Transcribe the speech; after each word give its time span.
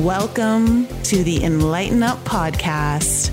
Welcome 0.00 0.86
to 1.02 1.22
the 1.22 1.44
Enlighten 1.44 2.02
Up 2.02 2.16
podcast, 2.24 3.28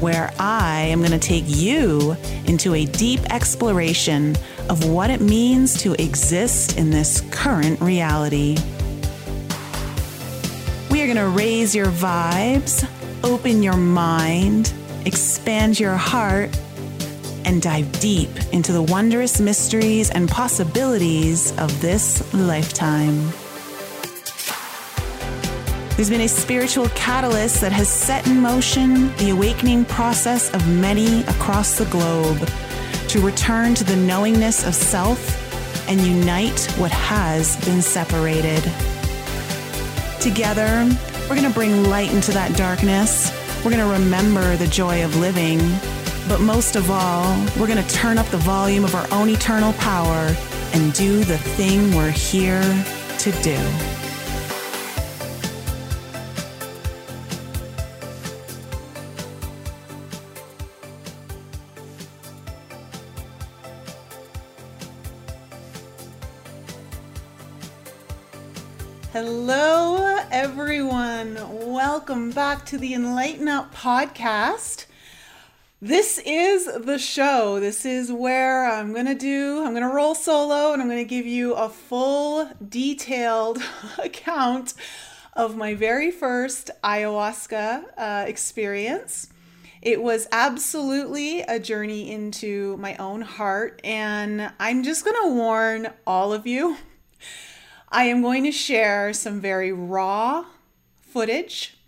where 0.00 0.34
I 0.40 0.80
am 0.80 0.98
going 0.98 1.12
to 1.12 1.18
take 1.20 1.44
you 1.46 2.16
into 2.44 2.74
a 2.74 2.86
deep 2.86 3.20
exploration 3.32 4.34
of 4.68 4.84
what 4.90 5.10
it 5.10 5.20
means 5.20 5.80
to 5.82 5.92
exist 6.02 6.76
in 6.76 6.90
this 6.90 7.20
current 7.30 7.80
reality. 7.80 8.56
We 10.90 11.02
are 11.02 11.06
going 11.06 11.18
to 11.18 11.28
raise 11.28 11.72
your 11.72 11.86
vibes, 11.86 12.84
open 13.22 13.62
your 13.62 13.76
mind, 13.76 14.72
expand 15.06 15.78
your 15.78 15.94
heart, 15.94 16.50
and 17.44 17.62
dive 17.62 17.92
deep 18.00 18.30
into 18.52 18.72
the 18.72 18.82
wondrous 18.82 19.38
mysteries 19.38 20.10
and 20.10 20.28
possibilities 20.28 21.56
of 21.58 21.80
this 21.80 22.34
lifetime. 22.34 23.30
There's 25.98 26.10
been 26.10 26.20
a 26.20 26.28
spiritual 26.28 26.88
catalyst 26.90 27.60
that 27.60 27.72
has 27.72 27.88
set 27.88 28.24
in 28.28 28.38
motion 28.38 29.12
the 29.16 29.30
awakening 29.30 29.84
process 29.84 30.48
of 30.54 30.64
many 30.68 31.22
across 31.22 31.76
the 31.76 31.86
globe 31.86 32.38
to 33.08 33.20
return 33.20 33.74
to 33.74 33.82
the 33.82 33.96
knowingness 33.96 34.64
of 34.64 34.76
self 34.76 35.18
and 35.88 36.00
unite 36.00 36.60
what 36.78 36.92
has 36.92 37.56
been 37.64 37.82
separated. 37.82 38.62
Together, 40.20 40.88
we're 41.22 41.34
going 41.34 41.48
to 41.48 41.52
bring 41.52 41.82
light 41.90 42.12
into 42.12 42.30
that 42.30 42.56
darkness. 42.56 43.32
We're 43.64 43.72
going 43.72 43.84
to 43.84 43.92
remember 43.92 44.56
the 44.56 44.68
joy 44.68 45.04
of 45.04 45.16
living. 45.16 45.58
But 46.28 46.40
most 46.40 46.76
of 46.76 46.92
all, 46.92 47.36
we're 47.58 47.66
going 47.66 47.84
to 47.84 47.94
turn 47.94 48.18
up 48.18 48.26
the 48.26 48.38
volume 48.38 48.84
of 48.84 48.94
our 48.94 49.08
own 49.10 49.30
eternal 49.30 49.72
power 49.72 50.32
and 50.74 50.92
do 50.92 51.24
the 51.24 51.38
thing 51.38 51.92
we're 51.96 52.12
here 52.12 52.62
to 53.18 53.32
do. 53.42 53.87
Hello, 69.20 70.16
everyone. 70.30 71.40
Welcome 71.66 72.30
back 72.30 72.64
to 72.66 72.78
the 72.78 72.94
Enlighten 72.94 73.48
Up 73.48 73.74
podcast. 73.74 74.86
This 75.82 76.22
is 76.24 76.66
the 76.66 77.00
show. 77.00 77.58
This 77.58 77.84
is 77.84 78.12
where 78.12 78.70
I'm 78.70 78.92
going 78.92 79.06
to 79.06 79.16
do, 79.16 79.64
I'm 79.64 79.72
going 79.72 79.82
to 79.82 79.92
roll 79.92 80.14
solo 80.14 80.72
and 80.72 80.80
I'm 80.80 80.86
going 80.86 81.04
to 81.04 81.04
give 81.04 81.26
you 81.26 81.54
a 81.54 81.68
full, 81.68 82.48
detailed 82.68 83.58
account 83.98 84.74
of 85.32 85.56
my 85.56 85.74
very 85.74 86.12
first 86.12 86.70
ayahuasca 86.84 87.86
uh, 87.96 88.24
experience. 88.24 89.30
It 89.82 90.00
was 90.00 90.28
absolutely 90.30 91.40
a 91.40 91.58
journey 91.58 92.12
into 92.12 92.76
my 92.76 92.94
own 92.98 93.22
heart, 93.22 93.80
and 93.82 94.52
I'm 94.60 94.84
just 94.84 95.04
going 95.04 95.16
to 95.24 95.34
warn 95.34 95.88
all 96.06 96.32
of 96.32 96.46
you 96.46 96.76
I 97.90 98.04
am 98.04 98.20
going 98.20 98.44
to 98.44 98.52
share 98.52 99.14
some 99.14 99.40
very 99.40 99.72
raw 99.72 100.44
footage, 101.00 101.78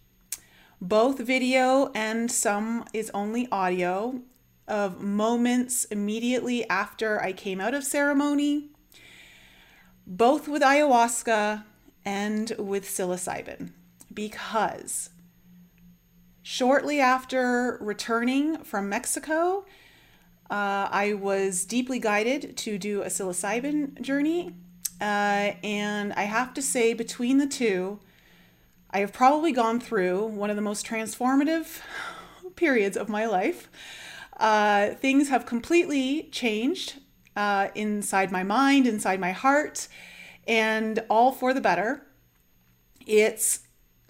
both 0.81 1.19
video 1.19 1.91
and 1.95 2.33
some 2.33 2.87
is 2.95 3.11
only 3.12 3.47
audio, 3.53 4.23
of 4.67 5.03
moments 5.03 5.84
immediately 5.87 6.66
after 6.71 7.21
I 7.21 7.33
came 7.33 7.61
out 7.61 7.75
of 7.75 7.84
ceremony, 7.84 8.71
both 10.06 10.49
with 10.49 10.62
ayahuasca 10.62 11.65
and 12.05 12.53
with 12.56 12.87
psilocybin, 12.87 13.72
because 14.15 15.11
shortly 16.41 16.99
after 17.00 17.77
returning 17.82 18.59
from 18.59 18.88
Mexico, 18.88 19.67
uh, 20.49 20.88
I 20.91 21.12
was 21.12 21.67
deeply 21.67 21.99
guided 21.99 22.56
to 22.59 22.78
do 22.78 23.03
a 23.03 23.06
psilocybin 23.06 24.00
journey 24.00 24.55
uh, 25.00 25.55
and 25.65 26.12
I 26.12 26.25
have 26.25 26.55
to 26.55 26.62
say, 26.62 26.93
between 26.93 27.38
the 27.38 27.47
two, 27.47 28.00
I 28.91 28.99
have 28.99 29.12
probably 29.12 29.53
gone 29.53 29.81
through 29.81 30.27
one 30.27 30.50
of 30.50 30.56
the 30.56 30.62
most 30.62 30.87
transformative 30.87 31.81
periods 32.56 32.97
of 32.97 33.09
my 33.09 33.27
life. 33.27 33.69
Uh, 34.37 34.91
things 34.94 35.28
have 35.28 35.47
completely 35.47 36.28
changed 36.33 36.94
uh, 37.37 37.69
inside 37.75 38.33
my 38.33 38.43
mind, 38.43 38.87
inside 38.87 39.21
my 39.21 39.33
heart, 39.33 39.88
and 40.47 41.03
all 41.09 41.32
for 41.32 41.55
the 41.55 41.61
better. 41.61 42.06
It's 43.06 43.61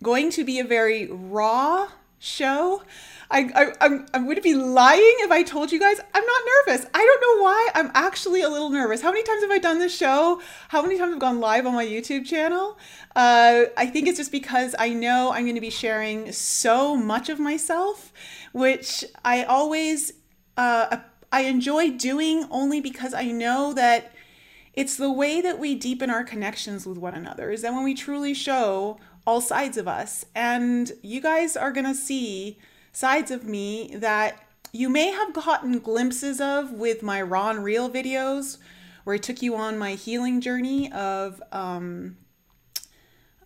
going 0.02 0.30
to 0.30 0.44
be 0.44 0.58
a 0.58 0.64
very 0.64 1.06
raw 1.06 1.88
show. 2.18 2.82
I, 3.30 3.48
I, 3.54 3.72
I'm, 3.80 4.06
I 4.12 4.18
would 4.18 4.42
be 4.42 4.54
lying 4.54 5.16
if 5.20 5.30
I 5.30 5.42
told 5.42 5.70
you 5.70 5.78
guys 5.78 6.00
I'm 6.12 6.24
not 6.24 6.42
nervous. 6.66 6.86
I 6.92 6.98
don't 6.98 7.38
know 7.38 7.44
why. 7.44 7.68
I'm 7.74 7.90
actually 7.94 8.42
a 8.42 8.48
little 8.48 8.70
nervous. 8.70 9.02
How 9.02 9.10
many 9.10 9.22
times 9.22 9.42
have 9.42 9.50
I 9.50 9.58
done 9.58 9.78
this 9.78 9.96
show? 9.96 10.40
How 10.68 10.82
many 10.82 10.98
times 10.98 11.12
have 11.12 11.20
gone 11.20 11.38
live 11.38 11.64
on 11.66 11.74
my 11.74 11.86
YouTube 11.86 12.26
channel? 12.26 12.76
Uh, 13.14 13.64
I 13.76 13.86
think 13.86 14.08
it's 14.08 14.18
just 14.18 14.32
because 14.32 14.74
I 14.78 14.88
know 14.88 15.32
I'm 15.32 15.44
going 15.44 15.54
to 15.54 15.60
be 15.60 15.70
sharing 15.70 16.32
so 16.32 16.96
much 16.96 17.28
of 17.28 17.38
myself, 17.38 18.12
which 18.52 19.04
I 19.24 19.44
always 19.44 20.12
uh, 20.56 20.98
I 21.32 21.42
enjoy 21.42 21.90
doing 21.90 22.46
only 22.50 22.80
because 22.80 23.14
I 23.14 23.26
know 23.26 23.72
that 23.74 24.12
it's 24.74 24.96
the 24.96 25.10
way 25.10 25.40
that 25.40 25.58
we 25.58 25.76
deepen 25.76 26.10
our 26.10 26.24
connections 26.24 26.84
with 26.84 26.98
one 26.98 27.14
another. 27.14 27.50
Is 27.52 27.62
that 27.62 27.72
when 27.72 27.84
we 27.84 27.94
truly 27.94 28.34
show 28.34 28.98
all 29.24 29.40
sides 29.40 29.76
of 29.76 29.86
us, 29.86 30.24
and 30.34 30.90
you 31.02 31.20
guys 31.20 31.56
are 31.56 31.70
going 31.70 31.86
to 31.86 31.94
see 31.94 32.58
sides 32.92 33.30
of 33.30 33.44
me 33.44 33.94
that 33.96 34.44
you 34.72 34.88
may 34.88 35.10
have 35.10 35.32
gotten 35.32 35.78
glimpses 35.78 36.40
of 36.40 36.72
with 36.72 37.02
my 37.02 37.20
raw 37.20 37.50
and 37.50 37.64
real 37.64 37.90
videos 37.90 38.58
where 39.04 39.14
I 39.14 39.18
took 39.18 39.42
you 39.42 39.56
on 39.56 39.78
my 39.78 39.94
healing 39.94 40.40
journey 40.40 40.92
of 40.92 41.42
um, 41.52 42.16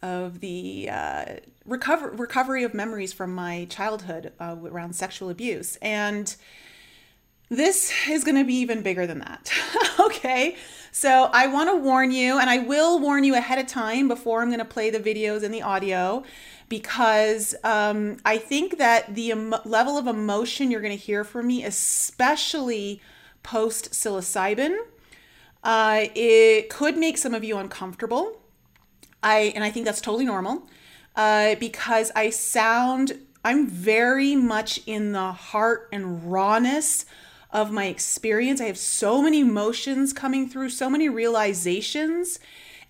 of 0.02 0.40
the 0.40 0.90
uh, 0.90 1.24
recover, 1.64 2.10
recovery 2.10 2.62
of 2.62 2.74
memories 2.74 3.14
from 3.14 3.34
my 3.34 3.66
childhood 3.70 4.34
uh, 4.38 4.54
around 4.62 4.94
sexual 4.94 5.30
abuse. 5.30 5.76
And 5.80 6.36
this 7.48 7.90
is 8.08 8.22
going 8.22 8.36
to 8.36 8.44
be 8.44 8.56
even 8.56 8.82
bigger 8.82 9.06
than 9.06 9.20
that. 9.20 9.50
okay. 10.00 10.56
So 10.92 11.30
I 11.32 11.46
want 11.46 11.70
to 11.70 11.76
warn 11.76 12.10
you, 12.10 12.38
and 12.38 12.50
I 12.50 12.58
will 12.58 13.00
warn 13.00 13.24
you 13.24 13.34
ahead 13.34 13.58
of 13.58 13.66
time 13.66 14.06
before 14.06 14.42
I'm 14.42 14.48
going 14.48 14.58
to 14.58 14.64
play 14.64 14.90
the 14.90 15.00
videos 15.00 15.42
and 15.42 15.54
the 15.54 15.62
audio 15.62 16.22
because 16.68 17.54
um, 17.64 18.16
I 18.24 18.38
think 18.38 18.78
that 18.78 19.14
the 19.14 19.30
em- 19.32 19.54
level 19.64 19.98
of 19.98 20.06
emotion 20.06 20.70
you're 20.70 20.80
going 20.80 20.96
to 20.96 21.02
hear 21.02 21.24
from 21.24 21.46
me, 21.46 21.64
especially 21.64 23.00
post 23.42 23.92
psilocybin, 23.92 24.76
uh, 25.62 26.06
it 26.14 26.68
could 26.68 26.96
make 26.96 27.18
some 27.18 27.34
of 27.34 27.44
you 27.44 27.56
uncomfortable. 27.56 28.40
I 29.22 29.52
and 29.54 29.64
I 29.64 29.70
think 29.70 29.86
that's 29.86 30.00
totally 30.00 30.26
normal 30.26 30.68
uh, 31.16 31.54
because 31.56 32.12
I 32.14 32.30
sound 32.30 33.18
I'm 33.44 33.66
very 33.66 34.34
much 34.36 34.80
in 34.86 35.12
the 35.12 35.32
heart 35.32 35.88
and 35.92 36.30
rawness 36.30 37.04
of 37.50 37.70
my 37.70 37.86
experience. 37.86 38.60
I 38.60 38.64
have 38.64 38.78
so 38.78 39.22
many 39.22 39.40
emotions 39.40 40.12
coming 40.12 40.48
through, 40.48 40.70
so 40.70 40.90
many 40.90 41.08
realizations, 41.08 42.40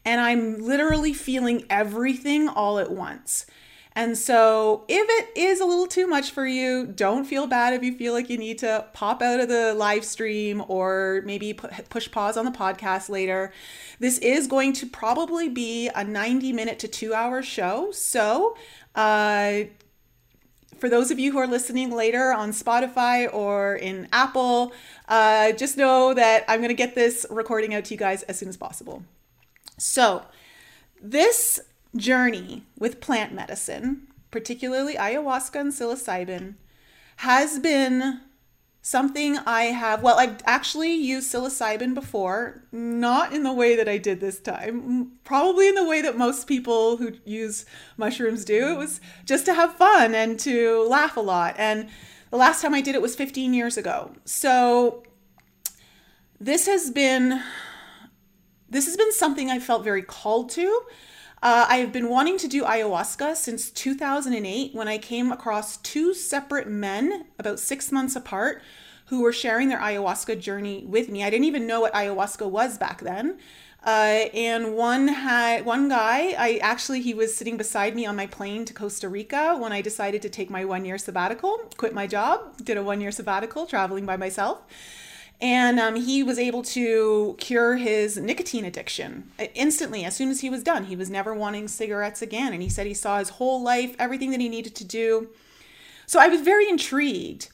and 0.04 0.20
I'm 0.20 0.60
literally 0.60 1.12
feeling 1.12 1.66
everything 1.68 2.48
all 2.48 2.78
at 2.78 2.90
once. 2.90 3.46
And 3.96 4.18
so, 4.18 4.84
if 4.88 5.06
it 5.08 5.38
is 5.38 5.60
a 5.60 5.64
little 5.64 5.86
too 5.86 6.08
much 6.08 6.32
for 6.32 6.44
you, 6.44 6.84
don't 6.84 7.24
feel 7.24 7.46
bad 7.46 7.74
if 7.74 7.84
you 7.84 7.96
feel 7.96 8.12
like 8.12 8.28
you 8.28 8.36
need 8.36 8.58
to 8.58 8.86
pop 8.92 9.22
out 9.22 9.38
of 9.38 9.48
the 9.48 9.72
live 9.72 10.04
stream 10.04 10.64
or 10.66 11.22
maybe 11.24 11.52
push 11.52 12.10
pause 12.10 12.36
on 12.36 12.44
the 12.44 12.50
podcast 12.50 13.08
later. 13.08 13.52
This 14.00 14.18
is 14.18 14.48
going 14.48 14.72
to 14.74 14.86
probably 14.86 15.48
be 15.48 15.90
a 15.94 16.02
90 16.02 16.52
minute 16.52 16.80
to 16.80 16.88
two 16.88 17.14
hour 17.14 17.40
show. 17.40 17.92
So, 17.92 18.56
uh, 18.96 19.64
for 20.78 20.88
those 20.88 21.12
of 21.12 21.20
you 21.20 21.30
who 21.30 21.38
are 21.38 21.46
listening 21.46 21.92
later 21.92 22.32
on 22.32 22.50
Spotify 22.50 23.32
or 23.32 23.76
in 23.76 24.08
Apple, 24.12 24.72
uh, 25.08 25.52
just 25.52 25.76
know 25.76 26.14
that 26.14 26.44
I'm 26.48 26.58
going 26.58 26.68
to 26.68 26.74
get 26.74 26.96
this 26.96 27.24
recording 27.30 27.74
out 27.74 27.84
to 27.86 27.94
you 27.94 27.98
guys 27.98 28.24
as 28.24 28.40
soon 28.40 28.48
as 28.48 28.56
possible. 28.56 29.04
So, 29.78 30.24
this 31.00 31.60
journey 31.96 32.64
with 32.78 33.00
plant 33.00 33.32
medicine, 33.32 34.08
particularly 34.30 34.94
ayahuasca 34.94 35.60
and 35.60 35.72
psilocybin, 35.72 36.54
has 37.16 37.58
been 37.58 38.20
something 38.82 39.38
I 39.38 39.64
have. 39.64 40.02
Well, 40.02 40.18
I've 40.18 40.42
actually 40.44 40.92
used 40.92 41.32
psilocybin 41.32 41.94
before, 41.94 42.62
not 42.70 43.32
in 43.32 43.42
the 43.42 43.52
way 43.52 43.76
that 43.76 43.88
I 43.88 43.96
did 43.96 44.20
this 44.20 44.38
time, 44.38 45.12
probably 45.24 45.68
in 45.68 45.74
the 45.74 45.86
way 45.86 46.02
that 46.02 46.18
most 46.18 46.46
people 46.46 46.98
who 46.98 47.14
use 47.24 47.64
mushrooms 47.96 48.44
do. 48.44 48.68
It 48.68 48.76
was 48.76 49.00
just 49.24 49.46
to 49.46 49.54
have 49.54 49.76
fun 49.76 50.14
and 50.14 50.38
to 50.40 50.86
laugh 50.86 51.16
a 51.16 51.20
lot. 51.20 51.54
And 51.56 51.88
the 52.30 52.36
last 52.36 52.60
time 52.60 52.74
I 52.74 52.82
did 52.82 52.94
it 52.94 53.00
was 53.00 53.16
15 53.16 53.54
years 53.54 53.78
ago. 53.78 54.12
So 54.26 55.02
this 56.38 56.66
has 56.66 56.90
been 56.90 57.40
this 58.68 58.86
has 58.86 58.96
been 58.96 59.12
something 59.12 59.50
I 59.50 59.60
felt 59.60 59.84
very 59.84 60.02
called 60.02 60.50
to 60.50 60.82
Uh, 61.44 61.66
I 61.68 61.76
have 61.76 61.92
been 61.92 62.08
wanting 62.08 62.38
to 62.38 62.48
do 62.48 62.62
ayahuasca 62.62 63.36
since 63.36 63.70
2008 63.70 64.74
when 64.74 64.88
I 64.88 64.96
came 64.96 65.30
across 65.30 65.76
two 65.76 66.14
separate 66.14 66.66
men 66.66 67.26
about 67.38 67.60
six 67.60 67.92
months 67.92 68.16
apart 68.16 68.62
who 69.08 69.20
were 69.20 69.30
sharing 69.30 69.68
their 69.68 69.78
ayahuasca 69.78 70.40
journey 70.40 70.86
with 70.88 71.10
me. 71.10 71.22
I 71.22 71.28
didn't 71.28 71.44
even 71.44 71.66
know 71.66 71.82
what 71.82 71.92
ayahuasca 71.92 72.48
was 72.48 72.78
back 72.78 73.02
then. 73.02 73.36
Uh, 73.84 74.30
and 74.32 74.74
one 74.74 75.08
had 75.08 75.66
one 75.66 75.90
guy. 75.90 76.34
I 76.38 76.58
actually 76.62 77.02
he 77.02 77.12
was 77.12 77.36
sitting 77.36 77.58
beside 77.58 77.94
me 77.94 78.06
on 78.06 78.16
my 78.16 78.26
plane 78.26 78.64
to 78.64 78.72
Costa 78.72 79.10
Rica 79.10 79.54
when 79.54 79.70
I 79.70 79.82
decided 79.82 80.22
to 80.22 80.30
take 80.30 80.48
my 80.48 80.64
one 80.64 80.86
year 80.86 80.96
sabbatical, 80.96 81.58
quit 81.76 81.92
my 81.92 82.06
job, 82.06 82.56
did 82.64 82.78
a 82.78 82.82
one 82.82 83.02
year 83.02 83.12
sabbatical, 83.12 83.66
traveling 83.66 84.06
by 84.06 84.16
myself, 84.16 84.62
and 85.44 85.78
um, 85.78 85.94
he 85.94 86.22
was 86.22 86.38
able 86.38 86.62
to 86.62 87.36
cure 87.38 87.76
his 87.76 88.16
nicotine 88.16 88.64
addiction 88.64 89.30
uh, 89.38 89.44
instantly 89.54 90.02
as 90.02 90.16
soon 90.16 90.30
as 90.30 90.40
he 90.40 90.48
was 90.48 90.62
done. 90.62 90.84
He 90.84 90.96
was 90.96 91.10
never 91.10 91.34
wanting 91.34 91.68
cigarettes 91.68 92.22
again, 92.22 92.54
and 92.54 92.62
he 92.62 92.70
said 92.70 92.86
he 92.86 92.94
saw 92.94 93.18
his 93.18 93.28
whole 93.28 93.62
life, 93.62 93.94
everything 93.98 94.30
that 94.30 94.40
he 94.40 94.48
needed 94.48 94.74
to 94.76 94.84
do. 94.86 95.28
So 96.06 96.18
I 96.18 96.28
was 96.28 96.40
very 96.40 96.66
intrigued, 96.66 97.50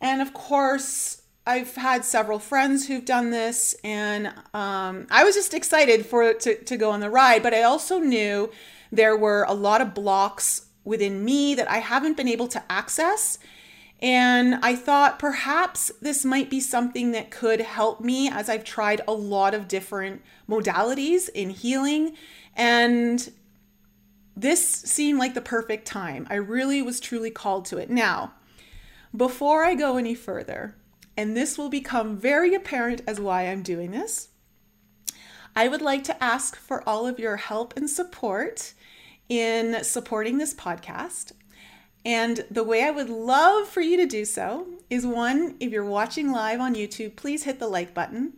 and 0.00 0.22
of 0.22 0.32
course 0.32 1.22
I've 1.44 1.74
had 1.74 2.04
several 2.04 2.38
friends 2.38 2.86
who've 2.86 3.04
done 3.04 3.30
this, 3.30 3.74
and 3.82 4.28
um, 4.54 5.08
I 5.10 5.24
was 5.24 5.34
just 5.34 5.54
excited 5.54 6.06
for 6.06 6.34
to, 6.34 6.62
to 6.62 6.76
go 6.76 6.92
on 6.92 7.00
the 7.00 7.10
ride. 7.10 7.42
But 7.42 7.52
I 7.52 7.64
also 7.64 7.98
knew 7.98 8.48
there 8.92 9.16
were 9.16 9.44
a 9.48 9.54
lot 9.54 9.80
of 9.80 9.92
blocks 9.92 10.66
within 10.84 11.24
me 11.24 11.56
that 11.56 11.68
I 11.68 11.78
haven't 11.78 12.16
been 12.16 12.28
able 12.28 12.46
to 12.46 12.62
access. 12.70 13.40
And 14.02 14.56
I 14.56 14.76
thought 14.76 15.18
perhaps 15.18 15.90
this 16.00 16.24
might 16.24 16.50
be 16.50 16.60
something 16.60 17.12
that 17.12 17.30
could 17.30 17.60
help 17.60 18.00
me 18.00 18.28
as 18.28 18.48
I've 18.48 18.64
tried 18.64 19.00
a 19.08 19.12
lot 19.12 19.54
of 19.54 19.68
different 19.68 20.22
modalities 20.48 21.28
in 21.34 21.50
healing. 21.50 22.16
And 22.54 23.30
this 24.36 24.66
seemed 24.66 25.18
like 25.18 25.34
the 25.34 25.40
perfect 25.40 25.86
time. 25.86 26.26
I 26.28 26.34
really 26.34 26.82
was 26.82 27.00
truly 27.00 27.30
called 27.30 27.64
to 27.66 27.78
it. 27.78 27.88
Now, 27.88 28.34
before 29.16 29.64
I 29.64 29.74
go 29.74 29.96
any 29.96 30.14
further, 30.14 30.74
and 31.16 31.36
this 31.36 31.56
will 31.56 31.68
become 31.68 32.16
very 32.16 32.54
apparent 32.54 33.00
as 33.06 33.20
why 33.20 33.42
I'm 33.42 33.62
doing 33.62 33.92
this. 33.92 34.28
I 35.56 35.68
would 35.68 35.82
like 35.82 36.02
to 36.04 36.24
ask 36.24 36.56
for 36.56 36.86
all 36.88 37.06
of 37.06 37.20
your 37.20 37.36
help 37.36 37.76
and 37.76 37.88
support 37.88 38.74
in 39.28 39.84
supporting 39.84 40.38
this 40.38 40.52
podcast. 40.52 41.32
And 42.04 42.44
the 42.50 42.64
way 42.64 42.84
I 42.84 42.90
would 42.90 43.08
love 43.08 43.68
for 43.68 43.80
you 43.80 43.96
to 43.96 44.06
do 44.06 44.24
so 44.24 44.66
is 44.90 45.06
one, 45.06 45.56
if 45.58 45.72
you're 45.72 45.84
watching 45.84 46.30
live 46.30 46.60
on 46.60 46.74
YouTube, 46.74 47.16
please 47.16 47.44
hit 47.44 47.58
the 47.58 47.68
like 47.68 47.94
button. 47.94 48.34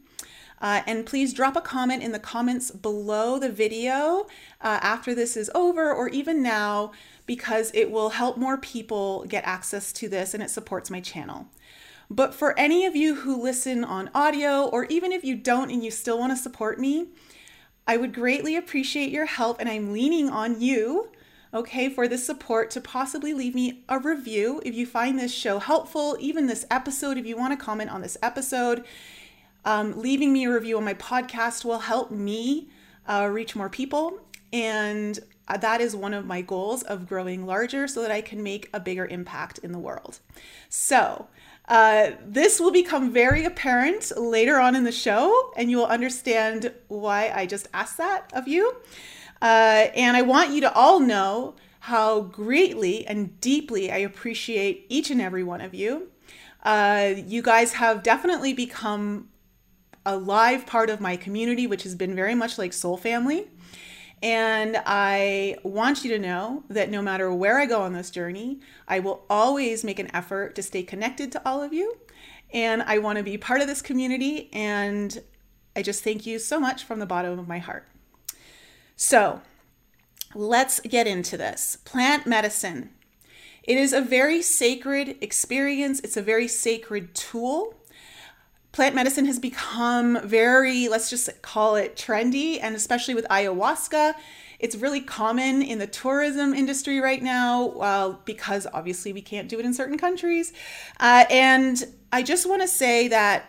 Uh, 0.61 0.83
and 0.87 1.05
please 1.05 1.35
drop 1.35 1.55
a 1.57 1.61
comment 1.61 2.03
in 2.03 2.13
the 2.13 2.19
comments 2.19 2.71
below 2.71 3.39
the 3.39 3.51
video 3.51 4.27
uh, 4.63 4.79
after 4.81 5.15
this 5.15 5.37
is 5.37 5.51
over 5.55 5.93
or 5.93 6.09
even 6.09 6.43
now 6.43 6.93
because 7.27 7.71
it 7.75 7.91
will 7.91 8.11
help 8.11 8.39
more 8.39 8.57
people 8.57 9.27
get 9.29 9.45
access 9.45 9.93
to 9.93 10.09
this 10.09 10.33
and 10.33 10.43
it 10.43 10.49
supports 10.49 10.91
my 10.91 11.01
channel. 11.01 11.49
But 12.09 12.35
for 12.35 12.59
any 12.59 12.87
of 12.87 12.95
you 12.95 13.17
who 13.17 13.43
listen 13.43 13.85
on 13.85 14.11
audio, 14.15 14.65
or 14.65 14.85
even 14.85 15.13
if 15.13 15.25
you 15.25 15.35
don't 15.35 15.71
and 15.71 15.85
you 15.85 15.91
still 15.91 16.19
want 16.19 16.33
to 16.33 16.37
support 16.37 16.79
me, 16.79 17.09
I 17.87 17.97
would 17.97 18.15
greatly 18.15 18.57
appreciate 18.57 19.11
your 19.11 19.27
help, 19.27 19.61
and 19.61 19.69
I'm 19.69 19.93
leaning 19.93 20.29
on 20.29 20.61
you, 20.61 21.11
okay, 21.54 21.88
for 21.88 22.08
the 22.08 22.19
support 22.19 22.70
to 22.72 22.81
possibly 22.81 23.32
leave 23.32 23.54
me 23.54 23.84
a 23.88 23.98
review 23.98 24.60
if 24.64 24.75
you 24.75 24.87
find 24.87 25.19
this 25.19 25.32
show 25.32 25.58
helpful, 25.58 26.16
even 26.20 26.46
this 26.46 26.66
episode, 26.70 27.16
if 27.16 27.26
you 27.26 27.37
want 27.37 27.58
to 27.58 27.64
comment 27.64 27.90
on 27.90 28.02
this 28.02 28.16
episode. 28.22 28.84
Um, 29.64 30.00
leaving 30.00 30.32
me 30.32 30.44
a 30.44 30.52
review 30.52 30.76
on 30.76 30.84
my 30.84 30.94
podcast 30.94 31.64
will 31.64 31.81
help 31.81 32.10
me 32.10 32.69
uh, 33.08 33.28
reach 33.31 33.56
more 33.56 33.69
people. 33.69 34.20
And 34.52 35.19
that 35.48 35.81
is 35.81 35.94
one 35.94 36.14
of 36.14 36.26
my 36.26 36.40
goals 36.40 36.82
of 36.82 37.08
growing 37.08 37.46
larger 37.46 37.87
so 37.87 38.02
that 38.02 38.10
I 38.10 38.20
can 38.20 38.43
make 38.43 38.69
a 38.72 38.81
bigger 38.81 39.06
impact 39.06 39.58
in 39.58 39.72
the 39.72 39.78
world. 39.78 40.20
So, 40.69 41.28
uh, 41.69 42.12
this 42.25 42.60
will 42.60 42.70
become 42.70 43.12
very 43.12 43.44
apparent 43.44 44.12
later 44.16 44.58
on 44.60 44.76
in 44.76 44.84
the 44.84 44.93
show, 44.93 45.52
and 45.56 45.70
you 45.70 45.78
will 45.78 45.87
understand 45.87 46.72
why 46.88 47.32
I 47.34 47.46
just 47.46 47.66
asked 47.75 47.98
that 47.98 48.31
of 48.32 48.46
you. 48.46 48.76
Uh, 49.46 49.93
and 49.94 50.16
I 50.16 50.22
want 50.22 50.50
you 50.50 50.60
to 50.62 50.72
all 50.75 50.98
know 50.98 51.54
how 51.78 52.22
greatly 52.22 53.06
and 53.06 53.40
deeply 53.40 53.93
I 53.93 53.98
appreciate 53.98 54.87
each 54.88 55.08
and 55.08 55.20
every 55.20 55.44
one 55.44 55.60
of 55.60 55.72
you. 55.72 56.08
Uh, 56.64 57.12
you 57.14 57.43
guys 57.43 57.75
have 57.75 58.02
definitely 58.02 58.52
become 58.52 59.28
a 60.04 60.16
live 60.16 60.66
part 60.66 60.90
of 60.90 61.00
my 61.00 61.16
community, 61.16 61.69
which 61.69 61.84
has 61.84 61.94
been 61.94 62.12
very 62.12 62.34
much 62.34 62.58
like 62.58 62.72
Soul 62.72 62.96
Family. 62.96 63.46
And 64.20 64.82
I 64.84 65.58
want 65.62 66.02
you 66.02 66.10
to 66.10 66.19
know 66.19 66.64
that 66.69 66.90
no 66.90 67.00
matter 67.00 67.32
where 67.32 67.60
I 67.60 67.66
go 67.66 67.82
on 67.82 67.93
this 67.93 68.10
journey, 68.10 68.58
I 68.88 68.98
will 68.98 69.25
always 69.31 69.84
make 69.84 70.00
an 70.00 70.12
effort 70.12 70.56
to 70.56 70.62
stay 70.64 70.82
connected 70.82 71.31
to 71.31 71.48
all 71.48 71.62
of 71.62 71.72
you. 71.72 71.96
And 72.52 72.82
I 72.82 72.98
want 72.98 73.19
to 73.19 73.22
be 73.22 73.38
part 73.38 73.60
of 73.60 73.69
this 73.69 73.81
community. 73.81 74.50
And 74.52 75.22
I 75.76 75.82
just 75.82 76.02
thank 76.02 76.26
you 76.26 76.40
so 76.40 76.58
much 76.58 76.82
from 76.82 76.98
the 76.98 77.06
bottom 77.06 77.38
of 77.38 77.46
my 77.46 77.58
heart. 77.58 77.87
So 78.96 79.43
let's 80.34 80.81
get 80.81 81.06
into 81.06 81.37
this 81.37 81.76
plant 81.84 82.26
medicine. 82.26 82.90
It 83.62 83.76
is 83.76 83.93
a 83.93 84.00
very 84.00 84.43
sacred 84.43 85.16
experience, 85.20 86.00
it's 86.00 86.16
a 86.16 86.22
very 86.22 86.48
sacred 86.48 87.14
tool 87.14 87.75
plant 88.76 88.94
medicine 88.94 89.25
has 89.25 89.38
become 89.38 90.20
very, 90.22 90.87
let's 90.87 91.08
just 91.08 91.31
call 91.40 91.76
it 91.76 91.96
trendy, 91.96 92.58
and 92.60 92.76
especially 92.76 93.14
with 93.14 93.25
ayahuasca. 93.31 94.12
It's 94.58 94.76
really 94.76 95.00
common 95.00 95.62
in 95.62 95.78
the 95.78 95.87
tourism 95.87 96.52
industry 96.52 97.00
right 97.00 97.22
now 97.22 97.69
well, 97.69 98.20
because 98.26 98.66
obviously 98.75 99.14
we 99.14 99.22
can't 99.22 99.48
do 99.48 99.58
it 99.58 99.64
in 99.64 99.72
certain 99.72 99.96
countries. 99.96 100.52
Uh, 101.00 101.25
and 101.31 101.82
I 102.12 102.22
just 102.22 102.46
want 102.46 102.60
to 102.60 102.69
say 102.69 103.08
that 103.08 103.46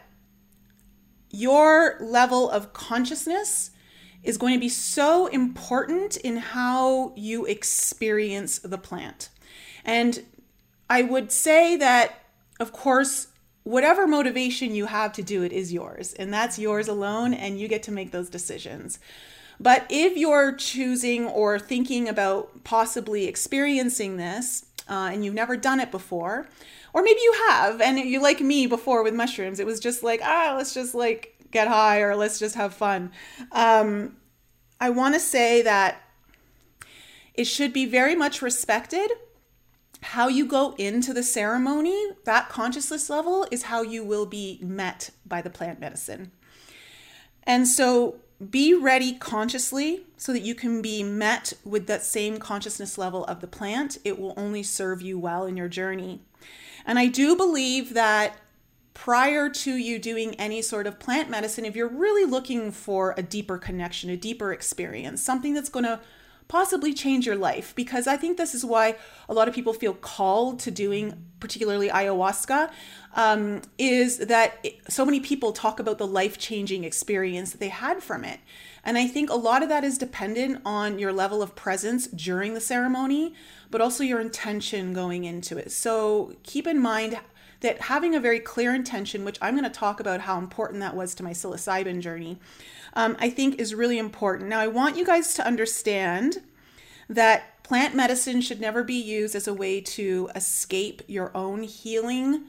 your 1.30 1.98
level 2.00 2.50
of 2.50 2.72
consciousness 2.72 3.72
is 4.28 4.38
going 4.38 4.54
to 4.54 4.60
be 4.60 4.70
so 4.70 5.28
important 5.28 6.18
in 6.18 6.36
how 6.36 7.14
you 7.16 7.46
experience 7.46 8.60
the 8.60 8.78
plant. 8.78 9.30
And 9.86 10.22
I 10.90 11.02
would 11.02 11.32
say 11.32 11.78
that, 11.78 12.20
of 12.60 12.74
course, 12.74 13.28
whatever 13.64 14.06
motivation 14.06 14.76
you 14.76 14.88
have 14.88 15.14
to 15.14 15.24
do 15.24 15.44
it 15.44 15.54
is 15.54 15.72
yours, 15.72 16.14
and 16.14 16.34
that's 16.34 16.60
yours 16.60 16.90
alone, 16.90 17.34
and 17.34 17.58
you 17.58 17.70
get 17.70 17.84
to 17.84 17.92
make 17.92 18.12
those 18.12 18.30
decisions. 18.30 19.00
But 19.62 19.86
if 19.90 20.18
you're 20.18 20.52
choosing 20.52 21.26
or 21.26 21.58
thinking 21.58 22.10
about 22.10 22.66
possibly 22.66 23.28
experiencing 23.28 24.18
this, 24.18 24.66
uh, 24.90 25.10
and 25.12 25.24
you've 25.24 25.34
never 25.34 25.56
done 25.56 25.80
it 25.80 25.90
before, 25.90 26.48
or 26.94 27.02
maybe 27.02 27.20
you 27.22 27.34
have, 27.48 27.80
and 27.80 27.98
you 27.98 28.22
like 28.22 28.42
me 28.42 28.68
before 28.68 29.04
with 29.04 29.14
mushrooms, 29.14 29.62
it 29.62 29.66
was 29.66 29.80
just 29.80 30.04
like, 30.04 30.20
ah, 30.22 30.54
let's 30.58 30.74
just 30.74 30.94
like 30.94 31.37
get 31.58 31.68
high 31.68 32.02
or 32.02 32.16
let's 32.16 32.40
just 32.40 32.56
have 32.56 32.74
fun. 32.74 33.12
Um, 33.52 34.18
I 34.80 34.90
want 34.92 35.16
to 35.16 35.20
say 35.20 35.64
that 35.64 36.04
it 37.34 37.46
should 37.46 37.74
be 37.74 37.86
very 37.86 38.16
much 38.16 38.42
respected 38.42 39.10
how 40.02 40.28
you 40.28 40.46
go 40.46 40.76
into 40.78 41.14
the 41.14 41.24
ceremony, 41.24 42.00
that 42.26 42.50
consciousness 42.50 43.10
level 43.10 43.48
is 43.52 43.64
how 43.64 43.82
you 43.82 44.04
will 44.04 44.28
be 44.28 44.60
met 44.62 45.10
by 45.26 45.42
the 45.42 45.50
plant 45.50 45.80
medicine. 45.80 46.32
And 47.44 47.68
so 47.68 48.18
be 48.52 48.76
ready 48.76 49.14
consciously 49.14 50.04
so 50.16 50.32
that 50.34 50.42
you 50.42 50.54
can 50.54 50.82
be 50.84 51.02
met 51.02 51.54
with 51.64 51.88
that 51.88 52.04
same 52.04 52.38
consciousness 52.38 52.98
level 52.98 53.26
of 53.26 53.42
the 53.42 53.48
plant. 53.48 53.98
It 54.04 54.20
will 54.20 54.36
only 54.38 54.62
serve 54.62 55.02
you 55.02 55.18
well 55.18 55.46
in 55.46 55.58
your 55.58 55.68
journey. 55.68 56.22
And 56.86 57.00
I 57.00 57.08
do 57.08 57.36
believe 57.36 57.96
that 57.96 58.38
prior 58.98 59.48
to 59.48 59.76
you 59.76 60.00
doing 60.00 60.34
any 60.36 60.60
sort 60.60 60.88
of 60.88 61.00
plant 61.00 61.30
medicine, 61.30 61.64
if 61.66 61.76
you're 61.76 61.88
really 61.88 62.26
looking 62.26 62.72
for 62.72 63.14
a 63.16 63.22
deeper 63.22 63.60
connection, 63.60 64.10
a 64.10 64.18
deeper 64.18 64.52
experience, 64.52 65.22
something 65.22 65.54
that's 65.54 65.70
going 65.70 65.86
to 65.86 66.00
possibly 66.48 66.96
change 66.96 67.24
your 67.24 67.36
life 67.36 67.76
because 67.76 68.08
I 68.08 68.18
think 68.18 68.38
this 68.38 68.56
is 68.56 68.66
why 68.66 68.96
a 69.30 69.36
lot 69.36 69.48
of 69.48 69.54
people 69.54 69.72
feel 69.74 69.94
called 69.94 70.60
to 70.62 70.72
doing 70.72 71.14
particularly 71.40 71.90
ayahuasca 71.90 72.72
um, 73.16 73.62
is 73.78 74.18
that 74.18 74.58
it, 74.64 74.80
so 74.90 75.06
many 75.06 75.20
people 75.20 75.52
talk 75.52 75.80
about 75.80 76.00
the 76.00 76.08
life-changing 76.08 76.84
experience 76.84 77.52
that 77.52 77.60
they 77.60 77.70
had 77.70 78.02
from 78.02 78.24
it. 78.24 78.40
And 78.84 78.98
I 78.98 79.08
think 79.08 79.30
a 79.30 79.36
lot 79.36 79.62
of 79.62 79.70
that 79.70 79.84
is 79.84 80.00
dependent 80.00 80.62
on 80.66 80.98
your 80.98 81.14
level 81.14 81.44
of 81.44 81.56
presence 81.56 82.08
during 82.08 82.56
the 82.56 82.62
ceremony 82.62 83.36
but 83.70 83.80
also 83.80 84.04
your 84.04 84.22
intention 84.22 84.94
going 84.94 85.26
into 85.26 85.56
it. 85.58 85.72
So 85.72 86.34
keep 86.42 86.66
in 86.66 86.80
mind 86.80 87.20
that 87.62 87.82
having 87.82 88.16
a 88.16 88.20
very 88.20 88.40
clear 88.40 88.74
intention 88.74 89.26
which 89.26 89.38
I'm 89.42 89.56
going 89.56 89.64
to 89.64 89.80
talk 89.80 90.00
about 90.00 90.22
how 90.22 90.38
important 90.38 90.80
that 90.82 90.96
was 90.96 91.16
to 91.16 91.24
my 91.24 91.32
psilocybin 91.32 92.02
journey 92.02 92.40
um, 92.94 93.16
I 93.20 93.30
think 93.30 93.60
is 93.60 93.76
really 93.76 94.00
important. 94.00 94.50
Now, 94.50 94.60
I 94.60 94.68
want 94.68 94.98
you 94.98 95.06
guys 95.06 95.36
to 95.36 95.46
understand 95.46 96.38
that 97.08 97.64
plant 97.64 97.94
medicine 97.94 98.42
should 98.42 98.60
never 98.60 98.84
be 98.84 98.96
used 98.96 99.36
as 99.36 99.48
a 99.48 99.54
way 99.54 99.82
to 99.82 100.30
escape 100.34 101.04
your 101.08 101.32
own 101.38 101.62
healing 101.62 102.46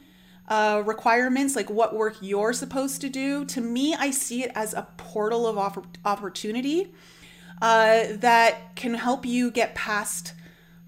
uh, 0.48 0.82
requirements, 0.86 1.54
like 1.54 1.68
what 1.68 1.94
work 1.94 2.16
you're 2.22 2.54
supposed 2.54 3.02
to 3.02 3.10
do. 3.10 3.44
To 3.44 3.60
me, 3.60 3.94
I 3.94 4.10
see 4.10 4.42
it 4.42 4.50
as 4.54 4.72
a 4.72 4.88
portal 4.96 5.46
of 5.46 5.58
opp- 5.58 5.98
opportunity. 6.04 6.94
uh, 7.60 8.04
that 8.12 8.74
can 8.76 8.94
help 8.94 9.26
you 9.26 9.50
get 9.50 9.74
past 9.74 10.32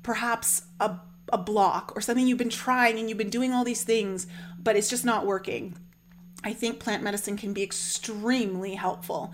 perhaps 0.03 0.63
a, 0.79 0.97
a 1.33 1.39
block 1.39 1.93
or 1.95 2.01
something 2.01 2.27
you've 2.27 2.39
been 2.39 2.49
trying 2.49 2.99
and 2.99 3.09
you've 3.09 3.19
been 3.19 3.31
doing 3.31 3.53
all 3.53 3.65
these 3.65 3.85
things, 3.85 4.27
but 4.59 4.77
it's 4.77 4.89
just 4.91 5.05
not 5.05 5.27
working. 5.27 5.77
I 6.43 6.53
think 6.53 6.81
plant 6.81 7.03
medicine 7.03 7.37
can 7.37 7.53
be 7.53 7.63
extremely 7.63 8.75
helpful. 8.75 9.33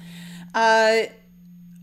Uh, 0.54 1.02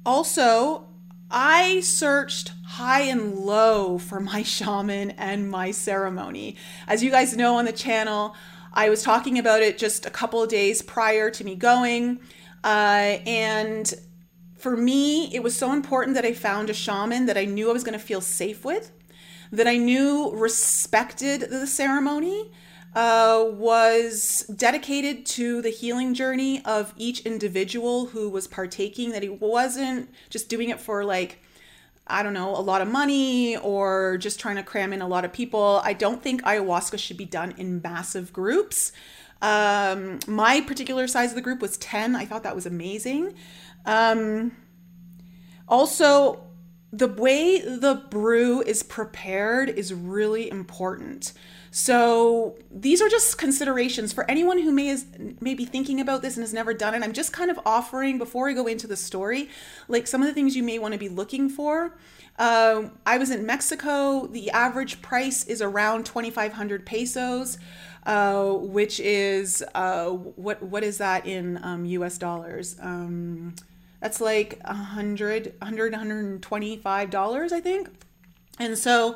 also, 0.06 0.88
I 1.32 1.80
searched 1.80 2.52
high 2.66 3.02
and 3.02 3.36
low 3.36 3.98
for 3.98 4.20
my 4.20 4.44
shaman 4.44 5.12
and 5.12 5.50
my 5.50 5.72
ceremony. 5.72 6.58
As 6.88 7.04
you 7.04 7.10
guys 7.10 7.36
know 7.36 7.56
on 7.56 7.66
the 7.66 7.72
channel, 7.72 8.36
I 8.74 8.90
was 8.90 9.04
talking 9.04 9.38
about 9.38 9.62
it 9.62 9.78
just 9.78 10.06
a 10.06 10.10
couple 10.10 10.42
of 10.42 10.50
days 10.50 10.82
prior 10.82 11.30
to 11.32 11.44
me 11.44 11.56
going. 11.56 12.20
Uh, 12.64 13.20
and 13.26 13.94
for 14.58 14.76
me, 14.76 15.34
it 15.34 15.44
was 15.44 15.56
so 15.56 15.74
important 15.74 16.16
that 16.16 16.26
I 16.26 16.34
found 16.34 16.70
a 16.70 16.74
shaman 16.74 17.26
that 17.28 17.38
I 17.38 17.46
knew 17.46 17.70
I 17.70 17.74
was 17.74 17.84
going 17.84 18.00
to 18.00 18.04
feel 18.04 18.22
safe 18.22 18.64
with, 18.64 18.92
that 19.54 19.68
I 19.68 19.78
knew 19.78 20.32
respected 20.34 21.42
the 21.42 21.68
ceremony, 21.68 22.52
uh, 22.96 23.46
was 23.50 24.50
dedicated 24.56 25.28
to 25.28 25.62
the 25.62 25.70
healing 25.70 26.16
journey 26.16 26.66
of 26.66 26.92
each 26.98 27.22
individual 27.22 28.08
who 28.08 28.30
was 28.30 28.48
partaking, 28.48 29.12
that 29.12 29.22
he 29.22 29.30
wasn't 29.30 30.10
just 30.32 30.50
doing 30.50 30.70
it 30.70 30.80
for 30.80 31.06
like, 31.06 31.40
I 32.08 32.24
don't 32.24 32.34
know, 32.34 32.50
a 32.50 32.60
lot 32.60 32.82
of 32.82 32.88
money 32.88 33.56
or 33.56 34.18
just 34.18 34.40
trying 34.40 34.56
to 34.56 34.64
cram 34.64 34.92
in 34.92 35.04
a 35.04 35.08
lot 35.08 35.24
of 35.24 35.32
people. 35.32 35.82
I 35.84 35.94
don't 35.94 36.22
think 36.22 36.42
ayahuasca 36.42 36.98
should 36.98 37.18
be 37.18 37.26
done 37.26 37.54
in 37.56 37.80
massive 37.80 38.34
groups. 38.34 38.92
Um, 39.44 40.18
my 40.26 40.62
particular 40.62 41.06
size 41.08 41.30
of 41.30 41.36
the 41.36 41.42
group 41.42 41.62
was 41.62 41.78
10. 41.78 42.16
I 42.16 42.26
thought 42.26 42.42
that 42.42 42.56
was 42.56 42.66
amazing. 42.66 43.36
Um, 43.86 44.54
also, 45.68 46.43
the 46.94 47.08
way 47.08 47.60
the 47.60 47.96
brew 48.12 48.62
is 48.62 48.84
prepared 48.84 49.68
is 49.68 49.92
really 49.92 50.48
important. 50.50 51.34
So 51.72 52.56
these 52.70 53.02
are 53.02 53.10
just 53.10 53.40
considerations 53.40 54.14
for 54.14 54.30
anyone 54.30 54.60
who 54.60 54.72
may 54.72 54.90
is 54.90 55.08
may 55.42 55.56
be 55.56 55.66
thinking 55.66 56.00
about 56.00 56.22
this 56.22 56.38
and 56.38 56.44
has 56.44 56.54
never 56.54 56.72
done 56.72 56.94
it. 56.94 57.02
I'm 57.02 57.12
just 57.12 57.34
kind 57.34 57.50
of 57.50 57.60
offering 57.66 58.20
before 58.20 58.48
I 58.48 58.54
go 58.54 58.68
into 58.68 58.86
the 58.86 58.96
story, 58.96 59.50
like 59.88 60.06
some 60.06 60.22
of 60.22 60.28
the 60.28 60.36
things 60.36 60.56
you 60.56 60.62
may 60.62 60.78
want 60.78 60.94
to 60.94 61.00
be 61.00 61.10
looking 61.10 61.50
for. 61.50 61.98
Uh, 62.38 62.90
I 63.08 63.18
was 63.18 63.32
in 63.32 63.44
Mexico. 63.44 64.28
The 64.28 64.52
average 64.52 65.02
price 65.02 65.46
is 65.46 65.64
around 65.64 66.06
2,500 66.06 66.86
pesos, 66.86 67.58
uh, 68.06 68.52
which 68.52 69.00
is 69.00 69.64
uh, 69.74 70.10
what 70.10 70.62
what 70.62 70.84
is 70.84 71.00
that 71.00 71.26
in 71.26 71.60
um, 71.64 71.86
U.S. 71.86 72.20
dollars? 72.20 72.76
Um, 72.80 73.56
that's 74.04 74.20
like 74.20 74.60
a 74.66 74.74
hundred, 74.74 75.54
hundred, 75.62 75.96
hundred 75.96 76.26
and 76.26 76.44
twenty-five 76.44 77.10
dollars, 77.10 77.54
I 77.54 77.62
think. 77.62 77.90
And 78.60 78.78
so 78.78 79.16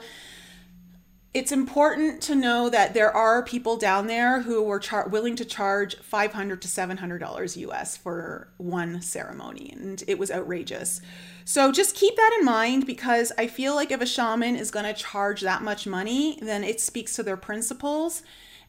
it's 1.34 1.52
important 1.52 2.22
to 2.22 2.36
know 2.36 2.70
that 2.70 2.94
there 2.94 3.12
are 3.12 3.44
people 3.44 3.76
down 3.76 4.08
there 4.08 4.44
who 4.44 4.64
were 4.64 4.80
char- 4.80 5.10
willing 5.10 5.36
to 5.36 5.44
charge 5.44 5.98
500 5.98 6.62
to 6.62 6.70
700 6.70 7.18
dollars 7.20 7.58
US 7.58 7.98
for 7.98 8.48
one 8.56 9.02
ceremony 9.02 9.74
and 9.76 10.06
it 10.08 10.18
was 10.18 10.32
outrageous. 10.32 11.02
So 11.44 11.74
just 11.74 11.94
keep 11.94 12.16
that 12.16 12.38
in 12.40 12.46
mind 12.46 12.88
because 12.88 13.34
I 13.38 13.48
feel 13.48 13.76
like 13.76 13.92
if 13.92 14.00
a 14.00 14.06
shaman 14.06 14.56
is 14.56 14.72
going 14.72 14.86
to 14.86 14.94
charge 14.94 15.42
that 15.42 15.64
much 15.64 15.86
money, 15.86 16.40
then 16.42 16.64
it 16.64 16.80
speaks 16.80 17.14
to 17.18 17.24
their 17.24 17.38
principles 17.38 18.24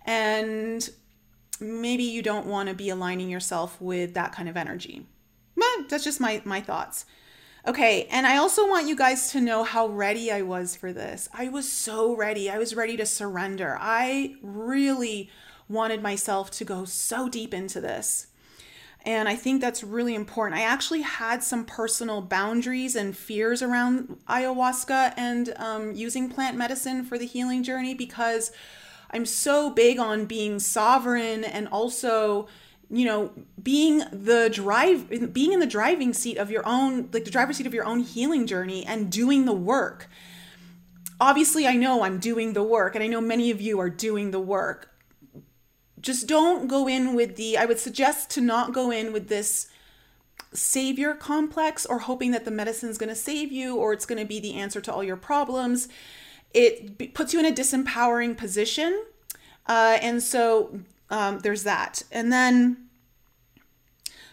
and 0.04 0.90
maybe 1.60 2.02
you 2.02 2.22
don't 2.22 2.46
want 2.46 2.68
to 2.68 2.75
be 2.75 2.90
aligning 2.90 3.30
yourself 3.30 3.80
with 3.80 4.14
that 4.14 4.32
kind 4.32 4.48
of 4.48 4.56
energy. 4.56 5.06
That's 5.88 6.04
just 6.04 6.20
my 6.20 6.42
my 6.44 6.61
thoughts. 6.61 7.04
Okay, 7.66 8.06
and 8.11 8.26
I 8.26 8.37
also 8.37 8.66
want 8.66 8.88
you 8.88 8.97
guys 8.97 9.30
to 9.32 9.40
know 9.40 9.62
how 9.62 9.88
ready 9.88 10.32
I 10.32 10.42
was 10.42 10.75
for 10.75 10.92
this. 10.92 11.28
I 11.35 11.49
was 11.49 11.70
so 11.70 12.16
ready. 12.16 12.49
I 12.49 12.56
was 12.56 12.75
ready 12.75 12.97
to 12.97 13.04
surrender. 13.04 13.76
I 13.78 14.37
really 14.42 15.28
wanted 15.68 16.02
myself 16.02 16.50
to 16.52 16.64
go 16.64 16.85
so 16.85 17.28
deep 17.28 17.52
into 17.52 17.80
this. 17.80 18.28
And 19.04 19.28
I 19.28 19.37
think 19.37 19.61
that's 19.61 19.85
really 19.85 20.14
important. 20.14 20.61
I 20.61 20.64
actually 20.64 21.02
had 21.02 21.42
some 21.42 21.64
personal 21.64 22.20
boundaries 22.20 22.97
and 22.97 23.16
fears 23.16 23.62
around 23.62 24.18
ayahuasca 24.28 25.14
and 25.16 25.54
um, 25.56 25.92
using 25.92 26.28
plant 26.28 26.56
medicine 26.56 27.04
for 27.04 27.16
the 27.16 27.26
healing 27.26 27.62
journey 27.62 27.94
because 27.94 28.50
I'm 29.11 29.25
so 29.25 29.70
big 29.70 29.99
on 29.99 30.26
being 30.26 30.58
sovereign 30.58 31.44
and 31.44 31.68
also 31.68 32.49
you 32.90 33.04
know 33.04 33.30
being 33.62 34.02
the 34.12 34.49
drive 34.52 35.33
being 35.33 35.52
in 35.52 35.61
the 35.61 35.66
driving 35.66 36.12
seat 36.12 36.38
of 36.38 36.50
your 36.50 36.66
own 36.66 37.09
like 37.12 37.25
the 37.25 37.30
driver's 37.30 37.57
seat 37.59 37.66
of 37.66 37.75
your 37.75 37.85
own 37.85 38.00
healing 38.00 38.47
journey 38.47 38.85
and 38.87 39.11
doing 39.11 39.45
the 39.45 39.52
work. 39.52 40.09
Obviously 41.21 41.66
i 41.66 41.75
know 41.75 42.02
i'm 42.02 42.18
doing 42.18 42.52
the 42.52 42.62
work 42.62 42.95
and 42.95 43.04
i 43.04 43.07
know 43.07 43.21
many 43.21 43.50
of 43.50 43.61
you 43.61 43.78
are 43.80 43.90
doing 43.90 44.30
the 44.30 44.40
work. 44.40 44.90
Just 46.00 46.28
don't 46.28 46.68
go 46.68 46.88
in 46.88 47.14
with 47.14 47.37
the 47.37 47.59
i 47.59 47.64
would 47.64 47.78
suggest 47.78 48.30
to 48.30 48.40
not 48.40 48.73
go 48.73 48.90
in 48.90 49.12
with 49.12 49.28
this 49.28 49.68
savior 50.52 51.14
complex 51.14 51.85
or 51.85 52.00
hoping 52.00 52.30
that 52.30 52.45
the 52.45 52.50
medicine 52.50 52.88
is 52.88 52.99
going 52.99 53.09
to 53.09 53.14
save 53.14 53.52
you 53.52 53.76
or 53.76 53.92
it's 53.92 54.07
going 54.07 54.18
to 54.18 54.26
be 54.26 54.40
the 54.40 54.54
answer 54.54 54.80
to 54.80 54.92
all 54.92 55.04
your 55.04 55.16
problems. 55.16 55.88
It 56.54 57.14
puts 57.14 57.33
you 57.33 57.40
in 57.40 57.47
a 57.47 57.52
disempowering 57.52 58.37
position. 58.37 59.04
Uh, 59.66 59.99
and 60.00 60.23
so 60.23 60.80
um, 61.10 61.40
there's 61.40 61.64
that. 61.64 62.02
And 62.12 62.32
then 62.32 62.88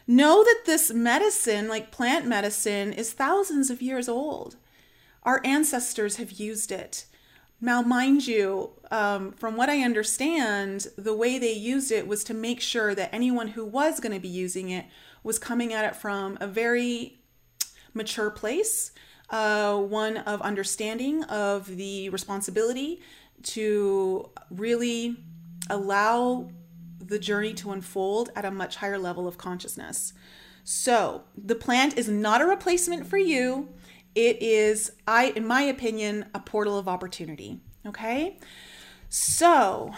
know 0.07 0.43
that 0.43 0.63
this 0.65 0.91
medicine, 0.91 1.67
like 1.67 1.91
plant 1.91 2.25
medicine, 2.25 2.93
is 2.93 3.13
thousands 3.13 3.69
of 3.69 3.81
years 3.81 4.07
old. 4.07 4.55
Our 5.23 5.41
ancestors 5.43 6.17
have 6.17 6.33
used 6.33 6.71
it. 6.71 7.05
Now, 7.61 7.81
mind 7.81 8.27
you, 8.27 8.71
um, 8.91 9.31
from 9.31 9.55
what 9.55 9.69
I 9.69 9.81
understand, 9.81 10.87
the 10.97 11.15
way 11.15 11.39
they 11.39 11.53
used 11.53 11.91
it 11.91 12.05
was 12.05 12.23
to 12.25 12.33
make 12.33 12.61
sure 12.61 12.93
that 12.93 13.09
anyone 13.13 13.49
who 13.49 13.65
was 13.65 13.99
going 13.99 14.13
to 14.13 14.19
be 14.19 14.27
using 14.27 14.69
it 14.69 14.85
was 15.23 15.39
coming 15.39 15.73
at 15.73 15.85
it 15.85 15.95
from 15.95 16.37
a 16.41 16.47
very 16.47 17.17
mature 17.93 18.29
place, 18.29 18.91
uh, 19.29 19.77
one 19.77 20.17
of 20.17 20.41
understanding 20.41 21.23
of 21.23 21.65
the 21.65 22.09
responsibility 22.09 23.01
to 23.41 24.29
really 24.51 25.17
allow 25.69 26.49
the 27.07 27.19
journey 27.19 27.53
to 27.55 27.71
unfold 27.71 28.29
at 28.35 28.45
a 28.45 28.51
much 28.51 28.77
higher 28.77 28.97
level 28.97 29.27
of 29.27 29.37
consciousness. 29.37 30.13
So, 30.63 31.23
the 31.37 31.55
plant 31.55 31.97
is 31.97 32.09
not 32.09 32.41
a 32.41 32.45
replacement 32.45 33.05
for 33.05 33.17
you. 33.17 33.69
It 34.15 34.41
is, 34.41 34.91
I, 35.07 35.27
in 35.35 35.45
my 35.45 35.61
opinion, 35.61 36.25
a 36.33 36.39
portal 36.39 36.77
of 36.77 36.87
opportunity. 36.87 37.59
Okay? 37.85 38.39
So, 39.09 39.93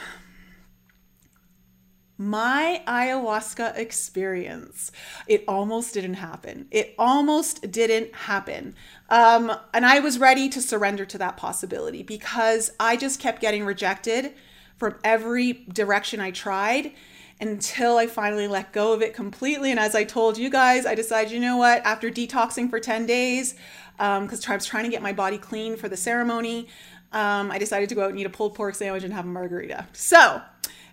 my 2.18 2.82
ayahuasca 2.88 3.78
experience 3.78 4.92
it 5.28 5.44
almost 5.48 5.94
didn't 5.94 6.16
happen 6.16 6.68
it 6.72 6.96
almost 6.98 7.70
didn't 7.72 8.14
happen 8.16 8.74
um, 9.10 9.56
and 9.72 9.86
i 9.86 10.00
was 10.00 10.18
ready 10.18 10.50
to 10.50 10.60
surrender 10.60 11.06
to 11.06 11.20
that 11.20 11.38
possibility 11.38 12.02
because 12.02 12.72
i 12.80 12.98
just 12.98 13.20
kept 13.20 13.40
getting 13.40 13.64
rejected 13.64 14.34
from 14.78 14.96
every 15.04 15.54
direction 15.54 16.20
I 16.20 16.32
tried 16.32 16.94
until 17.40 17.98
I 17.98 18.08
finally 18.08 18.48
let 18.48 18.74
go 18.74 18.94
of 18.94 19.02
it 19.02 19.14
completely. 19.14 19.72
And 19.72 19.80
as 19.80 19.94
I 19.94 20.04
told 20.04 20.38
you 20.38 20.50
guys, 20.50 20.86
I 20.86 20.96
decided, 20.96 21.32
you 21.32 21.40
know 21.40 21.58
what, 21.58 21.86
after 21.86 22.10
detoxing 22.10 22.70
for 22.70 22.80
10 22.80 23.06
days, 23.06 23.56
because 23.98 24.46
um, 24.46 24.52
I 24.52 24.56
was 24.56 24.66
trying 24.66 24.86
to 24.86 24.90
get 24.90 25.02
my 25.02 25.14
body 25.14 25.38
clean 25.38 25.76
for 25.76 25.90
the 25.90 25.98
ceremony, 25.98 26.68
um, 27.12 27.52
I 27.52 27.58
decided 27.58 27.90
to 27.90 27.96
go 27.96 28.04
out 28.04 28.10
and 28.10 28.20
eat 28.20 28.26
a 28.26 28.30
pulled 28.30 28.56
pork 28.56 28.76
sandwich 28.76 29.04
and 29.04 29.14
have 29.14 29.26
a 29.26 29.30
margarita. 29.30 29.88
So 29.94 30.42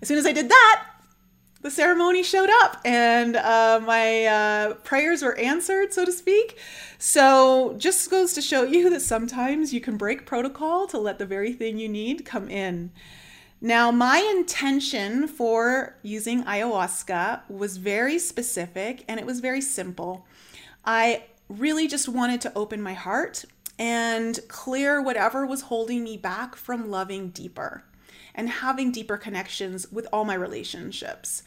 as 0.03 0.09
soon 0.09 0.19
as 0.19 0.27
I 0.27 0.33
did 0.33 0.49
that, 0.49 0.87
the 1.65 1.71
ceremony 1.71 2.23
showed 2.23 2.51
up 2.63 2.79
and 2.85 3.37
uh, 3.37 3.81
my 3.83 4.27
uh, 4.27 4.75
prayers 4.75 5.23
were 5.23 5.35
answered, 5.39 5.95
so 5.95 6.05
to 6.05 6.13
speak. 6.13 6.59
So, 6.99 7.75
just 7.79 8.11
goes 8.11 8.35
to 8.35 8.43
show 8.43 8.65
you 8.65 8.91
that 8.91 9.01
sometimes 9.01 9.73
you 9.73 9.81
can 9.81 9.97
break 9.97 10.27
protocol 10.27 10.87
to 10.89 10.99
let 10.99 11.19
the 11.19 11.25
very 11.25 11.55
thing 11.55 11.79
you 11.79 11.89
need 11.89 12.27
come 12.27 12.51
in. 12.51 12.93
Now, 13.65 13.91
my 13.91 14.19
intention 14.19 15.27
for 15.27 15.97
using 16.03 16.45
ayahuasca 16.45 17.49
was 17.49 17.79
very 17.79 18.19
specific 18.19 19.07
and 19.09 19.19
it 19.19 19.25
was 19.25 19.41
very 19.41 19.63
simple. 19.63 20.27
I 20.85 21.23
really 21.49 21.89
just 21.89 22.07
wanted 22.07 22.43
to 22.43 22.53
open 22.55 22.83
my 22.83 22.93
heart 22.93 23.47
and 23.79 24.39
clear 24.49 25.01
whatever 25.01 25.47
was 25.47 25.63
holding 25.63 26.05
me 26.05 26.19
back 26.19 26.57
from 26.57 26.91
loving 26.91 27.31
deeper 27.31 27.85
and 28.35 28.51
having 28.51 28.93
deeper 28.93 29.17
connections 29.17 29.91
with 29.91 30.07
all 30.13 30.27
my 30.27 30.35
relationships. 30.35 31.43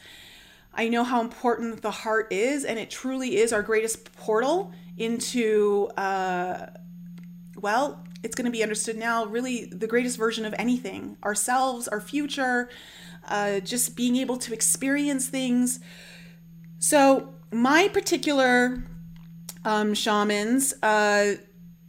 I 0.74 0.88
know 0.88 1.04
how 1.04 1.20
important 1.20 1.82
the 1.82 1.92
heart 1.92 2.32
is, 2.32 2.64
and 2.64 2.80
it 2.80 2.90
truly 2.90 3.36
is 3.36 3.52
our 3.52 3.62
greatest 3.62 4.12
portal 4.16 4.72
into, 4.96 5.88
uh, 5.96 6.66
well, 7.54 8.04
it's 8.22 8.34
going 8.34 8.46
to 8.46 8.50
be 8.50 8.62
understood 8.62 8.96
now 8.96 9.24
really 9.26 9.66
the 9.66 9.86
greatest 9.86 10.18
version 10.18 10.44
of 10.44 10.54
anything 10.58 11.16
ourselves, 11.24 11.88
our 11.88 12.00
future, 12.00 12.68
uh, 13.28 13.60
just 13.60 13.96
being 13.96 14.16
able 14.16 14.36
to 14.38 14.52
experience 14.52 15.28
things. 15.28 15.80
So, 16.78 17.34
my 17.50 17.88
particular 17.88 18.82
um, 19.64 19.94
shamans. 19.94 20.74
Uh, 20.82 21.34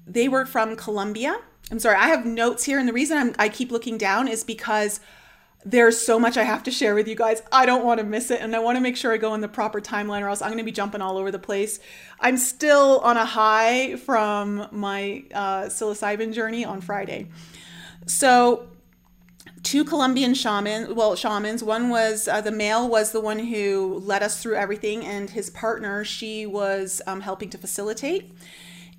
they 0.06 0.28
were 0.28 0.46
from 0.46 0.76
Colombia. 0.76 1.38
I'm 1.72 1.80
sorry, 1.80 1.98
I 1.98 2.08
have 2.08 2.26
notes 2.26 2.64
here, 2.64 2.80
and 2.80 2.88
the 2.88 2.94
reason 2.94 3.18
I'm, 3.18 3.36
I 3.38 3.50
keep 3.50 3.72
looking 3.72 3.98
down 3.98 4.28
is 4.28 4.44
because 4.44 5.00
there's 5.66 6.00
so 6.00 6.18
much 6.18 6.38
I 6.38 6.44
have 6.44 6.63
to 6.63 6.72
share 6.72 6.96
with 6.96 7.08
you 7.08 7.16
guys. 7.16 7.42
I 7.51 7.66
don't 7.66 7.84
want 7.84 8.00
to 8.00 8.06
miss 8.06 8.32
it, 8.32 8.42
and 8.42 8.56
I 8.56 8.60
want 8.60 8.78
to 8.78 8.82
make 8.82 8.96
sure 8.96 9.12
I 9.13 9.18
go 9.18 9.34
in 9.34 9.42
the 9.42 9.48
proper 9.48 9.82
timeline, 9.82 10.22
or 10.22 10.30
else 10.30 10.42
I'm 10.42 10.50
going 10.50 10.60
to 10.60 10.63
be 10.63 10.72
jumping 10.72 11.01
all 11.01 11.18
over 11.18 11.32
the 11.32 11.39
place. 11.39 11.80
I'm 12.20 12.38
still 12.38 13.00
on 13.00 13.18
a 13.18 13.25
high 13.25 13.98
from 13.98 14.68
my 14.72 15.25
uh, 15.34 15.63
psilocybin 15.63 16.34
journey 16.34 16.63
on 16.63 16.80
Friday. 16.80 17.30
So, 18.06 18.70
two 19.62 19.84
Colombian 19.84 20.34
shamans, 20.34 20.94
well, 20.94 21.16
shamans. 21.16 21.62
One 21.62 21.89
was 21.89 22.30
uh, 22.30 22.39
the 22.39 22.51
male 22.51 22.88
was 22.88 23.12
the 23.12 23.22
one 23.22 23.39
who 23.39 24.01
led 24.06 24.24
us 24.24 24.42
through 24.42 24.56
everything, 24.56 25.06
and 25.06 25.30
his 25.30 25.50
partner, 25.50 26.06
she 26.06 26.46
was 26.46 27.01
um, 27.06 27.20
helping 27.20 27.50
to 27.50 27.58
facilitate. 27.58 28.32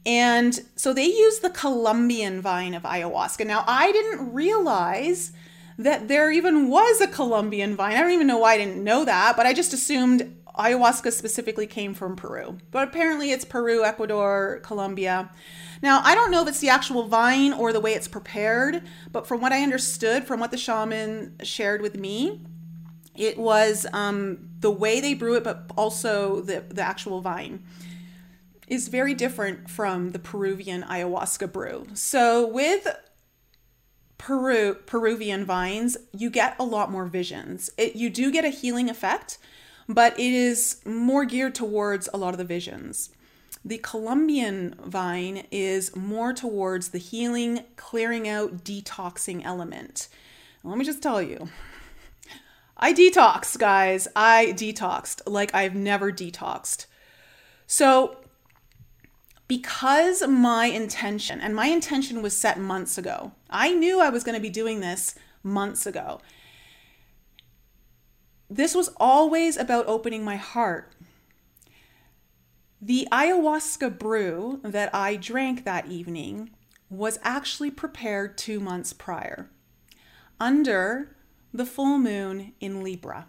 And 0.04 0.60
so 0.76 0.92
they 0.92 1.06
used 1.06 1.42
the 1.42 1.50
Colombian 1.50 2.40
vine 2.40 2.74
of 2.74 2.84
ayahuasca. 2.84 3.46
Now, 3.46 3.64
I 3.66 3.92
didn't 3.92 4.32
realize 4.32 5.32
that 5.80 6.08
there 6.08 6.30
even 6.30 6.68
was 6.68 7.00
a 7.00 7.06
Colombian 7.06 7.74
vine. 7.74 7.96
I 7.96 8.00
don't 8.00 8.10
even 8.10 8.26
know 8.26 8.38
why 8.38 8.54
I 8.54 8.58
didn't 8.58 8.84
know 8.84 9.04
that, 9.06 9.34
but 9.36 9.46
I 9.46 9.54
just 9.54 9.72
assumed 9.72 10.36
ayahuasca 10.54 11.10
specifically 11.12 11.66
came 11.66 11.94
from 11.94 12.16
Peru. 12.16 12.58
But 12.70 12.88
apparently 12.88 13.30
it's 13.32 13.46
Peru, 13.46 13.82
Ecuador, 13.82 14.60
Colombia. 14.62 15.30
Now, 15.82 16.02
I 16.04 16.14
don't 16.14 16.30
know 16.30 16.42
if 16.42 16.48
it's 16.48 16.60
the 16.60 16.68
actual 16.68 17.04
vine 17.04 17.54
or 17.54 17.72
the 17.72 17.80
way 17.80 17.94
it's 17.94 18.08
prepared, 18.08 18.82
but 19.10 19.26
from 19.26 19.40
what 19.40 19.52
I 19.52 19.62
understood, 19.62 20.24
from 20.24 20.38
what 20.38 20.50
the 20.50 20.58
shaman 20.58 21.36
shared 21.42 21.80
with 21.80 21.96
me, 21.96 22.42
it 23.16 23.38
was 23.38 23.86
um, 23.94 24.50
the 24.60 24.70
way 24.70 25.00
they 25.00 25.14
brew 25.14 25.36
it, 25.36 25.44
but 25.44 25.70
also 25.76 26.42
the, 26.42 26.62
the 26.68 26.82
actual 26.82 27.22
vine 27.22 27.62
is 28.66 28.88
very 28.88 29.14
different 29.14 29.70
from 29.70 30.10
the 30.10 30.18
Peruvian 30.18 30.82
ayahuasca 30.82 31.50
brew. 31.50 31.86
So, 31.94 32.46
with 32.46 32.86
Peru 34.20 34.74
Peruvian 34.74 35.46
vines, 35.46 35.96
you 36.12 36.28
get 36.28 36.54
a 36.58 36.62
lot 36.62 36.90
more 36.90 37.06
visions. 37.06 37.70
It, 37.78 37.96
you 37.96 38.10
do 38.10 38.30
get 38.30 38.44
a 38.44 38.50
healing 38.50 38.90
effect, 38.90 39.38
but 39.88 40.12
it 40.20 40.32
is 40.34 40.82
more 40.84 41.24
geared 41.24 41.54
towards 41.54 42.06
a 42.12 42.18
lot 42.18 42.34
of 42.34 42.38
the 42.38 42.44
visions. 42.44 43.08
The 43.64 43.78
Colombian 43.78 44.74
vine 44.84 45.46
is 45.50 45.96
more 45.96 46.34
towards 46.34 46.90
the 46.90 46.98
healing, 46.98 47.64
clearing 47.76 48.28
out, 48.28 48.62
detoxing 48.62 49.42
element. 49.42 50.08
Let 50.62 50.76
me 50.76 50.84
just 50.84 51.02
tell 51.02 51.22
you, 51.22 51.48
I 52.76 52.92
detoxed, 52.92 53.58
guys. 53.58 54.06
I 54.14 54.52
detoxed 54.54 55.22
like 55.26 55.54
I've 55.54 55.74
never 55.74 56.12
detoxed. 56.12 56.84
So, 57.66 58.18
because 59.50 60.24
my 60.28 60.66
intention, 60.66 61.40
and 61.40 61.56
my 61.56 61.66
intention 61.66 62.22
was 62.22 62.36
set 62.36 62.56
months 62.56 62.96
ago, 62.96 63.32
I 63.50 63.74
knew 63.74 64.00
I 64.00 64.08
was 64.08 64.22
going 64.22 64.36
to 64.36 64.40
be 64.40 64.48
doing 64.48 64.78
this 64.78 65.16
months 65.42 65.86
ago. 65.86 66.20
This 68.48 68.76
was 68.76 68.90
always 68.98 69.56
about 69.56 69.88
opening 69.88 70.22
my 70.24 70.36
heart. 70.36 70.92
The 72.80 73.08
ayahuasca 73.10 73.98
brew 73.98 74.60
that 74.62 74.94
I 74.94 75.16
drank 75.16 75.64
that 75.64 75.88
evening 75.88 76.50
was 76.88 77.18
actually 77.24 77.72
prepared 77.72 78.38
two 78.38 78.60
months 78.60 78.92
prior 78.92 79.50
under 80.38 81.16
the 81.52 81.66
full 81.66 81.98
moon 81.98 82.52
in 82.60 82.84
Libra. 82.84 83.26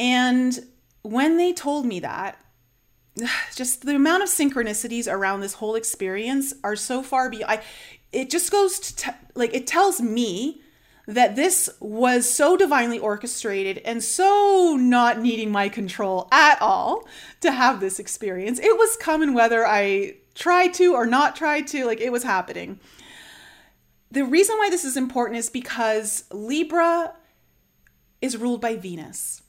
And 0.00 0.66
when 1.02 1.36
they 1.36 1.52
told 1.52 1.86
me 1.86 2.00
that, 2.00 2.43
just 3.54 3.84
the 3.86 3.94
amount 3.94 4.22
of 4.22 4.28
synchronicities 4.28 5.10
around 5.10 5.40
this 5.40 5.54
whole 5.54 5.74
experience 5.74 6.54
are 6.62 6.76
so 6.76 7.02
far 7.02 7.30
beyond. 7.30 7.52
I, 7.52 7.62
it 8.12 8.30
just 8.30 8.50
goes 8.50 8.78
to 8.78 8.96
t- 8.96 9.10
like 9.34 9.54
it 9.54 9.66
tells 9.66 10.00
me 10.00 10.62
that 11.06 11.36
this 11.36 11.68
was 11.80 12.28
so 12.28 12.56
divinely 12.56 12.98
orchestrated 12.98 13.78
and 13.84 14.02
so 14.02 14.76
not 14.80 15.20
needing 15.20 15.52
my 15.52 15.68
control 15.68 16.28
at 16.32 16.60
all 16.62 17.06
to 17.40 17.52
have 17.52 17.80
this 17.80 17.98
experience. 17.98 18.58
It 18.58 18.78
was 18.78 18.96
coming 18.96 19.34
whether 19.34 19.66
I 19.66 20.16
tried 20.34 20.72
to 20.74 20.94
or 20.94 21.06
not 21.06 21.36
tried 21.36 21.66
to, 21.68 21.84
like 21.84 22.00
it 22.00 22.10
was 22.10 22.22
happening. 22.22 22.80
The 24.10 24.24
reason 24.24 24.56
why 24.56 24.70
this 24.70 24.84
is 24.84 24.96
important 24.96 25.38
is 25.38 25.50
because 25.50 26.24
Libra 26.30 27.14
is 28.22 28.38
ruled 28.38 28.60
by 28.60 28.76
Venus. 28.76 29.42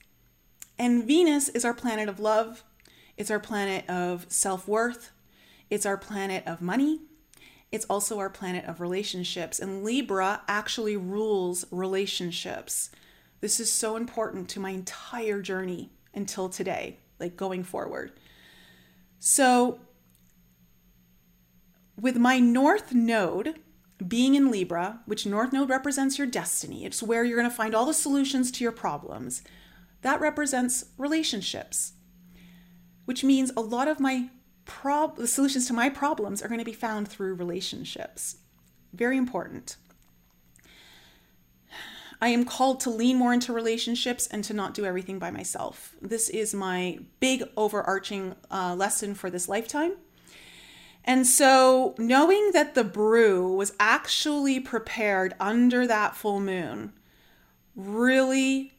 And 0.78 1.06
Venus 1.06 1.48
is 1.50 1.64
our 1.64 1.74
planet 1.74 2.10
of 2.10 2.20
love, 2.20 2.64
it's 3.18 3.32
our 3.32 3.40
planet 3.40 3.90
of 3.90 4.26
self 4.30 4.68
worth. 4.68 5.12
It's 5.70 5.86
our 5.86 5.98
planet 5.98 6.44
of 6.46 6.62
money. 6.62 7.02
It's 7.72 7.86
also 7.86 8.20
our 8.20 8.30
planet 8.30 8.66
of 8.66 8.80
relationships. 8.82 9.60
And 9.60 9.84
Libra 9.84 10.42
actually 10.48 10.96
rules 10.96 11.66
relationships. 11.72 12.92
This 13.42 13.60
is 13.60 13.72
so 13.72 13.96
important 13.96 14.50
to 14.50 14.60
my 14.60 14.72
entire 14.72 15.42
journey 15.42 15.92
until 16.14 16.50
today, 16.50 17.00
like 17.20 17.36
going 17.36 17.64
forward. 17.64 18.14
So, 19.20 19.80
with 22.00 22.18
my 22.18 22.40
North 22.40 22.94
Node 22.94 23.60
being 24.06 24.36
in 24.36 24.52
Libra, 24.52 25.02
which 25.06 25.26
North 25.26 25.54
Node 25.54 25.70
represents 25.70 26.18
your 26.18 26.28
destiny, 26.28 26.86
it's 26.86 27.02
where 27.02 27.24
you're 27.24 27.38
going 27.38 27.50
to 27.50 27.56
find 27.56 27.74
all 27.74 27.86
the 27.86 27.94
solutions 27.94 28.52
to 28.52 28.64
your 28.64 28.74
problems. 28.74 29.42
That 30.02 30.22
represents 30.22 30.86
relationships 30.98 31.94
which 33.06 33.24
means 33.24 33.52
a 33.56 33.62
lot 33.62 33.88
of 33.88 34.00
my 34.00 34.30
prob- 34.66 35.18
the 35.18 35.28
solutions 35.28 35.68
to 35.68 35.74
my 35.74 35.90
problems 35.90 36.42
are 36.42 36.48
going 36.48 36.60
to 36.60 36.66
be 36.66 36.74
found 36.74 37.08
through 37.08 37.36
relationships. 37.36 38.38
Very 38.94 39.18
important. 39.18 39.78
I 42.22 42.30
am 42.30 42.46
called 42.46 42.80
to 42.82 42.90
lean 42.90 43.18
more 43.18 43.34
into 43.34 43.54
relationships 43.54 44.28
and 44.28 44.44
to 44.46 44.54
not 44.54 44.74
do 44.74 44.86
everything 44.86 45.20
by 45.20 45.32
myself. 45.32 45.96
This 46.02 46.30
is 46.30 46.54
my 46.54 47.00
big 47.20 47.44
overarching 47.58 48.36
uh, 48.50 48.74
lesson 48.76 49.16
for 49.16 49.30
this 49.30 49.50
lifetime. 49.50 49.94
And 51.04 51.28
so, 51.28 51.94
knowing 52.00 52.52
that 52.54 52.74
the 52.74 52.84
brew 52.84 53.54
was 53.54 53.74
actually 53.80 54.60
prepared 54.60 55.36
under 55.40 55.86
that 55.86 56.16
full 56.16 56.40
moon 56.40 56.94
really 57.76 58.74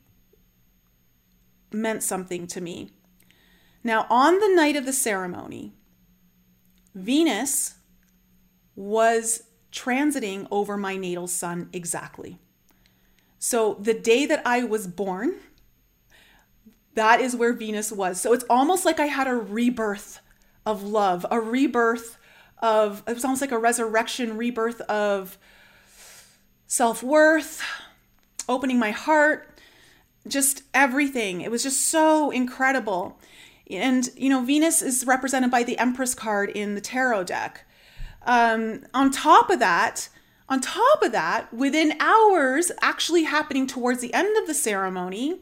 meant 1.71 2.03
something 2.03 2.47
to 2.49 2.61
me. 2.61 2.91
Now, 3.87 4.09
on 4.11 4.41
the 4.41 4.49
night 4.49 4.75
of 4.75 4.85
the 4.85 4.93
ceremony, 4.93 5.73
Venus 6.93 7.77
was 8.75 9.45
transiting 9.71 10.49
over 10.51 10.77
my 10.77 10.97
natal 10.97 11.29
sun 11.29 11.69
exactly. 11.73 12.41
So, 13.39 13.75
the 13.75 13.95
day 13.95 14.27
that 14.27 14.43
I 14.45 14.65
was 14.65 14.89
born, 14.89 15.37
that 16.95 17.21
is 17.21 17.37
where 17.37 17.53
Venus 17.53 17.93
was. 17.93 18.21
So, 18.21 18.33
it's 18.33 18.45
almost 18.51 18.85
like 18.85 18.99
I 18.99 19.07
had 19.07 19.29
a 19.29 19.37
rebirth 19.37 20.19
of 20.67 20.83
love, 20.83 21.25
a 21.31 21.39
rebirth 21.39 22.19
of, 22.59 23.05
it 23.07 23.15
was 23.15 23.25
almost 23.25 23.41
like 23.41 23.53
a 23.53 23.59
resurrection, 23.59 24.37
rebirth 24.37 24.81
of 24.81 25.39
self 26.67 27.05
worth, 27.05 27.63
opening 28.49 28.81
my 28.81 28.91
heart, 28.91 29.61
just 30.27 30.65
everything. 30.75 31.43
It 31.43 31.53
was 31.53 31.63
just 31.63 31.89
so 31.89 32.33
incredible. 32.33 33.21
And, 33.71 34.09
you 34.17 34.29
know, 34.29 34.43
Venus 34.43 34.83
is 34.83 35.05
represented 35.07 35.51
by 35.51 35.63
the 35.63 35.79
Empress 35.79 36.15
card 36.15 36.51
in 36.51 36.75
the 36.75 36.81
tarot 36.81 37.25
deck. 37.25 37.67
Um, 38.25 38.85
on 38.95 39.11
top 39.11 39.51
of 39.51 39.59
that, 39.59 40.09
on 40.49 40.61
top 40.61 41.03
of 41.03 41.13
that, 41.13 41.53
within 41.53 41.95
hours, 42.01 42.71
actually 42.81 43.25
happening 43.25 43.67
towards 43.67 44.01
the 44.01 44.15
end 44.15 44.37
of 44.37 44.47
the 44.47 44.55
ceremony, 44.55 45.41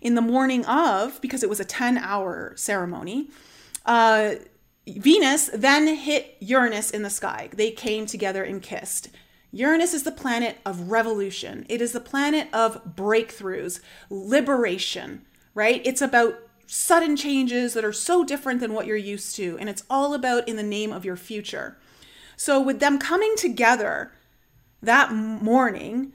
in 0.00 0.14
the 0.14 0.22
morning 0.22 0.64
of, 0.66 1.20
because 1.20 1.42
it 1.42 1.48
was 1.48 1.60
a 1.60 1.64
10 1.64 1.98
hour 1.98 2.52
ceremony, 2.56 3.28
uh, 3.84 4.34
Venus 4.86 5.50
then 5.52 5.88
hit 5.88 6.36
Uranus 6.40 6.90
in 6.90 7.02
the 7.02 7.10
sky. 7.10 7.50
They 7.52 7.72
came 7.72 8.06
together 8.06 8.44
and 8.44 8.62
kissed. 8.62 9.08
Uranus 9.50 9.94
is 9.94 10.04
the 10.04 10.12
planet 10.12 10.58
of 10.64 10.90
revolution, 10.90 11.66
it 11.68 11.80
is 11.80 11.92
the 11.92 12.00
planet 12.00 12.48
of 12.52 12.84
breakthroughs, 12.84 13.80
liberation, 14.10 15.22
right? 15.54 15.80
It's 15.84 16.02
about 16.02 16.38
sudden 16.66 17.16
changes 17.16 17.74
that 17.74 17.84
are 17.84 17.92
so 17.92 18.24
different 18.24 18.60
than 18.60 18.72
what 18.72 18.86
you're 18.86 18.96
used 18.96 19.36
to. 19.36 19.56
And 19.58 19.68
it's 19.68 19.84
all 19.88 20.14
about 20.14 20.48
in 20.48 20.56
the 20.56 20.62
name 20.62 20.92
of 20.92 21.04
your 21.04 21.16
future. 21.16 21.78
So, 22.36 22.60
with 22.60 22.80
them 22.80 22.98
coming 22.98 23.34
together 23.36 24.12
that 24.82 25.12
morning, 25.12 26.12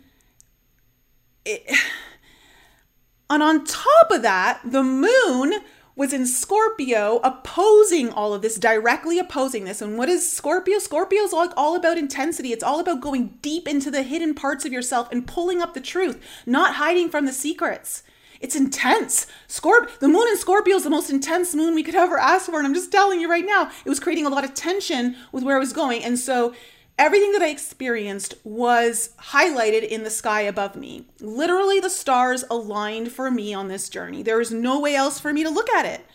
it, 1.46 1.64
and 3.30 3.42
on 3.42 3.66
top 3.66 4.12
of 4.12 4.22
that, 4.22 4.62
the 4.64 4.84
moon 4.84 5.62
was 5.96 6.14
in 6.14 6.26
Scorpio 6.26 7.20
opposing 7.24 8.10
all 8.10 8.34
of 8.34 8.42
this, 8.42 8.56
directly 8.56 9.20
opposing 9.20 9.66
this. 9.66 9.82
And 9.82 9.98
what 9.98 10.10
is 10.10 10.32
Scorpio? 10.32 10.80
Scorpio 10.80 11.22
is 11.22 11.34
all, 11.34 11.52
all 11.58 11.76
about 11.76 11.98
intensity. 11.98 12.54
It's 12.54 12.64
all 12.64 12.80
about 12.80 13.02
going 13.02 13.38
deep 13.42 13.68
into 13.68 13.92
the 13.92 14.04
hidden 14.04 14.34
parts 14.34 14.66
of 14.66 14.72
yourself 14.72 15.12
and 15.12 15.28
pulling 15.28 15.62
up 15.62 15.74
the 15.74 15.82
truth, 15.82 16.20
not 16.46 16.76
hiding 16.76 17.10
from 17.10 17.26
the 17.26 17.34
secrets. 17.34 18.04
It's 18.42 18.56
intense. 18.56 19.28
Scorp- 19.48 20.00
the 20.00 20.08
moon 20.08 20.28
in 20.28 20.38
Scorpio 20.38 20.76
is 20.76 20.84
the 20.84 20.90
most 20.90 21.10
intense 21.10 21.56
moon 21.56 21.76
we 21.76 21.84
could 21.84 21.96
ever 21.96 22.18
ask 22.18 22.48
for. 22.48 22.58
And 22.58 22.68
I'm 22.68 22.74
just 22.74 22.92
telling 22.92 23.22
you 23.22 23.30
right 23.30 23.46
now, 23.46 23.72
it 23.86 23.90
was 23.90 24.00
creating 24.00 24.26
a 24.26 24.30
lot 24.30 24.44
of 24.44 24.54
tension 24.54 25.16
with 25.32 25.44
where 25.44 25.56
I 25.56 25.60
was 25.60 25.74
going. 25.74 26.04
And 26.04 26.18
so 26.18 26.54
everything 26.98 27.32
that 27.34 27.42
I 27.42 27.50
experienced 27.50 28.34
was 28.44 29.12
highlighted 29.20 29.88
in 29.88 30.04
the 30.04 30.10
sky 30.10 30.42
above 30.42 30.76
me. 30.76 31.08
Literally, 31.20 31.80
the 31.80 31.90
stars 31.90 32.44
aligned 32.50 33.12
for 33.12 33.30
me 33.30 33.54
on 33.54 33.68
this 33.68 33.90
journey. 33.90 34.24
There 34.24 34.42
is 34.42 34.52
no 34.52 34.80
way 34.80 34.96
else 34.96 35.20
for 35.20 35.32
me 35.32 35.44
to 35.44 35.50
look 35.50 35.70
at 35.70 35.86
it. 35.86 36.06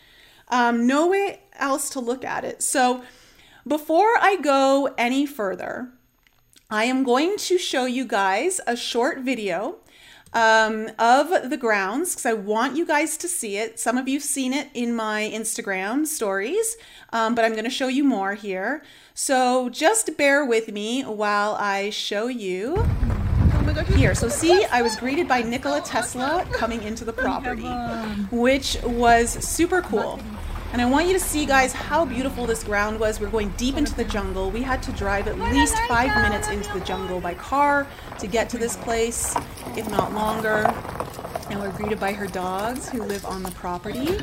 Um, 0.49 0.85
no 0.85 1.07
way 1.07 1.41
else 1.53 1.89
to 1.91 1.99
look 1.99 2.23
at 2.23 2.43
it. 2.43 2.61
So, 2.61 3.03
before 3.65 4.17
I 4.21 4.37
go 4.37 4.93
any 4.97 5.25
further, 5.25 5.89
I 6.69 6.85
am 6.85 7.03
going 7.03 7.37
to 7.37 7.57
show 7.57 7.85
you 7.85 8.05
guys 8.05 8.61
a 8.65 8.77
short 8.77 9.19
video 9.19 9.77
um, 10.37 10.91
of 10.99 11.49
the 11.49 11.57
grounds 11.57 12.11
because 12.11 12.27
I 12.27 12.33
want 12.33 12.77
you 12.77 12.85
guys 12.85 13.17
to 13.17 13.27
see 13.27 13.57
it. 13.57 13.79
Some 13.79 13.97
of 13.97 14.07
you've 14.07 14.21
seen 14.21 14.53
it 14.53 14.69
in 14.75 14.95
my 14.95 15.31
Instagram 15.33 16.05
stories, 16.05 16.77
um, 17.11 17.33
but 17.33 17.43
I'm 17.43 17.53
going 17.53 17.63
to 17.63 17.71
show 17.71 17.87
you 17.87 18.03
more 18.03 18.35
here. 18.35 18.83
So 19.15 19.69
just 19.69 20.15
bear 20.15 20.45
with 20.45 20.71
me 20.71 21.01
while 21.01 21.55
I 21.55 21.89
show 21.89 22.27
you 22.27 22.87
here. 23.95 24.13
So 24.13 24.29
see, 24.29 24.63
I 24.65 24.83
was 24.83 24.95
greeted 24.95 25.27
by 25.27 25.41
Nikola 25.41 25.81
Tesla 25.81 26.45
coming 26.51 26.83
into 26.83 27.03
the 27.03 27.13
property, 27.13 27.67
which 28.29 28.77
was 28.83 29.31
super 29.43 29.81
cool. 29.81 30.19
And 30.73 30.81
I 30.81 30.85
want 30.85 31.07
you 31.07 31.13
to 31.13 31.19
see, 31.19 31.45
guys, 31.45 31.71
how 31.71 32.03
beautiful 32.03 32.45
this 32.45 32.63
ground 32.63 32.99
was. 32.99 33.19
We're 33.19 33.29
going 33.29 33.49
deep 33.51 33.77
into 33.77 33.95
the 33.95 34.03
jungle. 34.03 34.51
We 34.51 34.61
had 34.61 34.83
to 34.83 34.91
drive 34.91 35.27
at 35.27 35.39
least 35.39 35.75
five 35.87 36.13
minutes 36.21 36.49
into 36.49 36.71
the 36.73 36.81
jungle 36.81 37.21
by 37.21 37.35
car 37.35 37.87
to 38.19 38.27
get 38.27 38.49
to 38.49 38.57
this 38.57 38.75
place, 38.75 39.33
if 39.77 39.89
not 39.89 40.13
longer. 40.13 40.65
And 41.49 41.61
we're 41.61 41.71
greeted 41.71 41.99
by 41.99 42.11
her 42.11 42.27
dogs 42.27 42.89
who 42.89 43.01
live 43.03 43.25
on 43.25 43.43
the 43.43 43.51
property. 43.51 44.19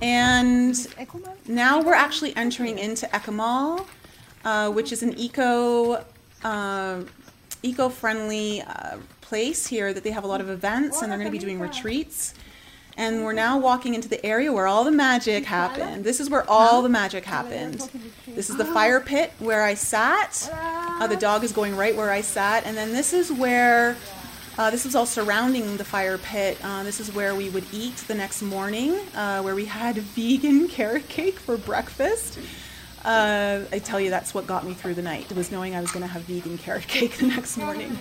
And 0.00 0.76
now 1.48 1.82
we're 1.82 1.94
actually 1.94 2.34
entering 2.36 2.78
into 2.78 3.06
Ekimol, 3.06 3.86
uh, 4.44 4.70
which 4.70 4.92
is 4.92 5.02
an 5.02 5.18
eco 5.18 6.04
uh, 6.44 7.02
eco-friendly 7.62 8.62
uh, 8.62 8.96
place 9.20 9.66
here 9.66 9.92
that 9.92 10.02
they 10.02 10.10
have 10.10 10.24
a 10.24 10.26
lot 10.26 10.40
of 10.40 10.50
events 10.50 11.00
and 11.00 11.10
they're 11.10 11.18
going 11.18 11.30
to 11.30 11.32
be 11.32 11.38
doing 11.38 11.60
retreats. 11.60 12.34
And 12.96 13.24
we're 13.24 13.32
now 13.32 13.58
walking 13.58 13.94
into 13.94 14.08
the 14.08 14.24
area 14.24 14.52
where 14.52 14.66
all 14.66 14.84
the 14.84 14.90
magic 14.90 15.44
happened. 15.44 16.04
This 16.04 16.20
is 16.20 16.28
where 16.28 16.48
all 16.48 16.82
the 16.82 16.88
magic 16.88 17.24
happened. 17.24 17.88
This 18.26 18.50
is 18.50 18.56
the 18.56 18.64
fire 18.66 19.00
pit 19.00 19.32
where 19.38 19.62
I 19.62 19.74
sat. 19.74 20.48
Uh, 20.52 21.06
the 21.06 21.16
dog 21.16 21.42
is 21.42 21.52
going 21.52 21.74
right 21.76 21.96
where 21.96 22.10
I 22.10 22.20
sat. 22.20 22.66
And 22.66 22.76
then 22.76 22.92
this 22.92 23.12
is 23.12 23.32
where 23.32 23.96
uh, 24.58 24.70
this 24.70 24.84
was 24.84 24.94
all 24.94 25.06
surrounding 25.06 25.78
the 25.78 25.84
fire 25.84 26.18
pit. 26.18 26.58
Uh, 26.62 26.82
this 26.82 27.00
is 27.00 27.12
where 27.14 27.34
we 27.34 27.48
would 27.48 27.64
eat 27.72 27.96
the 27.96 28.14
next 28.14 28.42
morning, 28.42 28.94
uh, 29.14 29.40
where 29.40 29.54
we 29.54 29.64
had 29.64 29.96
vegan 30.14 30.68
carrot 30.68 31.08
cake 31.08 31.38
for 31.38 31.56
breakfast. 31.56 32.38
Uh, 33.04 33.62
I 33.72 33.78
tell 33.78 33.98
you, 33.98 34.10
that's 34.10 34.32
what 34.34 34.46
got 34.46 34.64
me 34.64 34.74
through 34.74 34.94
the 34.94 35.02
night, 35.02 35.28
It 35.30 35.36
was 35.36 35.50
knowing 35.50 35.74
I 35.74 35.80
was 35.80 35.90
going 35.90 36.02
to 36.02 36.08
have 36.08 36.22
vegan 36.22 36.56
carrot 36.58 36.86
cake 36.86 37.16
the 37.16 37.26
next 37.26 37.56
morning. 37.56 37.98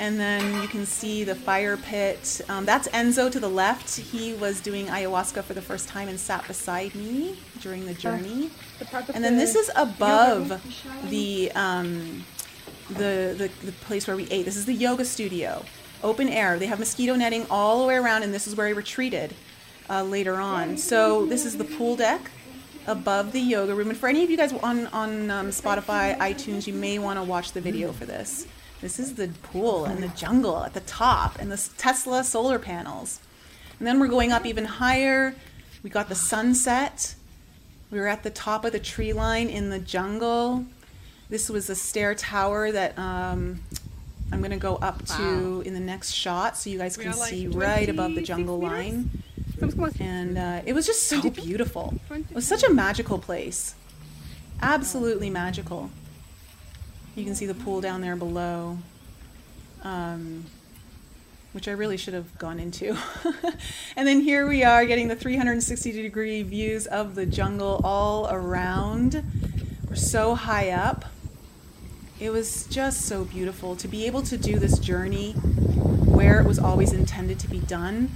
And 0.00 0.18
then 0.18 0.62
you 0.62 0.66
can 0.66 0.86
see 0.86 1.24
the 1.24 1.34
fire 1.34 1.76
pit. 1.76 2.40
Um, 2.48 2.64
that's 2.64 2.88
Enzo 2.88 3.30
to 3.30 3.38
the 3.38 3.50
left. 3.50 3.98
He 3.98 4.32
was 4.32 4.58
doing 4.62 4.86
ayahuasca 4.86 5.42
for 5.44 5.52
the 5.52 5.60
first 5.60 5.88
time 5.88 6.08
and 6.08 6.18
sat 6.18 6.46
beside 6.48 6.94
me 6.94 7.38
during 7.60 7.84
the 7.84 7.92
journey. 7.92 8.50
And 9.14 9.22
then 9.22 9.36
this 9.36 9.54
is 9.54 9.70
above 9.76 10.48
the 11.10 11.52
um, 11.52 12.24
the, 12.88 13.34
the, 13.36 13.50
the 13.66 13.72
place 13.72 14.06
where 14.06 14.16
we 14.16 14.26
ate. 14.30 14.46
This 14.46 14.56
is 14.56 14.64
the 14.64 14.72
yoga 14.72 15.04
studio, 15.04 15.64
open 16.02 16.28
air. 16.30 16.58
They 16.58 16.66
have 16.66 16.78
mosquito 16.78 17.14
netting 17.14 17.46
all 17.50 17.82
the 17.82 17.86
way 17.86 17.96
around, 17.96 18.22
and 18.22 18.32
this 18.32 18.46
is 18.48 18.56
where 18.56 18.66
I 18.66 18.70
retreated 18.70 19.34
uh, 19.90 20.02
later 20.02 20.36
on. 20.36 20.78
So 20.78 21.26
this 21.26 21.44
is 21.44 21.58
the 21.58 21.64
pool 21.64 21.94
deck 21.96 22.30
above 22.86 23.32
the 23.32 23.40
yoga 23.40 23.74
room. 23.74 23.90
And 23.90 23.98
for 23.98 24.08
any 24.08 24.24
of 24.24 24.30
you 24.30 24.38
guys 24.38 24.54
on 24.54 24.86
on 24.88 25.30
um, 25.30 25.48
Spotify, 25.50 26.16
iTunes, 26.18 26.66
you 26.66 26.72
may 26.72 26.98
want 26.98 27.18
to 27.18 27.22
watch 27.22 27.52
the 27.52 27.60
video 27.60 27.92
for 27.92 28.06
this. 28.06 28.46
This 28.80 28.98
is 28.98 29.14
the 29.14 29.28
pool 29.42 29.84
and 29.84 30.02
the 30.02 30.08
jungle 30.08 30.64
at 30.64 30.72
the 30.72 30.80
top, 30.80 31.38
and 31.38 31.52
the 31.52 31.68
Tesla 31.76 32.24
solar 32.24 32.58
panels. 32.58 33.20
And 33.78 33.86
then 33.86 34.00
we're 34.00 34.08
going 34.08 34.32
up 34.32 34.46
even 34.46 34.64
higher. 34.64 35.34
We 35.82 35.90
got 35.90 36.08
the 36.08 36.14
sunset. 36.14 37.14
We 37.90 37.98
were 37.98 38.06
at 38.06 38.22
the 38.22 38.30
top 38.30 38.64
of 38.64 38.72
the 38.72 38.78
tree 38.78 39.12
line 39.12 39.48
in 39.48 39.70
the 39.70 39.78
jungle. 39.78 40.64
This 41.28 41.48
was 41.48 41.68
a 41.68 41.74
stair 41.74 42.14
tower 42.14 42.72
that 42.72 42.98
um, 42.98 43.60
I'm 44.32 44.38
going 44.40 44.50
to 44.50 44.56
go 44.56 44.76
up 44.76 45.04
to 45.06 45.56
wow. 45.56 45.60
in 45.60 45.74
the 45.74 45.80
next 45.80 46.12
shot 46.12 46.56
so 46.56 46.70
you 46.70 46.78
guys 46.78 46.96
can 46.96 47.12
see 47.12 47.48
right 47.48 47.88
above 47.88 48.14
the 48.14 48.22
jungle 48.22 48.58
line. 48.58 49.10
And 49.98 50.38
uh, 50.38 50.62
it 50.64 50.72
was 50.72 50.86
just 50.86 51.04
so 51.04 51.28
beautiful. 51.30 51.94
It 52.10 52.34
was 52.34 52.46
such 52.46 52.62
a 52.62 52.70
magical 52.70 53.18
place. 53.18 53.74
Absolutely 54.62 55.30
magical. 55.30 55.90
You 57.16 57.24
can 57.24 57.34
see 57.34 57.46
the 57.46 57.54
pool 57.54 57.80
down 57.80 58.00
there 58.00 58.14
below, 58.14 58.78
um, 59.82 60.46
which 61.52 61.66
I 61.66 61.72
really 61.72 61.96
should 61.96 62.14
have 62.14 62.38
gone 62.38 62.60
into. 62.60 62.96
and 63.96 64.06
then 64.06 64.20
here 64.20 64.46
we 64.46 64.62
are 64.62 64.86
getting 64.86 65.08
the 65.08 65.16
360 65.16 65.90
degree 65.90 66.42
views 66.42 66.86
of 66.86 67.16
the 67.16 67.26
jungle 67.26 67.80
all 67.82 68.30
around. 68.30 69.24
We're 69.88 69.96
so 69.96 70.36
high 70.36 70.70
up. 70.70 71.06
It 72.20 72.30
was 72.30 72.66
just 72.66 73.02
so 73.06 73.24
beautiful 73.24 73.74
to 73.76 73.88
be 73.88 74.06
able 74.06 74.22
to 74.22 74.36
do 74.36 74.58
this 74.58 74.78
journey 74.78 75.32
where 75.32 76.40
it 76.40 76.46
was 76.46 76.58
always 76.60 76.92
intended 76.92 77.40
to 77.40 77.48
be 77.48 77.58
done. 77.58 78.12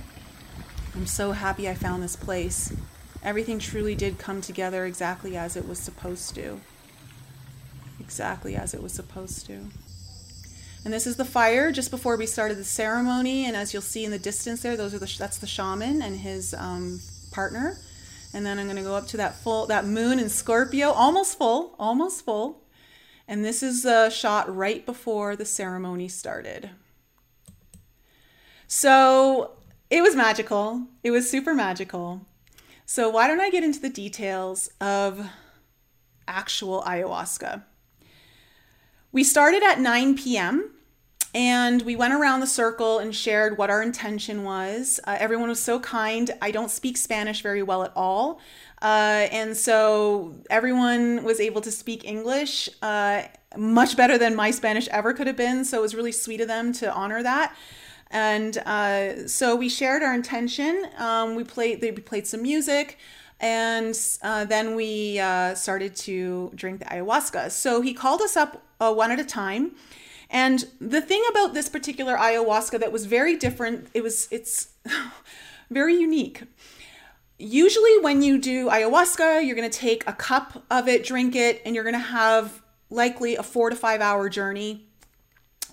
I'm 0.95 1.07
so 1.07 1.33
happy 1.33 1.69
I 1.69 1.75
found 1.75 2.03
this 2.03 2.15
place. 2.15 2.73
Everything 3.25 3.59
truly 3.59 3.97
did 3.97 4.19
come 4.19 4.41
together 4.41 4.85
exactly 4.85 5.37
as 5.37 5.57
it 5.57 5.67
was 5.67 5.81
supposed 5.81 6.37
to. 6.37 6.61
Exactly 8.01 8.57
as 8.57 8.75
it 8.75 8.83
was 8.83 8.93
supposed 8.93 9.47
to. 9.47 9.61
And 10.85 10.93
this 10.93 11.07
is 11.07 11.17
the 11.17 11.25
fire 11.25 11.73
just 11.73 11.91
before 11.91 12.17
we 12.17 12.27
started 12.27 12.59
the 12.59 12.65
ceremony. 12.65 13.47
And 13.47 13.57
as 13.57 13.73
you'll 13.73 13.83
see 13.83 14.05
in 14.05 14.11
the 14.11 14.19
distance 14.19 14.63
there, 14.63 14.77
those 14.77 14.95
are 14.95 14.99
the 14.99 15.15
that's 15.19 15.39
the 15.39 15.47
shaman 15.47 16.03
and 16.03 16.19
his 16.19 16.55
um, 16.55 17.01
partner. 17.33 17.79
And 18.35 18.45
then 18.45 18.59
I'm 18.59 18.67
going 18.67 18.77
to 18.77 18.83
go 18.83 18.95
up 18.95 19.07
to 19.09 19.17
that 19.17 19.37
full 19.37 19.67
that 19.67 19.87
moon 19.87 20.19
in 20.19 20.29
Scorpio, 20.29 20.91
almost 20.91 21.39
full, 21.39 21.75
almost 21.79 22.25
full. 22.25 22.63
And 23.27 23.45
this 23.45 23.63
is 23.63 23.87
a 23.87 24.11
shot 24.11 24.55
right 24.55 24.85
before 24.85 25.35
the 25.37 25.47
ceremony 25.47 26.09
started. 26.09 26.71
So 28.67 29.53
it 29.89 30.03
was 30.03 30.15
magical. 30.15 30.87
It 31.03 31.11
was 31.11 31.31
super 31.31 31.55
magical. 31.55 32.27
So, 32.87 33.09
why 33.09 33.29
don't 33.29 33.41
I 33.41 33.49
get 33.49 33.65
into 33.65 33.81
the 33.81 33.89
details 33.89 34.69
of 34.81 35.27
actual 36.29 36.83
ayahuasca? 36.83 37.63
We 39.15 39.23
started 39.23 39.63
at 39.63 39.79
9 39.79 40.17
p.m. 40.17 40.73
and 41.33 41.83
we 41.83 41.95
went 41.95 42.15
around 42.15 42.41
the 42.41 42.49
circle 42.49 42.99
and 42.99 43.15
shared 43.15 43.57
what 43.57 43.71
our 43.71 43.81
intention 43.81 44.43
was. 44.43 44.99
Uh, 45.05 45.17
everyone 45.21 45.49
was 45.49 45.63
so 45.63 45.79
kind. 45.79 46.33
I 46.43 46.51
don't 46.51 46.69
speak 46.69 46.97
Spanish 46.97 47.41
very 47.41 47.63
well 47.63 47.85
at 47.85 47.93
all. 47.95 48.41
Uh, 48.83 49.29
and 49.31 49.57
so 49.57 50.35
everyone 50.51 51.23
was 51.23 51.39
able 51.39 51.61
to 51.61 51.71
speak 51.71 52.05
English 52.05 52.69
uh, 52.83 53.23
much 53.57 53.97
better 53.97 54.19
than 54.19 54.35
my 54.35 54.51
Spanish 54.51 54.89
ever 54.89 55.13
could 55.13 55.29
have 55.29 55.37
been. 55.37 55.65
So 55.65 55.79
it 55.79 55.83
was 55.83 55.95
really 55.95 56.11
sweet 56.11 56.41
of 56.41 56.49
them 56.49 56.73
to 56.73 56.93
honor 56.93 57.23
that. 57.23 57.55
And 58.11 58.59
uh, 58.67 59.29
so 59.29 59.55
we 59.55 59.69
shared 59.69 60.03
our 60.03 60.13
intention. 60.13 60.89
Um, 60.99 61.37
we 61.37 61.45
played, 61.45 61.81
they 61.81 61.93
played 61.93 62.27
some 62.27 62.43
music, 62.43 62.99
and 63.39 63.97
uh, 64.23 64.45
then 64.45 64.75
we 64.75 65.21
uh, 65.21 65.55
started 65.55 65.95
to 65.97 66.51
drink 66.57 66.81
the 66.81 66.87
ayahuasca. 66.87 67.53
So 67.53 67.81
he 67.81 67.95
called 67.95 68.21
us 68.21 68.37
up 68.37 68.61
uh, 68.91 68.93
one 68.93 69.11
at 69.11 69.21
a 69.21 69.25
time. 69.25 69.73
And 70.31 70.65
the 70.81 71.01
thing 71.01 71.23
about 71.31 71.55
this 71.55 71.69
particular 71.69 72.17
ayahuasca 72.17 72.81
that 72.81 72.93
was 72.93 73.07
very 73.07 73.37
different, 73.37 73.89
it 73.95 74.03
was 74.03 74.29
it's 74.31 74.69
very 75.71 75.95
unique 75.95 76.43
usually 77.39 77.99
when 78.01 78.23
you 78.23 78.39
do 78.39 78.69
ayahuasca, 78.69 79.45
you're 79.45 79.57
going 79.57 79.71
to 79.71 79.79
take 79.79 80.07
a 80.07 80.13
cup 80.13 80.65
of 80.71 80.89
it, 80.89 81.05
drink 81.05 81.35
it, 81.35 81.61
and 81.65 81.75
you're 81.75 81.85
going 81.85 81.95
to 81.95 81.99
have 81.99 82.63
likely 82.91 83.37
a 83.37 83.43
four 83.43 83.71
to 83.71 83.77
five 83.77 84.01
hour 84.01 84.29
journey. 84.29 84.87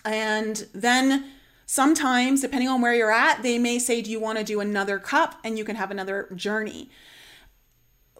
And 0.03 0.67
then 0.73 1.31
sometimes, 1.65 2.41
depending 2.41 2.69
on 2.69 2.81
where 2.81 2.93
you're 2.93 3.11
at, 3.11 3.43
they 3.43 3.57
may 3.57 3.79
say, 3.79 4.01
Do 4.01 4.09
you 4.09 4.19
want 4.19 4.39
to 4.39 4.43
do 4.43 4.59
another 4.59 4.99
cup? 4.99 5.39
And 5.43 5.57
you 5.57 5.63
can 5.63 5.75
have 5.75 5.91
another 5.91 6.29
journey. 6.35 6.89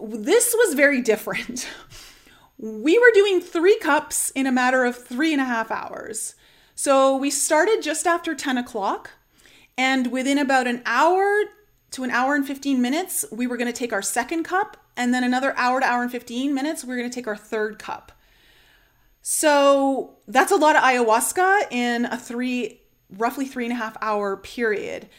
This 0.01 0.55
was 0.57 0.73
very 0.73 1.01
different. 1.01 1.67
we 2.61 2.99
were 2.99 3.11
doing 3.13 3.41
three 3.41 3.77
cups 3.79 4.29
in 4.31 4.45
a 4.45 4.51
matter 4.51 4.85
of 4.85 4.95
three 4.95 5.33
and 5.33 5.41
a 5.41 5.45
half 5.45 5.71
hours. 5.71 6.35
So 6.75 7.17
we 7.17 7.31
started 7.31 7.81
just 7.81 8.05
after 8.05 8.35
10 8.35 8.57
o'clock. 8.57 9.11
And 9.77 10.11
within 10.11 10.37
about 10.37 10.67
an 10.67 10.83
hour 10.85 11.43
to 11.91 12.03
an 12.03 12.11
hour 12.11 12.35
and 12.35 12.45
15 12.45 12.79
minutes, 12.79 13.25
we 13.31 13.47
were 13.47 13.57
going 13.57 13.71
to 13.71 13.77
take 13.77 13.91
our 13.91 14.03
second 14.03 14.43
cup, 14.43 14.77
and 14.95 15.13
then 15.13 15.23
another 15.23 15.57
hour 15.57 15.79
to 15.79 15.85
hour 15.85 16.03
and 16.03 16.11
15 16.11 16.53
minutes, 16.53 16.85
we 16.85 16.93
are 16.93 16.97
going 16.97 17.09
to 17.09 17.13
take 17.13 17.27
our 17.27 17.35
third 17.35 17.79
cup. 17.79 18.11
So 19.23 20.17
that's 20.27 20.51
a 20.51 20.55
lot 20.55 20.75
of 20.75 20.83
ayahuasca 20.83 21.71
in 21.71 22.05
a 22.05 22.17
three, 22.17 22.81
roughly 23.09 23.45
three 23.45 23.65
and 23.65 23.73
a 23.73 23.77
half 23.77 23.97
hour 24.01 24.37
period. 24.37 25.09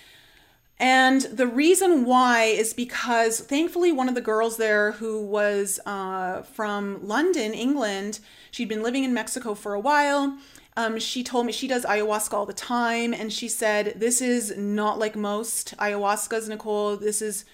And 0.83 1.21
the 1.21 1.47
reason 1.47 2.05
why 2.05 2.43
is 2.43 2.75
because 2.75 3.39
thankfully, 3.39 3.93
one 3.93 4.09
of 4.09 4.17
the 4.17 4.21
girls 4.21 4.57
there 4.57 4.91
who 4.91 5.25
was 5.25 5.79
uh, 5.87 6.43
from 6.43 7.07
London, 7.07 7.55
England, 7.55 8.19
she'd 8.51 8.69
been 8.69 8.83
living 8.83 9.05
in 9.05 9.15
Mexico 9.15 9.55
for 9.55 9.75
a 9.75 9.81
while. 9.81 10.37
Um, 10.77 10.99
she 10.99 11.23
told 11.23 11.47
me 11.47 11.53
she 11.53 11.69
does 11.69 11.85
ayahuasca 11.85 12.33
all 12.33 12.47
the 12.47 12.53
time. 12.53 13.15
And 13.15 13.33
she 13.33 13.47
said, 13.47 13.95
This 14.01 14.21
is 14.21 14.57
not 14.57 14.99
like 14.99 15.15
most 15.15 15.77
ayahuascas, 15.77 16.49
Nicole. 16.49 16.97
This 16.97 17.23
is 17.23 17.45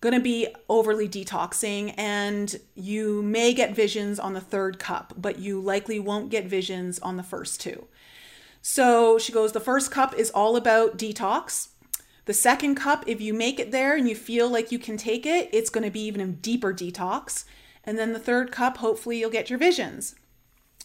going 0.00 0.14
to 0.14 0.20
be 0.20 0.48
overly 0.66 1.08
detoxing 1.08 1.94
and 1.98 2.60
you 2.74 3.22
may 3.22 3.52
get 3.52 3.74
visions 3.74 4.18
on 4.18 4.32
the 4.32 4.40
third 4.40 4.78
cup, 4.78 5.12
but 5.18 5.38
you 5.38 5.60
likely 5.60 5.98
won't 5.98 6.30
get 6.30 6.46
visions 6.46 6.98
on 7.00 7.18
the 7.18 7.22
first 7.22 7.60
two. 7.60 7.88
So 8.62 9.18
she 9.18 9.32
goes, 9.32 9.52
The 9.52 9.60
first 9.60 9.90
cup 9.90 10.14
is 10.14 10.30
all 10.30 10.56
about 10.56 10.96
detox 10.96 11.68
the 12.26 12.34
second 12.34 12.76
cup, 12.76 13.04
if 13.06 13.20
you 13.20 13.34
make 13.34 13.60
it 13.60 13.70
there 13.70 13.96
and 13.96 14.08
you 14.08 14.14
feel 14.14 14.48
like 14.48 14.72
you 14.72 14.78
can 14.78 14.96
take 14.96 15.26
it, 15.26 15.50
it's 15.52 15.70
going 15.70 15.84
to 15.84 15.90
be 15.90 16.04
even 16.06 16.20
a 16.20 16.26
deeper 16.26 16.72
detox. 16.72 17.44
And 17.84 17.98
then 17.98 18.12
the 18.12 18.18
third 18.18 18.50
cup, 18.50 18.78
hopefully 18.78 19.18
you'll 19.18 19.30
get 19.30 19.50
your 19.50 19.58
visions. 19.58 20.14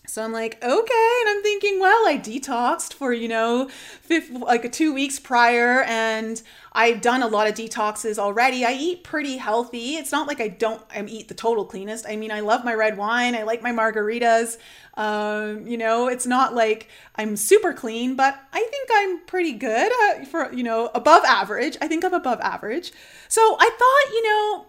So 0.10 0.24
I'm 0.24 0.32
like, 0.32 0.56
okay. 0.64 1.12
And 1.22 1.30
I'm 1.30 1.44
thinking, 1.44 1.80
well, 1.80 2.08
I 2.08 2.18
detoxed 2.18 2.94
for, 2.94 3.14
you 3.14 3.28
know, 3.28 3.70
fifth, 4.02 4.32
like 4.32 4.72
two 4.72 4.92
weeks 4.92 5.20
prior, 5.20 5.84
and 5.84 6.42
I've 6.74 7.02
done 7.02 7.22
a 7.22 7.28
lot 7.28 7.48
of 7.48 7.54
detoxes 7.54 8.18
already. 8.18 8.66
I 8.66 8.74
eat 8.74 9.04
pretty 9.04 9.38
healthy. 9.38 9.98
It's 9.98 10.12
not 10.12 10.28
like 10.28 10.42
I 10.42 10.48
don't 10.48 10.82
I 10.94 11.04
eat 11.06 11.28
the 11.28 11.36
total 11.36 11.64
cleanest. 11.64 12.08
I 12.08 12.16
mean, 12.16 12.32
I 12.32 12.40
love 12.40 12.66
my 12.66 12.74
red 12.74 12.98
wine. 12.98 13.36
I 13.36 13.44
like 13.44 13.62
my 13.62 13.72
margaritas. 13.72 14.58
Um, 14.96 15.68
you 15.68 15.78
know, 15.78 16.08
it's 16.08 16.26
not 16.26 16.56
like 16.56 16.90
I'm 17.16 17.38
super 17.38 17.72
clean, 17.72 18.16
but 18.16 18.38
I 18.52 18.68
think 18.72 18.90
I'm 18.92 19.20
pretty 19.28 19.54
good 19.54 19.92
uh, 19.92 20.26
for, 20.26 20.52
you 20.52 20.64
know, 20.64 20.90
above 20.96 21.24
average. 21.24 21.78
I 21.82 21.88
think 21.88 22.04
I'm 22.04 22.16
above 22.16 22.40
average. 22.42 22.92
So 23.28 23.42
I 23.60 23.70
thought, 23.70 24.14
you 24.14 24.24
know, 24.24 24.66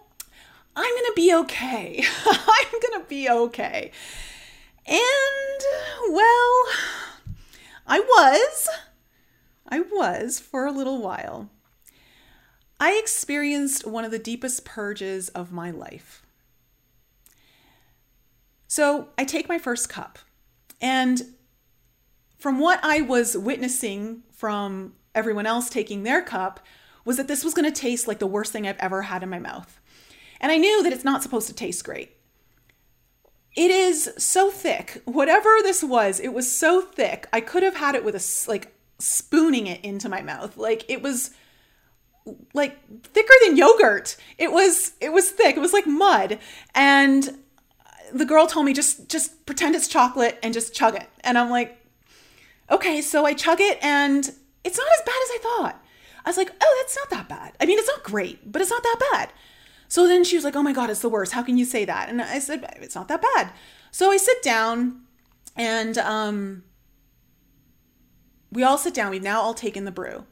I'm 0.75 0.93
going 0.93 1.05
to 1.05 1.13
be 1.15 1.33
okay. 1.33 2.03
I'm 2.25 2.79
going 2.79 3.01
to 3.01 3.05
be 3.09 3.27
okay. 3.27 3.91
And, 4.87 5.61
well, 6.09 6.65
I 7.87 7.99
was. 7.99 8.67
I 9.67 9.79
was 9.79 10.39
for 10.39 10.65
a 10.65 10.71
little 10.71 11.01
while. 11.01 11.49
I 12.79 12.93
experienced 12.93 13.85
one 13.85 14.05
of 14.05 14.11
the 14.11 14.19
deepest 14.19 14.65
purges 14.65 15.29
of 15.29 15.51
my 15.51 15.71
life. 15.71 16.25
So 18.67 19.09
I 19.17 19.23
take 19.23 19.49
my 19.49 19.59
first 19.59 19.89
cup, 19.89 20.17
and 20.81 21.21
from 22.37 22.57
what 22.57 22.79
I 22.81 23.01
was 23.01 23.37
witnessing 23.37 24.23
from 24.31 24.93
everyone 25.13 25.45
else 25.45 25.69
taking 25.69 26.03
their 26.03 26.21
cup, 26.21 26.59
was 27.03 27.17
that 27.17 27.27
this 27.27 27.43
was 27.43 27.53
going 27.53 27.71
to 27.71 27.81
taste 27.81 28.07
like 28.07 28.19
the 28.19 28.27
worst 28.27 28.51
thing 28.51 28.65
I've 28.65 28.77
ever 28.79 29.03
had 29.03 29.23
in 29.23 29.29
my 29.29 29.39
mouth. 29.39 29.79
And 30.39 30.51
I 30.51 30.57
knew 30.57 30.81
that 30.83 30.93
it's 30.93 31.03
not 31.03 31.21
supposed 31.21 31.47
to 31.47 31.53
taste 31.53 31.83
great. 31.83 32.15
It 33.55 33.69
is 33.69 34.13
so 34.17 34.49
thick. 34.49 35.01
Whatever 35.05 35.49
this 35.61 35.83
was, 35.83 36.19
it 36.19 36.33
was 36.33 36.51
so 36.51 36.81
thick. 36.81 37.27
I 37.33 37.41
could 37.41 37.63
have 37.63 37.75
had 37.75 37.95
it 37.95 38.03
with 38.05 38.15
a 38.15 38.49
like 38.49 38.73
spooning 38.99 39.67
it 39.67 39.83
into 39.83 40.07
my 40.07 40.21
mouth. 40.21 40.57
Like 40.57 40.85
it 40.89 41.01
was 41.01 41.31
like 42.53 42.77
thicker 43.03 43.33
than 43.43 43.57
yogurt. 43.57 44.15
It 44.37 44.51
was 44.51 44.93
it 45.01 45.11
was 45.11 45.29
thick. 45.31 45.57
It 45.57 45.61
was 45.61 45.73
like 45.73 45.87
mud. 45.87 46.39
And 46.73 47.39
the 48.13 48.25
girl 48.25 48.47
told 48.47 48.65
me 48.65 48.73
just 48.73 49.09
just 49.09 49.45
pretend 49.45 49.75
it's 49.75 49.87
chocolate 49.87 50.39
and 50.41 50.53
just 50.53 50.73
chug 50.73 50.95
it. 50.95 51.09
And 51.21 51.37
I'm 51.37 51.49
like, 51.49 51.77
okay, 52.69 53.01
so 53.01 53.25
I 53.25 53.33
chug 53.33 53.59
it 53.59 53.83
and 53.83 54.31
it's 54.63 54.77
not 54.77 54.87
as 54.97 55.05
bad 55.05 55.21
as 55.23 55.29
I 55.31 55.39
thought. 55.41 55.83
I 56.23 56.29
was 56.29 56.37
like, 56.37 56.51
oh, 56.61 56.77
that's 56.81 56.95
not 56.95 57.09
that 57.09 57.27
bad. 57.29 57.53
I 57.59 57.65
mean, 57.65 57.79
it's 57.79 57.87
not 57.87 58.03
great, 58.03 58.51
but 58.51 58.61
it's 58.61 58.71
not 58.71 58.83
that 58.83 58.99
bad. 59.11 59.33
So 59.91 60.07
then 60.07 60.23
she 60.23 60.37
was 60.37 60.45
like, 60.45 60.55
Oh 60.55 60.63
my 60.63 60.71
God, 60.71 60.89
it's 60.89 61.01
the 61.01 61.09
worst. 61.09 61.33
How 61.33 61.43
can 61.43 61.57
you 61.57 61.65
say 61.65 61.83
that? 61.83 62.07
And 62.07 62.21
I 62.21 62.39
said, 62.39 62.63
It's 62.77 62.95
not 62.95 63.09
that 63.09 63.21
bad. 63.35 63.51
So 63.91 64.09
I 64.09 64.15
sit 64.15 64.41
down 64.41 65.01
and 65.57 65.97
um, 65.97 66.63
we 68.53 68.63
all 68.63 68.77
sit 68.77 68.93
down. 68.93 69.11
We've 69.11 69.21
now 69.21 69.41
all 69.41 69.53
taken 69.53 69.83
the 69.83 69.91
brew. 69.91 70.23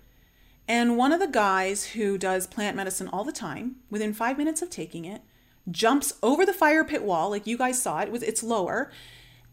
And 0.66 0.96
one 0.96 1.12
of 1.12 1.20
the 1.20 1.28
guys 1.28 1.88
who 1.88 2.18
does 2.18 2.48
plant 2.48 2.78
medicine 2.78 3.10
all 3.10 3.26
the 3.26 3.34
time, 3.34 3.76
within 3.90 4.14
five 4.14 4.38
minutes 4.38 4.62
of 4.62 4.70
taking 4.70 5.04
it, 5.04 5.24
jumps 5.70 6.14
over 6.24 6.46
the 6.46 6.54
fire 6.54 6.86
pit 6.86 7.04
wall, 7.04 7.30
like 7.30 7.46
you 7.46 7.58
guys 7.58 7.82
saw 7.82 8.00
it, 8.00 8.10
it's 8.24 8.42
lower, 8.42 8.90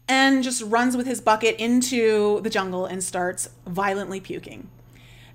and 0.07 0.41
just 0.41 0.61
runs 0.61 0.95
with 0.95 1.05
his 1.05 1.19
bucket 1.19 1.57
into 1.57 2.39
the 2.43 2.49
jungle 2.49 2.85
and 2.85 3.03
starts 3.03 3.49
violently 3.65 4.21
puking. 4.21 4.69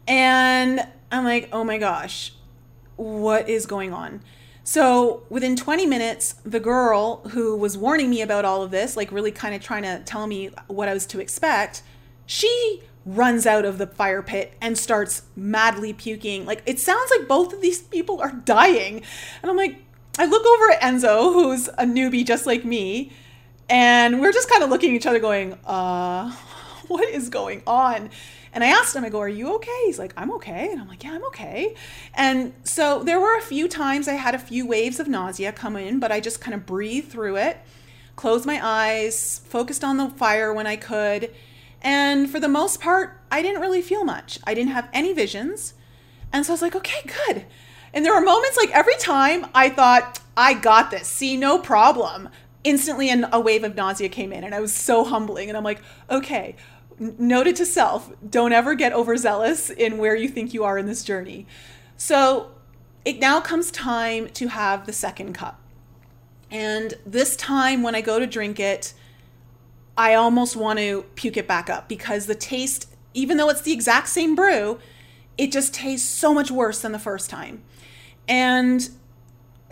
And 0.09 0.89
I'm 1.11 1.25
like, 1.25 1.51
oh 1.53 1.63
my 1.63 1.77
gosh, 1.77 2.33
what 2.97 3.51
is 3.51 3.67
going 3.67 3.93
on? 3.93 4.23
So 4.65 5.25
within 5.29 5.57
20 5.57 5.87
minutes, 5.87 6.35
the 6.45 6.61
girl 6.61 7.23
who 7.31 7.57
was 7.57 7.77
warning 7.77 8.11
me 8.11 8.23
about 8.23 8.45
all 8.45 8.63
of 8.63 8.71
this, 8.71 8.97
like 8.97 9.11
really 9.11 9.33
kind 9.33 9.55
of 9.55 9.63
trying 9.63 9.83
to 9.83 10.01
tell 10.05 10.27
me 10.27 10.51
what 10.69 10.89
I 10.89 10.95
was 10.95 11.07
to 11.07 11.21
expect, 11.21 11.83
she 12.27 12.83
runs 13.05 13.47
out 13.47 13.65
of 13.65 13.79
the 13.79 13.87
fire 13.87 14.23
pit 14.23 14.55
and 14.61 14.79
starts 14.79 15.23
madly 15.35 15.93
puking. 15.93 16.47
Like 16.47 16.63
it 16.67 16.79
sounds 16.79 17.11
like 17.17 17.27
both 17.27 17.53
of 17.53 17.61
these 17.61 17.83
people 17.83 18.21
are 18.21 18.33
dying. 18.33 19.03
And 19.43 19.51
I'm 19.51 19.57
like, 19.57 19.79
I 20.19 20.27
look 20.27 20.47
over 20.47 20.71
at 20.71 20.81
Enzo, 20.81 21.33
who's 21.33 21.69
a 21.69 21.85
newbie 21.85 22.25
just 22.25 22.47
like 22.47 22.65
me, 22.65 23.11
and 23.69 24.21
we're 24.21 24.33
just 24.33 24.51
kind 24.51 24.63
of 24.63 24.69
looking 24.69 24.91
at 24.91 24.97
each 24.97 25.07
other 25.07 25.19
going, 25.19 25.55
uh, 25.65 26.31
what 26.89 27.09
is 27.09 27.29
going 27.31 27.63
on? 27.67 28.11
And 28.53 28.63
I 28.63 28.69
asked 28.69 28.95
him, 28.95 29.05
I 29.05 29.09
go, 29.09 29.21
Are 29.21 29.29
you 29.29 29.55
okay? 29.57 29.83
He's 29.87 29.99
like, 29.99 30.13
I'm 30.17 30.31
okay. 30.33 30.71
And 30.71 30.81
I'm 30.81 30.89
like, 30.89 31.05
Yeah, 31.05 31.13
I'm 31.13 31.25
okay. 31.27 31.75
And 32.15 32.53
so 32.65 33.03
there 33.03 33.21
were 33.21 33.37
a 33.37 33.43
few 33.43 33.69
times 33.69 34.09
I 34.09 34.15
had 34.15 34.35
a 34.35 34.39
few 34.39 34.67
waves 34.67 35.01
of 35.01 35.09
nausea 35.09 35.53
come 35.53 35.77
in, 35.77 36.01
but 36.01 36.13
I 36.13 36.21
just 36.21 36.41
kind 36.41 36.55
of 36.55 36.67
breathed 36.67 37.11
through 37.11 37.37
it, 37.37 37.59
closed 38.17 38.47
my 38.47 38.61
eyes, 38.63 39.41
focused 39.47 39.83
on 39.83 39.97
the 39.97 40.11
fire 40.11 40.53
when 40.53 40.67
I 40.67 40.77
could. 40.77 41.35
And 41.81 42.31
for 42.31 42.39
the 42.39 42.49
most 42.49 42.81
part, 42.81 43.21
I 43.31 43.43
didn't 43.43 43.61
really 43.61 43.83
feel 43.83 44.05
much. 44.05 44.39
I 44.45 44.55
didn't 44.55 44.73
have 44.73 44.89
any 44.93 45.13
visions. 45.13 45.75
And 46.33 46.47
so 46.47 46.53
I 46.53 46.55
was 46.55 46.63
like, 46.63 46.77
okay, 46.77 47.11
good. 47.27 47.45
And 47.93 48.05
there 48.05 48.15
were 48.15 48.21
moments 48.21 48.57
like 48.57 48.71
every 48.71 48.97
time 48.97 49.47
I 49.55 49.69
thought, 49.69 50.21
I 50.37 50.55
got 50.55 50.91
this. 50.91 51.09
See, 51.09 51.37
no 51.37 51.59
problem. 51.59 52.29
Instantly, 52.65 53.11
a 53.11 53.41
wave 53.41 53.65
of 53.65 53.75
nausea 53.75 54.09
came 54.09 54.33
in, 54.33 54.45
and 54.45 54.55
I 54.55 54.61
was 54.61 54.73
so 54.73 55.05
humbling. 55.05 55.49
And 55.49 55.59
I'm 55.59 55.65
like, 55.65 55.83
okay, 56.09 56.57
noted 56.99 57.57
to 57.57 57.67
self 57.67 58.11
don't 58.29 58.53
ever 58.53 58.75
get 58.75 58.93
overzealous 58.93 59.71
in 59.71 59.99
where 59.99 60.15
you 60.15 60.29
think 60.29 60.55
you 60.55 60.65
are 60.65 60.79
in 60.79 60.87
this 60.87 61.05
journey. 61.05 61.47
So 61.97 62.53
it 63.05 63.19
now 63.19 63.41
comes 63.41 63.71
time 63.71 64.29
to 64.31 64.49
have 64.49 64.87
the 64.87 64.93
second 64.93 65.33
cup. 65.35 65.61
And 66.51 66.95
this 67.07 67.35
time, 67.37 67.83
when 67.83 67.95
I 67.95 68.01
go 68.01 68.19
to 68.19 68.27
drink 68.27 68.61
it, 68.61 68.93
I 69.97 70.15
almost 70.15 70.57
want 70.57 70.79
to 70.79 71.05
puke 71.15 71.37
it 71.37 71.49
back 71.49 71.71
up 71.71 71.89
because 71.89 72.27
the 72.27 72.35
taste, 72.35 72.89
even 73.15 73.37
though 73.37 73.49
it's 73.49 73.63
the 73.63 73.73
exact 73.73 74.09
same 74.09 74.35
brew, 74.35 74.79
it 75.39 75.51
just 75.51 75.75
tastes 75.75 76.09
so 76.09 76.35
much 76.35 76.51
worse 76.51 76.81
than 76.81 76.93
the 76.93 76.99
first 76.99 77.31
time. 77.31 77.63
And 78.29 78.89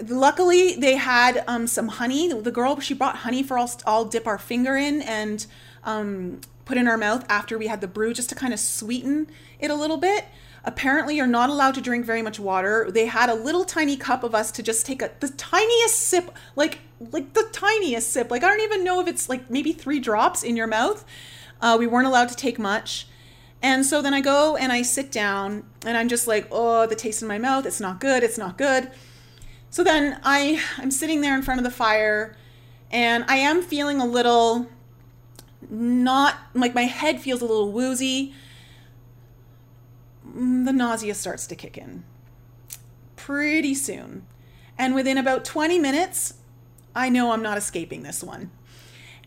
luckily, 0.09 0.75
they 0.77 0.97
had 0.97 1.45
um, 1.47 1.67
some 1.67 1.89
honey. 1.89 2.33
The 2.33 2.51
girl, 2.51 2.81
she 2.81 2.95
brought 2.95 3.17
honey 3.17 3.43
for 3.43 3.59
us 3.59 3.77
all 3.85 4.05
dip 4.07 4.27
our 4.27 4.39
finger 4.39 4.77
in 4.77 5.03
and 5.03 5.47
um, 5.85 6.41
put 6.71 6.79
in 6.79 6.87
our 6.87 6.97
mouth 6.97 7.27
after 7.29 7.59
we 7.59 7.67
had 7.67 7.81
the 7.81 7.89
brew 7.89 8.15
just 8.15 8.29
to 8.29 8.35
kind 8.37 8.53
of 8.53 8.61
sweeten 8.61 9.27
it 9.59 9.73
a 9.73 9.75
little 9.75 9.97
bit. 9.97 10.27
Apparently, 10.65 11.17
you're 11.17 11.27
not 11.27 11.51
allowed 11.51 11.75
to 11.75 11.81
drink 11.81 12.07
very 12.07 12.23
much 12.23 12.39
water. 12.39 12.89
They 12.89 13.07
had 13.07 13.29
a 13.29 13.35
little 13.35 13.65
tiny 13.65 13.97
cup 13.97 14.23
of 14.23 14.37
us 14.37 14.53
to 14.53 14.63
just 14.63 14.87
take 14.87 15.03
a 15.03 15.11
the 15.19 15.31
tiniest 15.31 15.97
sip, 15.97 16.33
like 16.55 16.79
like 17.01 17.33
the 17.33 17.49
tiniest 17.51 18.13
sip. 18.13 18.31
Like 18.31 18.45
I 18.45 18.49
don't 18.51 18.61
even 18.61 18.85
know 18.85 19.01
if 19.01 19.09
it's 19.09 19.29
like 19.29 19.51
maybe 19.51 19.73
three 19.73 19.99
drops 19.99 20.45
in 20.45 20.57
your 20.57 20.69
mouth. 20.69 21.05
Uh, 21.61 21.77
we 21.77 21.89
weren't 21.89 22.07
allowed 22.07 22.29
to 22.29 22.37
take 22.37 22.57
much. 22.57 23.09
And 23.61 23.85
so 23.85 24.01
then 24.01 24.15
I 24.15 24.21
go 24.21 24.57
and 24.57 24.71
I 24.71 24.83
sit 24.83 25.11
down 25.11 25.65
and 25.85 25.97
I'm 25.97 26.09
just 26.09 26.29
like, 26.29 26.47
oh, 26.53 26.87
the 26.87 26.95
taste 26.95 27.21
in 27.21 27.27
my 27.27 27.39
mouth, 27.39 27.67
it's 27.67 27.81
not 27.81 27.99
good, 27.99 28.23
it's 28.23 28.39
not 28.39 28.57
good. 28.57 28.93
So 29.71 29.83
then 29.83 30.21
I 30.23 30.63
I'm 30.79 30.93
sitting 30.93 31.21
there 31.21 31.35
in 31.35 31.43
front 31.43 31.59
of 31.59 31.65
the 31.65 31.77
fire 31.77 32.37
and 32.93 33.25
I 33.27 33.37
am 33.37 33.61
feeling 33.61 34.01
a 34.01 34.07
little 34.07 34.69
not 35.71 36.37
like 36.55 36.75
my 36.75 36.85
head 36.85 37.21
feels 37.21 37.41
a 37.41 37.47
little 37.47 37.73
woozy. 37.73 38.35
Mm, 40.27 40.65
the 40.65 40.73
nausea 40.73 41.15
starts 41.15 41.47
to 41.47 41.55
kick 41.55 41.79
in 41.79 42.05
pretty 43.17 43.75
soon. 43.75 44.27
And 44.79 44.95
within 44.95 45.19
about 45.19 45.45
20 45.45 45.79
minutes, 45.79 46.35
I 46.97 47.11
know 47.11 47.33
I'm 47.33 47.43
not 47.43 47.59
escaping 47.59 48.03
this 48.03 48.25
one. 48.25 48.51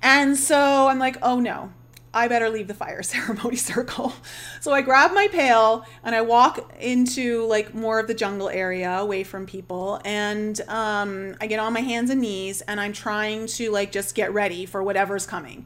And 0.01 0.35
so 0.35 0.87
I'm 0.87 0.99
like, 0.99 1.17
oh 1.21 1.39
no, 1.39 1.71
I 2.13 2.27
better 2.27 2.49
leave 2.49 2.67
the 2.67 2.73
fire 2.73 3.01
ceremony 3.03 3.55
circle. 3.55 4.13
So 4.61 4.73
I 4.73 4.81
grab 4.81 5.13
my 5.13 5.27
pail 5.27 5.85
and 6.03 6.15
I 6.15 6.21
walk 6.21 6.73
into 6.79 7.45
like 7.45 7.73
more 7.73 7.99
of 7.99 8.07
the 8.07 8.13
jungle 8.13 8.49
area 8.49 8.91
away 8.91 9.23
from 9.23 9.45
people. 9.45 10.01
And 10.03 10.59
um, 10.67 11.35
I 11.39 11.47
get 11.47 11.59
on 11.59 11.71
my 11.71 11.81
hands 11.81 12.09
and 12.09 12.19
knees 12.19 12.61
and 12.61 12.81
I'm 12.81 12.93
trying 12.93 13.47
to 13.47 13.71
like 13.71 13.91
just 13.91 14.15
get 14.15 14.33
ready 14.33 14.65
for 14.65 14.83
whatever's 14.83 15.25
coming. 15.25 15.65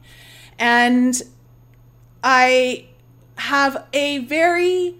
And 0.58 1.20
I 2.22 2.86
have 3.36 3.86
a 3.92 4.18
very 4.18 4.96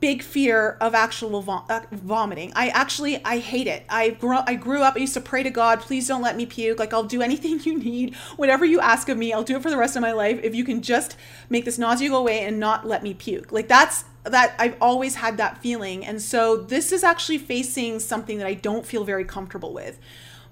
big 0.00 0.22
fear 0.22 0.78
of 0.80 0.94
actual 0.94 1.42
vom- 1.42 1.64
uh, 1.68 1.80
vomiting. 1.92 2.52
I 2.56 2.68
actually 2.70 3.22
I 3.24 3.38
hate 3.38 3.66
it. 3.66 3.84
I 3.88 4.10
grew 4.10 4.38
I 4.46 4.54
grew 4.54 4.82
up. 4.82 4.96
I 4.96 5.00
used 5.00 5.14
to 5.14 5.20
pray 5.20 5.42
to 5.42 5.50
God, 5.50 5.80
please 5.80 6.08
don't 6.08 6.22
let 6.22 6.36
me 6.36 6.46
puke. 6.46 6.78
Like 6.78 6.92
I'll 6.92 7.04
do 7.04 7.22
anything 7.22 7.60
you 7.64 7.78
need, 7.78 8.14
whatever 8.36 8.64
you 8.64 8.80
ask 8.80 9.08
of 9.08 9.18
me, 9.18 9.32
I'll 9.32 9.44
do 9.44 9.56
it 9.56 9.62
for 9.62 9.70
the 9.70 9.76
rest 9.76 9.96
of 9.96 10.02
my 10.02 10.12
life. 10.12 10.40
If 10.42 10.54
you 10.54 10.64
can 10.64 10.82
just 10.82 11.16
make 11.48 11.64
this 11.64 11.78
nausea 11.78 12.08
go 12.08 12.16
away 12.16 12.40
and 12.44 12.58
not 12.58 12.86
let 12.86 13.02
me 13.02 13.14
puke. 13.14 13.52
Like 13.52 13.68
that's 13.68 14.04
that 14.24 14.54
I've 14.58 14.76
always 14.80 15.16
had 15.16 15.36
that 15.38 15.58
feeling, 15.58 16.04
and 16.04 16.20
so 16.20 16.56
this 16.56 16.92
is 16.92 17.04
actually 17.04 17.38
facing 17.38 18.00
something 18.00 18.38
that 18.38 18.46
I 18.46 18.54
don't 18.54 18.84
feel 18.84 19.04
very 19.04 19.24
comfortable 19.24 19.72
with. 19.72 19.98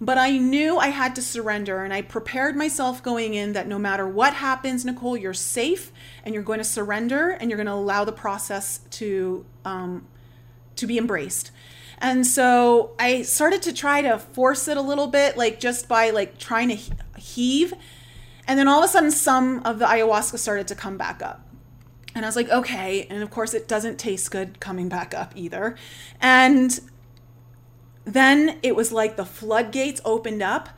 But 0.01 0.17
I 0.17 0.39
knew 0.39 0.79
I 0.79 0.89
had 0.89 1.17
to 1.17 1.23
surrender, 1.23 1.83
and 1.83 1.93
I 1.93 2.03
prepared 2.03 2.57
myself 2.57 3.03
going 3.03 3.35
in 3.35 3.53
that 3.55 3.67
no 3.67 3.79
matter 3.79 4.07
what 4.07 4.35
happens, 4.35 4.85
Nicole, 4.85 5.17
you're 5.17 5.35
safe, 5.35 5.93
and 6.25 6.35
you're 6.35 6.45
going 6.45 6.59
to 6.59 6.65
surrender, 6.65 7.31
and 7.31 7.51
you're 7.51 7.57
going 7.57 7.67
to 7.67 7.73
allow 7.73 8.05
the 8.05 8.13
process 8.13 8.79
to 8.91 9.45
um, 9.65 10.07
to 10.77 10.87
be 10.87 10.99
embraced. 10.99 11.51
And 11.99 12.25
so 12.25 12.93
I 12.99 13.23
started 13.23 13.63
to 13.63 13.73
try 13.73 14.03
to 14.03 14.19
force 14.19 14.69
it 14.69 14.77
a 14.77 14.81
little 14.81 15.09
bit, 15.09 15.37
like 15.37 15.59
just 15.59 15.89
by 15.89 16.11
like 16.11 16.39
trying 16.39 16.69
to 16.69 16.77
heave. 17.19 17.75
And 18.47 18.59
then 18.59 18.69
all 18.69 18.79
of 18.79 18.85
a 18.85 18.89
sudden, 18.89 19.11
some 19.11 19.63
of 19.65 19.81
the 19.81 19.85
ayahuasca 19.85 20.39
started 20.39 20.69
to 20.69 20.75
come 20.77 20.97
back 20.97 21.23
up. 21.23 21.45
And 22.15 22.25
I 22.25 22.29
was 22.29 22.37
like, 22.37 22.49
okay. 22.49 23.07
And 23.11 23.23
of 23.23 23.31
course, 23.31 23.53
it 23.53 23.69
doesn't 23.69 23.99
taste 23.99 24.31
good 24.31 24.61
coming 24.61 24.89
back 24.89 25.13
up 25.13 25.33
either. 25.35 25.77
And 26.21 26.79
then 28.15 28.59
it 28.63 28.75
was 28.75 28.93
like 28.93 29.17
the 29.17 29.25
floodgates 29.25 30.01
opened 30.05 30.43
up 30.43 30.71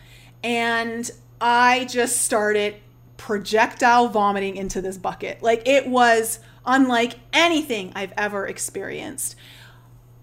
and 0.43 1.11
I 1.41 1.85
just 1.87 2.23
started 2.23 2.77
projectile 3.17 4.09
vomiting 4.09 4.57
into 4.57 4.81
this 4.81 4.99
bucket. 4.99 5.43
Like 5.43 5.67
it 5.67 5.87
was 5.87 6.41
unlike 6.67 7.19
anything 7.33 7.93
I've 7.95 8.13
ever 8.17 8.47
experienced. 8.47 9.37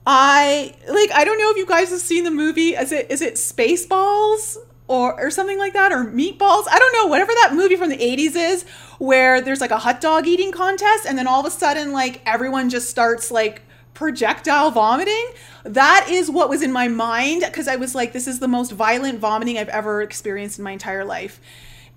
I 0.05 0.75
like 0.87 1.11
I 1.13 1.23
don't 1.23 1.37
know 1.37 1.49
if 1.51 1.57
you 1.57 1.65
guys 1.65 1.89
have 1.91 1.99
seen 1.99 2.23
the 2.23 2.31
movie. 2.31 2.69
Is 2.69 2.91
it 2.91 3.11
is 3.11 3.21
it 3.21 3.35
Spaceballs 3.35 4.57
or 4.87 5.19
or 5.19 5.29
something 5.29 5.57
like 5.57 5.73
that 5.73 5.91
or 5.91 6.05
Meatballs? 6.05 6.65
I 6.69 6.79
don't 6.79 6.93
know. 6.93 7.07
Whatever 7.07 7.33
that 7.33 7.53
movie 7.53 7.75
from 7.75 7.89
the 7.89 7.97
80s 7.97 8.35
is 8.35 8.65
where 8.99 9.41
there's 9.41 9.61
like 9.61 9.71
a 9.71 9.77
hot 9.77 10.01
dog 10.01 10.25
eating 10.25 10.51
contest 10.51 11.05
and 11.05 11.17
then 11.17 11.27
all 11.27 11.39
of 11.39 11.45
a 11.45 11.51
sudden 11.51 11.91
like 11.91 12.21
everyone 12.25 12.69
just 12.69 12.89
starts 12.89 13.31
like 13.31 13.61
projectile 13.97 14.69
vomiting. 14.69 15.31
That 15.63 16.05
is 16.07 16.29
what 16.29 16.49
was 16.49 16.61
in 16.61 16.71
my 16.71 16.87
mind 16.87 17.41
because 17.43 17.67
I 17.67 17.77
was 17.77 17.95
like, 17.95 18.13
this 18.13 18.27
is 18.27 18.37
the 18.37 18.47
most 18.47 18.71
violent 18.71 19.17
vomiting 19.17 19.57
I've 19.57 19.69
ever 19.69 20.03
experienced 20.03 20.59
in 20.59 20.63
my 20.63 20.69
entire 20.69 21.03
life. 21.03 21.41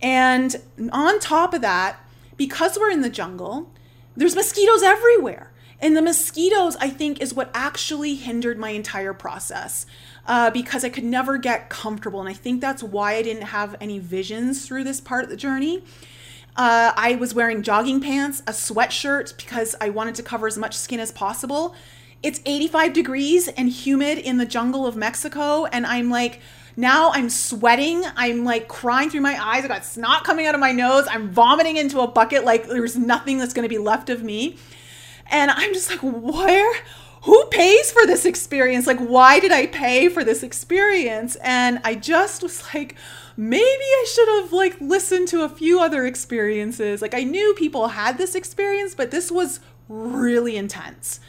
And 0.01 0.57
on 0.93 1.21
top 1.21 1.53
of 1.53 1.61
that, 1.61 1.99
because 2.39 2.79
we're 2.79 2.91
in 2.91 3.03
the 3.03 3.11
jungle, 3.11 3.71
there's 4.17 4.35
mosquitoes 4.35 4.83
everywhere. 4.83 5.53
And 5.79 5.95
the 5.95 6.01
mosquitoes, 6.01 6.75
I 6.77 6.89
think, 6.89 7.21
is 7.21 7.35
what 7.35 7.51
actually 7.53 8.15
hindered 8.15 8.59
my 8.59 8.71
entire 8.71 9.13
process 9.13 9.85
uh, 10.27 10.51
because 10.51 10.85
I 10.85 10.89
could 10.89 11.05
never 11.05 11.37
get 11.37 11.69
comfortable. 11.69 12.21
And 12.21 12.31
I 12.31 12.35
think 12.35 12.63
that's 12.63 12.83
why 12.83 13.17
I 13.17 13.23
didn't 13.23 13.49
have 13.49 13.77
any 13.79 13.99
visions 13.99 14.67
through 14.67 14.85
this 14.85 15.03
part 15.03 15.25
of 15.25 15.29
the 15.29 15.37
journey. 15.37 15.83
Uh, 16.57 16.93
I 16.97 17.17
was 17.17 17.35
wearing 17.35 17.63
jogging 17.63 18.01
pants, 18.01 18.41
a 18.47 18.53
sweatshirt 18.53 19.37
because 19.37 19.75
I 19.81 19.91
wanted 19.91 20.15
to 20.17 20.23
cover 20.23 20.47
as 20.47 20.59
much 20.59 20.77
skin 20.77 21.01
as 21.01 21.13
possible. 21.13 21.75
It's 22.23 22.41
85 22.45 22.93
degrees 22.93 23.49
and 23.49 23.69
humid 23.69 24.19
in 24.19 24.37
the 24.37 24.45
jungle 24.45 24.87
of 24.87 24.97
Mexico, 24.97 25.65
and 25.67 25.87
I'm 25.87 26.11
like, 26.11 26.41
now 26.77 27.11
I'm 27.13 27.29
sweating. 27.31 28.05
I'm 28.17 28.45
like 28.45 28.69
crying 28.69 29.11
through 29.11 29.21
my 29.21 29.37
eyes. 29.43 29.65
I 29.65 29.69
got 29.69 29.85
snot 29.85 30.25
coming 30.25 30.47
out 30.47 30.55
of 30.55 30.61
my 30.61 30.73
nose. 30.73 31.07
I'm 31.11 31.31
vomiting 31.31 31.77
into 31.77 32.01
a 32.01 32.07
bucket 32.07 32.45
like 32.45 32.69
there's 32.69 32.97
nothing 32.97 33.39
that's 33.39 33.53
going 33.53 33.65
to 33.65 33.69
be 33.69 33.79
left 33.79 34.09
of 34.09 34.23
me. 34.23 34.57
And 35.31 35.51
I'm 35.51 35.73
just 35.73 35.91
like, 35.91 36.01
where? 36.03 36.83
Who 37.25 37.45
pays 37.51 37.93
for 37.93 38.07
this 38.07 38.25
experience? 38.25 38.87
Like, 38.87 38.99
why 38.99 39.41
did 39.41 39.53
I 39.53 39.67
pay 39.67 40.09
for 40.09 40.25
this 40.25 40.43
experience? 40.43 41.37
And 41.43 41.81
I 41.85 41.95
just 41.95 42.43
was 42.43 42.63
like, 42.75 42.97
maybe 43.41 43.65
I 43.65 44.05
should 44.07 44.29
have 44.29 44.53
like 44.53 44.79
listened 44.83 45.29
to 45.29 45.43
a 45.45 45.49
few 45.49 45.81
other 45.81 46.05
experiences. 46.05 47.01
Like 47.01 47.15
I 47.15 47.23
knew 47.23 47.55
people 47.55 47.89
had 47.89 48.19
this 48.19 48.35
experience, 48.35 48.95
but 48.95 49.11
this 49.11 49.33
was 49.33 49.61
really 49.89 50.59
intense, 50.59 51.21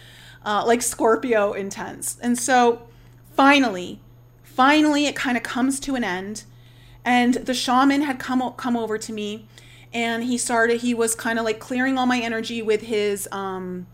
uh, 0.45 0.65
like 0.65 0.81
Scorpio 0.81 1.53
intense. 1.53 2.17
And 2.21 2.37
so 2.37 2.81
finally, 3.33 4.01
finally, 4.43 5.05
it 5.05 5.15
kind 5.15 5.37
of 5.37 5.43
comes 5.43 5.79
to 5.81 5.95
an 5.95 6.03
end. 6.03 6.43
And 7.05 7.35
the 7.35 7.53
shaman 7.53 8.01
had 8.01 8.19
come 8.19 8.53
come 8.57 8.75
over 8.75 8.97
to 8.97 9.13
me, 9.13 9.47
and 9.93 10.25
he 10.25 10.37
started. 10.37 10.81
He 10.81 10.93
was 10.93 11.15
kind 11.15 11.39
of 11.39 11.45
like 11.45 11.59
clearing 11.59 11.97
all 11.97 12.05
my 12.05 12.19
energy 12.19 12.61
with 12.61 12.81
his 12.81 13.27
um, 13.31 13.87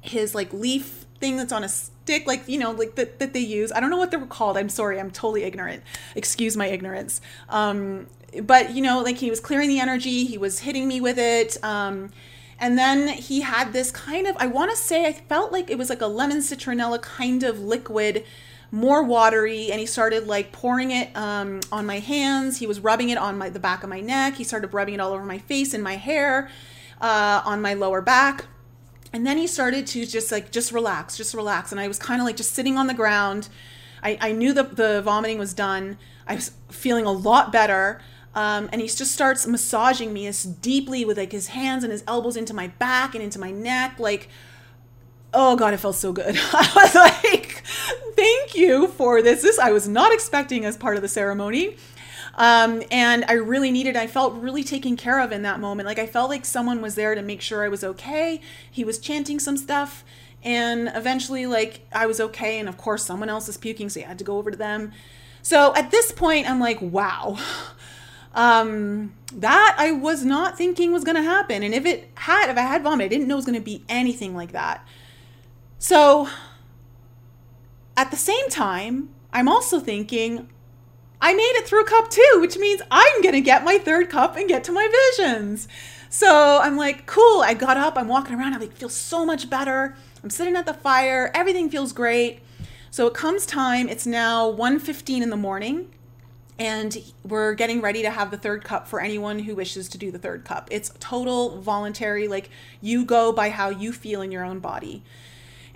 his 0.00 0.34
like 0.34 0.52
leaf 0.52 1.04
thing 1.18 1.36
that's 1.36 1.52
on 1.52 1.64
a 1.64 1.68
stick 2.04 2.26
like 2.26 2.46
you 2.46 2.58
know 2.58 2.70
like 2.70 2.94
that, 2.96 3.18
that 3.18 3.32
they 3.32 3.40
use. 3.40 3.72
I 3.72 3.80
don't 3.80 3.90
know 3.90 3.96
what 3.96 4.10
they're 4.10 4.24
called. 4.26 4.56
I'm 4.56 4.68
sorry. 4.68 5.00
I'm 5.00 5.10
totally 5.10 5.42
ignorant. 5.42 5.82
Excuse 6.14 6.56
my 6.56 6.66
ignorance. 6.66 7.20
Um, 7.48 8.06
but 8.42 8.70
you 8.72 8.82
know 8.82 9.00
like 9.00 9.16
he 9.16 9.30
was 9.30 9.40
clearing 9.40 9.68
the 9.68 9.80
energy. 9.80 10.24
He 10.24 10.38
was 10.38 10.60
hitting 10.60 10.86
me 10.86 11.00
with 11.00 11.18
it. 11.18 11.62
Um, 11.64 12.10
and 12.60 12.78
then 12.78 13.08
he 13.08 13.40
had 13.40 13.72
this 13.72 13.90
kind 13.90 14.28
of 14.28 14.36
i 14.38 14.46
want 14.46 14.70
to 14.70 14.76
say 14.76 15.06
i 15.06 15.12
felt 15.12 15.50
like 15.50 15.70
it 15.70 15.76
was 15.76 15.90
like 15.90 16.00
a 16.00 16.06
lemon 16.06 16.38
citronella 16.38 17.02
kind 17.02 17.42
of 17.42 17.58
liquid 17.58 18.24
more 18.70 19.02
watery 19.02 19.70
and 19.70 19.80
he 19.80 19.86
started 19.86 20.26
like 20.26 20.52
pouring 20.52 20.90
it 20.90 21.16
um, 21.16 21.60
on 21.70 21.86
my 21.86 22.00
hands. 22.00 22.58
He 22.58 22.66
was 22.66 22.80
rubbing 22.80 23.10
it 23.10 23.18
on 23.18 23.38
my 23.38 23.48
the 23.48 23.60
back 23.60 23.84
of 23.84 23.88
my 23.88 24.00
neck. 24.00 24.34
He 24.34 24.42
started 24.42 24.74
rubbing 24.74 24.94
it 24.94 25.00
all 25.00 25.12
over 25.12 25.24
my 25.24 25.38
face 25.38 25.74
and 25.74 25.82
my 25.82 25.94
hair 25.94 26.50
uh, 27.00 27.40
on 27.44 27.62
my 27.62 27.74
lower 27.74 28.00
back 28.00 28.46
and 29.14 29.24
then 29.24 29.38
he 29.38 29.46
started 29.46 29.86
to 29.86 30.04
just 30.04 30.32
like, 30.32 30.50
just 30.50 30.72
relax, 30.72 31.16
just 31.16 31.34
relax. 31.34 31.70
And 31.70 31.80
I 31.80 31.86
was 31.86 32.00
kind 32.00 32.20
of 32.20 32.26
like 32.26 32.36
just 32.36 32.52
sitting 32.52 32.76
on 32.76 32.88
the 32.88 32.94
ground. 32.94 33.48
I, 34.02 34.18
I 34.20 34.32
knew 34.32 34.52
the, 34.52 34.64
the 34.64 35.02
vomiting 35.02 35.38
was 35.38 35.54
done. 35.54 35.98
I 36.26 36.34
was 36.34 36.50
feeling 36.68 37.06
a 37.06 37.12
lot 37.12 37.52
better. 37.52 38.00
Um, 38.34 38.68
and 38.72 38.80
he 38.80 38.88
just 38.88 39.12
starts 39.12 39.46
massaging 39.46 40.12
me 40.12 40.26
as 40.26 40.42
deeply 40.42 41.04
with 41.04 41.16
like 41.16 41.30
his 41.30 41.46
hands 41.48 41.84
and 41.84 41.92
his 41.92 42.02
elbows 42.08 42.36
into 42.36 42.52
my 42.54 42.66
back 42.66 43.14
and 43.14 43.22
into 43.22 43.38
my 43.38 43.52
neck. 43.52 44.00
Like, 44.00 44.28
oh 45.32 45.54
God, 45.54 45.72
it 45.72 45.76
felt 45.76 45.94
so 45.94 46.12
good. 46.12 46.36
I 46.52 46.72
was 46.74 46.94
like, 46.96 47.62
thank 48.16 48.56
you 48.56 48.88
for 48.88 49.22
this. 49.22 49.42
This 49.42 49.60
I 49.60 49.70
was 49.70 49.86
not 49.86 50.12
expecting 50.12 50.64
as 50.64 50.76
part 50.76 50.96
of 50.96 51.02
the 51.02 51.08
ceremony. 51.08 51.76
Um, 52.36 52.82
and 52.90 53.24
I 53.28 53.34
really 53.34 53.70
needed, 53.70 53.96
I 53.96 54.06
felt 54.06 54.34
really 54.34 54.64
taken 54.64 54.96
care 54.96 55.20
of 55.20 55.32
in 55.32 55.42
that 55.42 55.60
moment. 55.60 55.86
Like 55.86 55.98
I 55.98 56.06
felt 56.06 56.30
like 56.30 56.44
someone 56.44 56.80
was 56.80 56.94
there 56.94 57.14
to 57.14 57.22
make 57.22 57.40
sure 57.40 57.64
I 57.64 57.68
was 57.68 57.84
okay. 57.84 58.40
He 58.70 58.84
was 58.84 58.98
chanting 58.98 59.38
some 59.38 59.56
stuff. 59.56 60.04
And 60.42 60.90
eventually, 60.94 61.46
like, 61.46 61.86
I 61.90 62.06
was 62.06 62.20
okay. 62.20 62.58
And 62.58 62.68
of 62.68 62.76
course, 62.76 63.04
someone 63.04 63.30
else 63.30 63.48
is 63.48 63.56
puking, 63.56 63.88
so 63.88 64.00
I 64.00 64.04
had 64.04 64.18
to 64.18 64.24
go 64.24 64.36
over 64.36 64.50
to 64.50 64.56
them. 64.56 64.92
So 65.40 65.74
at 65.74 65.90
this 65.90 66.12
point, 66.12 66.48
I'm 66.48 66.60
like, 66.60 66.80
wow. 66.80 67.38
Um, 68.36 69.14
that 69.32 69.76
I 69.78 69.92
was 69.92 70.24
not 70.24 70.58
thinking 70.58 70.90
was 70.90 71.04
going 71.04 71.14
to 71.14 71.22
happen. 71.22 71.62
And 71.62 71.72
if 71.72 71.86
it 71.86 72.10
had, 72.16 72.50
if 72.50 72.56
I 72.56 72.62
had 72.62 72.82
vomit, 72.82 73.04
I 73.04 73.08
didn't 73.08 73.28
know 73.28 73.34
it 73.34 73.36
was 73.36 73.44
going 73.44 73.58
to 73.58 73.64
be 73.64 73.84
anything 73.88 74.34
like 74.34 74.50
that. 74.50 74.84
So 75.78 76.28
at 77.96 78.10
the 78.10 78.16
same 78.16 78.50
time, 78.50 79.10
I'm 79.32 79.48
also 79.48 79.78
thinking, 79.78 80.48
I 81.24 81.32
made 81.32 81.52
it 81.54 81.66
through 81.66 81.86
cup 81.86 82.10
two, 82.10 82.36
which 82.42 82.58
means 82.58 82.82
I'm 82.90 83.22
going 83.22 83.32
to 83.32 83.40
get 83.40 83.64
my 83.64 83.78
third 83.78 84.10
cup 84.10 84.36
and 84.36 84.46
get 84.46 84.62
to 84.64 84.72
my 84.72 84.86
visions. 85.16 85.68
So 86.10 86.60
I'm 86.62 86.76
like, 86.76 87.06
cool. 87.06 87.40
I 87.40 87.54
got 87.54 87.78
up, 87.78 87.96
I'm 87.96 88.08
walking 88.08 88.34
around, 88.34 88.52
I 88.52 88.58
like 88.58 88.74
feel 88.74 88.90
so 88.90 89.24
much 89.24 89.48
better. 89.48 89.96
I'm 90.22 90.28
sitting 90.28 90.54
at 90.54 90.66
the 90.66 90.74
fire, 90.74 91.30
everything 91.32 91.70
feels 91.70 91.94
great. 91.94 92.40
So 92.90 93.06
it 93.06 93.14
comes 93.14 93.46
time, 93.46 93.88
it's 93.88 94.06
now 94.06 94.52
1:15 94.52 95.22
in 95.22 95.30
the 95.30 95.36
morning, 95.38 95.90
and 96.58 96.94
we're 97.22 97.54
getting 97.54 97.80
ready 97.80 98.02
to 98.02 98.10
have 98.10 98.30
the 98.30 98.36
third 98.36 98.62
cup 98.62 98.86
for 98.86 99.00
anyone 99.00 99.38
who 99.38 99.54
wishes 99.54 99.88
to 99.88 99.98
do 99.98 100.10
the 100.10 100.18
third 100.18 100.44
cup. 100.44 100.68
It's 100.70 100.92
total 101.00 101.58
voluntary, 101.58 102.28
like 102.28 102.50
you 102.82 103.02
go 103.06 103.32
by 103.32 103.48
how 103.48 103.70
you 103.70 103.94
feel 103.94 104.20
in 104.20 104.30
your 104.30 104.44
own 104.44 104.58
body. 104.58 105.02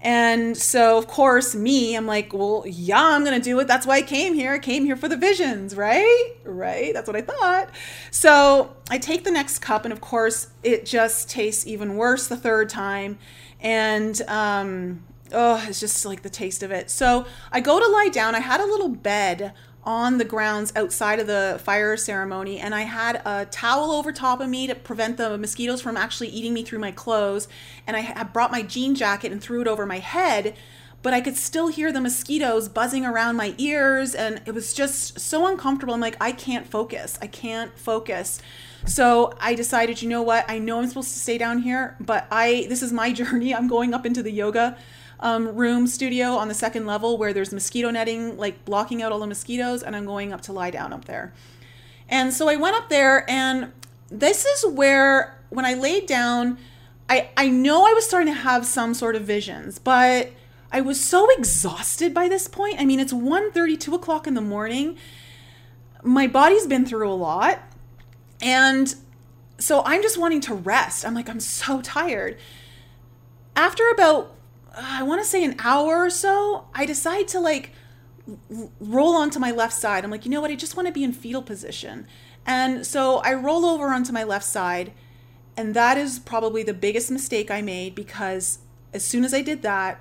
And 0.01 0.57
so, 0.57 0.97
of 0.97 1.09
course, 1.09 1.57
me, 1.57 1.97
I'm 1.97 2.07
like, 2.07 2.33
well, 2.33 2.63
yeah, 2.67 3.03
I'm 3.03 3.25
going 3.25 3.39
to 3.39 3.45
do 3.45 3.59
it. 3.59 3.67
That's 3.67 3.85
why 3.85 3.97
I 3.97 4.03
came 4.03 4.35
here. 4.35 4.53
I 4.53 4.61
came 4.61 4.85
here 4.85 4.97
for 4.97 5.09
the 5.09 5.17
visions, 5.17 5.75
right? 5.75 6.35
Right? 6.45 6.95
That's 6.95 7.09
what 7.09 7.17
I 7.17 7.23
thought. 7.23 7.71
So 8.13 8.77
I 8.91 8.99
take 8.99 9.25
the 9.25 9.33
next 9.33 9.59
cup, 9.59 9.85
and 9.85 9.93
of 9.93 10.01
course, 10.01 10.49
it 10.63 10.87
just 10.87 11.29
tastes 11.29 11.67
even 11.67 11.97
worse 11.97 12.29
the 12.29 12.37
third 12.37 12.69
time. 12.69 13.19
And, 13.61 14.21
um, 14.29 15.03
oh, 15.33 15.65
it's 15.69 15.81
just 15.81 16.07
like 16.07 16.23
the 16.23 16.31
taste 16.31 16.63
of 16.63 16.71
it. 16.71 16.91
So 16.91 17.27
I 17.51 17.61
go 17.61 17.81
to 17.81 17.87
lie 17.87 18.09
down. 18.13 18.37
I 18.37 18.41
had 18.41 18.61
a 18.61 18.67
little 18.67 18.89
bed 18.89 19.53
on 19.85 20.19
the 20.19 20.25
grounds 20.25 20.73
outside 20.77 21.21
of 21.21 21.27
the 21.27 21.61
fire 21.65 21.97
ceremony 21.97 22.59
and 22.59 22.75
I 22.75 22.83
had 22.83 23.23
a 23.25 23.47
towel 23.47 23.93
over 23.93 24.13
top 24.13 24.41
of 24.41 24.49
me 24.49 24.67
to 24.67 24.75
prevent 24.75 25.17
the 25.17 25.39
mosquitoes 25.39 25.81
from 25.81 25.97
actually 25.97 26.29
eating 26.29 26.53
me 26.53 26.63
through 26.63 26.81
my 26.81 26.91
clothes 26.91 27.49
and 27.87 27.97
I 27.97 28.01
had 28.01 28.33
brought 28.33 28.51
my 28.51 28.63
jean 28.63 28.95
jacket 28.95 29.33
and 29.33 29.41
threw 29.41 29.61
it 29.61 29.69
over 29.69 29.87
my 29.87 29.99
head 29.99 30.57
but 31.03 31.15
I 31.15 31.21
could 31.21 31.37
still 31.37 31.69
hear 31.69 31.93
the 31.93 32.01
mosquitoes 32.01 32.69
buzzing 32.69 33.07
around 33.07 33.37
my 33.37 33.55
ears 33.59 34.15
and 34.15 34.43
it 34.47 34.53
was 34.53 34.75
just 34.75 35.21
so 35.21 35.47
uncomfortable. 35.47 35.95
I'm 35.95 36.01
like, 36.01 36.17
I 36.21 36.33
can't 36.33 36.67
focus. 36.67 37.19
I 37.23 37.29
can't 37.29 37.77
focus. 37.79 38.41
So 38.85 39.33
I 39.41 39.55
decided, 39.55 40.03
you 40.03 40.09
know 40.09 40.23
what? 40.23 40.45
I 40.49 40.59
know 40.59 40.81
I'm 40.81 40.89
supposed 40.89 41.13
to 41.13 41.19
stay 41.19 41.39
down 41.39 41.59
here, 41.59 41.97
but 42.01 42.27
I 42.31 42.67
this 42.69 42.83
is 42.83 42.93
my 42.93 43.13
journey. 43.21 43.55
I'm 43.55 43.69
going 43.69 43.95
up 43.95 44.07
into 44.07 44.23
the 44.23 44.33
yoga 44.33 44.77
um, 45.21 45.57
room 45.57 45.87
studio 45.87 46.33
on 46.33 46.49
the 46.49 46.55
second 46.55 46.87
level 46.87 47.19
where 47.19 47.33
there's 47.33 47.53
mosquito 47.53 47.91
netting, 47.91 48.37
like 48.37 48.65
blocking 48.65 49.03
out 49.03 49.13
all 49.13 49.19
the 49.19 49.27
mosquitoes, 49.27 49.83
and 49.83 49.97
I'm 49.97 50.07
going 50.07 50.33
up 50.33 50.41
to 50.43 50.53
lie 50.53 50.71
down 50.71 50.93
up 50.93 51.07
there. 51.07 51.33
And 52.09 52.33
so 52.33 52.49
I 52.49 52.57
went 52.57 52.77
up 52.77 52.89
there, 52.89 53.29
and 53.29 53.73
this 54.11 54.45
is 54.45 54.67
where 54.73 55.39
when 55.51 55.65
I 55.65 55.75
laid 55.75 56.07
down, 56.07 56.59
I 57.09 57.31
I 57.37 57.49
know 57.49 57.87
I 57.87 57.93
was 57.93 58.07
starting 58.07 58.33
to 58.33 58.41
have 58.41 58.67
some 58.67 58.95
sort 58.95 59.17
of 59.17 59.23
visions, 59.23 59.79
but 59.79 60.33
I 60.71 60.81
was 60.81 61.03
so 61.03 61.31
exhausted 61.31 62.13
by 62.13 62.29
this 62.29 62.47
point. 62.47 62.77
I 62.79 62.85
mean, 62.85 63.01
it's 63.01 63.13
1 63.13 63.53
2 63.53 63.95
o'clock 63.95 64.27
in 64.27 64.35
the 64.35 64.41
morning. 64.41 64.97
My 66.03 66.27
body's 66.27 66.67
been 66.67 66.85
through 66.85 67.11
a 67.11 67.15
lot. 67.15 67.61
And 68.41 68.95
so 69.59 69.83
I'm 69.85 70.03
just 70.03 70.19
wanting 70.19 70.41
to 70.43 70.55
rest. 70.55 71.05
I'm 71.05 71.15
like, 71.15 71.29
I'm 71.29 71.41
so 71.41 71.81
tired. 71.81 72.39
After 73.57 73.89
about, 73.91 74.35
I 74.81 75.03
want 75.03 75.21
to 75.21 75.27
say 75.27 75.45
an 75.45 75.57
hour 75.59 76.05
or 76.05 76.11
so, 76.11 76.69
I 76.75 76.87
decide 76.87 77.29
to 77.29 77.41
like 77.41 77.73
roll 78.81 79.15
onto 79.15 79.39
my 79.39 79.51
left 79.51 79.75
side. 79.75 80.05
I'm 80.05 80.11
like, 80.11 80.25
you 80.25 80.31
know 80.31 80.41
what? 80.41 80.51
I 80.51 80.55
just 80.55 80.77
want 80.77 80.87
to 80.87 80.93
be 80.93 81.05
in 81.05 81.13
fetal 81.13 81.43
position. 81.43 82.07
And 82.47 82.87
so 82.87 83.19
I 83.19 83.35
roll 83.35 83.65
over 83.65 83.89
onto 83.89 84.13
my 84.13 84.25
left 84.25 84.45
side. 84.45 84.93
And 85.57 85.75
that 85.75 85.99
is 85.99 86.19
probably 86.19 86.63
the 86.63 86.75
biggest 86.75 87.11
mistake 87.11 87.51
I 87.51 87.63
made 87.63 87.95
because 87.95 88.61
as 88.93 89.05
soon 89.05 89.25
as 89.25 89.35
I 89.35 89.43
did 89.43 89.63
that, 89.63 90.01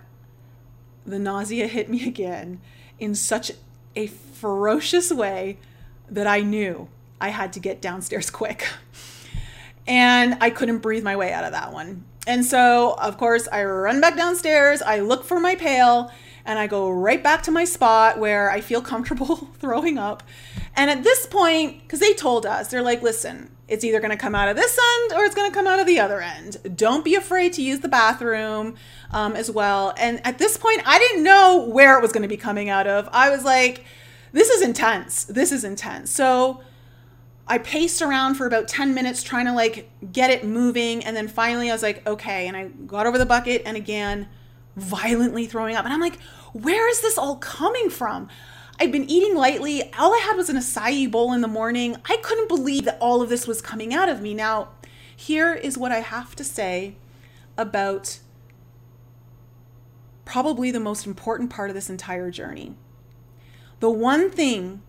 the 1.05 1.19
nausea 1.19 1.67
hit 1.67 1.89
me 1.89 2.07
again 2.07 2.61
in 2.99 3.15
such 3.15 3.51
a 3.95 4.07
ferocious 4.07 5.11
way 5.11 5.57
that 6.09 6.27
I 6.27 6.41
knew 6.41 6.87
I 7.19 7.29
had 7.29 7.51
to 7.53 7.59
get 7.59 7.81
downstairs 7.81 8.29
quick. 8.41 8.67
And 9.87 10.37
I 10.41 10.49
couldn't 10.49 10.79
breathe 10.79 11.03
my 11.03 11.15
way 11.15 11.31
out 11.31 11.45
of 11.45 11.53
that 11.53 11.71
one. 11.71 12.03
And 12.27 12.45
so, 12.45 12.95
of 12.99 13.17
course, 13.17 13.47
I 13.51 13.63
run 13.63 14.01
back 14.01 14.17
downstairs, 14.17 14.81
I 14.81 14.99
look 14.99 15.23
for 15.23 15.39
my 15.39 15.55
pail, 15.55 16.11
and 16.45 16.59
I 16.59 16.67
go 16.67 16.89
right 16.89 17.23
back 17.23 17.41
to 17.43 17.51
my 17.51 17.63
spot 17.63 18.19
where 18.19 18.51
I 18.51 18.59
feel 18.59 18.81
comfortable 18.81 19.35
throwing 19.59 19.97
up. 19.97 20.23
And 20.75 20.91
at 20.91 21.03
this 21.03 21.25
point, 21.25 21.81
because 21.81 22.01
they 22.01 22.13
told 22.13 22.45
us, 22.45 22.67
they're 22.67 22.81
like, 22.81 23.01
listen, 23.01 23.49
it's 23.69 23.83
either 23.83 23.99
going 23.99 24.11
to 24.11 24.17
come 24.17 24.35
out 24.35 24.49
of 24.49 24.57
this 24.57 24.77
end 24.77 25.13
or 25.13 25.25
it's 25.25 25.35
going 25.35 25.49
to 25.49 25.55
come 25.55 25.67
out 25.67 25.79
of 25.79 25.87
the 25.87 25.99
other 25.99 26.21
end. 26.21 26.57
Don't 26.75 27.03
be 27.03 27.15
afraid 27.15 27.53
to 27.53 27.61
use 27.61 27.79
the 27.79 27.89
bathroom 27.89 28.75
um, 29.11 29.35
as 29.35 29.49
well. 29.49 29.93
And 29.97 30.25
at 30.25 30.37
this 30.37 30.57
point, 30.57 30.81
I 30.85 30.99
didn't 30.99 31.23
know 31.23 31.65
where 31.65 31.97
it 31.97 32.01
was 32.01 32.11
going 32.11 32.23
to 32.23 32.29
be 32.29 32.37
coming 32.37 32.69
out 32.69 32.87
of. 32.87 33.07
I 33.11 33.29
was 33.29 33.43
like, 33.43 33.85
this 34.33 34.49
is 34.49 34.61
intense. 34.61 35.23
This 35.25 35.51
is 35.53 35.63
intense. 35.63 36.11
So 36.11 36.61
I 37.47 37.57
paced 37.59 38.01
around 38.01 38.35
for 38.35 38.45
about 38.45 38.67
10 38.67 38.93
minutes 38.93 39.23
trying 39.23 39.45
to 39.45 39.53
like 39.53 39.89
get 40.11 40.29
it 40.29 40.43
moving. 40.43 41.03
And 41.03 41.15
then 41.15 41.27
finally 41.27 41.69
I 41.69 41.73
was 41.73 41.83
like, 41.83 42.05
okay. 42.07 42.47
And 42.47 42.57
I 42.57 42.65
got 42.67 43.07
over 43.07 43.17
the 43.17 43.25
bucket 43.25 43.61
and 43.65 43.77
again, 43.77 44.27
violently 44.75 45.45
throwing 45.45 45.75
up. 45.75 45.85
And 45.85 45.93
I'm 45.93 46.01
like, 46.01 46.19
where 46.53 46.89
is 46.89 47.01
this 47.01 47.17
all 47.17 47.37
coming 47.37 47.89
from? 47.89 48.27
I've 48.79 48.91
been 48.91 49.09
eating 49.09 49.35
lightly. 49.35 49.91
All 49.93 50.13
I 50.13 50.19
had 50.19 50.35
was 50.35 50.49
an 50.49 50.57
acai 50.57 51.09
bowl 51.09 51.33
in 51.33 51.41
the 51.41 51.47
morning. 51.47 51.95
I 52.05 52.17
couldn't 52.17 52.47
believe 52.47 52.85
that 52.85 52.97
all 52.99 53.21
of 53.21 53.29
this 53.29 53.47
was 53.47 53.61
coming 53.61 53.93
out 53.93 54.09
of 54.09 54.21
me. 54.21 54.33
Now, 54.33 54.69
here 55.15 55.53
is 55.53 55.77
what 55.77 55.91
I 55.91 55.99
have 56.01 56.35
to 56.35 56.43
say 56.43 56.95
about 57.57 58.19
probably 60.25 60.69
the 60.69 60.79
most 60.79 61.07
important 61.07 61.49
part 61.49 61.69
of 61.69 61.73
this 61.75 61.89
entire 61.89 62.29
journey. 62.29 62.75
The 63.79 63.89
one 63.89 64.29
thing 64.29 64.81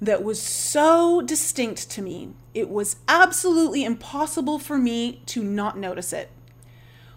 that 0.00 0.22
was 0.22 0.40
so 0.40 1.22
distinct 1.22 1.90
to 1.90 2.02
me, 2.02 2.30
it 2.54 2.68
was 2.68 2.96
absolutely 3.08 3.84
impossible 3.84 4.58
for 4.58 4.78
me 4.78 5.22
to 5.26 5.42
not 5.42 5.78
notice 5.78 6.12
it, 6.12 6.30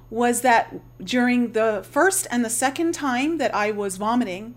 was 0.09 0.41
that 0.41 0.75
during 1.03 1.51
the 1.51 1.85
first 1.89 2.25
and 2.31 2.43
the 2.43 2.49
second 2.49 2.93
time 2.93 3.37
that 3.37 3.53
I 3.53 3.71
was 3.71 3.97
vomiting, 3.97 4.55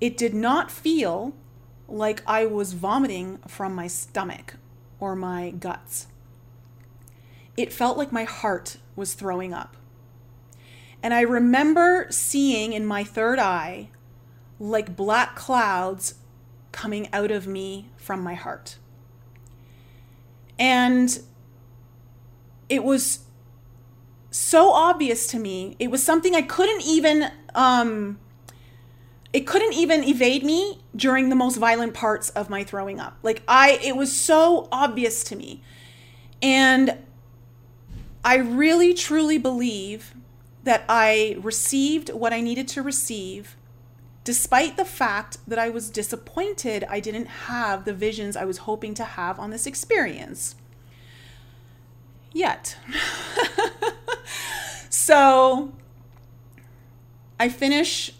it 0.00 0.16
did 0.16 0.34
not 0.34 0.70
feel 0.70 1.34
like 1.88 2.22
I 2.26 2.46
was 2.46 2.72
vomiting 2.72 3.38
from 3.46 3.74
my 3.74 3.86
stomach 3.86 4.56
or 4.98 5.14
my 5.14 5.50
guts. 5.50 6.08
It 7.56 7.72
felt 7.72 7.96
like 7.96 8.12
my 8.12 8.24
heart 8.24 8.76
was 8.96 9.14
throwing 9.14 9.54
up. 9.54 9.76
And 11.02 11.14
I 11.14 11.20
remember 11.20 12.08
seeing 12.10 12.72
in 12.72 12.84
my 12.84 13.04
third 13.04 13.38
eye 13.38 13.90
like 14.58 14.96
black 14.96 15.36
clouds 15.36 16.14
coming 16.76 17.08
out 17.10 17.30
of 17.30 17.46
me 17.46 17.88
from 17.96 18.22
my 18.22 18.34
heart. 18.34 18.76
And 20.58 21.18
it 22.68 22.84
was 22.84 23.20
so 24.30 24.72
obvious 24.72 25.26
to 25.28 25.38
me. 25.38 25.74
It 25.78 25.90
was 25.90 26.02
something 26.02 26.34
I 26.34 26.42
couldn't 26.42 26.82
even 26.82 27.30
um 27.54 28.18
it 29.32 29.46
couldn't 29.46 29.72
even 29.72 30.04
evade 30.04 30.44
me 30.44 30.82
during 30.94 31.30
the 31.30 31.34
most 31.34 31.56
violent 31.56 31.94
parts 31.94 32.28
of 32.30 32.50
my 32.50 32.62
throwing 32.62 33.00
up. 33.00 33.16
Like 33.22 33.42
I 33.48 33.80
it 33.82 33.96
was 33.96 34.14
so 34.14 34.68
obvious 34.70 35.24
to 35.24 35.36
me. 35.36 35.62
And 36.42 36.98
I 38.22 38.36
really 38.36 38.92
truly 38.92 39.38
believe 39.38 40.14
that 40.64 40.84
I 40.90 41.38
received 41.40 42.10
what 42.10 42.34
I 42.34 42.42
needed 42.42 42.68
to 42.68 42.82
receive 42.82 43.56
despite 44.26 44.76
the 44.76 44.84
fact 44.84 45.38
that 45.46 45.56
I 45.56 45.68
was 45.68 45.88
disappointed 45.88 46.84
I 46.90 46.98
didn't 46.98 47.26
have 47.26 47.84
the 47.84 47.94
visions 47.94 48.36
I 48.36 48.44
was 48.44 48.58
hoping 48.58 48.92
to 48.94 49.04
have 49.04 49.38
on 49.38 49.50
this 49.50 49.66
experience. 49.66 50.56
Yet. 52.32 52.76
so 54.90 55.72
I 57.38 57.48
finish 57.48 58.12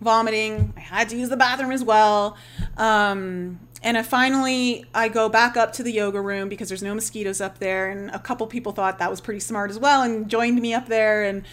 vomiting. 0.00 0.72
I 0.76 0.80
had 0.80 1.08
to 1.08 1.16
use 1.16 1.28
the 1.28 1.36
bathroom 1.36 1.72
as 1.72 1.82
well. 1.82 2.36
Um, 2.76 3.58
and 3.82 3.98
I 3.98 4.04
finally 4.04 4.84
I 4.94 5.08
go 5.08 5.28
back 5.28 5.56
up 5.56 5.72
to 5.74 5.82
the 5.82 5.92
yoga 5.92 6.20
room 6.20 6.48
because 6.48 6.68
there's 6.68 6.84
no 6.84 6.94
mosquitoes 6.94 7.40
up 7.40 7.58
there 7.58 7.90
and 7.90 8.10
a 8.10 8.20
couple 8.20 8.46
people 8.46 8.70
thought 8.70 9.00
that 9.00 9.10
was 9.10 9.20
pretty 9.20 9.40
smart 9.40 9.70
as 9.70 9.78
well 9.78 10.02
and 10.02 10.28
joined 10.28 10.60
me 10.60 10.72
up 10.72 10.86
there 10.86 11.24
and 11.24 11.44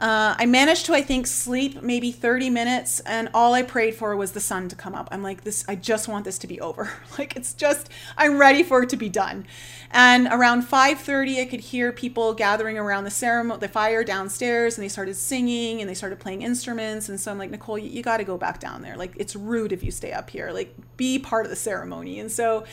uh, 0.00 0.36
I 0.38 0.46
managed 0.46 0.86
to, 0.86 0.94
I 0.94 1.02
think, 1.02 1.26
sleep 1.26 1.82
maybe 1.82 2.12
30 2.12 2.50
minutes, 2.50 3.00
and 3.00 3.28
all 3.34 3.54
I 3.54 3.62
prayed 3.62 3.96
for 3.96 4.14
was 4.14 4.30
the 4.30 4.40
sun 4.40 4.68
to 4.68 4.76
come 4.76 4.94
up. 4.94 5.08
I'm 5.10 5.24
like, 5.24 5.42
this, 5.42 5.64
I 5.66 5.74
just 5.74 6.06
want 6.06 6.24
this 6.24 6.38
to 6.38 6.46
be 6.46 6.60
over. 6.60 6.92
like, 7.18 7.34
it's 7.34 7.52
just, 7.52 7.88
I'm 8.16 8.38
ready 8.38 8.62
for 8.62 8.84
it 8.84 8.90
to 8.90 8.96
be 8.96 9.08
done. 9.08 9.44
And 9.90 10.28
around 10.28 10.62
5:30, 10.62 11.40
I 11.40 11.46
could 11.46 11.60
hear 11.60 11.90
people 11.90 12.32
gathering 12.32 12.78
around 12.78 13.04
the 13.04 13.10
ceremony, 13.10 13.58
the 13.58 13.68
fire 13.68 14.04
downstairs, 14.04 14.76
and 14.76 14.84
they 14.84 14.88
started 14.88 15.16
singing 15.16 15.80
and 15.80 15.90
they 15.90 15.94
started 15.94 16.20
playing 16.20 16.42
instruments. 16.42 17.08
And 17.08 17.18
so 17.18 17.32
I'm 17.32 17.38
like, 17.38 17.50
Nicole, 17.50 17.78
you, 17.78 17.88
you 17.88 18.02
got 18.02 18.18
to 18.18 18.24
go 18.24 18.38
back 18.38 18.60
down 18.60 18.82
there. 18.82 18.96
Like, 18.96 19.14
it's 19.16 19.34
rude 19.34 19.72
if 19.72 19.82
you 19.82 19.90
stay 19.90 20.12
up 20.12 20.30
here. 20.30 20.50
Like, 20.52 20.74
be 20.96 21.18
part 21.18 21.44
of 21.44 21.50
the 21.50 21.56
ceremony. 21.56 22.20
And 22.20 22.30
so 22.30 22.64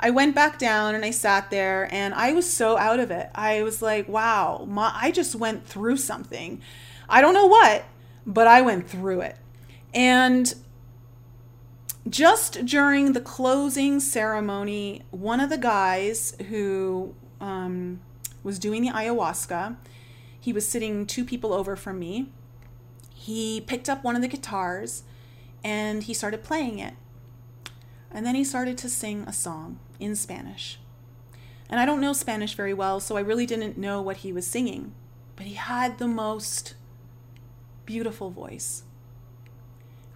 I 0.00 0.10
went 0.10 0.34
back 0.34 0.58
down 0.58 0.94
and 0.94 1.04
I 1.04 1.10
sat 1.10 1.50
there 1.50 1.88
and 1.92 2.14
I 2.14 2.32
was 2.32 2.50
so 2.52 2.78
out 2.78 3.00
of 3.00 3.10
it. 3.10 3.30
I 3.34 3.62
was 3.62 3.82
like, 3.82 4.08
wow, 4.08 4.64
my, 4.68 4.92
I 4.94 5.10
just 5.10 5.34
went 5.34 5.66
through 5.66 5.96
something. 5.96 6.60
I 7.08 7.20
don't 7.20 7.34
know 7.34 7.46
what, 7.46 7.84
but 8.24 8.46
I 8.46 8.60
went 8.60 8.88
through 8.88 9.22
it. 9.22 9.36
And 9.92 10.54
just 12.08 12.64
during 12.64 13.12
the 13.12 13.20
closing 13.20 13.98
ceremony, 13.98 15.02
one 15.10 15.40
of 15.40 15.50
the 15.50 15.58
guys 15.58 16.36
who 16.48 17.14
um, 17.40 18.00
was 18.42 18.58
doing 18.58 18.82
the 18.82 18.90
ayahuasca, 18.90 19.76
he 20.38 20.52
was 20.52 20.66
sitting 20.66 21.06
two 21.06 21.24
people 21.24 21.52
over 21.52 21.74
from 21.74 21.98
me. 21.98 22.30
He 23.14 23.60
picked 23.60 23.88
up 23.88 24.04
one 24.04 24.14
of 24.14 24.22
the 24.22 24.28
guitars 24.28 25.02
and 25.64 26.04
he 26.04 26.14
started 26.14 26.44
playing 26.44 26.78
it. 26.78 26.94
And 28.10 28.24
then 28.24 28.34
he 28.34 28.44
started 28.44 28.78
to 28.78 28.88
sing 28.88 29.24
a 29.26 29.32
song 29.32 29.78
in 30.00 30.16
Spanish. 30.16 30.78
And 31.70 31.78
I 31.78 31.84
don't 31.84 32.00
know 32.00 32.12
Spanish 32.12 32.54
very 32.54 32.72
well, 32.72 33.00
so 33.00 33.16
I 33.16 33.20
really 33.20 33.46
didn't 33.46 33.76
know 33.76 34.00
what 34.00 34.18
he 34.18 34.32
was 34.32 34.46
singing. 34.46 34.94
But 35.36 35.46
he 35.46 35.54
had 35.54 35.98
the 35.98 36.08
most 36.08 36.74
beautiful 37.84 38.30
voice. 38.30 38.82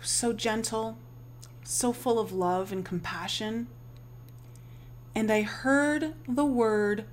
So 0.01 0.32
gentle, 0.32 0.97
so 1.62 1.93
full 1.93 2.18
of 2.18 2.32
love 2.32 2.72
and 2.72 2.84
compassion. 2.84 3.68
And 5.14 5.30
I 5.30 5.43
heard 5.43 6.14
the 6.26 6.47
word 6.47 7.05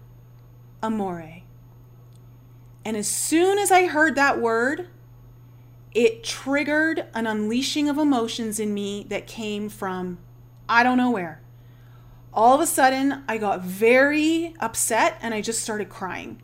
amore. 0.82 1.42
And 2.86 2.96
as 2.96 3.08
soon 3.08 3.60
as 3.60 3.72
I 3.72 3.88
heard 3.88 4.16
that 4.16 4.40
word, 4.40 4.88
it 5.94 6.24
triggered 6.24 7.06
an 7.14 7.28
unleashing 7.28 7.90
of 7.90 7.98
emotions 7.98 8.60
in 8.60 8.74
me 8.74 9.06
that 9.10 9.28
came 9.28 9.70
from 9.70 10.18
I 10.70 10.84
don't 10.84 10.98
know 10.98 11.12
where 11.12 11.42
all 12.34 12.54
of 12.54 12.62
a 12.62 12.68
sudden 12.68 13.24
I 13.28 13.38
got 13.38 13.62
very 13.62 14.54
upset 14.60 15.18
and 15.22 15.34
I 15.34 15.42
just 15.42 15.62
started 15.62 15.90
crying. 15.90 16.42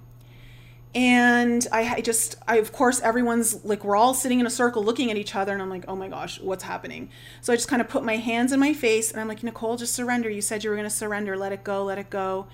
And 0.94 1.68
I, 1.74 1.96
I 1.96 2.02
just, 2.02 2.36
I, 2.48 2.58
of 2.58 2.72
course, 2.72 3.02
everyone's 3.02 3.66
like, 3.66 3.84
we're 3.84 3.98
all 3.98 4.14
sitting 4.14 4.40
in 4.40 4.46
a 4.46 4.50
circle 4.50 4.82
looking 4.84 5.12
at 5.12 5.18
each 5.18 5.36
other. 5.36 5.52
And 5.52 5.62
I'm 5.62 5.70
like, 5.70 5.86
oh 5.90 5.96
my 5.96 6.08
gosh, 6.08 6.40
what's 6.40 6.64
happening? 6.64 7.10
So 7.42 7.52
I 7.52 7.58
just 7.58 7.68
kind 7.68 7.82
of 7.82 7.90
put 7.90 8.04
my 8.04 8.16
hands 8.16 8.54
in 8.54 8.60
my 8.62 8.74
face 8.74 9.12
and 9.12 9.20
I'm 9.20 9.28
like, 9.28 9.44
Nicole, 9.44 9.76
just 9.76 9.94
surrender. 9.94 10.30
You 10.30 10.42
said 10.42 10.64
you 10.64 10.70
were 10.70 10.76
going 10.76 10.90
to 10.90 10.96
surrender. 10.96 11.36
Let 11.36 11.52
it 11.52 11.64
go, 11.64 11.84
let 11.84 11.98
it 11.98 12.10
go. 12.10 12.48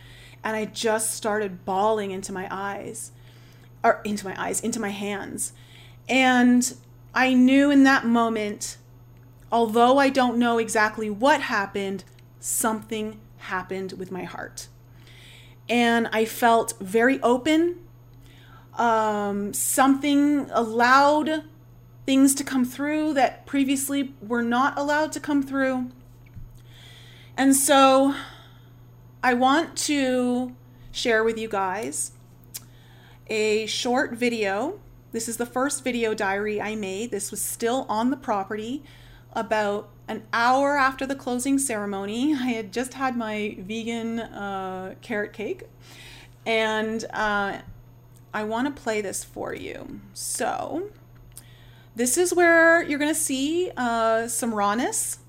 And 0.43 0.55
I 0.55 0.65
just 0.65 1.13
started 1.13 1.65
bawling 1.65 2.09
into 2.09 2.33
my 2.33 2.47
eyes, 2.49 3.11
or 3.83 4.01
into 4.03 4.25
my 4.25 4.39
eyes, 4.41 4.59
into 4.59 4.79
my 4.79 4.89
hands. 4.89 5.53
And 6.09 6.73
I 7.13 7.35
knew 7.35 7.69
in 7.69 7.83
that 7.83 8.07
moment, 8.07 8.77
although 9.51 9.97
I 9.97 10.09
don't 10.09 10.37
know 10.37 10.57
exactly 10.57 11.09
what 11.09 11.41
happened, 11.41 12.03
something 12.39 13.19
happened 13.37 13.93
with 13.93 14.11
my 14.11 14.23
heart. 14.23 14.67
And 15.67 16.07
I 16.11 16.25
felt 16.25 16.73
very 16.79 17.21
open 17.21 17.77
um, 18.75 19.53
something 19.53 20.49
allowed 20.51 21.43
things 22.05 22.33
to 22.35 22.43
come 22.43 22.65
through 22.65 23.13
that 23.13 23.45
previously 23.45 24.15
were 24.21 24.41
not 24.41 24.77
allowed 24.77 25.11
to 25.13 25.19
come 25.19 25.43
through. 25.43 25.91
And 27.37 27.55
so 27.55 28.15
I 29.23 29.33
want 29.33 29.77
to 29.77 30.55
share 30.91 31.23
with 31.23 31.37
you 31.37 31.47
guys 31.47 32.11
a 33.27 33.65
short 33.65 34.13
video. 34.13 34.79
This 35.11 35.27
is 35.27 35.37
the 35.37 35.45
first 35.45 35.83
video 35.83 36.13
diary 36.13 36.61
I 36.61 36.75
made. 36.75 37.11
This 37.11 37.31
was 37.31 37.41
still 37.41 37.85
on 37.89 38.09
the 38.09 38.17
property 38.17 38.83
about 39.33 39.89
an 40.07 40.23
hour 40.33 40.77
after 40.77 41.05
the 41.05 41.15
closing 41.15 41.57
ceremony. 41.57 42.33
I 42.33 42.47
had 42.47 42.73
just 42.73 42.95
had 42.95 43.15
my 43.15 43.55
vegan 43.59 44.19
uh, 44.19 44.95
carrot 45.01 45.33
cake. 45.33 45.63
And 46.45 47.05
uh, 47.13 47.59
I 48.33 48.43
want 48.43 48.73
to 48.75 48.81
play 48.81 49.01
this 49.01 49.23
for 49.23 49.53
you. 49.53 50.01
So, 50.13 50.89
this 51.95 52.17
is 52.17 52.33
where 52.33 52.81
you're 52.81 52.99
going 52.99 53.13
to 53.13 53.19
see 53.19 53.71
uh, 53.75 54.27
some 54.27 54.53
rawness, 54.53 55.19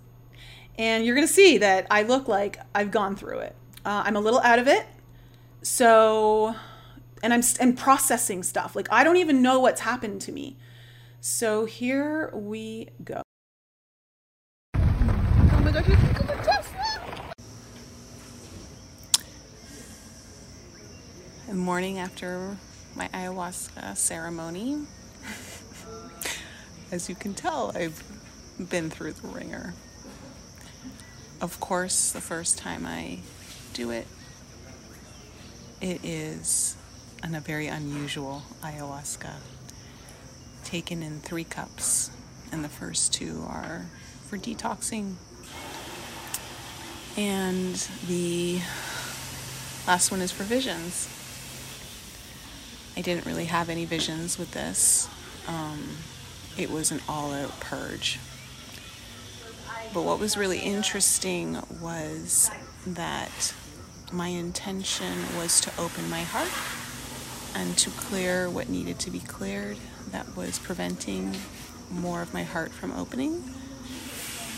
and 0.78 1.04
you're 1.04 1.14
going 1.14 1.26
to 1.26 1.32
see 1.32 1.58
that 1.58 1.86
I 1.90 2.02
look 2.02 2.28
like 2.28 2.58
I've 2.74 2.90
gone 2.90 3.16
through 3.16 3.40
it. 3.40 3.56
Uh, 3.84 4.04
I'm 4.06 4.14
a 4.14 4.20
little 4.20 4.40
out 4.40 4.60
of 4.60 4.68
it, 4.68 4.86
so, 5.62 6.54
and 7.22 7.34
I'm 7.34 7.42
and 7.58 7.76
processing 7.76 8.44
stuff. 8.44 8.76
Like 8.76 8.86
I 8.92 9.02
don't 9.02 9.16
even 9.16 9.42
know 9.42 9.58
what's 9.58 9.80
happened 9.80 10.20
to 10.22 10.32
me. 10.32 10.56
So 11.20 11.64
here 11.64 12.30
we 12.32 12.88
go. 13.02 13.22
Oh 15.74 15.78
my 15.78 16.34
gosh! 16.44 16.66
The 21.48 21.54
morning 21.54 21.98
after 21.98 22.58
my 22.94 23.08
ayahuasca 23.08 23.96
ceremony. 23.96 24.82
As 26.90 27.08
you 27.08 27.14
can 27.14 27.32
tell, 27.32 27.72
I've 27.74 28.04
been 28.68 28.90
through 28.90 29.14
the 29.14 29.28
wringer. 29.28 29.72
Of 31.40 31.58
course, 31.58 32.12
the 32.12 32.20
first 32.20 32.58
time 32.58 32.84
I 32.84 33.20
do 33.72 33.90
it, 33.92 34.06
it 35.80 36.04
is 36.04 36.76
an, 37.22 37.34
a 37.34 37.40
very 37.40 37.68
unusual 37.68 38.42
ayahuasca, 38.60 39.36
taken 40.64 41.02
in 41.02 41.20
three 41.20 41.44
cups, 41.44 42.10
and 42.52 42.62
the 42.62 42.68
first 42.68 43.14
two 43.14 43.46
are 43.48 43.86
for 44.26 44.36
detoxing, 44.36 45.14
and 47.16 47.74
the 48.06 48.60
last 49.86 50.10
one 50.10 50.20
is 50.20 50.32
for 50.32 50.44
visions. 50.44 51.08
I 52.96 53.00
didn't 53.00 53.26
really 53.26 53.46
have 53.46 53.68
any 53.68 53.84
visions 53.84 54.38
with 54.38 54.52
this. 54.52 55.08
Um, 55.48 55.96
it 56.58 56.70
was 56.70 56.90
an 56.90 57.00
all 57.08 57.32
out 57.32 57.58
purge. 57.60 58.18
But 59.94 60.04
what 60.04 60.18
was 60.18 60.36
really 60.36 60.60
interesting 60.60 61.58
was 61.80 62.50
that 62.86 63.54
my 64.12 64.28
intention 64.28 65.36
was 65.36 65.60
to 65.62 65.70
open 65.78 66.08
my 66.08 66.22
heart 66.22 66.50
and 67.54 67.76
to 67.78 67.90
clear 67.90 68.48
what 68.48 68.68
needed 68.68 68.98
to 69.00 69.10
be 69.10 69.20
cleared 69.20 69.76
that 70.10 70.36
was 70.36 70.58
preventing 70.58 71.36
more 71.90 72.22
of 72.22 72.32
my 72.32 72.42
heart 72.42 72.72
from 72.72 72.92
opening. 72.92 73.42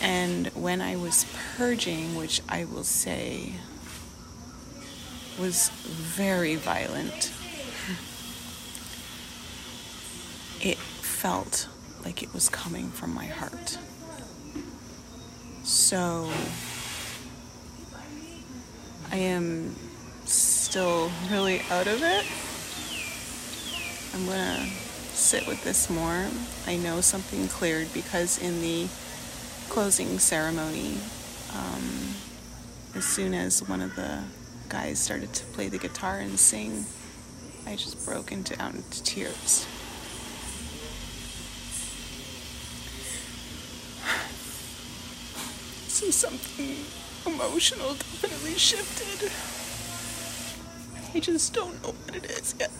And 0.01 0.49
when 0.49 0.80
I 0.80 0.97
was 0.97 1.26
purging, 1.57 2.14
which 2.14 2.40
I 2.49 2.64
will 2.64 2.84
say 2.84 3.55
was 5.38 5.70
very 5.70 6.57
violent, 6.57 7.32
it 10.61 10.78
felt 10.78 11.68
like 12.05 12.22
it 12.22 12.32
was 12.34 12.49
coming 12.49 12.90
from 12.90 13.14
my 13.14 13.26
heart. 13.26 13.78
So 15.62 16.30
I 19.11 19.16
am 19.16 19.74
still 20.24 21.11
really 21.30 21.62
out 21.70 21.86
of 21.86 22.03
it. 22.03 22.26
I'm 24.14 24.26
gonna 24.26 24.66
sit 25.12 25.47
with 25.47 25.62
this 25.64 25.88
more. 25.88 26.26
I 26.66 26.76
know 26.76 27.01
something 27.01 27.49
cleared 27.49 27.92
because 27.95 28.38
in 28.38 28.61
the 28.61 28.88
closing 29.75 30.20
ceremony, 30.20 30.97
um, 31.53 32.14
as 32.95 33.05
soon 33.05 33.35
as 33.35 33.68
one 33.68 33.81
of 33.81 33.93
the 33.97 34.22
guys 34.68 35.01
started 35.01 35.33
to 35.33 35.45
play 35.47 35.68
the 35.68 35.77
guitar 35.77 36.20
and 36.20 36.39
sing, 36.39 36.85
I 37.66 37.75
just 37.75 38.07
broke 38.07 38.31
into 38.31 38.55
out 38.62 38.72
into 38.75 39.03
tears. 39.03 39.66
So 45.89 46.09
something 46.11 46.77
emotional 47.27 47.95
definitely 47.95 48.55
shifted. 48.55 49.33
I 51.16 51.18
just 51.18 51.53
don't 51.53 51.83
know 51.83 51.95
what 52.05 52.14
it 52.14 52.27
is 52.27 52.55
yet. 52.61 52.70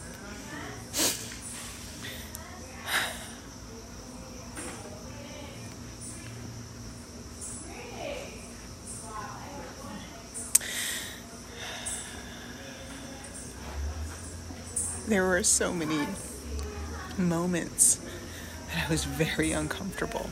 There 15.07 15.23
were 15.27 15.43
so 15.43 15.73
many 15.73 16.07
moments 17.17 17.99
that 18.67 18.87
I 18.87 18.89
was 18.89 19.05
very 19.05 19.51
uncomfortable 19.51 20.29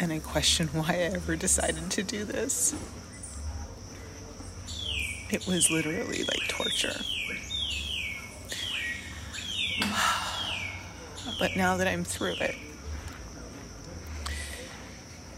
and 0.00 0.12
I 0.12 0.18
question 0.18 0.68
why 0.68 0.90
I 0.90 1.14
ever 1.14 1.36
decided 1.36 1.90
to 1.90 2.02
do 2.02 2.24
this. 2.24 2.74
It 5.30 5.46
was 5.46 5.70
literally 5.70 6.24
like 6.24 6.48
torture. 6.48 6.96
But 11.38 11.56
now 11.56 11.76
that 11.76 11.86
I'm 11.86 12.04
through 12.04 12.36
it, 12.40 12.56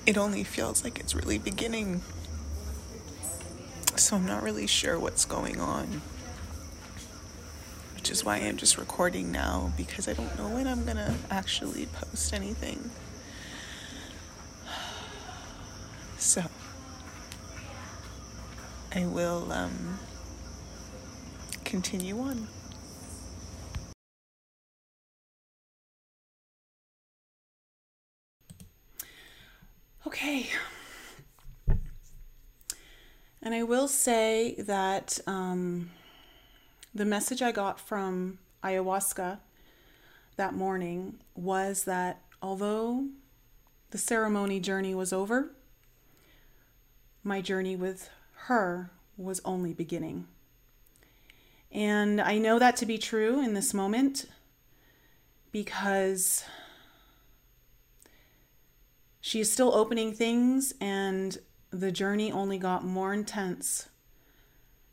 it 0.07 0.17
only 0.17 0.45
feels 0.45 0.85
like 0.85 0.99
it's 0.99 1.15
really 1.15 1.39
beginning. 1.39 2.03
So 3.97 4.17
I'm 4.17 4.27
not 4.27 4.43
really 4.43 4.67
sure 4.67 4.99
what's 4.99 5.25
going 5.25 5.61
on. 5.61 6.01
Which 8.01 8.11
is 8.11 8.25
why 8.25 8.37
I'm 8.37 8.57
just 8.57 8.79
recording 8.79 9.31
now 9.31 9.75
because 9.77 10.09
I 10.09 10.15
don't 10.15 10.35
know 10.39 10.49
when 10.49 10.67
I'm 10.67 10.87
gonna 10.87 11.15
actually 11.31 11.85
post 11.85 12.33
anything. 12.33 12.91
So 16.17 16.43
I 18.95 19.05
will 19.05 19.53
um, 19.53 19.99
continue 21.67 22.19
on. 22.21 22.49
Okay. 30.07 30.49
And 33.43 33.55
I 33.55 33.63
will 33.63 33.89
say 33.89 34.55
that 34.59 35.19
um, 35.27 35.91
the 36.95 37.05
message 37.05 37.43
I 37.43 37.53
got 37.53 37.79
from 37.79 38.39
ayahuasca 38.65 39.39
that 40.37 40.55
morning 40.55 41.21
was 41.35 41.85
that 41.85 42.23
although 42.43 43.07
the 43.91 43.99
ceremony 43.99 44.61
journey 44.61 44.95
was 44.95 45.13
over, 45.13 45.51
my 47.23 47.41
journey 47.41 47.77
with 47.77 48.11
her 48.47 48.91
was 49.17 49.41
only 49.45 49.73
beginning. 49.73 50.27
And 51.71 52.21
I 52.21 52.39
know 52.39 52.59
that 52.59 52.77
to 52.77 52.87
be 52.87 52.99
true 52.99 53.43
in 53.43 53.55
this 53.55 53.73
moment 53.73 54.27
because 55.53 56.45
she 59.21 59.41
is 59.41 59.53
still 59.53 59.75
opening 59.75 60.13
things, 60.13 60.73
and 60.81 61.39
the 61.71 61.93
journey 61.93 62.33
only 62.33 62.59
got 62.59 62.85
more 62.85 63.13
intense 63.13 63.89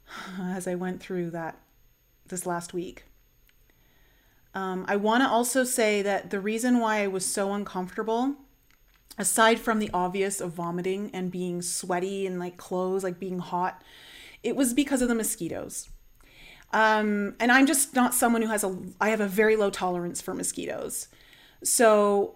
as 0.39 0.67
I 0.67 0.75
went 0.75 1.01
through 1.01 1.31
that 1.31 1.57
this 2.29 2.45
last 2.45 2.73
week. 2.73 3.05
Um, 4.53 4.85
I 4.87 4.95
want 4.95 5.23
to 5.23 5.29
also 5.29 5.63
say 5.63 6.01
that 6.01 6.29
the 6.29 6.39
reason 6.39 6.79
why 6.79 7.03
I 7.03 7.07
was 7.07 7.25
so 7.25 7.53
uncomfortable, 7.53 8.35
aside 9.17 9.59
from 9.59 9.79
the 9.79 9.89
obvious 9.93 10.41
of 10.41 10.53
vomiting 10.53 11.11
and 11.13 11.31
being 11.31 11.61
sweaty 11.61 12.25
and 12.25 12.39
like 12.39 12.57
clothes, 12.57 13.03
like 13.03 13.19
being 13.19 13.39
hot, 13.39 13.83
it 14.43 14.55
was 14.55 14.73
because 14.73 15.01
of 15.01 15.09
the 15.09 15.15
mosquitoes. 15.15 15.89
Um, 16.73 17.35
and 17.39 17.51
I'm 17.51 17.65
just 17.65 17.95
not 17.95 18.13
someone 18.13 18.41
who 18.41 18.49
has 18.49 18.63
a, 18.63 18.77
I 18.99 19.09
have 19.09 19.21
a 19.21 19.27
very 19.27 19.55
low 19.55 19.69
tolerance 19.69 20.21
for 20.21 20.33
mosquitoes. 20.33 21.07
So, 21.63 22.35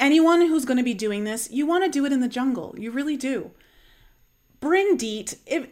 anyone 0.00 0.40
who's 0.42 0.64
going 0.64 0.78
to 0.78 0.82
be 0.82 0.94
doing 0.94 1.24
this, 1.24 1.50
you 1.50 1.66
want 1.66 1.84
to 1.84 1.90
do 1.90 2.04
it 2.04 2.12
in 2.12 2.20
the 2.20 2.28
jungle. 2.28 2.74
You 2.78 2.90
really 2.90 3.16
do. 3.16 3.52
Bring 4.64 4.96
DEET. 4.96 5.36
If 5.46 5.68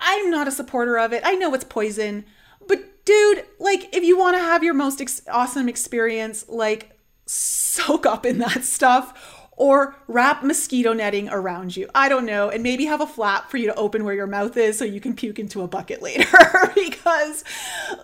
I'm 0.00 0.30
not 0.30 0.46
a 0.46 0.52
supporter 0.52 0.96
of 0.98 1.12
it, 1.12 1.20
I 1.24 1.34
know 1.34 1.52
it's 1.52 1.64
poison, 1.64 2.24
but 2.68 3.04
dude, 3.04 3.44
like 3.58 3.92
if 3.92 4.04
you 4.04 4.16
want 4.16 4.36
to 4.36 4.40
have 4.40 4.62
your 4.62 4.72
most 4.72 5.00
ex- 5.00 5.22
awesome 5.28 5.68
experience, 5.68 6.48
like 6.48 6.96
soak 7.26 8.06
up 8.06 8.24
in 8.24 8.38
that 8.38 8.62
stuff 8.76 9.48
or 9.56 9.96
wrap 10.06 10.44
mosquito 10.44 10.92
netting 10.92 11.28
around 11.28 11.76
you. 11.76 11.90
I 11.92 12.08
don't 12.08 12.24
know. 12.24 12.48
And 12.48 12.62
maybe 12.62 12.84
have 12.84 13.00
a 13.00 13.06
flap 13.08 13.50
for 13.50 13.56
you 13.56 13.66
to 13.66 13.74
open 13.74 14.04
where 14.04 14.14
your 14.14 14.28
mouth 14.28 14.56
is 14.56 14.78
so 14.78 14.84
you 14.84 15.00
can 15.00 15.16
puke 15.16 15.40
into 15.40 15.62
a 15.62 15.66
bucket 15.66 16.00
later 16.00 16.38
because 16.76 17.42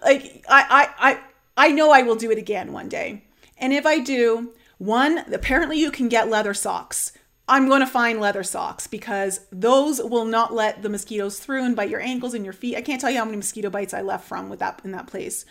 like 0.02 0.44
I 0.48 0.88
I 0.98 1.10
I 1.12 1.20
I 1.68 1.70
know 1.70 1.92
I 1.92 2.02
will 2.02 2.16
do 2.16 2.32
it 2.32 2.38
again 2.38 2.72
one 2.72 2.88
day. 2.88 3.22
And 3.58 3.72
if 3.72 3.86
I 3.86 4.00
do, 4.00 4.54
one, 4.78 5.18
apparently 5.32 5.78
you 5.78 5.92
can 5.92 6.08
get 6.08 6.28
leather 6.28 6.52
socks. 6.52 7.12
I'm 7.48 7.68
going 7.68 7.80
to 7.80 7.86
find 7.86 8.20
leather 8.20 8.42
socks 8.44 8.86
because 8.86 9.40
those 9.50 10.00
will 10.00 10.24
not 10.24 10.54
let 10.54 10.82
the 10.82 10.88
mosquitoes 10.88 11.38
through 11.38 11.64
and 11.64 11.74
bite 11.74 11.90
your 11.90 12.00
ankles 12.00 12.34
and 12.34 12.44
your 12.44 12.52
feet. 12.52 12.76
I 12.76 12.82
can't 12.82 13.00
tell 13.00 13.10
you 13.10 13.18
how 13.18 13.24
many 13.24 13.36
mosquito 13.36 13.68
bites 13.68 13.92
I 13.92 14.00
left 14.00 14.26
from 14.26 14.48
with 14.48 14.60
that 14.60 14.80
in 14.84 14.92
that 14.92 15.06
place. 15.06 15.44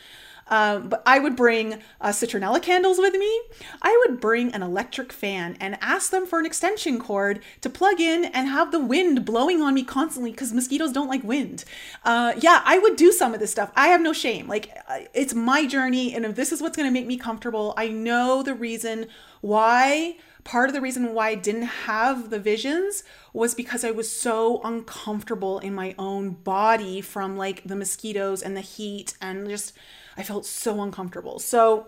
Um, 0.47 0.89
but 0.89 1.01
I 1.05 1.17
would 1.17 1.35
bring 1.35 1.81
uh, 2.01 2.09
citronella 2.09 2.61
candles 2.61 2.97
with 2.97 3.13
me. 3.13 3.41
I 3.81 4.03
would 4.05 4.19
bring 4.19 4.53
an 4.53 4.61
electric 4.61 5.13
fan 5.13 5.55
and 5.61 5.77
ask 5.81 6.11
them 6.11 6.25
for 6.25 6.39
an 6.39 6.45
extension 6.45 6.99
cord 6.99 7.41
to 7.61 7.69
plug 7.69 8.01
in 8.01 8.25
and 8.25 8.49
have 8.49 8.71
the 8.71 8.79
wind 8.79 9.23
blowing 9.23 9.61
on 9.61 9.73
me 9.73 9.83
constantly 9.83 10.31
because 10.31 10.51
mosquitoes 10.51 10.91
don't 10.91 11.07
like 11.07 11.23
wind. 11.23 11.63
Uh, 12.03 12.33
yeah, 12.37 12.61
I 12.65 12.79
would 12.79 12.97
do 12.97 13.13
some 13.13 13.33
of 13.33 13.39
this 13.39 13.51
stuff. 13.51 13.71
I 13.75 13.87
have 13.87 14.01
no 14.01 14.11
shame. 14.11 14.47
Like, 14.47 14.71
uh, 14.89 14.99
it's 15.13 15.33
my 15.33 15.65
journey. 15.65 16.13
And 16.13 16.25
if 16.25 16.35
this 16.35 16.51
is 16.51 16.61
what's 16.61 16.75
going 16.75 16.87
to 16.87 16.93
make 16.93 17.07
me 17.07 17.17
comfortable, 17.17 17.73
I 17.77 17.87
know 17.87 18.43
the 18.43 18.53
reason 18.53 19.07
why 19.39 20.17
part 20.43 20.69
of 20.69 20.73
the 20.73 20.81
reason 20.81 21.13
why 21.13 21.29
I 21.29 21.35
didn't 21.35 21.63
have 21.63 22.29
the 22.29 22.39
visions 22.39 23.03
was 23.33 23.53
because 23.53 23.83
I 23.83 23.91
was 23.91 24.11
so 24.11 24.61
uncomfortable 24.63 25.59
in 25.59 25.73
my 25.73 25.95
own 25.97 26.31
body 26.31 27.01
from 27.01 27.37
like 27.37 27.63
the 27.63 27.75
mosquitoes 27.75 28.41
and 28.41 28.55
the 28.55 28.61
heat 28.61 29.15
and 29.21 29.47
just 29.47 29.73
I 30.17 30.23
felt 30.23 30.45
so 30.45 30.81
uncomfortable. 30.81 31.39
So, 31.39 31.87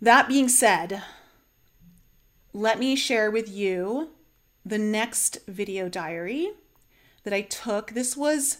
that 0.00 0.28
being 0.28 0.48
said, 0.48 1.02
let 2.52 2.78
me 2.78 2.96
share 2.96 3.30
with 3.30 3.48
you 3.48 4.10
the 4.64 4.78
next 4.78 5.38
video 5.46 5.88
diary 5.88 6.50
that 7.22 7.32
I 7.32 7.42
took. 7.42 7.92
This 7.92 8.16
was 8.16 8.58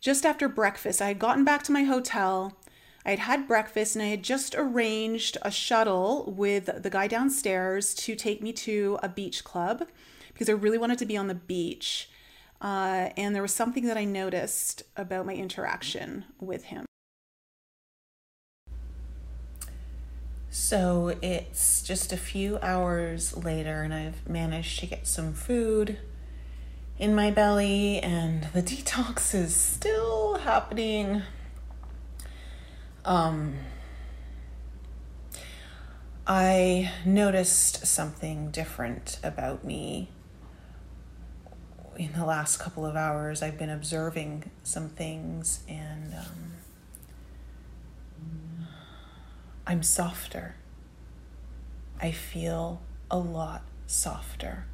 just 0.00 0.24
after 0.24 0.48
breakfast. 0.48 1.00
I 1.02 1.08
had 1.08 1.18
gotten 1.18 1.44
back 1.44 1.62
to 1.64 1.72
my 1.72 1.84
hotel. 1.84 2.56
I 3.04 3.10
had 3.10 3.18
had 3.20 3.48
breakfast 3.48 3.96
and 3.96 4.02
I 4.02 4.08
had 4.08 4.22
just 4.22 4.54
arranged 4.56 5.36
a 5.42 5.50
shuttle 5.50 6.32
with 6.36 6.82
the 6.82 6.90
guy 6.90 7.06
downstairs 7.06 7.94
to 7.94 8.16
take 8.16 8.42
me 8.42 8.52
to 8.54 8.98
a 9.02 9.08
beach 9.08 9.44
club 9.44 9.86
because 10.32 10.48
I 10.48 10.52
really 10.52 10.78
wanted 10.78 10.98
to 10.98 11.06
be 11.06 11.16
on 11.16 11.28
the 11.28 11.34
beach. 11.34 12.08
Uh, 12.60 13.10
and 13.16 13.34
there 13.34 13.42
was 13.42 13.52
something 13.52 13.84
that 13.86 13.98
I 13.98 14.04
noticed 14.04 14.82
about 14.96 15.26
my 15.26 15.34
interaction 15.34 16.24
with 16.40 16.64
him. 16.64 16.86
So 20.48 21.18
it's 21.20 21.82
just 21.82 22.12
a 22.12 22.16
few 22.16 22.58
hours 22.62 23.36
later, 23.36 23.82
and 23.82 23.92
I've 23.92 24.26
managed 24.28 24.78
to 24.78 24.86
get 24.86 25.06
some 25.06 25.32
food 25.32 25.98
in 26.96 27.14
my 27.14 27.32
belly, 27.32 27.98
and 27.98 28.44
the 28.54 28.62
detox 28.62 29.34
is 29.34 29.54
still 29.54 30.38
happening. 30.38 31.22
Um, 33.04 33.54
I 36.26 36.90
noticed 37.04 37.86
something 37.86 38.50
different 38.50 39.18
about 39.22 39.64
me 39.64 40.08
in 41.96 42.12
the 42.12 42.24
last 42.24 42.58
couple 42.58 42.84
of 42.84 42.96
hours, 42.96 43.42
I've 43.42 43.58
been 43.58 43.70
observing 43.70 44.50
some 44.62 44.88
things 44.88 45.60
and 45.68 46.14
um, 46.14 46.52
I'm 49.66 49.82
softer. 49.82 50.56
I 52.00 52.10
feel 52.10 52.82
a 53.10 53.18
lot 53.18 53.62
softer. 53.86 54.66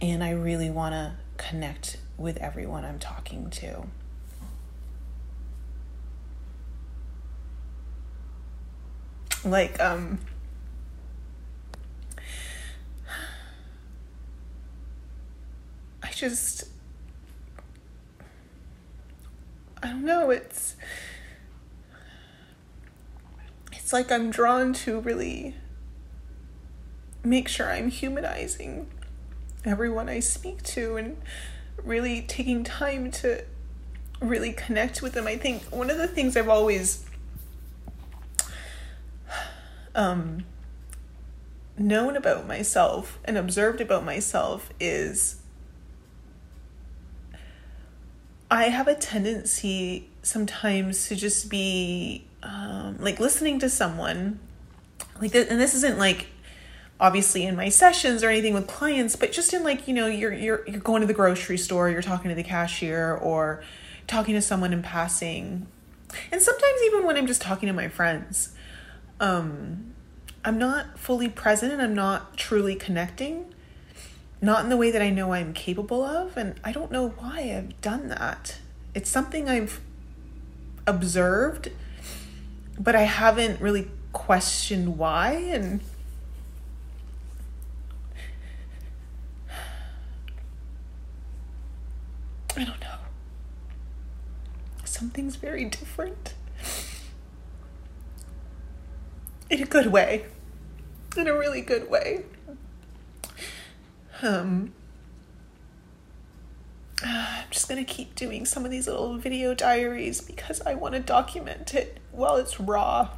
And 0.00 0.22
I 0.22 0.30
really 0.30 0.70
want 0.70 0.92
to 0.92 1.16
connect 1.42 1.98
with 2.18 2.36
everyone 2.38 2.84
I'm 2.84 2.98
talking 2.98 3.50
to. 3.50 3.86
Like, 9.44 9.80
um, 9.80 10.18
I 16.02 16.10
just 16.10 16.64
I 19.82 19.88
don't 19.88 20.04
know, 20.04 20.30
it's 20.30 20.74
it's 23.72 23.92
like 23.92 24.10
I'm 24.10 24.30
drawn 24.30 24.72
to 24.72 24.98
really 24.98 25.54
make 27.22 27.46
sure 27.46 27.70
I'm 27.70 27.88
humanizing 27.88 28.88
everyone 29.64 30.08
I 30.08 30.18
speak 30.20 30.62
to 30.64 30.96
and 30.96 31.16
really 31.84 32.22
taking 32.22 32.64
time 32.64 33.10
to 33.12 33.44
really 34.20 34.52
connect 34.52 35.02
with 35.02 35.12
them. 35.12 35.26
I 35.28 35.36
think 35.36 35.62
one 35.64 35.90
of 35.90 35.98
the 35.98 36.08
things 36.08 36.36
I've 36.36 36.48
always 36.48 37.05
um, 39.96 40.44
known 41.78 42.16
about 42.16 42.46
myself 42.46 43.18
and 43.24 43.36
observed 43.36 43.80
about 43.80 44.04
myself 44.04 44.70
is 44.78 45.40
I 48.50 48.64
have 48.64 48.86
a 48.86 48.94
tendency 48.94 50.08
sometimes 50.22 51.08
to 51.08 51.16
just 51.16 51.50
be 51.50 52.24
um, 52.42 52.96
like 53.00 53.18
listening 53.18 53.58
to 53.60 53.68
someone, 53.68 54.38
like, 55.20 55.32
th- 55.32 55.48
and 55.50 55.60
this 55.60 55.74
isn't 55.74 55.98
like 55.98 56.28
obviously 56.98 57.44
in 57.44 57.56
my 57.56 57.68
sessions 57.68 58.22
or 58.22 58.28
anything 58.30 58.54
with 58.54 58.66
clients, 58.66 59.16
but 59.16 59.32
just 59.32 59.52
in 59.52 59.64
like 59.64 59.88
you 59.88 59.94
know 59.94 60.06
you're 60.06 60.32
you're 60.32 60.66
you're 60.68 60.80
going 60.80 61.00
to 61.00 61.06
the 61.06 61.14
grocery 61.14 61.58
store, 61.58 61.90
you're 61.90 62.02
talking 62.02 62.28
to 62.28 62.34
the 62.34 62.44
cashier 62.44 63.14
or 63.14 63.64
talking 64.06 64.34
to 64.34 64.42
someone 64.42 64.72
in 64.72 64.82
passing, 64.82 65.66
and 66.30 66.40
sometimes 66.40 66.80
even 66.86 67.04
when 67.04 67.16
I'm 67.16 67.26
just 67.26 67.42
talking 67.42 67.66
to 67.66 67.72
my 67.72 67.88
friends, 67.88 68.55
um, 69.20 69.94
I'm 70.44 70.58
not 70.58 70.98
fully 70.98 71.28
present 71.28 71.72
and 71.72 71.82
I'm 71.82 71.94
not 71.94 72.36
truly 72.36 72.74
connecting 72.74 73.52
not 74.40 74.64
in 74.64 74.70
the 74.70 74.76
way 74.76 74.90
that 74.90 75.02
I 75.02 75.10
know 75.10 75.32
I'm 75.32 75.52
capable 75.52 76.02
of. 76.04 76.36
And 76.36 76.60
I 76.62 76.72
don't 76.72 76.90
know 76.92 77.08
why 77.08 77.54
I've 77.56 77.80
done 77.80 78.08
that. 78.08 78.58
It's 78.94 79.10
something 79.10 79.48
I've 79.48 79.80
observed, 80.86 81.70
but 82.78 82.94
I 82.94 83.02
haven't 83.02 83.60
really 83.60 83.90
questioned 84.12 84.98
why. 84.98 85.32
And 85.32 85.80
I 92.56 92.64
don't 92.64 92.80
know. 92.80 92.98
Something's 94.84 95.36
very 95.36 95.64
different. 95.64 96.34
In 99.48 99.62
a 99.62 99.66
good 99.66 99.86
way. 99.86 100.26
In 101.16 101.28
a 101.28 101.32
really 101.32 101.60
good 101.60 101.88
way. 101.88 102.24
Um, 104.22 104.72
I'm 107.02 107.44
just 107.50 107.68
gonna 107.68 107.84
keep 107.84 108.14
doing 108.14 108.44
some 108.44 108.64
of 108.64 108.70
these 108.70 108.86
little 108.86 109.18
video 109.18 109.54
diaries 109.54 110.20
because 110.20 110.60
I 110.62 110.74
want 110.74 110.94
to 110.94 111.00
document 111.00 111.74
it 111.74 111.98
while 112.10 112.36
it's 112.36 112.58
raw. 112.58 113.10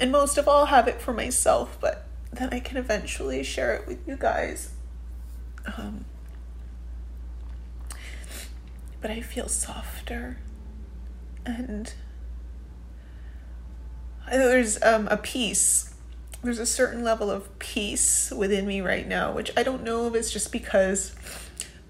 And 0.00 0.12
most 0.12 0.38
of 0.38 0.46
all, 0.46 0.66
have 0.66 0.86
it 0.86 1.00
for 1.00 1.12
myself, 1.12 1.76
but 1.80 2.06
then 2.32 2.50
I 2.52 2.60
can 2.60 2.76
eventually 2.76 3.42
share 3.42 3.74
it 3.74 3.86
with 3.86 4.06
you 4.06 4.16
guys. 4.16 4.72
Um, 5.76 6.04
but 9.00 9.10
I 9.10 9.20
feel 9.20 9.48
softer 9.48 10.38
and 11.44 11.92
there's 14.30 14.82
um, 14.82 15.08
a 15.08 15.16
peace 15.16 15.88
there's 16.42 16.58
a 16.58 16.66
certain 16.66 17.02
level 17.02 17.30
of 17.30 17.58
peace 17.58 18.30
within 18.30 18.66
me 18.66 18.80
right 18.80 19.06
now, 19.06 19.32
which 19.32 19.50
I 19.56 19.62
don't 19.62 19.82
know 19.82 20.06
if 20.06 20.14
it's 20.14 20.30
just 20.30 20.52
because 20.52 21.14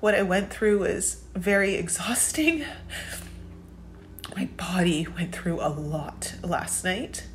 what 0.00 0.14
I 0.14 0.22
went 0.22 0.50
through 0.50 0.80
was 0.80 1.22
very 1.34 1.74
exhausting. 1.74 2.64
My 4.36 4.46
body 4.56 5.06
went 5.06 5.34
through 5.34 5.60
a 5.60 5.68
lot 5.68 6.34
last 6.42 6.84
night. 6.84 7.26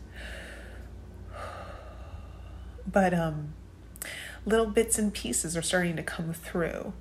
But 2.90 3.14
um 3.14 3.54
little 4.46 4.66
bits 4.66 4.98
and 4.98 5.14
pieces 5.14 5.56
are 5.56 5.62
starting 5.62 5.96
to 5.96 6.04
come 6.04 6.34
through. 6.34 6.94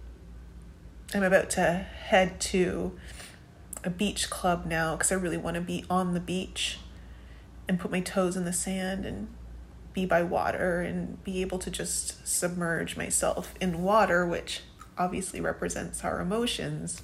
I'm 1.15 1.23
about 1.23 1.51
to 1.51 1.63
head 1.73 2.41
to 2.41 2.99
a 3.85 3.91
beach 3.91 4.31
club 4.31 4.67
now 4.67 4.95
because 4.95 5.11
I 5.11 5.17
really 5.17 5.37
want 5.37 5.55
to 5.57 5.61
be 5.61 5.85
on 5.91 6.15
the 6.15 6.21
beach 6.21 6.79
and 7.73 7.81
put 7.81 7.91
my 7.91 8.01
toes 8.01 8.37
in 8.37 8.45
the 8.45 8.53
sand 8.53 9.07
and 9.07 9.29
be 9.95 10.05
by 10.05 10.23
water 10.23 10.83
and 10.83 11.25
be 11.25 11.41
able 11.41 11.59
to 11.59 11.71
just 11.71 12.27
submerge 12.29 12.99
myself 12.99 13.55
in 13.63 13.83
water, 13.83 14.27
which 14.27 14.61
obviously 14.99 15.41
represents 15.41 16.05
our 16.05 16.21
emotions. 16.21 17.01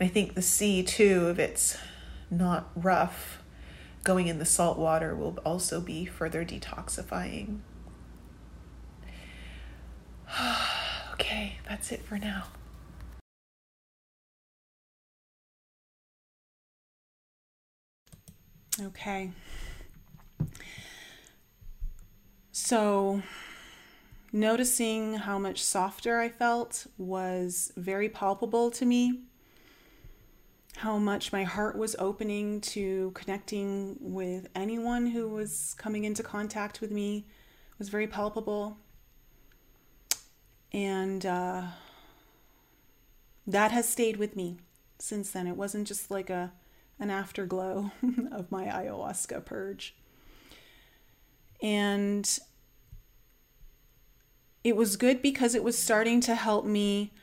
And 0.00 0.08
I 0.08 0.10
think 0.10 0.32
the 0.32 0.40
sea, 0.40 0.82
too, 0.82 1.28
if 1.28 1.38
it's 1.38 1.76
not 2.30 2.70
rough, 2.74 3.42
going 4.04 4.26
in 4.26 4.38
the 4.38 4.46
salt 4.46 4.78
water 4.78 5.14
will 5.14 5.38
also 5.44 5.82
be 5.82 6.06
further 6.06 6.46
detoxifying. 6.46 7.58
okay, 11.12 11.58
that's 11.68 11.92
it 11.92 12.02
for 12.02 12.16
now. 12.16 12.44
Okay. 18.80 19.30
So, 22.52 23.22
noticing 24.32 25.14
how 25.14 25.38
much 25.38 25.62
softer 25.62 26.18
I 26.18 26.28
felt 26.28 26.86
was 26.98 27.72
very 27.76 28.08
palpable 28.08 28.70
to 28.72 28.84
me. 28.84 29.24
How 30.76 30.98
much 30.98 31.32
my 31.32 31.44
heart 31.44 31.76
was 31.76 31.94
opening 31.98 32.60
to 32.62 33.12
connecting 33.14 33.96
with 34.00 34.48
anyone 34.54 35.06
who 35.06 35.28
was 35.28 35.74
coming 35.78 36.04
into 36.04 36.22
contact 36.22 36.80
with 36.80 36.90
me 36.90 37.26
was 37.78 37.88
very 37.88 38.06
palpable. 38.06 38.78
And 40.72 41.24
uh, 41.24 41.62
that 43.46 43.72
has 43.72 43.88
stayed 43.88 44.16
with 44.16 44.34
me 44.36 44.58
since 44.98 45.30
then. 45.30 45.46
It 45.46 45.56
wasn't 45.56 45.86
just 45.86 46.10
like 46.10 46.30
a 46.30 46.52
an 46.98 47.10
afterglow 47.10 47.90
of 48.32 48.50
my 48.50 48.66
ayahuasca 48.66 49.44
purge. 49.44 49.94
And 51.64 52.38
it 54.62 54.76
was 54.76 54.96
good 54.96 55.22
because 55.22 55.54
it 55.54 55.64
was 55.64 55.78
starting 55.78 56.20
to 56.20 56.34
help 56.34 56.66
me 56.66 57.14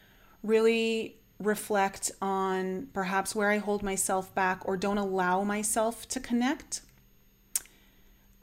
really 0.42 1.18
reflect 1.38 2.12
on 2.24 2.88
perhaps 2.92 3.36
where 3.36 3.52
I 3.52 3.60
hold 3.60 3.84
myself 3.84 4.34
back 4.34 4.62
or 4.66 4.78
don't 4.78 4.98
allow 4.98 5.44
myself 5.44 6.08
to 6.10 6.20
connect. 6.20 6.82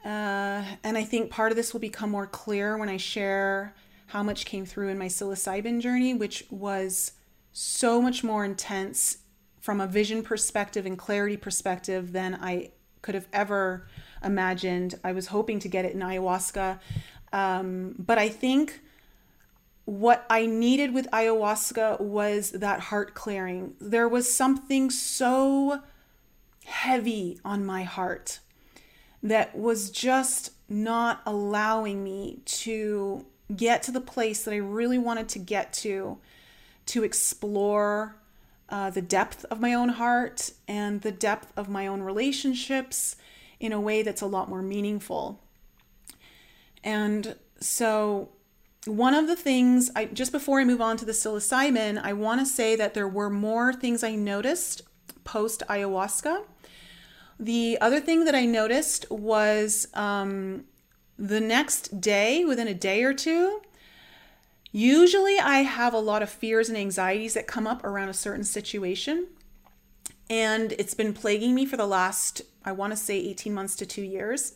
Uh, 0.05 0.63
and 0.85 0.97
I 0.97 1.03
think 1.03 1.31
part 1.31 1.51
of 1.51 1.57
this 1.57 1.73
will 1.73 1.81
become 1.81 2.09
more 2.09 2.27
clear 2.27 2.77
when 2.77 2.87
I 2.87 2.95
share 2.95 3.75
how 4.07 4.23
much 4.23 4.45
came 4.45 4.65
through 4.65 4.87
in 4.87 4.97
my 4.97 5.07
psilocybin 5.07 5.81
journey, 5.81 6.13
which 6.13 6.45
was 6.49 7.11
so 7.51 8.01
much 8.01 8.23
more 8.23 8.45
intense 8.45 9.17
from 9.59 9.81
a 9.81 9.87
vision 9.87 10.23
perspective 10.23 10.85
and 10.85 10.97
clarity 10.97 11.35
perspective 11.35 12.13
than 12.13 12.35
I 12.35 12.71
could 13.01 13.15
have 13.15 13.27
ever 13.33 13.87
imagined. 14.23 14.99
I 15.03 15.11
was 15.11 15.27
hoping 15.27 15.59
to 15.59 15.67
get 15.67 15.85
it 15.85 15.93
in 15.93 15.99
ayahuasca. 15.99 16.79
Um, 17.31 17.95
but 17.97 18.17
I 18.17 18.29
think 18.29 18.79
what 19.85 20.25
I 20.29 20.45
needed 20.45 20.93
with 20.93 21.09
ayahuasca 21.11 21.99
was 21.99 22.51
that 22.51 22.79
heart 22.79 23.13
clearing. 23.13 23.73
There 23.79 24.07
was 24.07 24.33
something 24.33 24.89
so 24.89 25.81
heavy 26.65 27.39
on 27.43 27.65
my 27.65 27.83
heart 27.83 28.39
that 29.23 29.57
was 29.57 29.89
just 29.89 30.51
not 30.69 31.21
allowing 31.25 32.03
me 32.03 32.39
to 32.45 33.25
get 33.55 33.81
to 33.83 33.91
the 33.91 34.01
place 34.01 34.43
that 34.43 34.53
I 34.53 34.57
really 34.57 34.99
wanted 34.99 35.27
to 35.29 35.39
get 35.39 35.73
to, 35.73 36.19
to 36.87 37.03
explore 37.03 38.15
uh, 38.69 38.91
the 38.91 39.01
depth 39.01 39.45
of 39.45 39.59
my 39.59 39.73
own 39.73 39.89
heart 39.89 40.51
and 40.67 41.01
the 41.01 41.11
depth 41.11 41.51
of 41.57 41.67
my 41.67 41.87
own 41.87 42.01
relationships 42.03 43.15
in 43.59 43.71
a 43.71 43.79
way 43.79 44.01
that's 44.01 44.21
a 44.21 44.27
lot 44.27 44.49
more 44.49 44.61
meaningful. 44.61 45.41
And 46.83 47.35
so, 47.59 48.29
one 48.85 49.13
of 49.13 49.27
the 49.27 49.35
things 49.35 49.91
I 49.95 50.05
just 50.05 50.31
before 50.31 50.61
I 50.61 50.65
move 50.65 50.81
on 50.81 50.97
to 50.97 51.05
the 51.05 51.11
psilocybin, 51.11 52.01
I 52.01 52.13
want 52.13 52.39
to 52.39 52.45
say 52.45 52.75
that 52.75 52.93
there 52.93 53.07
were 53.07 53.29
more 53.29 53.73
things 53.73 54.03
I 54.03 54.15
noticed 54.15 54.83
post 55.23 55.63
ayahuasca. 55.69 56.43
The 57.39 57.77
other 57.81 57.99
thing 57.99 58.25
that 58.25 58.35
I 58.35 58.45
noticed 58.45 59.09
was 59.11 59.87
um, 59.93 60.65
the 61.17 61.39
next 61.39 62.01
day, 62.01 62.45
within 62.45 62.67
a 62.67 62.73
day 62.73 63.03
or 63.03 63.13
two, 63.13 63.61
Usually, 64.71 65.39
I 65.39 65.59
have 65.59 65.93
a 65.93 65.99
lot 65.99 66.21
of 66.21 66.29
fears 66.29 66.69
and 66.69 66.77
anxieties 66.77 67.33
that 67.33 67.47
come 67.47 67.65
up 67.65 67.83
around 67.83 68.09
a 68.09 68.13
certain 68.13 68.43
situation. 68.43 69.27
And 70.29 70.73
it's 70.73 70.93
been 70.93 71.13
plaguing 71.13 71.55
me 71.55 71.65
for 71.65 71.75
the 71.75 71.87
last, 71.87 72.43
I 72.65 72.71
want 72.71 72.91
to 72.91 72.97
say, 72.97 73.17
18 73.17 73.53
months 73.53 73.75
to 73.77 73.85
two 73.85 74.03
years. 74.03 74.53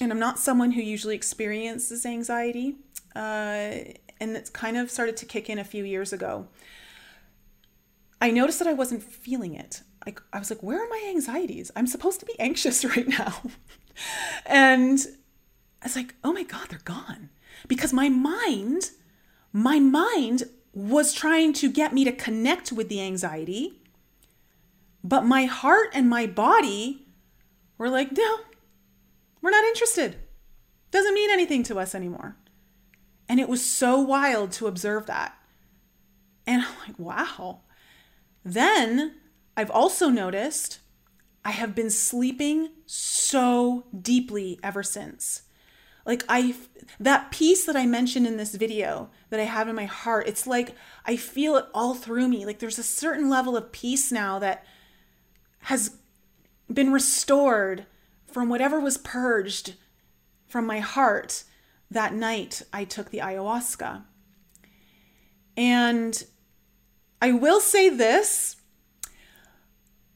And 0.00 0.12
I'm 0.12 0.18
not 0.18 0.38
someone 0.38 0.72
who 0.72 0.82
usually 0.82 1.14
experiences 1.14 2.04
anxiety. 2.04 2.76
Uh, 3.14 3.94
and 4.20 4.36
it's 4.36 4.50
kind 4.50 4.76
of 4.76 4.90
started 4.90 5.16
to 5.18 5.26
kick 5.26 5.48
in 5.48 5.58
a 5.58 5.64
few 5.64 5.84
years 5.84 6.12
ago. 6.12 6.48
I 8.20 8.30
noticed 8.30 8.58
that 8.58 8.68
I 8.68 8.72
wasn't 8.72 9.02
feeling 9.02 9.54
it. 9.54 9.82
I, 10.06 10.14
I 10.32 10.38
was 10.38 10.50
like, 10.50 10.62
where 10.62 10.82
are 10.82 10.88
my 10.88 11.04
anxieties? 11.08 11.70
I'm 11.76 11.86
supposed 11.86 12.20
to 12.20 12.26
be 12.26 12.38
anxious 12.38 12.84
right 12.96 13.08
now. 13.08 13.42
and 14.44 14.98
I 15.82 15.86
was 15.86 15.96
like, 15.96 16.14
oh 16.24 16.32
my 16.32 16.42
God, 16.42 16.68
they're 16.68 16.78
gone 16.84 17.30
because 17.68 17.92
my 17.92 18.08
mind, 18.08 18.90
my 19.52 19.78
mind 19.78 20.44
was 20.72 21.12
trying 21.12 21.52
to 21.54 21.70
get 21.70 21.92
me 21.92 22.04
to 22.04 22.12
connect 22.12 22.72
with 22.72 22.88
the 22.88 23.00
anxiety, 23.00 23.80
but 25.08 25.24
my 25.24 25.44
heart 25.44 25.90
and 25.94 26.10
my 26.10 26.26
body 26.26 27.06
were 27.78 27.88
like, 27.88 28.10
no, 28.10 28.38
we're 29.40 29.50
not 29.50 29.64
interested. 29.64 30.16
Doesn't 30.90 31.14
mean 31.14 31.30
anything 31.30 31.62
to 31.64 31.78
us 31.78 31.94
anymore. 31.94 32.36
And 33.28 33.38
it 33.38 33.48
was 33.48 33.64
so 33.64 34.00
wild 34.00 34.50
to 34.52 34.66
observe 34.66 35.06
that. 35.06 35.36
And 36.44 36.62
I'm 36.62 36.74
like, 36.86 36.98
wow. 36.98 37.60
Then 38.44 39.14
I've 39.56 39.70
also 39.70 40.08
noticed 40.08 40.80
I 41.44 41.52
have 41.52 41.74
been 41.74 41.90
sleeping 41.90 42.70
so 42.86 43.86
deeply 43.96 44.58
ever 44.62 44.82
since. 44.82 45.42
Like 46.04 46.24
I 46.28 46.56
that 46.98 47.30
peace 47.30 47.64
that 47.66 47.76
I 47.76 47.86
mentioned 47.86 48.26
in 48.26 48.36
this 48.36 48.54
video 48.54 49.10
that 49.30 49.38
I 49.40 49.44
have 49.44 49.68
in 49.68 49.76
my 49.76 49.86
heart, 49.86 50.28
it's 50.28 50.46
like 50.46 50.74
I 51.04 51.16
feel 51.16 51.56
it 51.56 51.66
all 51.74 51.94
through 51.94 52.26
me. 52.26 52.44
Like 52.44 52.58
there's 52.58 52.78
a 52.78 52.84
certain 52.84 53.28
level 53.28 53.56
of 53.56 53.70
peace 53.70 54.10
now 54.10 54.40
that 54.40 54.64
has 55.66 55.96
been 56.72 56.92
restored 56.92 57.86
from 58.24 58.48
whatever 58.48 58.78
was 58.78 58.98
purged 58.98 59.74
from 60.46 60.64
my 60.64 60.78
heart 60.78 61.42
that 61.90 62.14
night 62.14 62.62
I 62.72 62.84
took 62.84 63.10
the 63.10 63.18
ayahuasca. 63.18 64.04
And 65.56 66.24
I 67.20 67.32
will 67.32 67.60
say 67.60 67.88
this 67.88 68.56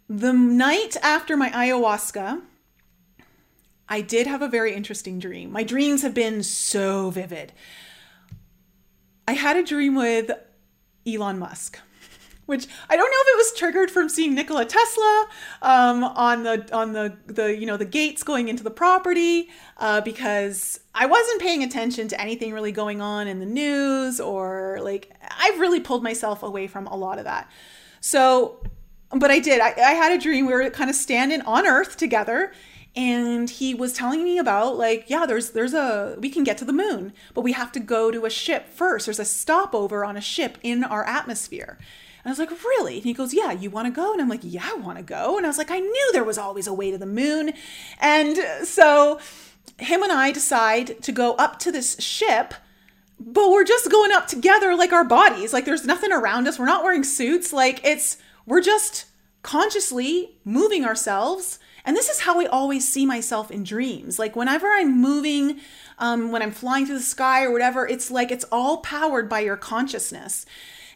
the 0.09 0.33
night 0.33 0.97
after 1.03 1.37
my 1.37 1.51
ayahuasca, 1.51 2.43
I 3.89 4.03
did 4.03 4.29
have 4.29 4.43
a 4.43 4.49
very 4.49 4.73
interesting 4.73 5.19
dream. 5.19 5.51
My 5.51 5.65
dreams 5.65 6.03
have 6.03 6.15
been 6.15 6.45
so 6.45 7.11
vivid. 7.11 7.53
I 9.27 9.33
had 9.33 9.57
a 9.57 9.65
dream 9.65 9.97
with 9.97 10.31
Elon 11.05 11.41
Musk, 11.41 11.81
which 12.51 12.67
I 12.91 12.97
don't 12.97 13.11
know 13.11 13.17
if 13.21 13.29
it 13.29 13.37
was 13.37 13.53
triggered 13.57 13.91
from 13.91 14.09
seeing 14.09 14.35
Nikola 14.35 14.67
Tesla 14.67 15.29
um, 15.63 16.03
on 16.05 16.43
the 16.43 16.69
on 16.77 16.93
the 16.93 17.17
the 17.27 17.57
you 17.57 17.65
know 17.65 17.77
the 17.77 17.85
gates 17.85 18.23
going 18.25 18.49
into 18.49 18.65
the 18.65 18.71
property 18.71 19.49
uh, 19.79 20.01
because 20.01 20.81
I 20.95 21.07
wasn't 21.07 21.41
paying 21.41 21.63
attention 21.63 22.09
to 22.09 22.21
anything 22.21 22.53
really 22.53 22.73
going 22.73 23.01
on 23.01 23.29
in 23.29 23.39
the 23.39 23.47
news 23.47 24.21
or 24.21 24.81
like 24.83 25.15
I've 25.31 25.61
really 25.61 25.81
pulled 25.81 26.03
myself 26.03 26.43
away 26.43 26.67
from 26.67 26.89
a 26.89 26.97
lot 26.97 27.19
of 27.19 27.25
that. 27.25 27.49
So, 28.01 28.63
but 29.11 29.31
I 29.31 29.39
did. 29.39 29.61
I, 29.61 29.69
I 29.79 29.93
had 29.93 30.13
a 30.13 30.19
dream. 30.19 30.47
We 30.47 30.53
were 30.53 30.69
kind 30.71 30.91
of 30.91 30.97
standing 30.97 31.43
on 31.43 31.67
Earth 31.67 31.97
together 31.97 32.53
and 32.97 33.49
he 33.49 33.73
was 33.73 33.93
telling 33.93 34.25
me 34.25 34.37
about 34.39 34.77
like 34.77 35.05
yeah 35.09 35.25
there's 35.25 35.51
there's 35.51 35.75
a 35.75 36.17
we 36.19 36.29
can 36.29 36.43
get 36.43 36.59
to 36.59 36.65
the 36.65 36.73
moon 36.73 37.13
but 37.35 37.43
we 37.43 37.53
have 37.53 37.71
to 37.71 37.79
go 37.79 38.11
to 38.11 38.25
a 38.25 38.31
ship 38.31 38.69
first 38.69 39.07
there's 39.07 39.21
a 39.21 39.25
stopover 39.25 40.05
on 40.05 40.17
a 40.17 40.21
ship 40.21 40.59
in 40.63 40.83
our 40.83 41.05
atmosphere 41.05 41.79
and 42.23 42.27
I 42.27 42.31
was 42.31 42.39
like, 42.39 42.51
really? 42.51 42.97
And 42.97 43.05
he 43.05 43.13
goes, 43.13 43.33
yeah, 43.33 43.53
you 43.53 43.71
want 43.71 43.87
to 43.87 43.91
go? 43.93 44.13
And 44.13 44.21
I'm 44.21 44.29
like, 44.29 44.41
yeah, 44.43 44.69
I 44.71 44.75
want 44.75 44.99
to 44.99 45.05
go. 45.05 45.37
And 45.37 45.47
I 45.47 45.49
was 45.49 45.59
like, 45.59 45.71
I 45.71 45.81
knew 45.81 46.11
there 46.13 46.25
was 46.25 46.39
always 46.39 46.67
a 46.67 46.75
way 46.75 46.91
to 46.91 46.99
the 46.99 47.07
moon. 47.07 47.53
And 47.99 48.37
so 48.65 49.19
him 49.79 50.03
and 50.03 50.13
I 50.13 50.31
decide 50.31 51.03
to 51.03 51.13
go 51.13 51.35
up 51.35 51.59
to 51.61 51.73
this 51.73 51.99
ship 51.99 52.55
but 53.21 53.51
we're 53.51 53.65
just 53.65 53.91
going 53.91 54.13
up 54.13 54.27
together 54.27 54.75
like 54.75 54.93
our 54.93 55.05
bodies. 55.05 55.53
Like 55.53 55.67
there's 55.67 55.85
nothing 55.85 56.11
around 56.11 56.49
us. 56.49 56.59
We're 56.59 56.65
not 56.65 56.83
wearing 56.83 57.05
suits. 57.05 57.53
Like 57.53 57.85
it's, 57.85 58.17
we're 58.47 58.63
just 58.63 59.07
consciously 59.43 60.39
moving 60.45 60.85
ourselves. 60.87 61.59
And 61.85 61.97
this 61.97 62.09
is 62.09 62.21
how 62.21 62.41
I 62.41 62.47
always 62.47 62.91
see 62.91 63.05
myself 63.05 63.51
in 63.51 63.63
dreams. 63.63 64.19
Like 64.19 64.37
whenever 64.37 64.69
I'm 64.69 65.01
moving, 65.01 65.61
um, 65.99 66.33
when 66.33 66.41
I'm 66.41 66.51
flying 66.51 66.87
through 66.87 66.99
the 66.99 67.05
sky 67.05 67.45
or 67.45 67.53
whatever, 67.53 67.87
it's 67.87 68.11
like 68.11 68.31
it's 68.31 68.45
all 68.51 68.79
powered 68.79 69.29
by 69.29 69.41
your 69.41 69.57
consciousness. 69.57 70.47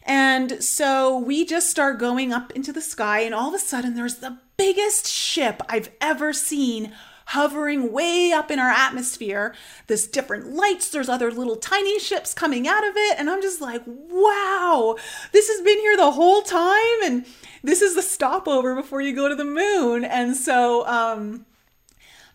And 0.05 0.63
so 0.63 1.17
we 1.17 1.45
just 1.45 1.69
start 1.69 1.99
going 1.99 2.31
up 2.31 2.51
into 2.51 2.71
the 2.71 2.81
sky, 2.81 3.21
and 3.21 3.33
all 3.33 3.49
of 3.49 3.55
a 3.55 3.59
sudden, 3.59 3.95
there's 3.95 4.17
the 4.17 4.37
biggest 4.57 5.07
ship 5.07 5.61
I've 5.67 5.89
ever 5.99 6.31
seen 6.31 6.93
hovering 7.29 7.91
way 7.91 8.31
up 8.31 8.51
in 8.51 8.59
our 8.59 8.69
atmosphere. 8.69 9.55
There's 9.87 10.05
different 10.05 10.53
lights, 10.53 10.89
there's 10.89 11.09
other 11.09 11.31
little 11.31 11.55
tiny 11.55 11.99
ships 11.99 12.33
coming 12.33 12.67
out 12.67 12.87
of 12.87 12.93
it. 12.95 13.19
And 13.19 13.29
I'm 13.29 13.41
just 13.41 13.61
like, 13.61 13.81
wow, 13.85 14.95
this 15.31 15.47
has 15.47 15.61
been 15.61 15.79
here 15.79 15.97
the 15.97 16.11
whole 16.11 16.43
time. 16.43 17.03
And 17.03 17.25
this 17.63 17.81
is 17.81 17.95
the 17.95 18.03
stopover 18.03 18.75
before 18.75 19.01
you 19.01 19.15
go 19.15 19.27
to 19.27 19.35
the 19.35 19.43
moon. 19.45 20.05
And 20.05 20.35
so, 20.35 20.85
um, 20.85 21.45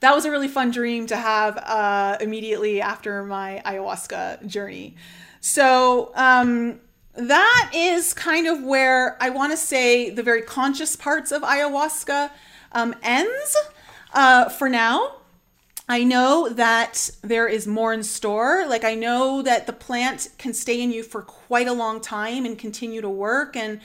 that 0.01 0.15
was 0.15 0.25
a 0.25 0.31
really 0.31 0.49
fun 0.49 0.71
dream 0.71 1.07
to 1.09 1.17
have 1.17 1.59
uh, 1.59 2.17
immediately 2.21 2.81
after 2.81 3.23
my 3.23 3.63
ayahuasca 3.65 4.47
journey. 4.47 4.97
So, 5.41 6.13
um, 6.17 6.81
that 7.15 7.71
is 7.75 8.15
kind 8.15 8.47
of 8.47 8.63
where 8.63 9.17
I 9.23 9.31
want 9.31 9.53
to 9.53 9.57
say 9.57 10.11
the 10.11 10.23
very 10.23 10.43
conscious 10.43 10.97
parts 10.97 11.33
of 11.33 11.43
ayahuasca 11.43 12.31
um, 12.73 12.95
ends 13.03 13.57
uh, 14.13 14.49
for 14.49 14.69
now. 14.69 15.17
I 15.89 16.05
know 16.05 16.49
that 16.49 17.11
there 17.23 17.49
is 17.49 17.67
more 17.67 17.93
in 17.93 18.05
store. 18.05 18.65
Like, 18.69 18.85
I 18.85 18.95
know 18.95 19.43
that 19.43 19.67
the 19.67 19.73
plant 19.73 20.29
can 20.39 20.55
stay 20.55 20.81
in 20.81 20.93
you 20.93 21.03
for 21.03 21.23
quite 21.23 21.67
a 21.67 21.73
long 21.73 22.01
time 22.01 22.47
and 22.47 22.57
continue 22.57 23.01
to 23.01 23.09
work. 23.09 23.57
And, 23.57 23.81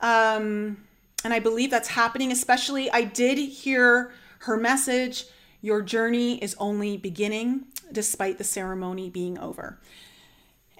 um, 0.00 0.76
and 1.24 1.34
I 1.34 1.40
believe 1.40 1.72
that's 1.72 1.88
happening, 1.88 2.30
especially. 2.30 2.88
I 2.92 3.02
did 3.02 3.36
hear 3.36 4.12
her 4.40 4.56
message 4.56 5.24
your 5.60 5.82
journey 5.82 6.42
is 6.42 6.54
only 6.58 6.96
beginning 6.96 7.64
despite 7.92 8.38
the 8.38 8.44
ceremony 8.44 9.10
being 9.10 9.38
over. 9.38 9.78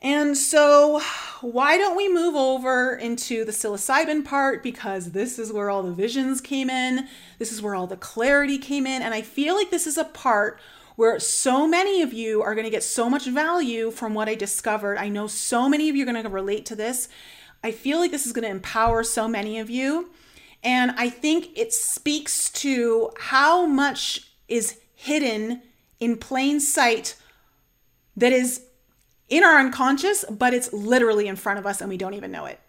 And 0.02 0.36
so, 0.36 1.00
why 1.42 1.76
don't 1.76 1.96
we 1.96 2.08
move 2.08 2.34
over 2.34 2.94
into 2.94 3.44
the 3.44 3.52
psilocybin 3.52 4.24
part? 4.24 4.62
Because 4.62 5.10
this 5.10 5.38
is 5.38 5.52
where 5.52 5.68
all 5.68 5.82
the 5.82 5.92
visions 5.92 6.40
came 6.40 6.70
in. 6.70 7.06
This 7.38 7.52
is 7.52 7.60
where 7.60 7.74
all 7.74 7.86
the 7.86 7.96
clarity 7.96 8.56
came 8.56 8.86
in. 8.86 9.02
And 9.02 9.12
I 9.12 9.20
feel 9.20 9.54
like 9.54 9.70
this 9.70 9.86
is 9.86 9.98
a 9.98 10.04
part 10.04 10.58
where 10.96 11.20
so 11.20 11.66
many 11.66 12.00
of 12.02 12.14
you 12.14 12.42
are 12.42 12.54
going 12.54 12.64
to 12.64 12.70
get 12.70 12.82
so 12.82 13.10
much 13.10 13.26
value 13.26 13.90
from 13.90 14.14
what 14.14 14.28
I 14.28 14.34
discovered. 14.34 14.96
I 14.98 15.08
know 15.08 15.26
so 15.26 15.68
many 15.68 15.88
of 15.90 15.96
you 15.96 16.02
are 16.02 16.12
going 16.12 16.22
to 16.22 16.28
relate 16.28 16.66
to 16.66 16.76
this. 16.76 17.08
I 17.62 17.70
feel 17.70 17.98
like 17.98 18.10
this 18.10 18.26
is 18.26 18.32
going 18.32 18.44
to 18.44 18.50
empower 18.50 19.02
so 19.02 19.28
many 19.28 19.58
of 19.58 19.68
you. 19.68 20.10
And 20.62 20.92
I 20.92 21.10
think 21.10 21.56
it 21.56 21.72
speaks 21.72 22.50
to 22.50 23.10
how 23.18 23.66
much 23.66 24.30
is 24.48 24.78
hidden 24.94 25.62
in 26.00 26.16
plain 26.16 26.60
sight 26.60 27.16
that 28.16 28.32
is 28.32 28.62
in 29.30 29.44
our 29.44 29.58
unconscious, 29.58 30.24
but 30.28 30.52
it's 30.52 30.72
literally 30.72 31.28
in 31.28 31.36
front 31.36 31.58
of 31.58 31.66
us 31.66 31.80
and 31.80 31.88
we 31.88 31.96
don't 31.96 32.14
even 32.14 32.30
know 32.30 32.44
it. 32.44 32.60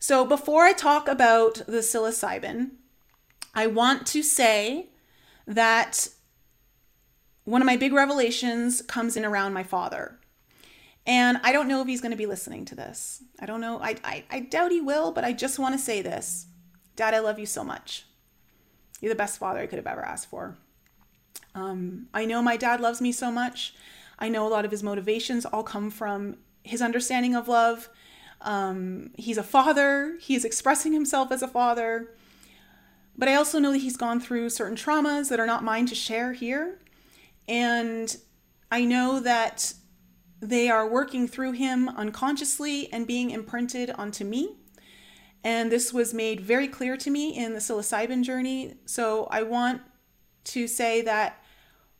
So, 0.00 0.24
before 0.24 0.64
I 0.64 0.72
talk 0.72 1.08
about 1.08 1.62
the 1.66 1.78
psilocybin, 1.78 2.70
I 3.54 3.66
want 3.68 4.06
to 4.08 4.22
say 4.22 4.88
that 5.46 6.08
one 7.44 7.62
of 7.62 7.66
my 7.66 7.76
big 7.76 7.92
revelations 7.92 8.82
comes 8.82 9.16
in 9.16 9.24
around 9.24 9.52
my 9.52 9.62
father. 9.62 10.18
And 11.06 11.38
I 11.42 11.52
don't 11.52 11.68
know 11.68 11.82
if 11.82 11.86
he's 11.86 12.00
going 12.00 12.12
to 12.12 12.16
be 12.16 12.26
listening 12.26 12.64
to 12.66 12.74
this. 12.74 13.22
I 13.38 13.46
don't 13.46 13.60
know. 13.60 13.78
I, 13.78 13.96
I, 14.02 14.24
I 14.30 14.40
doubt 14.40 14.72
he 14.72 14.80
will, 14.80 15.12
but 15.12 15.24
I 15.24 15.32
just 15.32 15.58
want 15.58 15.74
to 15.74 15.78
say 15.78 16.00
this 16.02 16.46
Dad, 16.96 17.12
I 17.12 17.18
love 17.18 17.38
you 17.38 17.46
so 17.46 17.62
much. 17.62 18.06
You're 19.00 19.12
the 19.12 19.16
best 19.16 19.38
father 19.38 19.60
I 19.60 19.66
could 19.66 19.78
have 19.78 19.86
ever 19.86 20.04
asked 20.04 20.30
for. 20.30 20.56
Um, 21.54 22.08
I 22.14 22.24
know 22.24 22.42
my 22.42 22.56
dad 22.56 22.80
loves 22.80 23.00
me 23.00 23.12
so 23.12 23.30
much. 23.30 23.74
I 24.18 24.28
know 24.28 24.46
a 24.46 24.50
lot 24.50 24.64
of 24.64 24.70
his 24.70 24.82
motivations 24.82 25.44
all 25.44 25.62
come 25.62 25.90
from 25.90 26.36
his 26.62 26.80
understanding 26.80 27.34
of 27.34 27.48
love. 27.48 27.88
Um, 28.40 29.10
he's 29.16 29.38
a 29.38 29.42
father, 29.42 30.18
he 30.20 30.34
is 30.34 30.44
expressing 30.44 30.92
himself 30.92 31.32
as 31.32 31.42
a 31.42 31.48
father. 31.48 32.14
But 33.16 33.28
I 33.28 33.36
also 33.36 33.58
know 33.58 33.72
that 33.72 33.78
he's 33.78 33.96
gone 33.96 34.20
through 34.20 34.50
certain 34.50 34.76
traumas 34.76 35.28
that 35.28 35.38
are 35.38 35.46
not 35.46 35.62
mine 35.62 35.86
to 35.86 35.94
share 35.94 36.32
here. 36.32 36.80
And 37.48 38.14
I 38.70 38.84
know 38.84 39.20
that 39.20 39.72
they 40.40 40.68
are 40.68 40.88
working 40.88 41.28
through 41.28 41.52
him 41.52 41.88
unconsciously 41.88 42.92
and 42.92 43.06
being 43.06 43.30
imprinted 43.30 43.90
onto 43.90 44.24
me. 44.24 44.56
And 45.42 45.70
this 45.70 45.92
was 45.92 46.12
made 46.12 46.40
very 46.40 46.68
clear 46.68 46.96
to 46.96 47.10
me 47.10 47.36
in 47.36 47.52
the 47.52 47.60
psilocybin 47.60 48.24
journey. 48.24 48.74
So 48.86 49.26
I 49.30 49.42
want 49.42 49.82
to 50.44 50.66
say 50.66 51.02
that 51.02 51.43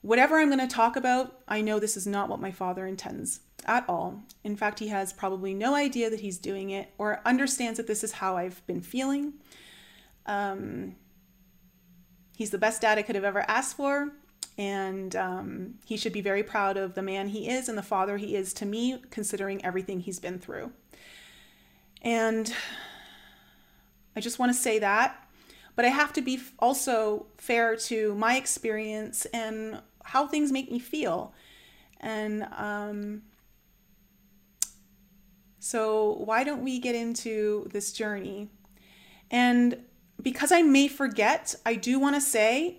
Whatever 0.05 0.38
I'm 0.38 0.48
going 0.48 0.59
to 0.59 0.66
talk 0.66 0.96
about, 0.96 1.40
I 1.48 1.62
know 1.62 1.78
this 1.78 1.96
is 1.96 2.07
not 2.07 2.28
what 2.28 2.38
my 2.38 2.52
father 2.52 2.86
intends 2.86 3.40
at 3.64 3.88
all. 3.88 4.22
In 4.44 4.55
fact, 4.55 4.78
he 4.78 4.88
has 4.88 5.14
probably 5.14 5.55
no 5.55 5.74
idea 5.74 6.11
that 6.11 6.20
he's 6.20 6.36
doing 6.36 6.68
it 6.68 6.92
or 6.98 7.22
understands 7.24 7.78
that 7.78 7.86
this 7.86 8.05
is 8.05 8.12
how 8.12 8.36
I've 8.36 8.61
been 8.66 8.82
feeling. 8.82 9.32
Um, 10.26 10.96
he's 12.36 12.50
the 12.50 12.59
best 12.59 12.82
dad 12.82 12.98
I 12.98 13.02
could 13.02 13.14
have 13.14 13.24
ever 13.24 13.46
asked 13.48 13.78
for, 13.78 14.12
and 14.59 15.16
um, 15.16 15.74
he 15.86 15.96
should 15.96 16.12
be 16.12 16.20
very 16.20 16.42
proud 16.42 16.76
of 16.76 16.92
the 16.92 17.00
man 17.00 17.28
he 17.28 17.48
is 17.48 17.70
and 17.70 17.78
the 17.78 17.82
father 17.82 18.18
he 18.18 18.36
is 18.36 18.52
to 18.52 18.66
me, 18.66 19.02
considering 19.09 19.64
everything 19.64 20.00
he's 20.00 20.20
been 20.20 20.38
through. 20.38 20.70
And 22.02 22.52
I 24.14 24.20
just 24.20 24.38
want 24.38 24.52
to 24.52 24.59
say 24.59 24.78
that, 24.80 25.26
but 25.76 25.86
I 25.86 25.88
have 25.88 26.12
to 26.12 26.20
be 26.20 26.42
also 26.59 27.24
fair 27.38 27.74
to 27.76 28.14
my 28.16 28.36
experience 28.36 29.24
and 29.32 29.80
how 30.14 30.28
things 30.28 30.52
make 30.52 30.70
me 30.70 30.78
feel. 30.78 31.34
And 31.98 32.46
um, 32.56 33.22
so, 35.58 36.22
why 36.24 36.44
don't 36.44 36.62
we 36.62 36.78
get 36.78 36.94
into 36.94 37.68
this 37.72 37.92
journey? 37.92 38.48
And 39.28 39.78
because 40.22 40.52
I 40.52 40.62
may 40.62 40.86
forget, 40.86 41.56
I 41.66 41.74
do 41.74 41.98
want 41.98 42.14
to 42.14 42.20
say 42.20 42.78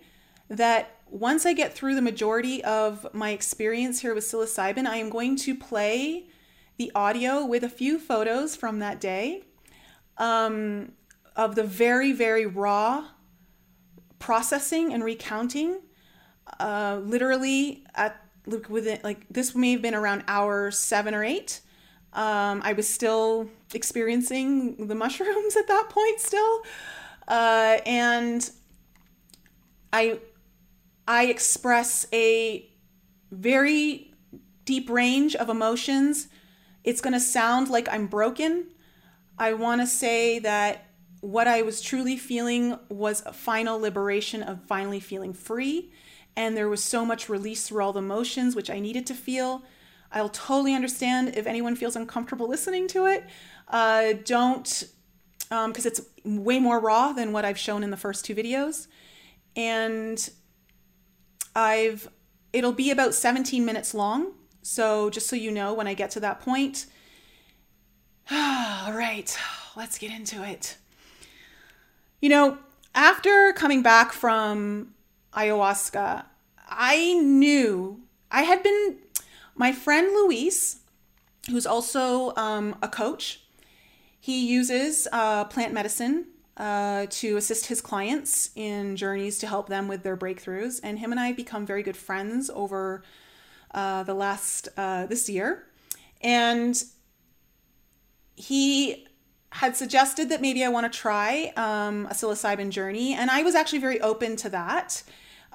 that 0.50 0.96
once 1.10 1.46
I 1.46 1.52
get 1.52 1.74
through 1.74 1.96
the 1.96 2.02
majority 2.02 2.64
of 2.64 3.06
my 3.14 3.32
experience 3.32 4.00
here 4.00 4.16
with 4.16 4.24
psilocybin, 4.24 4.86
I 4.88 4.96
am 4.96 5.10
going 5.10 5.36
to 5.38 5.56
play 5.56 6.28
the 6.78 6.90
audio 6.96 7.44
with 7.44 7.66
a 7.66 7.70
few 7.70 8.00
photos 8.00 8.56
from 8.56 8.80
that 8.80 9.02
day 9.02 9.44
um, 10.18 10.94
of 11.36 11.56
the 11.56 11.66
very, 11.66 12.14
very 12.14 12.46
raw 12.46 13.10
processing 14.20 14.94
and 14.94 15.04
recounting 15.04 15.82
uh, 16.60 17.00
literally 17.04 17.84
at 17.96 18.22
look 18.48 18.70
within 18.70 19.00
like 19.04 19.26
this 19.30 19.56
may 19.56 19.72
have 19.72 19.82
been 19.82 19.96
around 19.96 20.24
hour 20.28 20.72
seven 20.72 21.14
or 21.14 21.24
eight. 21.24 21.62
Um, 22.14 22.62
I 22.64 22.74
was 22.74 22.88
still 22.88 23.50
experiencing 23.74 24.88
the 24.88 24.96
mushrooms 25.04 25.56
at 25.56 25.68
that 25.68 25.90
point 25.90 26.20
still, 26.20 26.62
uh, 27.28 27.78
and 27.86 28.50
I 29.92 30.20
I 31.08 31.26
express 31.26 32.08
a 32.14 32.70
very 33.32 34.14
deep 34.66 34.90
range 34.90 35.36
of 35.36 35.50
emotions. 35.50 36.28
It's 36.84 37.02
going 37.02 37.14
to 37.14 37.20
sound 37.20 37.70
like 37.70 37.90
I'm 37.90 38.08
broken. 38.08 38.68
I 39.38 39.54
want 39.54 39.82
to 39.82 39.88
say 39.88 40.40
that 40.40 40.86
what 41.22 41.48
I 41.48 41.64
was 41.64 41.82
truly 41.82 42.18
feeling 42.18 42.78
was 42.90 43.24
a 43.26 43.34
final 43.34 43.80
liberation 43.80 44.44
of 44.44 44.64
finally 44.64 45.00
feeling 45.00 45.34
free 45.34 45.92
and 46.36 46.56
there 46.56 46.70
was 46.70 46.84
so 46.84 47.06
much 47.06 47.30
release 47.30 47.68
through 47.68 47.84
all 47.84 47.94
the 47.94 48.00
emotions, 48.00 48.56
which 48.56 48.70
I 48.70 48.80
needed 48.80 49.06
to 49.08 49.14
feel. 49.14 49.64
I'll 50.12 50.30
totally 50.30 50.74
understand 50.74 51.36
if 51.36 51.48
anyone 51.48 51.76
feels 51.76 51.96
uncomfortable 51.96 52.48
listening 52.48 52.88
to 52.90 53.06
it. 53.06 53.26
Uh, 53.68 54.14
don't, 54.24 54.84
because 55.50 55.52
um, 55.52 55.74
it's 55.76 56.02
way 56.24 56.60
more 56.60 56.80
raw 56.80 57.14
than 57.14 57.32
what 57.32 57.46
I've 57.46 57.58
shown 57.58 57.84
in 57.84 57.92
the 57.92 57.98
first 57.98 58.26
two 58.26 58.36
videos. 58.36 58.88
And 59.56 60.30
I've, 61.56 62.10
it'll 62.54 62.74
be 62.74 62.92
about 62.92 63.14
17 63.14 63.66
minutes 63.66 63.94
long. 63.94 64.34
So 64.62 65.10
just 65.10 65.28
so 65.28 65.36
you 65.36 65.52
know, 65.52 65.74
when 65.74 65.88
I 65.88 65.94
get 65.94 66.12
to 66.12 66.20
that 66.22 66.42
point, 66.42 66.86
all 68.32 68.94
right, 68.94 69.38
let's 69.76 69.98
get 69.98 70.12
into 70.12 70.44
it. 70.44 70.78
You 72.22 72.30
know, 72.30 72.58
after 72.94 73.54
coming 73.54 73.84
back 73.84 74.12
from 74.12 74.95
ayahuasca, 75.36 76.26
I 76.68 77.14
knew 77.14 78.02
I 78.32 78.44
had 78.44 78.64
been, 78.64 78.98
my 79.56 79.72
friend 79.72 80.08
Luis, 80.08 80.80
who's 81.50 81.66
also 81.66 82.34
um, 82.36 82.76
a 82.82 82.88
coach, 82.88 83.42
he 84.20 84.48
uses 84.48 85.08
uh, 85.12 85.46
plant 85.46 85.74
medicine 85.74 86.26
uh, 86.58 87.06
to 87.10 87.38
assist 87.38 87.68
his 87.68 87.82
clients 87.82 88.50
in 88.56 88.96
journeys 88.96 89.38
to 89.40 89.48
help 89.48 89.68
them 89.70 89.88
with 89.88 90.04
their 90.04 90.18
breakthroughs. 90.18 90.80
And 90.82 90.98
him 90.98 91.12
and 91.12 91.20
I 91.20 91.28
have 91.28 91.36
become 91.36 91.66
very 91.66 91.84
good 91.84 91.98
friends 91.98 92.50
over 92.50 93.04
uh, 93.74 94.04
the 94.04 94.14
last, 94.14 94.70
uh, 94.78 95.06
this 95.06 95.30
year. 95.30 95.68
And 96.22 96.82
he 98.36 99.06
had 99.52 99.76
suggested 99.76 100.30
that 100.30 100.42
maybe 100.42 100.66
I 100.66 100.70
want 100.70 100.92
to 100.92 101.00
try 101.00 101.54
um, 101.56 102.08
a 102.08 102.14
psilocybin 102.14 102.72
journey, 102.72 103.14
and 103.14 103.32
I 103.32 103.44
was 103.44 103.56
actually 103.56 103.80
very 103.80 104.02
open 104.02 104.36
to 104.38 104.50
that. 104.50 105.04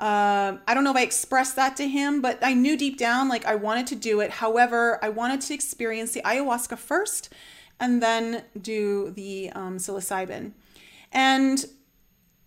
Uh, 0.01 0.57
I 0.67 0.73
don't 0.73 0.83
know 0.83 0.93
if 0.93 0.97
I 0.97 1.03
expressed 1.03 1.57
that 1.57 1.77
to 1.77 1.87
him, 1.87 2.23
but 2.23 2.39
I 2.43 2.55
knew 2.55 2.75
deep 2.77 2.97
down 2.97 3.29
like 3.29 3.45
I 3.45 3.55
wanted 3.55 3.87
to 3.89 3.97
do 3.97 4.21
it. 4.21 4.31
However, 4.31 4.99
I 5.03 5.11
wanted 5.11 5.43
to 5.43 5.55
experience 5.55 6.13
the 6.13 6.23
ayahuasca 6.23 6.79
first 6.79 7.29
and 7.79 8.03
then 8.03 8.45
do 8.61 9.11
the 9.11 9.51
um, 9.51 9.77
psilocybin. 9.77 10.53
And 11.13 11.67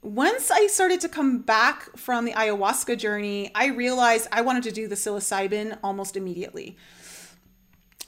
once 0.01 0.49
I 0.49 0.65
started 0.65 0.99
to 1.01 1.09
come 1.09 1.39
back 1.39 1.95
from 1.95 2.25
the 2.25 2.31
ayahuasca 2.31 2.97
journey, 2.97 3.51
I 3.53 3.67
realized 3.67 4.27
I 4.31 4.41
wanted 4.41 4.63
to 4.63 4.71
do 4.71 4.87
the 4.87 4.95
psilocybin 4.95 5.77
almost 5.83 6.17
immediately 6.17 6.75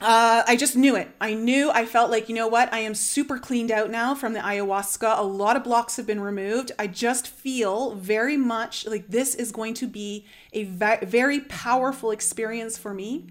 uh, 0.02 0.44
I 0.46 0.58
just 0.58 0.76
knew 0.76 0.96
it. 0.98 1.10
I 1.22 1.34
knew, 1.34 1.72
I 1.72 1.86
felt 1.86 2.12
like, 2.12 2.28
you 2.28 2.36
know 2.36 2.50
what? 2.50 2.74
I 2.74 2.80
am 2.80 2.94
super 2.94 3.40
cleaned 3.40 3.72
out 3.72 3.90
now 3.90 4.14
from 4.14 4.34
the 4.34 4.42
ayahuasca. 4.42 5.18
A 5.18 5.24
lot 5.24 5.56
of 5.56 5.64
blocks 5.64 5.96
have 5.96 6.06
been 6.06 6.20
removed. 6.20 6.74
I 6.78 6.88
just 6.88 7.28
feel 7.28 7.96
very 7.96 8.36
much 8.36 8.86
like 8.86 9.08
this 9.08 9.36
is 9.36 9.54
going 9.54 9.74
to 9.76 9.88
be 9.88 10.26
a 10.52 10.66
very 10.66 11.40
powerful 11.42 12.12
experience 12.12 12.78
for 12.78 12.94
me. 12.94 13.28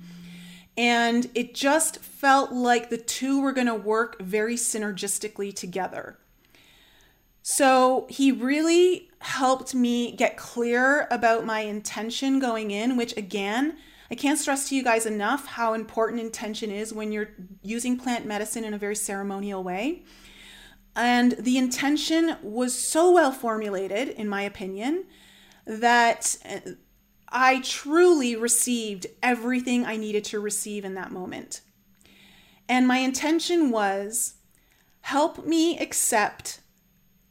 And 0.77 1.31
it 1.35 1.55
just 1.55 1.99
felt 1.99 2.51
like 2.51 2.89
the 2.89 2.99
two 2.99 3.43
were 3.43 3.53
going 3.53 3.67
to 3.67 3.75
work 3.75 4.21
very 4.21 4.57
synergistically 4.57 5.55
together. 5.55 6.19
So 7.43 8.07
he 8.09 8.33
really 8.33 9.11
helped 9.19 9.75
me 9.75 10.13
get 10.13 10.39
clear 10.39 11.07
about 11.11 11.45
my 11.45 11.61
intention 11.61 12.39
going 12.39 12.71
in, 12.71 12.97
which 12.97 13.15
again, 13.19 13.77
I 14.15 14.17
can't 14.17 14.39
stress 14.39 14.69
to 14.69 14.77
you 14.77 14.85
guys 14.85 15.07
enough 15.07 15.45
how 15.45 15.75
important 15.75 16.21
intention 16.21 16.71
is 16.71 16.93
when 16.93 17.11
you're 17.11 17.31
using 17.65 17.99
plant 17.99 18.25
medicine 18.25 18.63
in 18.63 18.73
a 18.73 18.79
very 18.79 18.95
ceremonial 18.95 19.65
way. 19.65 20.05
And 20.95 21.33
the 21.33 21.59
intention 21.59 22.37
was 22.41 22.79
so 22.79 23.11
well 23.11 23.33
formulated, 23.33 24.11
in 24.11 24.29
my 24.29 24.43
opinion, 24.43 25.07
that 25.67 26.37
uh, 26.49 26.61
I 27.29 27.61
truly 27.63 28.37
received 28.37 29.09
everything 29.21 29.85
I 29.85 29.97
needed 29.97 30.23
to 30.27 30.39
receive 30.39 30.85
in 30.85 30.95
that 30.95 31.11
moment. 31.11 31.63
And 32.69 32.87
my 32.87 32.99
intention 32.99 33.73
was 33.73 34.35
help 35.01 35.45
me 35.45 35.77
accept 35.81 36.61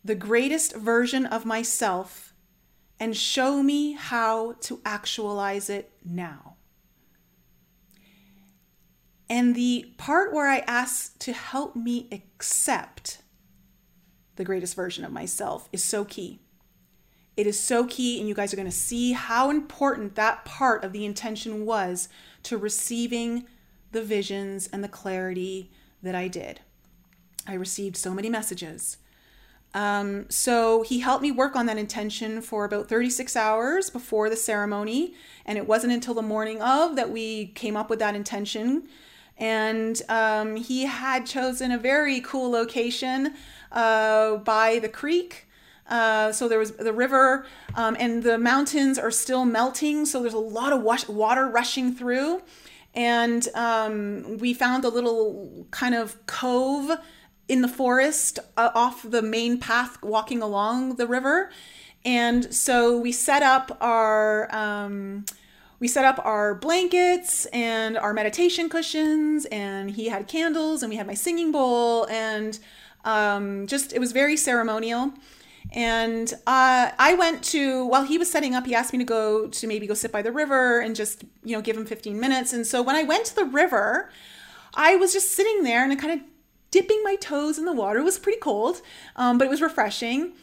the 0.04 0.16
greatest 0.16 0.76
version 0.76 1.26
of 1.28 1.46
myself 1.46 2.34
and 3.00 3.16
show 3.16 3.64
me 3.64 3.94
how 3.94 4.56
to 4.64 4.82
actualize 4.84 5.70
it 5.70 5.90
now. 6.04 6.53
And 9.30 9.56
the 9.56 9.94
part 9.98 10.34
where 10.34 10.50
I 10.50 10.60
ask 10.60 11.18
to 11.20 11.34
help 11.34 11.76
me 11.76 12.08
accept 12.12 13.20
the 14.36 14.44
greatest 14.44 14.76
version 14.76 15.06
of 15.06 15.12
myself 15.12 15.70
is 15.72 15.84
so 15.84 16.06
key. 16.06 16.40
It 17.36 17.48
is 17.48 17.60
so 17.60 17.86
key, 17.86 18.20
and 18.20 18.28
you 18.28 18.36
guys 18.36 18.54
are 18.54 18.58
going 18.58 18.68
to 18.68 18.72
see 18.72 19.14
how 19.14 19.50
important 19.50 20.16
that 20.16 20.46
part 20.46 20.84
of 20.84 20.92
the 20.92 21.06
intention 21.06 21.66
was 21.66 22.10
to 22.44 22.58
receiving 22.58 23.46
the 23.92 24.04
visions 24.04 24.68
and 24.68 24.84
the 24.84 24.90
clarity 24.90 25.72
that 26.04 26.14
I 26.14 26.28
did. 26.28 26.60
I 27.48 27.54
received 27.54 27.98
so 27.98 28.14
many 28.14 28.30
messages. 28.30 28.98
Um, 29.74 30.30
so 30.30 30.84
he 30.84 31.00
helped 31.00 31.24
me 31.24 31.32
work 31.32 31.56
on 31.56 31.66
that 31.66 31.80
intention 31.80 32.42
for 32.42 32.66
about 32.66 32.88
36 32.88 33.36
hours 33.36 33.90
before 33.90 34.30
the 34.30 34.36
ceremony. 34.36 35.16
And 35.46 35.58
it 35.58 35.68
wasn't 35.68 35.94
until 35.94 36.14
the 36.14 36.22
morning 36.22 36.62
of 36.62 36.96
that 36.96 37.10
we 37.10 37.48
came 37.48 37.76
up 37.76 37.90
with 37.90 38.00
that 38.00 38.16
intention 38.16 38.88
and 39.38 40.02
um, 40.10 40.56
he 40.56 40.86
had 40.86 41.26
chosen 41.26 41.72
a 41.72 41.78
very 41.78 42.22
cool 42.22 42.52
location 42.52 43.34
uh, 43.72 44.38
by 44.38 44.80
the 44.80 44.90
creek. 44.90 45.48
Uh, 45.88 46.32
so 46.32 46.48
there 46.48 46.60
was 46.60 46.72
the 46.72 46.94
river, 46.94 47.46
um, 47.76 47.96
and 48.00 48.24
the 48.24 48.38
mountains 48.38 48.98
are 48.98 49.12
still 49.12 49.46
melting. 49.46 50.06
So 50.06 50.22
there's 50.22 50.34
a 50.34 50.38
lot 50.38 50.72
of 50.72 50.82
water 51.10 51.48
rushing 51.48 51.94
through. 51.94 52.42
And 52.96 53.48
um, 53.56 54.38
we 54.38 54.54
found 54.54 54.86
a 54.86 54.90
little 54.90 55.68
kind 55.72 55.96
of 55.96 56.26
cove 56.28 56.92
in 57.48 57.62
the 57.62 57.68
forest 57.68 58.40
uh, 58.56 58.70
off 58.74 59.04
the 59.04 59.22
main 59.22 59.60
path 59.60 60.02
walking 60.02 60.42
along 60.42 60.96
the 60.96 61.08
river. 61.08 61.50
And 62.06 62.54
so 62.54 62.98
we 62.98 63.12
set 63.12 63.44
up 63.44 63.78
our 63.82 64.54
um, 64.56 65.26
we 65.80 65.88
set 65.88 66.06
up 66.06 66.24
our 66.26 66.56
blankets 66.56 67.46
and 67.48 67.98
our 67.98 68.14
meditation 68.14 68.70
cushions, 68.70 69.46
and 69.46 69.92
he 69.92 70.08
had 70.08 70.28
candles, 70.28 70.84
and 70.84 70.90
we 70.90 70.96
had 70.96 71.08
my 71.08 71.14
singing 71.14 71.52
bowl, 71.52 72.06
and 72.08 72.60
um, 73.06 73.68
just 73.68 73.94
it 73.94 74.00
was 74.00 74.12
very 74.12 74.38
ceremonial. 74.38 75.14
And 75.72 76.32
uh, 76.46 76.92
I 76.98 77.16
went 77.18 77.44
to 77.46 77.86
while 77.86 78.04
he 78.04 78.18
was 78.18 78.32
setting 78.32 78.54
up, 78.54 78.66
he 78.66 78.76
asked 78.76 78.94
me 78.94 79.00
to 79.00 79.06
go 79.06 79.48
to 79.48 79.68
maybe 79.68 79.88
go 79.88 79.94
sit 79.94 80.12
by 80.12 80.22
the 80.22 80.32
river 80.32 80.80
and 80.80 80.96
just 80.96 81.24
you 81.44 81.56
know 81.56 81.62
give 81.62 81.76
him 81.76 81.86
15 81.86 82.20
minutes. 82.20 82.54
And 82.54 82.66
so 82.66 82.82
when 82.82 82.96
I 82.96 83.04
went 83.04 83.26
to 83.26 83.36
the 83.36 83.46
river, 83.46 84.10
I 84.74 84.96
was 84.96 85.14
just 85.14 85.32
sitting 85.32 85.64
there 85.64 85.84
and 85.84 86.00
kind 86.00 86.20
of 86.20 86.26
dipping 86.72 87.02
my 87.04 87.16
toes 87.16 87.58
in 87.58 87.66
the 87.66 87.74
water. 87.74 88.00
It 88.00 88.04
was 88.04 88.18
pretty 88.18 88.40
cold, 88.40 88.82
um, 89.16 89.38
but 89.38 89.46
it 89.46 89.50
was 89.50 89.62
refreshing. 89.62 90.34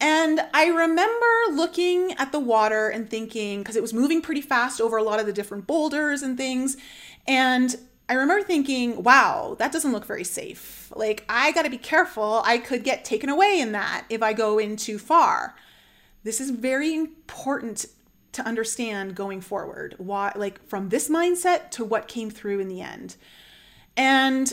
And 0.00 0.40
I 0.54 0.66
remember 0.66 1.26
looking 1.50 2.12
at 2.12 2.30
the 2.30 2.38
water 2.38 2.88
and 2.88 3.10
thinking, 3.10 3.60
because 3.60 3.74
it 3.74 3.82
was 3.82 3.92
moving 3.92 4.22
pretty 4.22 4.40
fast 4.40 4.80
over 4.80 4.96
a 4.96 5.02
lot 5.02 5.18
of 5.18 5.26
the 5.26 5.32
different 5.32 5.66
boulders 5.66 6.22
and 6.22 6.36
things. 6.36 6.76
And 7.26 7.74
I 8.08 8.14
remember 8.14 8.44
thinking, 8.44 9.02
wow, 9.02 9.56
that 9.58 9.72
doesn't 9.72 9.92
look 9.92 10.06
very 10.06 10.24
safe. 10.24 10.92
Like, 10.94 11.24
I 11.28 11.52
got 11.52 11.62
to 11.62 11.70
be 11.70 11.78
careful. 11.78 12.42
I 12.44 12.58
could 12.58 12.84
get 12.84 13.04
taken 13.04 13.28
away 13.28 13.60
in 13.60 13.72
that 13.72 14.06
if 14.08 14.22
I 14.22 14.32
go 14.32 14.58
in 14.58 14.76
too 14.76 14.98
far. 14.98 15.56
This 16.22 16.40
is 16.40 16.50
very 16.50 16.94
important 16.94 17.86
to 18.32 18.42
understand 18.42 19.14
going 19.14 19.40
forward. 19.40 19.94
Why, 19.98 20.32
like, 20.36 20.64
from 20.68 20.90
this 20.90 21.08
mindset 21.08 21.70
to 21.72 21.84
what 21.84 22.08
came 22.08 22.30
through 22.30 22.60
in 22.60 22.68
the 22.68 22.80
end. 22.80 23.16
And 23.96 24.52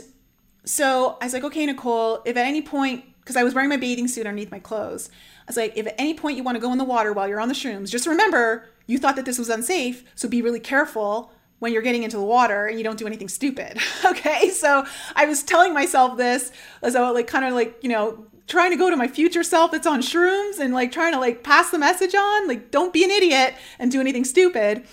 so 0.63 1.17
I 1.21 1.25
was 1.25 1.33
like, 1.33 1.43
okay, 1.43 1.65
Nicole, 1.65 2.21
if 2.25 2.35
at 2.35 2.45
any 2.45 2.61
point, 2.61 3.05
because 3.19 3.35
I 3.35 3.43
was 3.43 3.53
wearing 3.53 3.69
my 3.69 3.77
bathing 3.77 4.07
suit 4.07 4.25
underneath 4.25 4.51
my 4.51 4.59
clothes, 4.59 5.09
I 5.47 5.51
was 5.51 5.57
like, 5.57 5.73
if 5.75 5.85
at 5.85 5.93
any 5.99 6.15
point 6.15 6.37
you 6.37 6.43
want 6.43 6.55
to 6.55 6.59
go 6.59 6.71
in 6.71 6.79
the 6.79 6.83
water 6.83 7.13
while 7.13 7.27
you're 7.27 7.39
on 7.39 7.49
the 7.49 7.53
shrooms, 7.53 7.91
just 7.91 8.07
remember 8.07 8.67
you 8.87 8.97
thought 8.97 9.15
that 9.15 9.25
this 9.25 9.37
was 9.37 9.49
unsafe. 9.49 10.03
So 10.15 10.27
be 10.27 10.41
really 10.41 10.59
careful 10.59 11.31
when 11.59 11.71
you're 11.71 11.83
getting 11.83 12.03
into 12.03 12.17
the 12.17 12.23
water 12.23 12.65
and 12.65 12.79
you 12.79 12.83
don't 12.83 12.97
do 12.97 13.05
anything 13.05 13.29
stupid. 13.29 13.77
okay. 14.05 14.49
So 14.49 14.85
I 15.15 15.25
was 15.25 15.43
telling 15.43 15.73
myself 15.73 16.17
this 16.17 16.51
as 16.81 16.93
though, 16.93 17.11
like, 17.11 17.27
kind 17.27 17.45
of 17.45 17.53
like, 17.53 17.77
you 17.83 17.89
know, 17.89 18.25
trying 18.47 18.71
to 18.71 18.77
go 18.77 18.89
to 18.89 18.95
my 18.95 19.07
future 19.07 19.43
self 19.43 19.71
that's 19.71 19.87
on 19.87 20.01
shrooms 20.01 20.59
and 20.59 20.73
like 20.73 20.91
trying 20.91 21.13
to 21.13 21.19
like 21.19 21.43
pass 21.43 21.69
the 21.69 21.77
message 21.77 22.15
on. 22.15 22.47
Like, 22.47 22.71
don't 22.71 22.91
be 22.91 23.03
an 23.03 23.11
idiot 23.11 23.53
and 23.77 23.91
do 23.91 23.99
anything 23.99 24.25
stupid. 24.25 24.83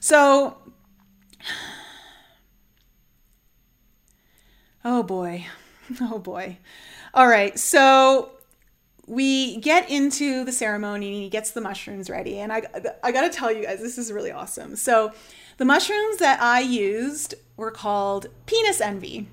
So, 0.00 0.58
oh 4.84 5.02
boy. 5.02 5.46
Oh 6.00 6.18
boy. 6.18 6.56
All 7.12 7.26
right. 7.26 7.58
So 7.58 8.33
we 9.06 9.58
get 9.58 9.90
into 9.90 10.44
the 10.44 10.52
ceremony 10.52 11.12
and 11.12 11.22
he 11.22 11.28
gets 11.28 11.50
the 11.50 11.60
mushrooms 11.60 12.08
ready. 12.08 12.38
And 12.38 12.52
i, 12.52 12.62
I 13.02 13.12
gotta 13.12 13.30
tell 13.30 13.52
you 13.52 13.64
guys 13.64 13.80
this 13.80 13.98
is 13.98 14.12
really 14.12 14.30
awesome. 14.30 14.76
So 14.76 15.12
the 15.58 15.64
mushrooms 15.64 16.18
that 16.18 16.40
i 16.40 16.60
used 16.60 17.34
were 17.56 17.70
called 17.70 18.28
penis 18.46 18.80
envy. 18.80 19.28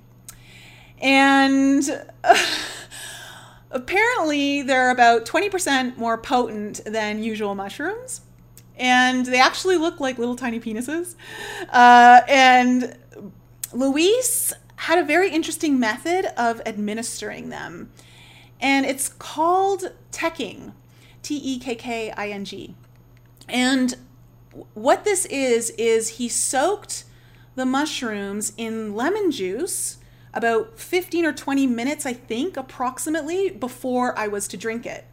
And 1.00 2.06
apparently 3.72 4.62
they're 4.62 4.92
about 4.92 5.26
20% 5.26 5.98
more 5.98 6.18
potent 6.18 6.82
than 6.86 7.24
usual 7.24 7.56
mushrooms. 7.56 8.22
And 8.78 9.26
they 9.26 9.40
actually 9.40 9.78
look 9.78 10.00
like 10.00 10.18
little 10.18 10.36
tiny 10.36 10.60
penises. 10.60 11.16
Uh, 11.70 12.22
and 12.28 12.98
luis 13.74 14.54
had 14.76 15.00
a 15.00 15.04
very 15.04 15.32
interesting 15.32 15.80
method 15.80 16.26
of 16.38 16.62
administering 16.66 17.50
them 17.50 17.90
and 18.62 18.86
it's 18.86 19.10
called 19.10 19.92
tekking, 20.12 20.74
T 21.24 21.36
E 21.36 21.60
K 21.60 21.76
K 21.76 22.12
I 22.12 22.30
N 22.30 22.46
G. 22.46 22.76
And 23.50 23.96
what 24.74 25.04
this 25.04 25.26
is, 25.26 25.72
is 25.72 26.10
he 26.10 26.30
soaked 26.30 27.06
the 27.56 27.66
mushrooms 27.66 28.54
in 28.58 28.96
lemon 28.96 29.32
juice 29.32 29.98
about 30.34 30.80
15 30.80 31.26
or 31.26 31.34
20 31.34 31.68
minutes, 31.68 32.06
I 32.06 32.14
think, 32.14 32.56
approximately, 32.56 33.50
before 33.50 34.18
I 34.18 34.28
was 34.28 34.48
to 34.50 34.58
drink 34.58 34.86
it. 34.86 35.06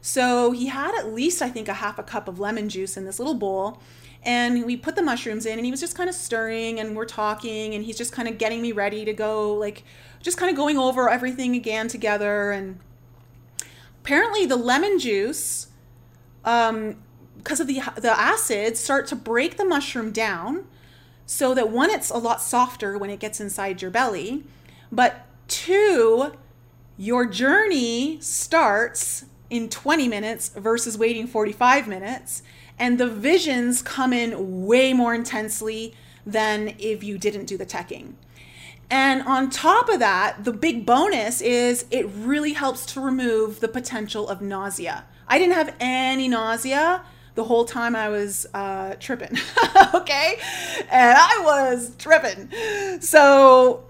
So 0.00 0.52
he 0.52 0.66
had 0.66 0.94
at 0.98 1.12
least, 1.12 1.42
I 1.42 1.50
think, 1.50 1.68
a 1.68 1.74
half 1.74 1.98
a 1.98 2.02
cup 2.02 2.26
of 2.26 2.40
lemon 2.40 2.68
juice 2.68 2.96
in 2.96 3.04
this 3.04 3.18
little 3.18 3.34
bowl. 3.34 3.80
And 4.24 4.64
we 4.64 4.76
put 4.76 4.96
the 4.96 5.02
mushrooms 5.02 5.46
in, 5.46 5.58
and 5.58 5.64
he 5.64 5.70
was 5.70 5.80
just 5.80 5.96
kind 5.96 6.08
of 6.08 6.14
stirring, 6.14 6.80
and 6.80 6.96
we're 6.96 7.04
talking, 7.04 7.74
and 7.74 7.84
he's 7.84 7.98
just 7.98 8.12
kind 8.12 8.28
of 8.28 8.38
getting 8.38 8.62
me 8.62 8.72
ready 8.72 9.04
to 9.04 9.12
go, 9.12 9.52
like, 9.54 9.84
just 10.22 10.38
kind 10.38 10.48
of 10.50 10.56
going 10.56 10.78
over 10.78 11.10
everything 11.10 11.54
again 11.54 11.88
together. 11.88 12.52
And 12.52 12.78
apparently 14.02 14.46
the 14.46 14.56
lemon 14.56 14.98
juice 14.98 15.68
um, 16.44 16.96
because 17.38 17.60
of 17.60 17.66
the 17.66 17.80
the 17.96 18.10
acids 18.10 18.78
start 18.78 19.06
to 19.06 19.16
break 19.16 19.56
the 19.56 19.64
mushroom 19.64 20.12
down 20.12 20.64
so 21.26 21.54
that 21.54 21.70
one, 21.70 21.90
it's 21.90 22.10
a 22.10 22.18
lot 22.18 22.42
softer 22.42 22.98
when 22.98 23.08
it 23.08 23.18
gets 23.18 23.40
inside 23.40 23.80
your 23.80 23.90
belly, 23.90 24.44
but 24.90 25.26
two, 25.48 26.32
your 26.98 27.26
journey 27.26 28.18
starts 28.20 29.24
in 29.48 29.68
20 29.68 30.08
minutes 30.08 30.48
versus 30.50 30.98
waiting 30.98 31.26
45 31.26 31.88
minutes. 31.88 32.42
And 32.78 32.98
the 32.98 33.08
visions 33.08 33.82
come 33.82 34.12
in 34.12 34.66
way 34.66 34.92
more 34.92 35.14
intensely 35.14 35.94
than 36.26 36.74
if 36.78 37.02
you 37.02 37.18
didn't 37.18 37.46
do 37.46 37.56
the 37.56 37.66
tekking. 37.66 38.16
And 38.92 39.22
on 39.22 39.48
top 39.48 39.88
of 39.88 40.00
that, 40.00 40.44
the 40.44 40.52
big 40.52 40.84
bonus 40.84 41.40
is 41.40 41.86
it 41.90 42.06
really 42.14 42.52
helps 42.52 42.84
to 42.92 43.00
remove 43.00 43.60
the 43.60 43.68
potential 43.68 44.28
of 44.28 44.42
nausea. 44.42 45.06
I 45.26 45.38
didn't 45.38 45.54
have 45.54 45.74
any 45.80 46.28
nausea 46.28 47.02
the 47.34 47.44
whole 47.44 47.64
time 47.64 47.96
I 47.96 48.10
was 48.10 48.46
uh, 48.52 48.96
tripping, 49.00 49.30
okay? 49.94 50.38
And 50.90 51.16
I 51.18 51.40
was 51.42 51.96
tripping. 51.96 52.50
So, 53.00 53.84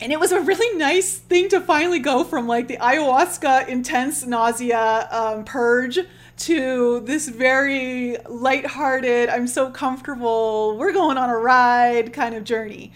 and 0.00 0.12
it 0.12 0.20
was 0.20 0.30
a 0.30 0.40
really 0.40 0.78
nice 0.78 1.16
thing 1.16 1.48
to 1.48 1.60
finally 1.60 1.98
go 1.98 2.22
from 2.22 2.46
like 2.46 2.68
the 2.68 2.76
ayahuasca 2.76 3.66
intense 3.66 4.24
nausea 4.24 5.08
um, 5.10 5.44
purge 5.44 5.98
to 6.36 7.00
this 7.00 7.28
very 7.28 8.16
lighthearted, 8.28 9.28
I'm 9.28 9.48
so 9.48 9.70
comfortable, 9.70 10.76
we're 10.78 10.92
going 10.92 11.18
on 11.18 11.30
a 11.30 11.36
ride 11.36 12.12
kind 12.12 12.36
of 12.36 12.44
journey. 12.44 12.92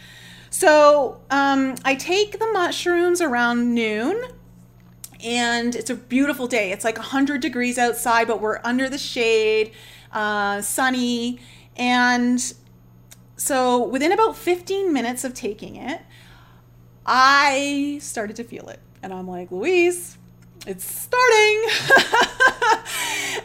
So 0.55 1.21
um, 1.33 1.75
I 1.85 1.97
take 1.97 2.39
the 2.39 2.47
mushrooms 2.53 3.21
around 3.21 3.75
noon 3.75 4.23
and 5.21 5.75
it's 5.75 5.91
a 5.91 5.97
beautiful 5.97 6.47
day. 6.47 6.71
It's 6.71 6.85
like 6.85 6.97
100 6.97 7.41
degrees 7.41 7.77
outside, 7.77 8.29
but 8.29 8.41
we're 8.41 8.61
under 8.63 8.89
the 8.89 8.97
shade, 8.97 9.73
uh, 10.13 10.63
sunny. 10.63 11.41
And 11.75 12.41
so 13.37 13.85
within 13.85 14.13
about 14.13 14.37
15 14.37 14.93
minutes 14.93 15.25
of 15.25 15.35
taking 15.35 15.75
it, 15.75 16.03
I 17.05 17.99
started 18.01 18.37
to 18.37 18.45
feel 18.45 18.69
it. 18.69 18.79
And 19.03 19.13
I'm 19.13 19.27
like, 19.27 19.51
Luis, 19.51 20.17
it's 20.69 20.85
starting. 20.89 21.65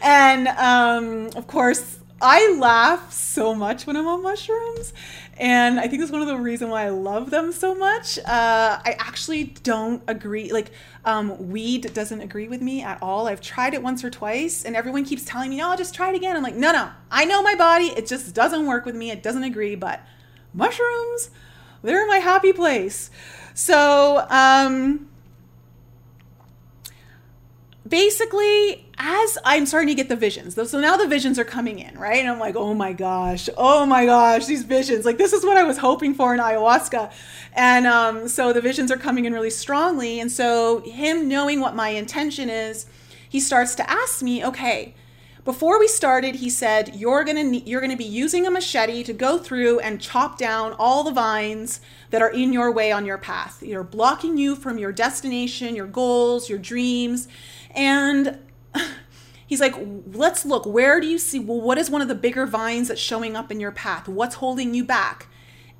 and 0.00 0.46
um, 0.46 1.30
of 1.36 1.48
course, 1.48 1.98
I 2.22 2.54
laugh 2.58 3.12
so 3.12 3.54
much 3.54 3.86
when 3.86 3.96
I'm 3.96 4.06
on 4.06 4.22
mushrooms. 4.22 4.92
And 5.40 5.80
I 5.80 5.88
think 5.88 6.00
that's 6.02 6.12
one 6.12 6.20
of 6.20 6.28
the 6.28 6.36
reasons 6.36 6.70
why 6.70 6.84
I 6.84 6.90
love 6.90 7.30
them 7.30 7.50
so 7.50 7.74
much. 7.74 8.18
Uh, 8.18 8.78
I 8.84 8.94
actually 8.98 9.44
don't 9.44 10.02
agree. 10.06 10.52
Like, 10.52 10.70
um, 11.06 11.48
weed 11.48 11.94
doesn't 11.94 12.20
agree 12.20 12.46
with 12.46 12.60
me 12.60 12.82
at 12.82 13.02
all. 13.02 13.26
I've 13.26 13.40
tried 13.40 13.72
it 13.72 13.82
once 13.82 14.04
or 14.04 14.10
twice, 14.10 14.66
and 14.66 14.76
everyone 14.76 15.06
keeps 15.06 15.24
telling 15.24 15.48
me, 15.48 15.62
"Oh, 15.62 15.74
just 15.76 15.94
try 15.94 16.10
it 16.10 16.14
again." 16.14 16.36
I'm 16.36 16.42
like, 16.42 16.56
"No, 16.56 16.72
no. 16.72 16.90
I 17.10 17.24
know 17.24 17.42
my 17.42 17.54
body. 17.54 17.86
It 17.86 18.06
just 18.06 18.34
doesn't 18.34 18.66
work 18.66 18.84
with 18.84 18.94
me. 18.94 19.10
It 19.10 19.22
doesn't 19.22 19.42
agree." 19.42 19.76
But 19.76 20.02
mushrooms, 20.52 21.30
they're 21.82 22.06
my 22.06 22.18
happy 22.18 22.52
place. 22.52 23.10
So, 23.54 24.26
um, 24.28 25.08
basically, 27.88 28.89
as 29.02 29.38
I'm 29.46 29.64
starting 29.64 29.88
to 29.88 29.94
get 29.94 30.10
the 30.10 30.16
visions, 30.16 30.54
so 30.70 30.78
now 30.78 30.98
the 30.98 31.08
visions 31.08 31.38
are 31.38 31.44
coming 31.44 31.78
in, 31.78 31.98
right? 31.98 32.18
And 32.18 32.28
I'm 32.28 32.38
like, 32.38 32.54
oh 32.54 32.74
my 32.74 32.92
gosh, 32.92 33.48
oh 33.56 33.86
my 33.86 34.04
gosh, 34.04 34.44
these 34.44 34.62
visions. 34.62 35.06
Like, 35.06 35.16
this 35.16 35.32
is 35.32 35.42
what 35.42 35.56
I 35.56 35.62
was 35.62 35.78
hoping 35.78 36.12
for 36.12 36.34
in 36.34 36.40
ayahuasca. 36.40 37.10
And 37.54 37.86
um, 37.86 38.28
so 38.28 38.52
the 38.52 38.60
visions 38.60 38.92
are 38.92 38.98
coming 38.98 39.24
in 39.24 39.32
really 39.32 39.48
strongly. 39.48 40.20
And 40.20 40.30
so, 40.30 40.80
him 40.80 41.28
knowing 41.28 41.60
what 41.60 41.74
my 41.74 41.88
intention 41.88 42.50
is, 42.50 42.84
he 43.26 43.40
starts 43.40 43.74
to 43.76 43.90
ask 43.90 44.22
me, 44.22 44.44
okay, 44.44 44.94
before 45.44 45.80
we 45.80 45.88
started, 45.88 46.34
he 46.34 46.50
said, 46.50 46.94
"You're 46.94 47.24
gonna 47.24 47.44
you're 47.44 47.80
gonna 47.80 47.96
be 47.96 48.04
using 48.04 48.46
a 48.46 48.50
machete 48.50 49.02
to 49.04 49.14
go 49.14 49.38
through 49.38 49.80
and 49.80 49.98
chop 49.98 50.36
down 50.36 50.74
all 50.78 51.02
the 51.02 51.10
vines 51.10 51.80
that 52.10 52.20
are 52.20 52.28
in 52.28 52.52
your 52.52 52.70
way 52.70 52.92
on 52.92 53.06
your 53.06 53.16
path. 53.16 53.62
You're 53.62 53.82
blocking 53.82 54.36
you 54.36 54.54
from 54.54 54.76
your 54.76 54.92
destination, 54.92 55.74
your 55.74 55.86
goals, 55.86 56.50
your 56.50 56.58
dreams." 56.58 57.26
And 57.74 58.38
he's 59.50 59.60
like, 59.60 59.74
let's 60.12 60.46
look, 60.46 60.64
where 60.64 61.00
do 61.00 61.08
you 61.08 61.18
see, 61.18 61.40
well, 61.40 61.60
what 61.60 61.76
is 61.76 61.90
one 61.90 62.00
of 62.00 62.06
the 62.06 62.14
bigger 62.14 62.46
vines 62.46 62.86
that's 62.86 63.00
showing 63.00 63.34
up 63.34 63.50
in 63.50 63.58
your 63.58 63.72
path? 63.72 64.08
What's 64.08 64.36
holding 64.36 64.74
you 64.74 64.84
back? 64.84 65.26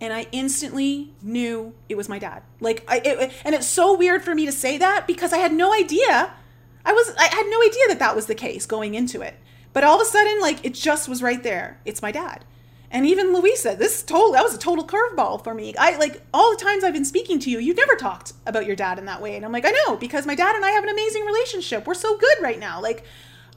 And 0.01 0.13
I 0.13 0.27
instantly 0.33 1.15
knew 1.23 1.73
it 1.89 1.95
was 1.95 2.09
my 2.09 2.19
dad. 2.19 2.43
Like, 2.59 2.85
I, 2.89 3.01
it, 3.05 3.33
and 3.45 3.55
it's 3.55 3.69
so 3.69 3.97
weird 3.97 4.25
for 4.25 4.35
me 4.35 4.45
to 4.45 4.51
say 4.51 4.77
that 4.79 5.07
because 5.07 5.33
I 5.33 5.39
had 5.39 5.53
no 5.53 5.73
idea. 5.73 6.35
I 6.85 6.93
was, 6.93 7.15
I 7.17 7.27
had 7.27 7.47
no 7.49 7.63
idea 7.63 7.87
that 7.89 8.01
that 8.01 8.17
was 8.17 8.27
the 8.27 8.35
case 8.35 8.67
going 8.67 8.95
into 8.95 9.23
it. 9.23 9.37
But 9.73 9.85
all 9.85 10.01
of 10.01 10.03
a 10.03 10.11
sudden, 10.11 10.41
like, 10.41 10.65
it 10.65 10.75
just 10.75 11.09
was 11.09 11.23
right 11.23 11.43
there. 11.43 11.81
It's 11.85 12.03
my 12.03 12.11
dad. 12.11 12.45
And 12.91 13.07
even 13.07 13.33
Louisa, 13.33 13.77
this 13.77 14.03
total 14.03 14.33
that 14.33 14.43
was 14.43 14.53
a 14.53 14.59
total 14.59 14.85
curveball 14.85 15.45
for 15.45 15.55
me. 15.55 15.77
I 15.79 15.97
like 15.97 16.23
all 16.35 16.51
the 16.51 16.61
times 16.61 16.83
I've 16.83 16.93
been 16.93 17.05
speaking 17.05 17.39
to 17.39 17.49
you, 17.51 17.61
you've 17.61 17.77
never 17.77 17.95
talked 17.95 18.33
about 18.47 18.67
your 18.67 18.75
dad 18.75 18.99
in 18.99 19.05
that 19.05 19.23
way. 19.23 19.37
And 19.37 19.45
I'm 19.45 19.53
like, 19.53 19.65
I 19.65 19.71
know, 19.71 19.97
because 19.97 20.27
my 20.27 20.35
dad 20.35 20.57
and 20.57 20.65
I 20.65 20.73
have 20.73 20.83
an 20.83 20.91
amazing 20.91 21.25
relationship. 21.25 21.87
We're 21.87 21.95
so 21.95 22.19
good 22.19 22.39
right 22.41 22.59
now. 22.59 22.83
Like, 22.83 23.05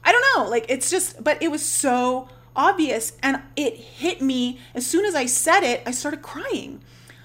I 0.04 0.12
don't 0.12 0.24
know. 0.36 0.50
Like 0.50 0.66
it's 0.68 0.90
just 0.90 1.22
but 1.24 1.42
it 1.42 1.50
was 1.50 1.64
so 1.64 2.28
obvious 2.56 3.12
and 3.22 3.42
it 3.56 3.74
hit 3.76 4.20
me 4.20 4.58
as 4.74 4.86
soon 4.86 5.04
as 5.04 5.14
I 5.14 5.26
said 5.26 5.62
it, 5.62 5.82
I 5.86 5.90
started 5.90 6.22
crying 6.22 6.80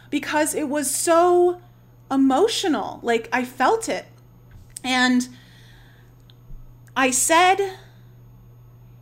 because 0.10 0.56
it 0.56 0.70
was 0.70 0.90
so 0.94 1.62
emotional. 2.10 3.00
Like 3.04 3.30
I 3.32 3.46
felt 3.46 3.90
it. 3.90 4.06
And 4.84 5.28
I 6.96 7.12
said 7.12 7.78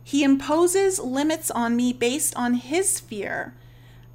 he 0.02 0.24
imposes 0.24 0.98
limits 0.98 1.50
on 1.50 1.76
me 1.76 1.92
based 1.92 2.34
on 2.36 2.54
his 2.54 3.00
fear. 3.00 3.54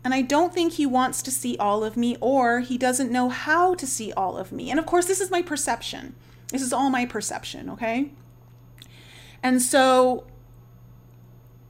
And 0.03 0.14
I 0.14 0.22
don't 0.22 0.53
think 0.53 0.74
he 0.74 0.86
wants 0.86 1.22
to 1.22 1.32
see 1.32 1.55
all 1.57 1.84
of 1.84 1.95
me 1.95 2.18
or 2.20 2.59
he 2.59 2.78
doesn't 2.78 3.11
know 3.11 3.30
how 3.30 3.74
to 3.76 3.88
see 3.88 4.11
all 4.14 4.38
of 4.38 4.51
me. 4.51 4.70
And 4.70 4.80
of 4.80 4.86
course, 4.86 5.05
this 5.05 5.22
is 5.22 5.32
my 5.32 5.41
perception. 5.41 6.16
This 6.49 6.61
is 6.61 6.74
all 6.74 6.89
my 6.89 7.05
perception, 7.05 7.70
okay? 7.70 8.11
And 9.44 9.62
so 9.62 10.26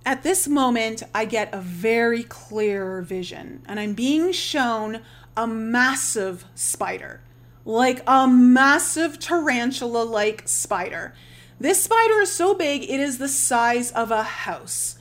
at 0.06 0.24
this 0.24 0.48
moment, 0.48 1.02
I 1.14 1.26
get 1.26 1.54
a 1.54 1.60
very 1.60 2.24
clear 2.24 3.02
vision, 3.02 3.64
and 3.66 3.80
I'm 3.80 3.94
being 3.94 4.32
shown 4.32 5.02
a 5.36 5.48
massive 5.48 6.46
spider, 6.56 7.22
like 7.66 8.04
a 8.06 8.28
massive 8.28 9.18
tarantula 9.18 10.04
like 10.04 10.48
spider. 10.48 11.14
This 11.60 11.84
spider 11.84 12.20
is 12.20 12.32
so 12.32 12.54
big, 12.54 12.84
it 12.84 13.00
is 13.00 13.18
the 13.18 13.30
size 13.30 13.92
of 13.92 14.12
a 14.12 14.24
house. 14.24 14.98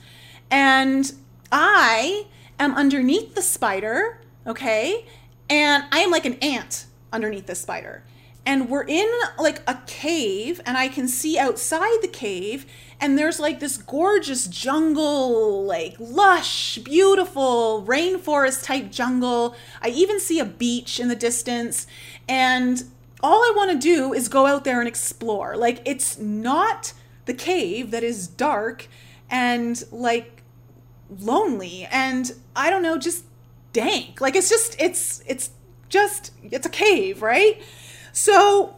And 0.49 1.11
I 1.51 2.27
am 2.59 2.73
underneath 2.75 3.35
the 3.35 3.41
spider, 3.41 4.21
okay? 4.47 5.05
And 5.49 5.83
I 5.91 5.99
am 5.99 6.11
like 6.11 6.25
an 6.25 6.35
ant 6.35 6.85
underneath 7.11 7.47
the 7.47 7.55
spider. 7.55 8.03
And 8.45 8.69
we're 8.69 8.83
in 8.83 9.09
like 9.39 9.61
a 9.67 9.81
cave, 9.87 10.59
and 10.65 10.77
I 10.77 10.89
can 10.89 11.07
see 11.07 11.37
outside 11.39 12.01
the 12.01 12.09
cave, 12.09 12.65
and 12.99 13.17
there's 13.17 13.39
like 13.39 13.59
this 13.59 13.77
gorgeous 13.77 14.47
jungle, 14.47 15.65
like 15.65 15.95
lush, 15.99 16.77
beautiful 16.79 17.83
rainforest 17.87 18.65
type 18.65 18.91
jungle. 18.91 19.55
I 19.81 19.89
even 19.89 20.19
see 20.19 20.39
a 20.39 20.45
beach 20.45 20.99
in 20.99 21.07
the 21.07 21.15
distance. 21.15 21.87
And 22.27 22.83
all 23.21 23.39
I 23.43 23.53
want 23.55 23.71
to 23.71 23.77
do 23.77 24.13
is 24.13 24.27
go 24.27 24.45
out 24.45 24.65
there 24.65 24.79
and 24.79 24.87
explore. 24.87 25.55
Like 25.55 25.81
it's 25.85 26.17
not 26.17 26.93
the 27.25 27.33
cave 27.33 27.91
that 27.91 28.03
is 28.03 28.27
dark 28.27 28.87
and 29.29 29.81
like 29.91 30.43
lonely 31.09 31.87
and 31.91 32.33
I 32.55 32.69
don't 32.69 32.83
know, 32.83 32.97
just 32.97 33.25
dank. 33.71 34.19
Like 34.21 34.35
it's 34.35 34.49
just 34.49 34.79
it's 34.79 35.23
it's 35.25 35.51
just 35.89 36.31
it's 36.43 36.65
a 36.65 36.69
cave, 36.69 37.21
right? 37.21 37.61
So 38.13 38.77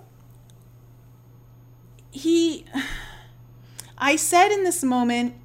he 2.10 2.66
I 3.98 4.16
said 4.16 4.52
in 4.52 4.64
this 4.64 4.84
moment, 4.84 5.36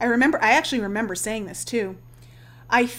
I 0.00 0.06
remember 0.06 0.42
I 0.42 0.50
actually 0.52 0.80
remember 0.80 1.14
saying 1.14 1.46
this 1.46 1.64
too. 1.64 1.96
I 2.68 2.90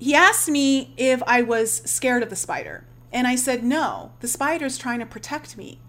he 0.00 0.14
asked 0.14 0.48
me 0.48 0.94
if 0.96 1.22
I 1.26 1.42
was 1.42 1.76
scared 1.84 2.22
of 2.22 2.30
the 2.30 2.36
spider. 2.36 2.84
And 3.12 3.26
I 3.26 3.36
said, 3.36 3.64
No, 3.64 4.12
the 4.20 4.28
spider's 4.28 4.78
trying 4.78 5.00
to 5.00 5.06
protect 5.06 5.56
me. 5.56 5.80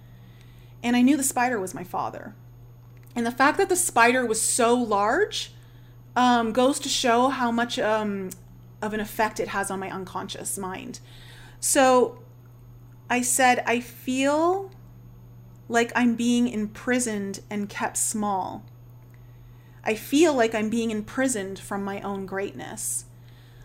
And 0.81 0.95
I 0.95 1.01
knew 1.01 1.17
the 1.17 1.23
spider 1.23 1.59
was 1.59 1.73
my 1.73 1.83
father. 1.83 2.35
And 3.15 3.25
the 3.25 3.31
fact 3.31 3.57
that 3.57 3.69
the 3.69 3.75
spider 3.75 4.25
was 4.25 4.41
so 4.41 4.73
large 4.75 5.53
um, 6.15 6.53
goes 6.53 6.79
to 6.79 6.89
show 6.89 7.29
how 7.29 7.51
much 7.51 7.77
um, 7.77 8.29
of 8.81 8.93
an 8.93 8.99
effect 8.99 9.39
it 9.39 9.49
has 9.49 9.69
on 9.69 9.79
my 9.79 9.91
unconscious 9.91 10.57
mind. 10.57 10.99
So 11.59 12.19
I 13.09 13.21
said, 13.21 13.63
I 13.65 13.79
feel 13.79 14.71
like 15.67 15.91
I'm 15.95 16.15
being 16.15 16.47
imprisoned 16.47 17.41
and 17.49 17.69
kept 17.69 17.97
small. 17.97 18.63
I 19.83 19.95
feel 19.95 20.33
like 20.33 20.53
I'm 20.53 20.69
being 20.69 20.91
imprisoned 20.91 21.59
from 21.59 21.83
my 21.83 22.01
own 22.01 22.25
greatness. 22.25 23.05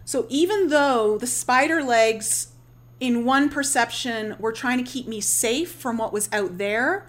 So 0.04 0.26
even 0.28 0.68
though 0.68 1.18
the 1.18 1.26
spider 1.26 1.82
legs 1.82 2.52
in 3.00 3.24
one 3.24 3.48
perception 3.48 4.36
were 4.38 4.52
trying 4.52 4.82
to 4.82 4.90
keep 4.90 5.06
me 5.06 5.20
safe 5.20 5.72
from 5.72 5.98
what 5.98 6.12
was 6.12 6.28
out 6.32 6.58
there, 6.58 7.06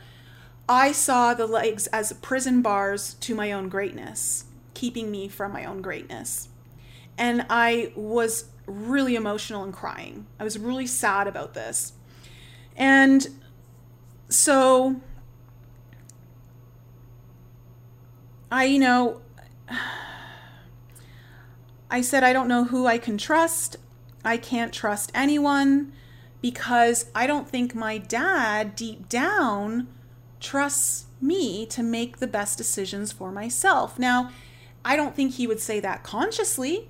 I 0.68 0.92
saw 0.92 1.34
the 1.34 1.46
legs 1.46 1.88
as 1.88 2.14
prison 2.14 2.62
bars 2.62 3.14
to 3.22 3.36
my 3.36 3.52
own 3.52 3.70
greatness, 3.70 4.46
keeping 4.74 5.12
me 5.12 5.28
from 5.28 5.54
my 5.54 5.64
own 5.66 5.82
greatness. 5.82 6.50
and 7.18 7.46
I 7.50 7.94
was 7.96 8.46
really 8.66 9.16
emotional 9.16 9.64
and 9.64 9.74
crying. 9.74 10.26
I 10.40 10.44
was 10.44 10.58
really 10.60 10.88
sad 10.88 11.28
about 11.28 11.54
this. 11.54 11.94
And 12.76 13.28
so 14.30 15.02
I, 18.52 18.66
you 18.66 18.80
know, 18.80 19.22
I 21.90 22.02
said, 22.02 22.24
I 22.24 22.34
don't 22.34 22.48
know 22.48 22.66
who 22.66 22.88
I 22.88 22.98
can 22.98 23.18
trust. 23.18 23.78
I 24.24 24.38
can't 24.38 24.74
trust 24.74 25.12
anyone 25.14 25.94
because 26.42 27.10
I 27.14 27.28
don't 27.28 27.50
think 27.50 27.76
my 27.76 27.98
dad, 27.98 28.76
deep 28.76 29.10
down, 29.10 29.88
trusts 30.40 31.06
me 31.20 31.66
to 31.68 31.82
make 31.82 32.18
the 32.18 32.28
best 32.28 32.58
decisions 32.58 33.12
for 33.12 33.32
myself. 33.32 33.98
Now, 33.98 34.32
I 34.84 34.96
don't 34.96 35.16
think 35.16 35.34
he 35.34 35.48
would 35.48 35.60
say 35.60 35.80
that 35.80 36.04
consciously, 36.04 36.88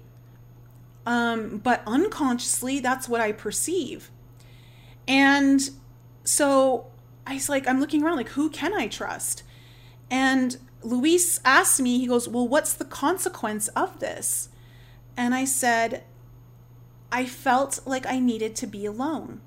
um, 1.06 1.62
but 1.64 1.82
unconsciously, 1.88 2.80
that's 2.80 3.08
what 3.08 3.22
I 3.22 3.32
perceive. 3.32 4.12
And 5.08 5.70
so 6.24 6.88
I 7.28 7.36
was 7.36 7.50
like, 7.50 7.68
I'm 7.68 7.80
looking 7.80 8.04
around, 8.04 8.18
like, 8.18 8.30
who 8.30 8.50
can 8.50 8.74
I 8.74 8.88
trust? 8.88 9.44
And 10.10 10.58
Luis 10.82 11.40
asked 11.44 11.82
me, 11.82 12.00
he 12.00 12.08
goes, 12.08 12.28
Well, 12.28 12.48
what's 12.48 12.74
the 12.74 12.86
consequence 12.86 13.68
of 13.70 14.00
this? 14.00 14.50
And 15.18 15.34
I 15.34 15.46
said, 15.46 16.04
I 17.12 17.26
felt 17.26 17.80
like 17.86 18.06
I 18.06 18.20
needed 18.20 18.56
to 18.58 18.68
be 18.68 18.86
alone. 18.86 19.42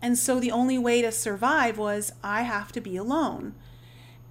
And 0.00 0.18
so 0.18 0.38
the 0.38 0.52
only 0.52 0.78
way 0.78 1.02
to 1.02 1.10
survive 1.10 1.78
was 1.78 2.12
I 2.22 2.42
have 2.42 2.72
to 2.72 2.80
be 2.80 2.96
alone. 2.96 3.54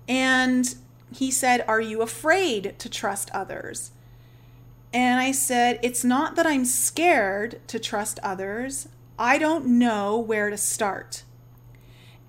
And 0.08 0.76
he 1.12 1.32
said, 1.32 1.66
Are 1.68 1.82
you 1.82 2.02
afraid 2.02 2.76
to 2.80 2.90
trust 2.90 3.30
others? 3.32 3.92
And 4.94 5.20
I 5.20 5.32
said, 5.32 5.80
It's 5.82 6.04
not 6.04 6.36
that 6.36 6.48
I'm 6.48 6.66
scared 6.66 7.60
to 7.68 7.80
trust 7.80 8.20
others. 8.24 8.88
I 9.24 9.38
don't 9.38 9.66
know 9.80 10.20
where 10.20 10.50
to 10.50 10.58
start. 10.58 11.24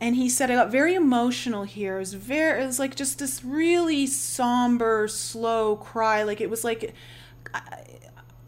And 0.01 0.15
he 0.15 0.29
said, 0.29 0.49
I 0.49 0.55
got 0.55 0.71
very 0.71 0.95
emotional 0.95 1.65
here. 1.65 1.97
It 1.97 1.99
was 1.99 2.15
very, 2.15 2.63
it 2.63 2.67
was 2.67 2.79
like 2.79 2.95
just 2.95 3.19
this 3.19 3.43
really 3.43 4.07
somber, 4.07 5.09
slow 5.09 5.75
cry. 5.75 6.23
Like 6.23 6.41
it 6.41 6.49
was 6.49 6.63
like 6.63 6.95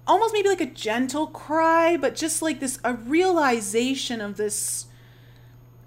almost 0.07 0.33
maybe 0.33 0.49
like 0.49 0.61
a 0.61 0.67
gentle 0.67 1.27
cry, 1.27 1.97
but 1.97 2.15
just 2.15 2.41
like 2.41 2.61
this, 2.61 2.79
a 2.85 2.95
realization 2.95 4.21
of 4.21 4.37
this 4.37 4.87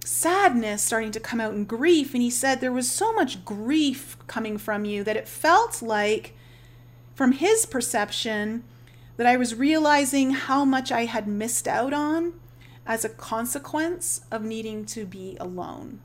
sadness 0.03 0.81
starting 0.81 1.11
to 1.11 1.19
come 1.21 1.39
out 1.39 1.53
in 1.53 1.63
grief. 1.63 2.13
And 2.13 2.21
he 2.21 2.29
said 2.29 2.59
there 2.59 2.73
was 2.73 2.91
so 2.91 3.13
much 3.13 3.45
grief 3.45 4.17
coming 4.27 4.57
from 4.57 4.83
you 4.83 5.05
that 5.05 5.15
it 5.15 5.29
felt 5.29 5.81
like, 5.81 6.35
from 7.15 7.31
his 7.31 7.65
perception, 7.65 8.65
that 9.15 9.25
I 9.25 9.37
was 9.37 9.55
realizing 9.55 10.31
how 10.31 10.65
much 10.65 10.91
I 10.91 11.05
had 11.05 11.25
missed 11.25 11.65
out 11.65 11.93
on 11.93 12.33
as 12.89 13.05
a 13.05 13.09
consequence 13.09 14.21
of 14.31 14.41
needing 14.41 14.83
to 14.83 15.05
be 15.05 15.37
alone. 15.39 16.01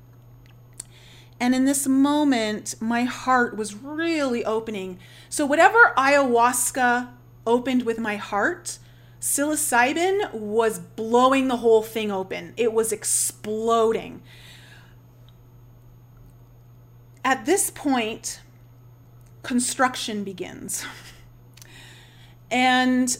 And 1.40 1.54
in 1.54 1.64
this 1.64 1.86
moment, 1.86 2.74
my 2.78 3.04
heart 3.04 3.56
was 3.56 3.74
really 3.74 4.44
opening. 4.44 4.98
So, 5.30 5.46
whatever 5.46 5.94
ayahuasca 5.96 7.08
opened 7.46 7.84
with 7.84 7.98
my 7.98 8.16
heart, 8.16 8.78
psilocybin 9.18 10.32
was 10.34 10.78
blowing 10.78 11.48
the 11.48 11.56
whole 11.56 11.82
thing 11.82 12.12
open. 12.12 12.52
It 12.58 12.72
was 12.72 12.92
exploding. 12.92 14.22
At 17.24 17.46
this 17.46 17.70
point, 17.70 18.40
construction 19.42 20.22
begins. 20.22 20.84
And 22.50 23.16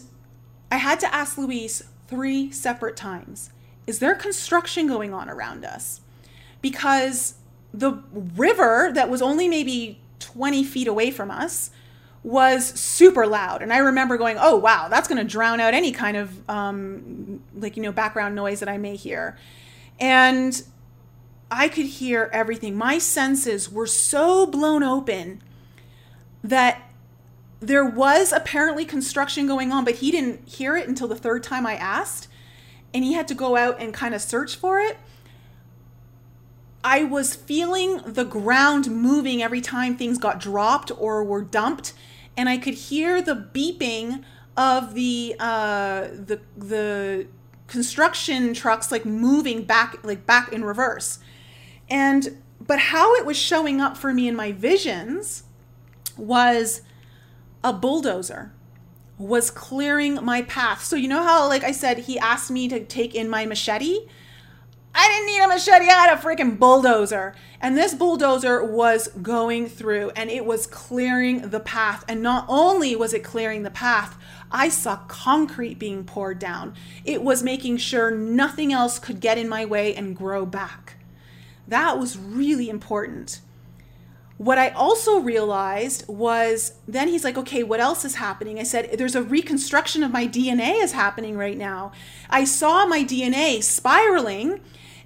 I 0.71 0.77
had 0.77 1.01
to 1.01 1.13
ask 1.13 1.37
Luis 1.37 1.83
three 2.07 2.51
separate 2.51 2.95
times 2.95 3.49
is 3.87 3.99
there 3.99 4.15
construction 4.15 4.87
going 4.87 5.13
on 5.13 5.29
around 5.29 5.65
us? 5.65 6.01
Because 6.61 7.35
the 7.73 8.03
river 8.13 8.91
that 8.93 9.09
was 9.09 9.21
only 9.21 9.47
maybe 9.47 9.99
20 10.19 10.63
feet 10.63 10.87
away 10.87 11.11
from 11.11 11.29
us 11.29 11.71
was 12.23 12.67
super 12.67 13.27
loud. 13.27 13.61
And 13.61 13.71
I 13.71 13.77
remember 13.77 14.17
going, 14.17 14.37
oh, 14.39 14.55
wow, 14.55 14.87
that's 14.87 15.07
going 15.07 15.19
to 15.19 15.23
drown 15.23 15.59
out 15.59 15.75
any 15.75 15.91
kind 15.91 16.17
of, 16.17 16.49
um, 16.49 17.41
like, 17.55 17.77
you 17.77 17.83
know, 17.83 17.91
background 17.91 18.33
noise 18.33 18.59
that 18.61 18.69
I 18.69 18.77
may 18.77 18.95
hear. 18.95 19.37
And 19.99 20.63
I 21.51 21.67
could 21.67 21.85
hear 21.85 22.31
everything. 22.33 22.75
My 22.75 22.97
senses 22.97 23.71
were 23.71 23.85
so 23.85 24.47
blown 24.47 24.81
open 24.81 25.43
that 26.43 26.81
there 27.59 27.85
was 27.85 28.31
apparently 28.31 28.85
construction 28.85 29.45
going 29.45 29.71
on, 29.71 29.85
but 29.85 29.95
he 29.95 30.09
didn't 30.09 30.47
hear 30.49 30.75
it 30.75 30.87
until 30.87 31.07
the 31.07 31.15
third 31.15 31.43
time 31.43 31.65
I 31.67 31.75
asked 31.75 32.27
and 32.95 33.03
he 33.03 33.11
had 33.11 33.27
to 33.27 33.35
go 33.35 33.57
out 33.57 33.81
and 33.81 33.93
kind 33.93 34.15
of 34.15 34.21
search 34.21 34.55
for 34.55 34.79
it. 34.79 34.97
I 36.81 37.03
was 37.03 37.35
feeling 37.35 37.97
the 38.05 38.23
ground 38.23 38.89
moving 38.89 39.43
every 39.43 39.59
time 39.59 39.97
things 39.97 40.17
got 40.17 40.39
dropped 40.39 40.91
or 40.97 41.21
were 41.21 41.41
dumped, 41.41 41.93
and 42.37 42.47
I 42.47 42.57
could 42.57 42.75
hear 42.75 43.21
the 43.21 43.35
beeping 43.35 44.23
of 44.55 44.93
the 44.93 45.35
uh, 45.39 46.07
the 46.13 46.39
the 46.55 47.27
construction 47.67 48.53
trucks 48.53 48.93
like 48.93 49.03
moving 49.03 49.65
back 49.65 49.97
like 50.05 50.25
back 50.25 50.53
in 50.53 50.63
reverse. 50.63 51.19
And 51.89 52.41
but 52.65 52.79
how 52.79 53.13
it 53.15 53.25
was 53.25 53.35
showing 53.35 53.81
up 53.81 53.97
for 53.97 54.13
me 54.13 54.25
in 54.25 54.37
my 54.37 54.53
visions 54.53 55.43
was 56.15 56.81
a 57.61 57.73
bulldozer 57.73 58.53
was 59.17 59.49
clearing 59.49 60.23
my 60.23 60.41
path. 60.43 60.83
So 60.83 60.95
you 60.95 61.07
know 61.07 61.23
how 61.23 61.47
like 61.47 61.63
I 61.63 61.71
said 61.71 61.99
he 61.99 62.19
asked 62.19 62.51
me 62.51 62.67
to 62.67 62.83
take 62.83 63.15
in 63.15 63.29
my 63.29 63.45
machete? 63.45 64.07
I 64.97 65.09
didn't 65.09 65.27
need 65.27 65.43
a 65.43 65.47
machete, 65.49 65.89
I 65.89 66.07
had 66.07 66.17
a 66.17 66.21
freaking 66.21 66.57
bulldozer. 66.57 67.35
And 67.59 67.77
this 67.77 67.93
bulldozer 67.93 68.63
was 68.63 69.09
going 69.21 69.67
through 69.67 70.11
and 70.11 70.29
it 70.29 70.45
was 70.45 70.67
clearing 70.67 71.49
the 71.49 71.59
path. 71.59 72.05
And 72.07 72.21
not 72.21 72.45
only 72.47 72.95
was 72.95 73.13
it 73.13 73.23
clearing 73.23 73.63
the 73.63 73.71
path, 73.71 74.17
I 74.51 74.69
saw 74.69 74.97
concrete 75.07 75.79
being 75.79 76.05
poured 76.05 76.39
down. 76.39 76.75
It 77.03 77.21
was 77.21 77.43
making 77.43 77.77
sure 77.77 78.09
nothing 78.09 78.71
else 78.71 78.97
could 78.97 79.19
get 79.19 79.37
in 79.37 79.49
my 79.49 79.65
way 79.65 79.93
and 79.93 80.15
grow 80.15 80.45
back. 80.45 80.95
That 81.67 81.99
was 81.99 82.17
really 82.17 82.69
important. 82.69 83.41
What 84.37 84.57
I 84.57 84.69
also 84.69 85.19
realized 85.19 86.05
was 86.07 86.73
then 86.87 87.07
he's 87.07 87.23
like, 87.23 87.37
okay, 87.37 87.63
what 87.63 87.79
else 87.79 88.03
is 88.03 88.15
happening? 88.15 88.59
I 88.59 88.63
said, 88.63 88.97
there's 88.97 89.15
a 89.15 89.23
reconstruction 89.23 90.03
of 90.03 90.11
my 90.11 90.27
DNA 90.27 90.83
is 90.83 90.91
happening 90.91 91.37
right 91.37 91.57
now. 91.57 91.93
I 92.29 92.43
saw 92.43 92.85
my 92.85 93.03
DNA 93.03 93.63
spiraling 93.63 94.59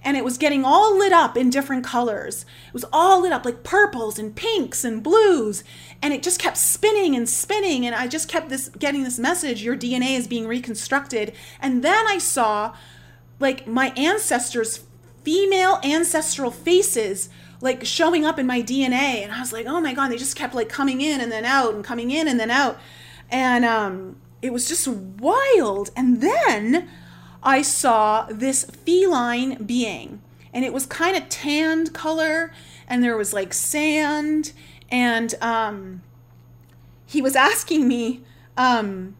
and 0.04 0.18
it 0.18 0.24
was 0.24 0.38
getting 0.38 0.64
all 0.66 0.98
lit 0.98 1.12
up 1.12 1.38
in 1.38 1.50
different 1.50 1.84
colors. 1.84 2.46
It 2.68 2.74
was 2.74 2.86
all 2.92 3.22
lit 3.22 3.32
up 3.32 3.46
like 3.46 3.64
purples 3.64 4.18
and 4.18 4.36
pinks 4.36 4.84
and 4.84 5.04
blues. 5.04 5.64
And 6.02 6.14
it 6.14 6.24
just 6.24 6.40
kept 6.40 6.58
spinning 6.58 7.16
and 7.16 7.30
spinning. 7.30 7.86
And 7.86 7.94
I 7.94 8.08
just 8.08 8.30
kept 8.30 8.50
this 8.50 8.70
getting 8.70 9.04
this 9.04 9.20
message 9.20 9.62
your 9.62 9.76
DNA 9.78 10.18
is 10.18 10.28
being 10.28 10.48
reconstructed. 10.48 11.34
And 11.60 11.84
then 11.84 12.08
I 12.08 12.18
saw 12.18 12.76
like 13.40 13.68
my 13.68 13.90
ancestors' 13.98 14.86
female 15.24 15.80
ancestral 15.84 16.50
faces 16.50 17.30
like 17.62 17.86
showing 17.86 18.26
up 18.26 18.40
in 18.40 18.48
my 18.48 18.62
DNA. 18.62 19.24
And 19.24 19.32
I 19.32 19.40
was 19.40 19.52
like, 19.52 19.66
oh 19.66 19.82
my 19.82 19.94
God, 19.94 20.10
they 20.10 20.18
just 20.18 20.36
kept 20.36 20.54
like 20.54 20.70
coming 20.70 21.02
in 21.02 21.22
and 21.22 21.32
then 21.32 21.46
out 21.46 21.74
and 21.74 21.84
coming 21.84 22.12
in 22.12 22.28
and 22.28 22.40
then 22.40 22.52
out. 22.52 22.80
And 23.30 23.66
um, 23.66 24.16
it 24.42 24.54
was 24.54 24.68
just 24.68 24.88
wild. 24.88 25.92
And 25.96 26.22
then 26.22 26.90
I 27.44 27.62
saw 27.62 28.28
this 28.30 28.64
feline 28.64 29.64
being, 29.64 30.22
and 30.54 30.66
it 30.66 30.74
was 30.74 30.86
kind 30.86 31.16
of 31.16 31.30
tanned 31.30 31.94
color, 31.94 32.52
and 32.88 33.04
there 33.04 33.16
was 33.16 33.34
like 33.34 33.54
sand. 33.54 34.52
And 34.90 35.36
um, 35.42 36.02
he 37.06 37.22
was 37.22 37.36
asking 37.36 37.88
me, 37.88 38.24
um, 38.58 39.16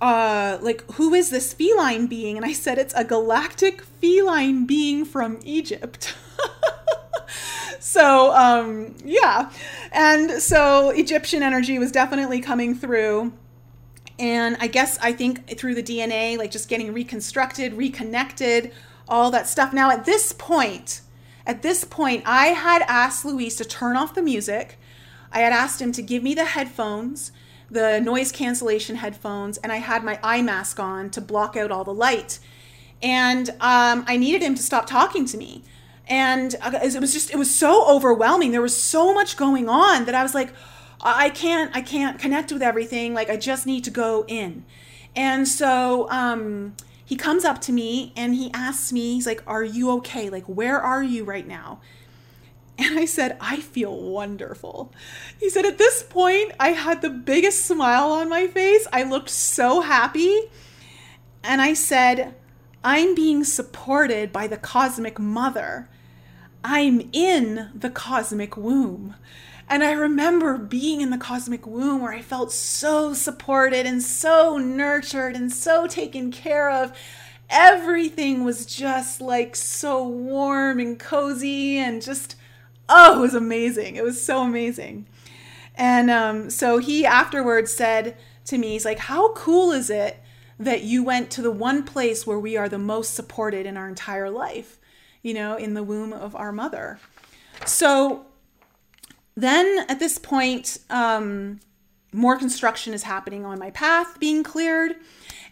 uh, 0.00 0.58
like, 0.60 0.82
who 0.92 1.14
is 1.14 1.30
this 1.30 1.52
feline 1.52 2.06
being? 2.06 2.36
And 2.36 2.44
I 2.44 2.52
said, 2.52 2.78
it's 2.78 2.94
a 2.94 3.04
galactic 3.04 3.82
feline 3.82 4.66
being 4.66 5.04
from 5.04 5.38
Egypt. 5.44 6.14
so 7.80 8.34
um, 8.34 8.94
yeah, 9.04 9.50
and 9.92 10.42
so 10.42 10.90
Egyptian 10.90 11.42
energy 11.42 11.78
was 11.78 11.92
definitely 11.92 12.40
coming 12.40 12.74
through. 12.74 13.32
And 14.18 14.56
I 14.60 14.66
guess 14.66 14.98
I 14.98 15.12
think 15.12 15.58
through 15.58 15.74
the 15.74 15.82
DNA, 15.82 16.38
like 16.38 16.50
just 16.50 16.68
getting 16.68 16.92
reconstructed, 16.92 17.74
reconnected, 17.74 18.72
all 19.08 19.30
that 19.32 19.48
stuff. 19.48 19.72
Now, 19.72 19.90
at 19.90 20.04
this 20.04 20.32
point, 20.32 21.00
at 21.46 21.62
this 21.62 21.84
point, 21.84 22.22
I 22.24 22.48
had 22.48 22.82
asked 22.82 23.24
Luis 23.24 23.56
to 23.56 23.64
turn 23.64 23.96
off 23.96 24.14
the 24.14 24.22
music. 24.22 24.78
I 25.32 25.40
had 25.40 25.52
asked 25.52 25.80
him 25.80 25.92
to 25.92 26.02
give 26.02 26.22
me 26.22 26.34
the 26.34 26.44
headphones, 26.44 27.32
the 27.70 28.00
noise 28.00 28.30
cancellation 28.30 28.96
headphones, 28.96 29.58
and 29.58 29.72
I 29.72 29.76
had 29.76 30.04
my 30.04 30.20
eye 30.22 30.42
mask 30.42 30.78
on 30.78 31.10
to 31.10 31.20
block 31.20 31.56
out 31.56 31.72
all 31.72 31.84
the 31.84 31.94
light. 31.94 32.38
And 33.02 33.50
um, 33.60 34.04
I 34.06 34.16
needed 34.16 34.42
him 34.42 34.54
to 34.54 34.62
stop 34.62 34.86
talking 34.86 35.24
to 35.26 35.36
me 35.36 35.64
and 36.08 36.56
uh, 36.60 36.78
it 36.82 37.00
was 37.00 37.12
just 37.12 37.30
it 37.30 37.36
was 37.36 37.54
so 37.54 37.88
overwhelming 37.88 38.52
there 38.52 38.62
was 38.62 38.76
so 38.76 39.14
much 39.14 39.36
going 39.36 39.68
on 39.68 40.04
that 40.04 40.14
i 40.14 40.22
was 40.22 40.34
like 40.34 40.52
I 41.02 41.30
can't 41.30 41.74
I 41.74 41.80
can't 41.82 42.18
connect 42.18 42.52
with 42.52 42.62
everything. 42.62 43.12
Like 43.12 43.28
I 43.28 43.36
just 43.36 43.66
need 43.66 43.84
to 43.84 43.90
go 43.90 44.24
in. 44.28 44.64
And 45.16 45.46
so 45.48 46.08
um 46.10 46.74
he 47.04 47.16
comes 47.16 47.44
up 47.44 47.60
to 47.62 47.72
me 47.72 48.12
and 48.16 48.34
he 48.34 48.50
asks 48.54 48.92
me, 48.92 49.14
he's 49.14 49.26
like, 49.26 49.42
Are 49.46 49.64
you 49.64 49.90
okay? 49.98 50.30
Like, 50.30 50.44
where 50.44 50.80
are 50.80 51.02
you 51.02 51.24
right 51.24 51.46
now? 51.46 51.80
And 52.78 52.98
I 52.98 53.04
said, 53.04 53.36
I 53.38 53.58
feel 53.60 53.94
wonderful. 53.94 54.92
He 55.38 55.50
said, 55.50 55.66
At 55.66 55.78
this 55.78 56.02
point, 56.02 56.52
I 56.58 56.70
had 56.70 57.02
the 57.02 57.10
biggest 57.10 57.66
smile 57.66 58.12
on 58.12 58.28
my 58.28 58.46
face. 58.46 58.86
I 58.92 59.02
looked 59.02 59.28
so 59.28 59.82
happy. 59.82 60.44
And 61.44 61.60
I 61.60 61.74
said, 61.74 62.34
I'm 62.82 63.14
being 63.14 63.44
supported 63.44 64.32
by 64.32 64.46
the 64.46 64.56
cosmic 64.56 65.18
mother. 65.18 65.88
I'm 66.64 67.08
in 67.12 67.70
the 67.74 67.90
cosmic 67.90 68.56
womb. 68.56 69.16
And 69.68 69.82
I 69.82 69.92
remember 69.92 70.58
being 70.58 71.00
in 71.00 71.10
the 71.10 71.18
cosmic 71.18 71.66
womb 71.66 72.02
where 72.02 72.12
I 72.12 72.20
felt 72.20 72.52
so 72.52 73.14
supported 73.14 73.86
and 73.86 74.02
so 74.02 74.58
nurtured 74.58 75.34
and 75.34 75.52
so 75.52 75.86
taken 75.86 76.30
care 76.30 76.70
of. 76.70 76.96
Everything 77.48 78.44
was 78.44 78.66
just 78.66 79.20
like 79.20 79.56
so 79.56 80.06
warm 80.06 80.78
and 80.78 80.98
cozy 80.98 81.78
and 81.78 82.02
just, 82.02 82.36
oh, 82.88 83.18
it 83.18 83.20
was 83.20 83.34
amazing. 83.34 83.96
It 83.96 84.04
was 84.04 84.22
so 84.22 84.42
amazing. 84.42 85.06
And 85.74 86.10
um, 86.10 86.50
so 86.50 86.78
he 86.78 87.06
afterwards 87.06 87.72
said 87.72 88.16
to 88.46 88.58
me, 88.58 88.72
he's 88.72 88.84
like, 88.84 88.98
How 88.98 89.32
cool 89.32 89.72
is 89.72 89.90
it 89.90 90.22
that 90.58 90.82
you 90.82 91.02
went 91.02 91.30
to 91.30 91.42
the 91.42 91.50
one 91.50 91.82
place 91.82 92.26
where 92.26 92.38
we 92.38 92.56
are 92.56 92.68
the 92.68 92.78
most 92.78 93.14
supported 93.14 93.66
in 93.66 93.76
our 93.76 93.88
entire 93.88 94.30
life, 94.30 94.78
you 95.22 95.34
know, 95.34 95.56
in 95.56 95.74
the 95.74 95.82
womb 95.82 96.12
of 96.12 96.34
our 96.36 96.52
mother? 96.52 96.98
So 97.64 98.26
then 99.34 99.86
at 99.88 99.98
this 99.98 100.18
point, 100.18 100.78
um, 100.90 101.60
more 102.12 102.36
construction 102.36 102.92
is 102.92 103.02
happening 103.04 103.44
on 103.44 103.58
my 103.58 103.70
path 103.70 104.20
being 104.20 104.42
cleared. 104.42 104.96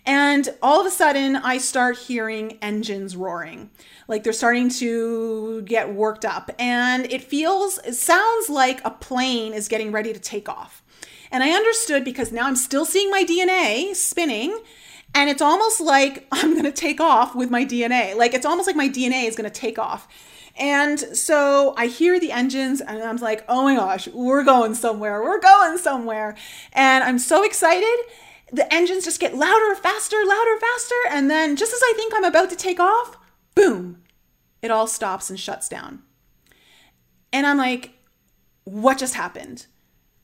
And 0.06 0.48
all 0.62 0.80
of 0.80 0.86
a 0.86 0.90
sudden, 0.90 1.36
I 1.36 1.58
start 1.58 1.96
hearing 1.96 2.58
engines 2.62 3.16
roaring. 3.16 3.70
Like 4.08 4.24
they're 4.24 4.32
starting 4.32 4.68
to 4.70 5.62
get 5.62 5.94
worked 5.94 6.24
up. 6.24 6.50
And 6.58 7.10
it 7.12 7.22
feels, 7.22 7.78
it 7.84 7.94
sounds 7.94 8.48
like 8.48 8.80
a 8.84 8.90
plane 8.90 9.52
is 9.52 9.68
getting 9.68 9.92
ready 9.92 10.12
to 10.12 10.18
take 10.18 10.48
off. 10.48 10.82
And 11.30 11.42
I 11.44 11.50
understood 11.50 12.04
because 12.04 12.32
now 12.32 12.46
I'm 12.46 12.56
still 12.56 12.84
seeing 12.84 13.10
my 13.10 13.24
DNA 13.24 13.94
spinning. 13.94 14.58
And 15.14 15.28
it's 15.28 15.42
almost 15.42 15.80
like 15.80 16.26
I'm 16.32 16.52
going 16.52 16.64
to 16.64 16.72
take 16.72 17.00
off 17.00 17.34
with 17.34 17.50
my 17.50 17.64
DNA. 17.64 18.16
Like 18.16 18.34
it's 18.34 18.46
almost 18.46 18.66
like 18.66 18.76
my 18.76 18.88
DNA 18.88 19.26
is 19.26 19.36
going 19.36 19.50
to 19.50 19.60
take 19.60 19.78
off. 19.78 20.08
And 20.56 20.98
so 20.98 21.74
I 21.76 21.86
hear 21.86 22.20
the 22.20 22.32
engines 22.32 22.80
and 22.80 23.02
I'm 23.02 23.16
like, 23.16 23.44
oh 23.48 23.62
my 23.62 23.76
gosh, 23.76 24.08
we're 24.08 24.42
going 24.42 24.74
somewhere. 24.74 25.22
We're 25.22 25.40
going 25.40 25.78
somewhere. 25.78 26.36
And 26.72 27.04
I'm 27.04 27.18
so 27.18 27.44
excited. 27.44 27.96
The 28.52 28.72
engines 28.72 29.04
just 29.04 29.20
get 29.20 29.36
louder, 29.36 29.74
faster, 29.76 30.16
louder, 30.26 30.58
faster. 30.60 30.96
And 31.10 31.30
then 31.30 31.56
just 31.56 31.72
as 31.72 31.80
I 31.82 31.92
think 31.96 32.12
I'm 32.14 32.24
about 32.24 32.50
to 32.50 32.56
take 32.56 32.80
off, 32.80 33.16
boom, 33.54 34.02
it 34.60 34.70
all 34.70 34.86
stops 34.86 35.30
and 35.30 35.38
shuts 35.38 35.68
down. 35.68 36.02
And 37.32 37.46
I'm 37.46 37.56
like, 37.56 37.92
what 38.64 38.98
just 38.98 39.14
happened? 39.14 39.66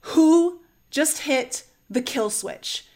Who 0.01 0.61
just 0.91 1.21
hit 1.21 1.65
the 1.89 2.03
kill 2.03 2.31
switch? 2.31 2.87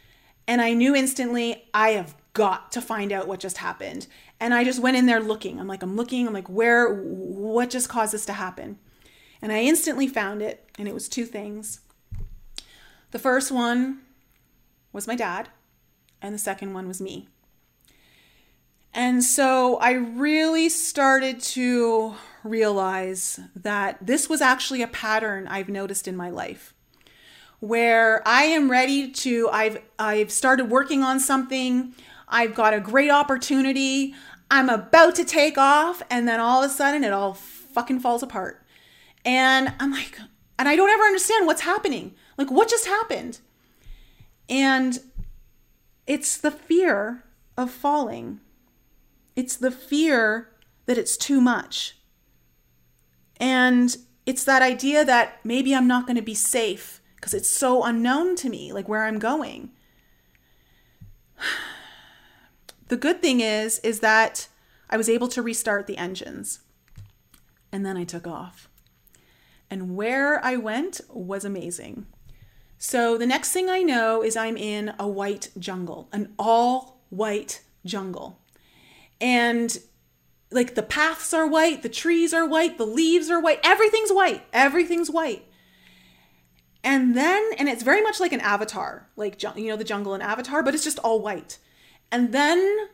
And 0.51 0.61
I 0.61 0.73
knew 0.73 0.97
instantly, 0.97 1.69
I 1.73 1.91
have 1.91 2.17
got 2.33 2.73
to 2.73 2.81
find 2.81 3.13
out 3.13 3.29
what 3.29 3.39
just 3.39 3.59
happened. 3.59 4.09
And 4.41 4.53
I 4.53 4.65
just 4.65 4.83
went 4.83 4.97
in 4.97 5.07
there 5.07 5.21
looking. 5.21 5.61
I'm 5.61 5.69
like, 5.69 5.81
I'm 5.81 5.95
looking. 5.95 6.27
I'm 6.27 6.35
like, 6.35 6.49
where, 6.49 6.93
what 6.93 7.71
just 7.71 7.89
caused 7.89 8.13
this 8.13 8.27
to 8.27 8.33
happen? 8.33 8.77
And 9.41 9.53
I 9.53 9.61
instantly 9.61 10.09
found 10.09 10.43
it. 10.43 10.69
And 10.77 10.89
it 10.89 10.93
was 10.93 11.09
two 11.09 11.25
things. 11.25 11.83
The 13.13 13.19
first 13.21 13.53
one 13.53 14.01
was 14.93 15.07
my 15.07 15.15
dad, 15.15 15.51
and 16.21 16.35
the 16.35 16.39
second 16.39 16.75
one 16.75 16.89
was 16.89 17.01
me. 17.01 17.29
And 18.93 19.23
so 19.23 19.77
I 19.77 19.93
really 19.93 20.69
started 20.69 21.39
to 21.43 22.17
realize 22.43 23.39
that 23.55 24.05
this 24.05 24.29
was 24.29 24.41
actually 24.41 24.83
a 24.83 24.89
pattern 24.89 25.47
I've 25.47 25.69
noticed 25.69 26.09
in 26.09 26.17
my 26.17 26.29
life 26.29 26.75
where 27.61 28.27
I 28.27 28.45
am 28.45 28.71
ready 28.71 29.11
to 29.11 29.49
I've 29.51 29.81
I've 29.99 30.33
started 30.33 30.67
working 30.67 31.03
on 31.03 31.21
something, 31.21 31.95
I've 32.29 32.55
got 32.55 32.75
a 32.75 32.81
great 32.81 33.11
opportunity, 33.11 34.15
I'm 34.51 34.69
about 34.69 35.15
to 35.17 35.25
take 35.25 35.57
off, 35.57 36.03
and 36.11 36.27
then 36.27 36.41
all 36.41 36.63
of 36.63 36.71
a 36.71 36.75
sudden 36.75 37.05
it 37.05 37.13
all 37.13 37.35
fucking 37.35 38.01
falls 38.01 38.23
apart. 38.23 38.65
And 39.25 39.73
I'm 39.79 39.93
like, 39.93 40.19
and 40.59 40.69
I 40.69 40.77
don't 40.77 40.91
ever 40.91 41.05
understand 41.05 41.47
what's 41.47 41.61
happening. 41.61 42.15
Like, 42.37 42.51
what 42.51 42.69
just 42.69 42.87
happened? 42.87 43.39
And 44.49 44.99
it's 46.07 46.37
the 46.39 46.51
fear 46.51 47.25
of 47.57 47.71
falling, 47.71 48.41
it's 49.37 49.57
the 49.57 49.71
fear 49.71 50.49
that 50.87 50.99
it's 50.99 51.17
too 51.17 51.41
much. 51.41 51.97
And 53.37 53.97
it's 54.27 54.45
that 54.45 54.61
idea 54.61 55.05
that 55.05 55.39
maybe 55.45 55.75
I'm 55.75 55.87
not 55.87 56.07
going 56.07 56.17
to 56.17 56.23
be 56.23 56.35
safe 56.35 57.00
because 57.21 57.35
it's 57.35 57.51
so 57.51 57.85
unknown 57.85 58.35
to 58.37 58.49
me, 58.49 58.73
like 58.73 58.89
where 58.89 59.05
I'm 59.05 59.19
going. 59.19 59.71
The 62.89 62.97
good 62.97 63.23
thing 63.23 63.39
is 63.39 63.79
is 63.85 64.01
that 64.01 64.49
I 64.91 64.97
was 64.97 65.09
able 65.09 65.29
to 65.29 65.43
restart 65.43 65.87
the 65.87 65.97
engines. 65.97 66.59
And 67.71 67.87
then 67.87 67.97
I 67.97 68.03
took 68.03 68.27
off. 68.27 68.69
And 69.71 69.95
where 69.95 70.45
I 70.45 70.57
went 70.57 71.01
was 71.09 71.45
amazing. 71.45 72.07
So 72.79 73.17
the 73.17 73.27
next 73.27 73.53
thing 73.53 73.71
I 73.71 73.83
know 73.83 74.25
is 74.25 74.37
I'm 74.37 74.57
in 74.57 74.93
a 74.99 75.07
white 75.07 75.51
jungle, 75.57 76.09
an 76.13 76.33
all 76.37 77.01
white 77.11 77.63
jungle. 77.87 78.41
And 79.21 79.79
like 80.51 80.75
the 80.75 80.83
paths 80.83 81.33
are 81.33 81.47
white, 81.47 81.83
the 81.83 81.89
trees 81.89 82.35
are 82.35 82.47
white, 82.47 82.79
the 82.79 82.87
leaves 82.87 83.31
are 83.31 83.41
white, 83.41 83.61
everything's 83.63 84.11
white, 84.11 84.43
everything's 84.53 85.11
white. 85.11 85.47
And 86.83 87.15
then, 87.15 87.51
and 87.59 87.69
it's 87.69 87.83
very 87.83 88.03
much 88.03 88.21
like 88.21 88.33
an 88.33 88.41
avatar, 88.41 89.09
like, 89.17 89.43
you 89.43 89.69
know, 89.69 89.77
the 89.77 89.85
jungle 89.85 90.15
in 90.15 90.23
Avatar, 90.23 90.63
but 90.63 90.75
it's 90.75 90.85
just 90.85 90.99
all 91.01 91.21
white. 91.21 91.59
And 92.11 92.33
then 92.33 92.89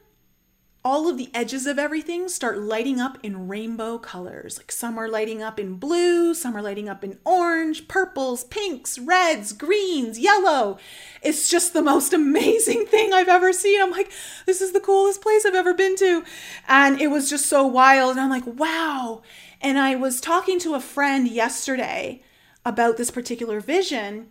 all 0.87 1.09
of 1.09 1.17
the 1.17 1.31
edges 1.35 1.67
of 1.67 1.81
everything 1.81 2.29
start 2.29 2.61
lighting 2.61 3.01
up 3.01 3.19
in 3.25 3.49
rainbow 3.49 3.99
colors. 3.99 4.57
Like 4.57 4.71
some 4.71 4.97
are 4.99 5.09
lighting 5.09 5.43
up 5.43 5.59
in 5.59 5.75
blue, 5.79 6.33
some 6.33 6.57
are 6.57 6.63
lighting 6.63 6.89
up 6.89 7.03
in 7.03 7.19
orange, 7.25 7.89
purples, 7.89 8.45
pinks, 8.45 8.97
reds, 8.97 9.53
greens, 9.53 10.17
yellow. 10.17 10.79
It's 11.23 11.49
just 11.49 11.73
the 11.73 11.83
most 11.83 12.13
amazing 12.13 12.87
thing 12.87 13.13
I've 13.13 13.27
ever 13.27 13.53
seen. 13.53 13.83
I'm 13.83 13.91
like, 13.91 14.13
this 14.47 14.61
is 14.61 14.73
the 14.73 14.79
coolest 14.79 15.23
place 15.23 15.45
I've 15.45 15.57
ever 15.57 15.75
been 15.75 15.97
to. 15.97 16.23
And 16.69 17.01
it 17.01 17.09
was 17.09 17.29
just 17.29 17.47
so 17.47 17.67
wild. 17.67 18.13
And 18.13 18.21
I'm 18.21 18.31
like, 18.31 18.47
wow. 18.47 19.23
And 19.61 19.79
I 19.79 19.97
was 19.97 20.21
talking 20.21 20.61
to 20.61 20.75
a 20.75 20.81
friend 20.81 21.27
yesterday 21.27 22.23
about 22.67 22.99
this 22.99 23.11
particular 23.11 23.61
vision. 23.61 24.29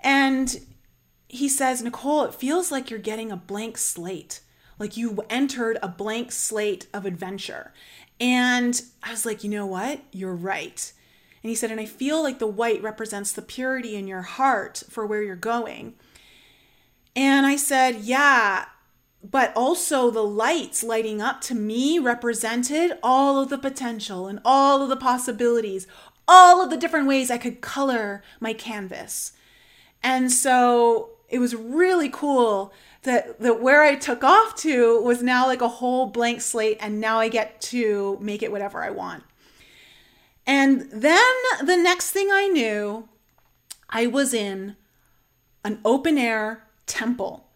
And 0.00 0.60
he 1.26 1.48
says, 1.48 1.82
Nicole, 1.82 2.22
it 2.22 2.34
feels 2.34 2.70
like 2.70 2.88
you're 2.88 3.00
getting 3.00 3.32
a 3.32 3.36
blank 3.36 3.76
slate 3.76 4.42
like 4.78 4.96
you 4.96 5.18
entered 5.28 5.78
a 5.82 5.88
blank 5.88 6.32
slate 6.32 6.86
of 6.94 7.04
adventure. 7.04 7.72
And 8.20 8.80
I 9.02 9.10
was 9.10 9.26
like, 9.26 9.44
you 9.44 9.50
know 9.50 9.66
what? 9.66 10.00
You're 10.12 10.34
right. 10.34 10.92
And 11.42 11.50
he 11.50 11.54
said, 11.56 11.70
and 11.70 11.80
I 11.80 11.86
feel 11.86 12.22
like 12.22 12.38
the 12.38 12.46
white 12.46 12.82
represents 12.82 13.32
the 13.32 13.42
purity 13.42 13.96
in 13.96 14.06
your 14.06 14.22
heart 14.22 14.82
for 14.88 15.06
where 15.06 15.22
you're 15.22 15.36
going. 15.36 15.94
And 17.14 17.46
I 17.46 17.56
said, 17.56 17.96
yeah, 17.96 18.66
but 19.22 19.52
also 19.56 20.10
the 20.10 20.22
lights 20.22 20.82
lighting 20.82 21.20
up 21.20 21.40
to 21.42 21.54
me 21.54 21.98
represented 21.98 22.98
all 23.02 23.40
of 23.40 23.50
the 23.50 23.58
potential 23.58 24.26
and 24.26 24.40
all 24.44 24.82
of 24.82 24.88
the 24.88 24.96
possibilities, 24.96 25.86
all 26.28 26.62
of 26.62 26.70
the 26.70 26.76
different 26.76 27.08
ways 27.08 27.30
I 27.30 27.38
could 27.38 27.60
color 27.60 28.22
my 28.38 28.52
canvas. 28.52 29.32
And 30.02 30.30
so 30.30 31.10
it 31.28 31.38
was 31.38 31.54
really 31.54 32.08
cool 32.08 32.72
that 33.02 33.40
that 33.40 33.60
where 33.60 33.82
I 33.82 33.94
took 33.94 34.22
off 34.22 34.54
to 34.56 35.00
was 35.02 35.22
now 35.22 35.46
like 35.46 35.62
a 35.62 35.68
whole 35.68 36.06
blank 36.06 36.40
slate 36.40 36.78
and 36.80 37.00
now 37.00 37.18
I 37.18 37.28
get 37.28 37.60
to 37.62 38.18
make 38.20 38.42
it 38.42 38.52
whatever 38.52 38.82
I 38.82 38.90
want. 38.90 39.24
And 40.46 40.90
then 40.90 41.34
the 41.62 41.76
next 41.76 42.10
thing 42.10 42.30
I 42.32 42.48
knew, 42.48 43.08
I 43.90 44.06
was 44.06 44.32
in 44.32 44.76
an 45.64 45.80
open 45.84 46.16
air 46.18 46.64
temple 46.86 47.46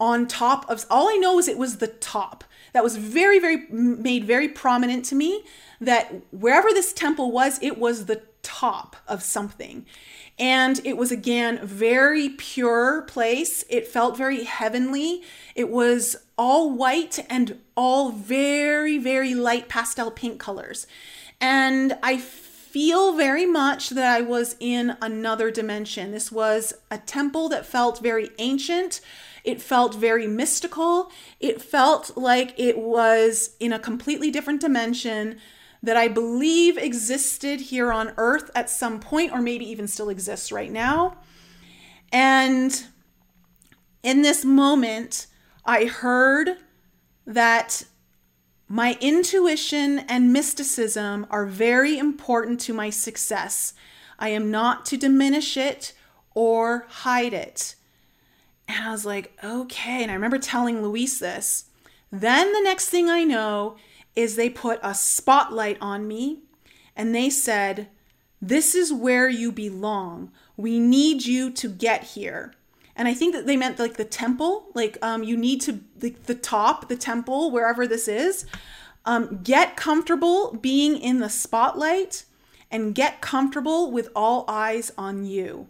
on 0.00 0.26
top 0.26 0.68
of 0.68 0.84
all 0.90 1.08
I 1.08 1.16
know 1.16 1.38
is 1.38 1.48
it 1.48 1.58
was 1.58 1.76
the 1.76 1.86
top. 1.86 2.44
That 2.72 2.82
was 2.82 2.96
very 2.96 3.38
very 3.38 3.66
made 3.68 4.24
very 4.24 4.48
prominent 4.48 5.04
to 5.06 5.14
me 5.14 5.44
that 5.84 6.22
wherever 6.30 6.68
this 6.70 6.92
temple 6.92 7.30
was, 7.32 7.58
it 7.62 7.78
was 7.78 8.06
the 8.06 8.22
top 8.42 8.96
of 9.08 9.22
something. 9.22 9.86
And 10.38 10.80
it 10.84 10.96
was 10.96 11.12
again 11.12 11.64
very 11.64 12.28
pure 12.30 13.02
place. 13.02 13.64
It 13.68 13.86
felt 13.86 14.16
very 14.16 14.44
heavenly. 14.44 15.22
It 15.54 15.70
was 15.70 16.16
all 16.36 16.70
white 16.70 17.24
and 17.30 17.60
all 17.76 18.10
very, 18.10 18.98
very 18.98 19.34
light 19.34 19.68
pastel 19.68 20.10
pink 20.10 20.40
colors. 20.40 20.86
And 21.40 21.96
I 22.02 22.18
feel 22.18 23.12
very 23.16 23.46
much 23.46 23.90
that 23.90 24.04
I 24.04 24.20
was 24.20 24.56
in 24.58 24.96
another 25.00 25.52
dimension. 25.52 26.10
This 26.10 26.32
was 26.32 26.74
a 26.90 26.98
temple 26.98 27.48
that 27.50 27.64
felt 27.64 28.00
very 28.00 28.30
ancient. 28.38 29.00
It 29.44 29.62
felt 29.62 29.94
very 29.94 30.26
mystical. 30.26 31.12
It 31.38 31.62
felt 31.62 32.16
like 32.16 32.52
it 32.58 32.76
was 32.76 33.50
in 33.60 33.72
a 33.72 33.78
completely 33.78 34.32
different 34.32 34.60
dimension 34.60 35.38
that 35.84 35.98
I 35.98 36.08
believe 36.08 36.78
existed 36.78 37.60
here 37.60 37.92
on 37.92 38.14
earth 38.16 38.50
at 38.54 38.70
some 38.70 39.00
point, 39.00 39.32
or 39.32 39.42
maybe 39.42 39.68
even 39.70 39.86
still 39.86 40.08
exists 40.08 40.50
right 40.50 40.72
now. 40.72 41.18
And 42.10 42.86
in 44.02 44.22
this 44.22 44.46
moment, 44.46 45.26
I 45.66 45.84
heard 45.84 46.56
that 47.26 47.84
my 48.66 48.96
intuition 48.98 49.98
and 49.98 50.32
mysticism 50.32 51.26
are 51.28 51.44
very 51.44 51.98
important 51.98 52.60
to 52.60 52.72
my 52.72 52.88
success. 52.88 53.74
I 54.18 54.30
am 54.30 54.50
not 54.50 54.86
to 54.86 54.96
diminish 54.96 55.58
it 55.58 55.92
or 56.34 56.86
hide 56.88 57.34
it. 57.34 57.74
And 58.66 58.88
I 58.88 58.90
was 58.90 59.04
like, 59.04 59.36
okay. 59.44 60.02
And 60.02 60.10
I 60.10 60.14
remember 60.14 60.38
telling 60.38 60.82
Luis 60.82 61.18
this. 61.18 61.66
Then 62.10 62.54
the 62.54 62.62
next 62.62 62.88
thing 62.88 63.10
I 63.10 63.24
know 63.24 63.76
is 64.16 64.36
they 64.36 64.50
put 64.50 64.78
a 64.82 64.94
spotlight 64.94 65.78
on 65.80 66.06
me 66.06 66.40
and 66.96 67.14
they 67.14 67.30
said, 67.30 67.88
This 68.40 68.74
is 68.74 68.92
where 68.92 69.28
you 69.28 69.52
belong. 69.52 70.30
We 70.56 70.78
need 70.78 71.24
you 71.24 71.50
to 71.50 71.68
get 71.68 72.04
here. 72.04 72.54
And 72.96 73.08
I 73.08 73.14
think 73.14 73.34
that 73.34 73.46
they 73.46 73.56
meant 73.56 73.78
like 73.78 73.96
the 73.96 74.04
temple, 74.04 74.66
like 74.74 74.98
um, 75.02 75.24
you 75.24 75.36
need 75.36 75.60
to, 75.62 75.80
like 76.00 76.24
the 76.24 76.34
top, 76.34 76.88
the 76.88 76.96
temple, 76.96 77.50
wherever 77.50 77.86
this 77.86 78.06
is. 78.06 78.46
Um, 79.04 79.40
get 79.42 79.76
comfortable 79.76 80.56
being 80.60 80.96
in 80.96 81.18
the 81.18 81.28
spotlight 81.28 82.24
and 82.70 82.94
get 82.94 83.20
comfortable 83.20 83.90
with 83.90 84.08
all 84.16 84.44
eyes 84.48 84.92
on 84.96 85.24
you. 85.24 85.68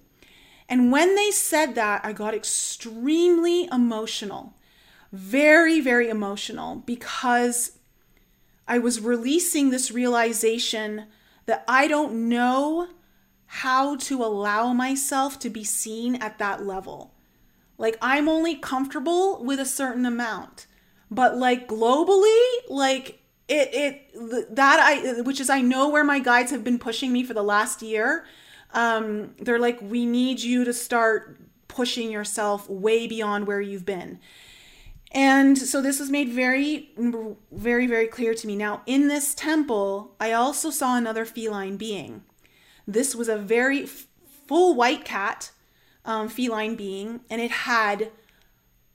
And 0.69 0.93
when 0.93 1.15
they 1.15 1.31
said 1.31 1.75
that, 1.75 2.05
I 2.05 2.13
got 2.13 2.35
extremely 2.35 3.67
emotional, 3.67 4.55
very, 5.13 5.81
very 5.81 6.09
emotional, 6.09 6.77
because 6.77 7.73
I 8.67 8.79
was 8.79 9.01
releasing 9.01 9.71
this 9.71 9.91
realization 9.91 11.07
that 11.47 11.65
I 11.69 11.87
don't 11.87 12.29
know 12.29 12.89
how 13.47 13.97
to 13.97 14.25
allow 14.25 14.73
myself 14.73 15.39
to 15.41 15.51
be 15.51 15.65
seen 15.65 16.17
at 16.17 16.39
that 16.39 16.65
level. 16.65 17.15
Like, 17.77 17.97
I'm 18.01 18.29
only 18.29 18.57
comfortable 18.57 19.45
with 19.45 19.61
a 19.61 19.67
certain 19.67 20.07
amount, 20.07 20.67
but 21.11 21.37
like 21.37 21.69
globally, 21.69 22.49
like, 22.69 23.21
it, 23.49 23.69
it, 23.75 24.57
that 24.57 24.81
I, 24.81 25.21
which 25.21 25.41
is, 25.41 25.51
I 25.51 25.61
know 25.61 25.89
where 25.89 26.05
my 26.05 26.19
guides 26.19 26.51
have 26.51 26.65
been 26.65 26.79
pushing 26.79 27.13
me 27.13 27.23
for 27.25 27.35
the 27.35 27.43
last 27.43 27.83
year. 27.83 28.25
Um, 28.73 29.35
they're 29.39 29.59
like, 29.59 29.81
we 29.83 30.07
need 30.07 30.41
you 30.41 30.65
to 30.65 30.73
start 30.73 31.39
pushing 31.69 32.11
yourself 32.11 32.69
way 32.71 33.07
beyond 33.07 33.47
where 33.47 33.61
you've 33.61 33.85
been. 33.85 34.19
And 35.15 35.57
so 35.57 35.81
this 35.81 36.01
was 36.01 36.11
made 36.11 36.31
very, 36.31 36.91
very, 37.53 37.87
very 37.87 38.09
clear 38.09 38.35
to 38.35 38.47
me. 38.49 38.57
Now, 38.57 38.83
in 38.85 39.07
this 39.07 39.33
temple, 39.33 40.17
I 40.19 40.33
also 40.33 40.71
saw 40.71 40.97
another 40.97 41.25
feline 41.25 41.77
being. 41.77 42.25
This 42.87 43.15
was 43.15 43.29
a 43.29 43.39
very 43.39 43.87
full 43.87 44.75
white 44.75 45.05
cat 45.05 45.53
um, 46.05 46.29
feline 46.29 46.75
being, 46.75 47.21
and 47.31 47.41
it 47.41 47.51
had 47.51 48.11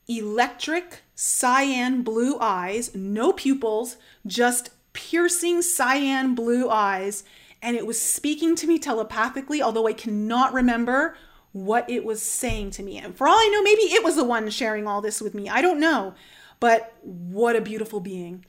electric 0.10 1.04
cyan 1.16 2.02
blue 2.02 2.38
eyes, 2.40 2.94
no 2.94 3.32
pupils, 3.32 3.96
just 4.28 4.72
piercing 4.91 5.62
cyan 5.62 6.36
blue 6.36 6.70
eyes. 6.70 7.24
And 7.62 7.78
it 7.78 7.86
was 7.88 8.02
speaking 8.02 8.56
to 8.58 8.68
me 8.68 8.78
telepathically, 8.78 9.62
although 9.62 9.88
I 9.88 9.94
cannot 9.94 10.54
remember 10.54 11.16
what 11.51 11.89
it 11.89 12.05
was 12.05 12.21
saying 12.21 12.71
to 12.71 12.84
me. 12.84 12.97
And 12.97 13.15
for 13.15 13.27
all 13.27 13.35
I 13.35 13.49
know, 13.53 13.63
maybe 13.63 13.93
it 13.93 14.03
was 14.03 14.15
the 14.15 14.23
one 14.23 14.49
sharing 14.49 14.88
all 14.88 15.01
this 15.01 15.21
with 15.21 15.34
me. 15.34 15.49
I 15.49 15.61
don't 15.61 15.80
know. 15.80 16.13
But 16.59 16.93
what 17.01 17.55
a 17.55 17.61
beautiful 17.61 17.99
being. 17.99 18.45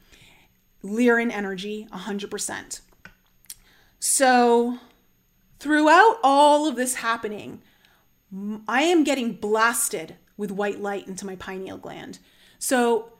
Lyran 0.83 1.31
energy, 1.33 1.87
100%. 1.93 2.81
So, 3.99 4.79
throughout 5.59 6.19
all 6.23 6.67
of 6.67 6.77
this 6.77 6.97
happening, 6.97 7.63
I 8.67 8.83
am 8.83 9.05
getting 9.05 9.35
blasted 9.35 10.17
with 10.37 10.51
white 10.51 10.81
light 10.81 11.07
into 11.07 11.27
my 11.27 11.37
pineal 11.37 11.77
gland. 11.77 12.19
So, 12.59 13.13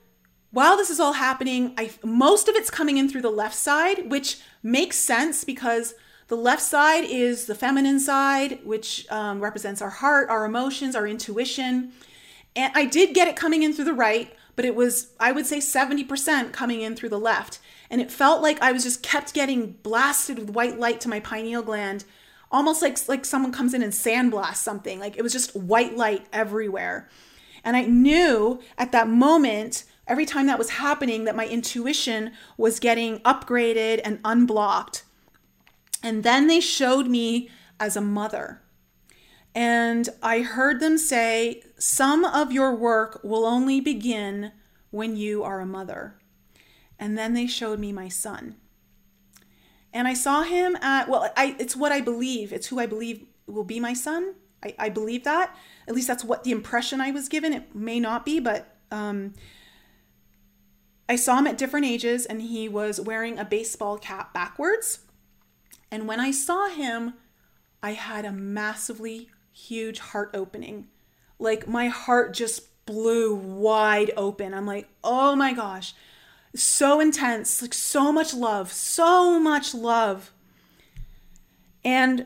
while 0.49 0.75
this 0.75 0.89
is 0.89 0.99
all 0.99 1.13
happening, 1.13 1.73
I 1.77 1.91
most 2.03 2.47
of 2.47 2.55
it's 2.55 2.69
coming 2.69 2.97
in 2.97 3.07
through 3.07 3.21
the 3.21 3.29
left 3.29 3.55
side, 3.55 4.09
which 4.11 4.39
makes 4.61 4.97
sense 4.97 5.43
because 5.43 5.93
the 6.31 6.37
left 6.37 6.61
side 6.61 7.03
is 7.03 7.45
the 7.45 7.53
feminine 7.53 7.99
side, 7.99 8.59
which 8.63 9.05
um, 9.11 9.41
represents 9.41 9.81
our 9.81 9.89
heart, 9.89 10.29
our 10.29 10.45
emotions, 10.45 10.95
our 10.95 11.05
intuition. 11.05 11.91
And 12.55 12.71
I 12.73 12.85
did 12.85 13.13
get 13.13 13.27
it 13.27 13.35
coming 13.35 13.63
in 13.63 13.73
through 13.73 13.83
the 13.83 13.93
right, 13.93 14.33
but 14.55 14.63
it 14.63 14.73
was, 14.73 15.11
I 15.19 15.33
would 15.33 15.45
say, 15.45 15.57
70% 15.57 16.53
coming 16.53 16.79
in 16.83 16.95
through 16.95 17.09
the 17.09 17.19
left. 17.19 17.59
And 17.89 17.99
it 17.99 18.09
felt 18.09 18.41
like 18.41 18.61
I 18.61 18.71
was 18.71 18.83
just 18.83 19.03
kept 19.03 19.33
getting 19.33 19.73
blasted 19.83 20.39
with 20.39 20.51
white 20.51 20.79
light 20.79 21.01
to 21.01 21.09
my 21.09 21.19
pineal 21.19 21.63
gland, 21.63 22.05
almost 22.49 22.81
like, 22.81 22.97
like 23.09 23.25
someone 23.25 23.51
comes 23.51 23.73
in 23.73 23.83
and 23.83 23.91
sandblasts 23.91 24.55
something. 24.55 25.01
Like 25.01 25.17
it 25.17 25.23
was 25.23 25.33
just 25.33 25.53
white 25.53 25.97
light 25.97 26.27
everywhere. 26.31 27.09
And 27.65 27.75
I 27.75 27.81
knew 27.81 28.61
at 28.77 28.93
that 28.93 29.09
moment, 29.09 29.83
every 30.07 30.25
time 30.25 30.47
that 30.47 30.57
was 30.57 30.69
happening, 30.69 31.25
that 31.25 31.35
my 31.35 31.45
intuition 31.45 32.31
was 32.55 32.79
getting 32.79 33.19
upgraded 33.19 33.99
and 34.05 34.21
unblocked. 34.23 35.03
And 36.03 36.23
then 36.23 36.47
they 36.47 36.59
showed 36.59 37.07
me 37.07 37.49
as 37.79 37.95
a 37.95 38.01
mother. 38.01 38.61
And 39.53 40.07
I 40.23 40.41
heard 40.41 40.79
them 40.79 40.97
say, 40.97 41.63
Some 41.77 42.23
of 42.23 42.51
your 42.51 42.75
work 42.75 43.21
will 43.23 43.45
only 43.45 43.81
begin 43.81 44.51
when 44.89 45.15
you 45.15 45.43
are 45.43 45.59
a 45.59 45.65
mother. 45.65 46.15
And 46.97 47.17
then 47.17 47.33
they 47.33 47.47
showed 47.47 47.79
me 47.79 47.91
my 47.91 48.07
son. 48.07 48.55
And 49.93 50.07
I 50.07 50.13
saw 50.13 50.43
him 50.43 50.77
at, 50.77 51.09
well, 51.09 51.31
I, 51.35 51.55
it's 51.59 51.75
what 51.75 51.91
I 51.91 51.99
believe. 51.99 52.53
It's 52.53 52.67
who 52.67 52.79
I 52.79 52.85
believe 52.85 53.25
will 53.45 53.63
be 53.63 53.79
my 53.79 53.93
son. 53.93 54.35
I, 54.63 54.75
I 54.79 54.89
believe 54.89 55.23
that. 55.23 55.55
At 55.87 55.95
least 55.95 56.07
that's 56.07 56.23
what 56.23 56.43
the 56.43 56.51
impression 56.51 57.01
I 57.01 57.11
was 57.11 57.27
given. 57.27 57.53
It 57.53 57.75
may 57.75 57.99
not 57.99 58.23
be, 58.23 58.39
but 58.39 58.77
um, 58.91 59.33
I 61.09 61.15
saw 61.15 61.39
him 61.39 61.47
at 61.47 61.57
different 61.57 61.85
ages 61.87 62.25
and 62.25 62.41
he 62.41 62.69
was 62.69 63.01
wearing 63.01 63.37
a 63.37 63.43
baseball 63.43 63.97
cap 63.97 64.33
backwards. 64.33 64.99
And 65.91 66.07
when 66.07 66.19
I 66.19 66.31
saw 66.31 66.69
him, 66.69 67.15
I 67.83 67.93
had 67.93 68.25
a 68.25 68.31
massively 68.31 69.29
huge 69.51 69.99
heart 69.99 70.31
opening. 70.33 70.87
Like 71.37 71.67
my 71.67 71.87
heart 71.87 72.33
just 72.33 72.85
blew 72.85 73.35
wide 73.35 74.11
open. 74.15 74.53
I'm 74.53 74.65
like, 74.65 74.87
oh 75.03 75.35
my 75.35 75.53
gosh, 75.53 75.93
so 76.55 76.99
intense, 76.99 77.61
like 77.61 77.73
so 77.73 78.11
much 78.11 78.33
love, 78.33 78.71
so 78.71 79.39
much 79.39 79.73
love. 79.73 80.31
And 81.83 82.25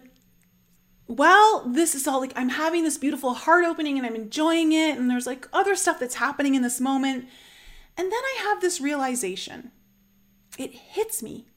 while 1.07 1.65
this 1.67 1.95
is 1.95 2.07
all 2.07 2.19
like, 2.19 2.33
I'm 2.35 2.49
having 2.49 2.83
this 2.83 2.97
beautiful 2.97 3.33
heart 3.33 3.65
opening 3.65 3.97
and 3.97 4.05
I'm 4.05 4.15
enjoying 4.15 4.71
it, 4.71 4.97
and 4.97 5.09
there's 5.09 5.27
like 5.27 5.47
other 5.53 5.75
stuff 5.75 5.99
that's 5.99 6.15
happening 6.15 6.55
in 6.55 6.61
this 6.61 6.81
moment. 6.81 7.27
And 7.97 8.11
then 8.11 8.13
I 8.13 8.39
have 8.43 8.61
this 8.61 8.81
realization. 8.81 9.71
It 10.57 10.73
hits 10.73 11.21
me 11.23 11.47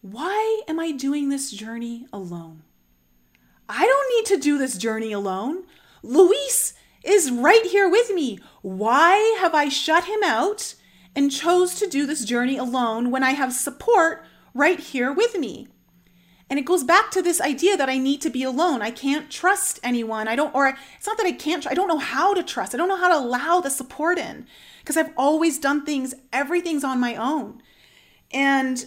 why 0.00 0.62
am 0.66 0.80
I 0.80 0.92
doing 0.92 1.28
this 1.28 1.50
journey 1.50 2.06
alone? 2.12 2.62
I 3.68 3.86
don't 3.86 4.16
need 4.16 4.36
to 4.36 4.42
do 4.42 4.58
this 4.58 4.78
journey 4.78 5.12
alone. 5.12 5.64
Luis 6.02 6.74
is 7.04 7.30
right 7.30 7.64
here 7.64 7.88
with 7.88 8.12
me. 8.12 8.38
Why 8.62 9.36
have 9.40 9.54
I 9.54 9.68
shut 9.68 10.04
him 10.04 10.22
out 10.24 10.74
and 11.14 11.30
chose 11.30 11.74
to 11.76 11.86
do 11.86 12.06
this 12.06 12.24
journey 12.24 12.56
alone 12.56 13.10
when 13.10 13.22
I 13.22 13.30
have 13.30 13.52
support 13.52 14.24
right 14.54 14.80
here 14.80 15.12
with 15.12 15.38
me? 15.38 15.68
And 16.48 16.58
it 16.58 16.64
goes 16.64 16.82
back 16.82 17.12
to 17.12 17.22
this 17.22 17.40
idea 17.40 17.76
that 17.76 17.88
I 17.88 17.96
need 17.98 18.20
to 18.22 18.30
be 18.30 18.42
alone. 18.42 18.82
I 18.82 18.90
can't 18.90 19.30
trust 19.30 19.78
anyone. 19.84 20.26
I 20.26 20.34
don't, 20.34 20.52
or 20.52 20.76
it's 20.96 21.06
not 21.06 21.16
that 21.18 21.26
I 21.26 21.32
can't, 21.32 21.64
I 21.66 21.74
don't 21.74 21.86
know 21.86 21.98
how 21.98 22.34
to 22.34 22.42
trust. 22.42 22.74
I 22.74 22.78
don't 22.78 22.88
know 22.88 22.96
how 22.96 23.08
to 23.08 23.24
allow 23.24 23.60
the 23.60 23.70
support 23.70 24.18
in 24.18 24.46
because 24.80 24.96
I've 24.96 25.12
always 25.16 25.60
done 25.60 25.86
things, 25.86 26.12
everything's 26.32 26.82
on 26.82 26.98
my 26.98 27.14
own. 27.14 27.62
And 28.32 28.86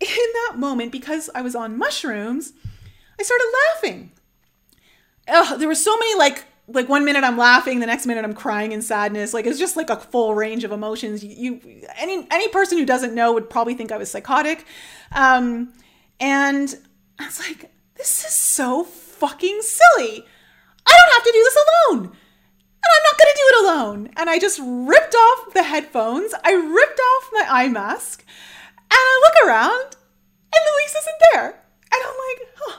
in 0.00 0.08
that 0.08 0.58
moment, 0.58 0.92
because 0.92 1.30
I 1.34 1.42
was 1.42 1.54
on 1.54 1.78
mushrooms, 1.78 2.52
I 3.18 3.22
started 3.22 3.52
laughing. 3.74 4.12
Ugh, 5.28 5.58
there 5.58 5.68
were 5.68 5.74
so 5.74 5.96
many 5.98 6.18
like 6.18 6.44
like 6.72 6.88
one 6.88 7.04
minute 7.04 7.24
I'm 7.24 7.36
laughing, 7.36 7.80
the 7.80 7.86
next 7.86 8.06
minute 8.06 8.24
I'm 8.24 8.34
crying 8.34 8.72
in 8.72 8.80
sadness. 8.80 9.34
Like 9.34 9.46
it's 9.46 9.58
just 9.58 9.76
like 9.76 9.90
a 9.90 9.96
full 9.96 10.34
range 10.34 10.64
of 10.64 10.72
emotions. 10.72 11.22
You, 11.24 11.60
you 11.64 11.86
any 11.98 12.26
any 12.30 12.48
person 12.48 12.78
who 12.78 12.86
doesn't 12.86 13.14
know 13.14 13.32
would 13.32 13.50
probably 13.50 13.74
think 13.74 13.92
I 13.92 13.96
was 13.96 14.10
psychotic. 14.10 14.64
Um, 15.12 15.72
and 16.20 16.74
I 17.18 17.26
was 17.26 17.40
like, 17.40 17.70
this 17.96 18.24
is 18.24 18.34
so 18.34 18.84
fucking 18.84 19.60
silly. 19.62 20.24
I 20.86 20.96
don't 20.96 21.12
have 21.14 21.24
to 21.24 21.32
do 21.32 21.44
this 21.44 21.56
alone. 21.56 22.16
And 22.82 22.90
I'm 22.96 23.02
not 23.02 23.18
to 23.30 23.40
do 23.40 23.42
it 23.48 23.64
alone. 23.64 24.10
And 24.16 24.30
I 24.30 24.38
just 24.38 24.60
ripped 24.62 25.14
off 25.14 25.54
the 25.54 25.62
headphones. 25.62 26.32
I 26.44 26.52
ripped 26.52 27.00
off 27.00 27.30
my 27.32 27.46
eye 27.48 27.68
mask. 27.68 28.24
And 28.90 28.98
I 28.98 29.20
look 29.22 29.48
around 29.48 29.96
and 30.52 30.62
Luis 30.76 30.94
isn't 30.96 31.22
there. 31.32 31.46
And 31.46 32.02
I'm 32.02 32.16
like, 32.28 32.48
huh. 32.56 32.78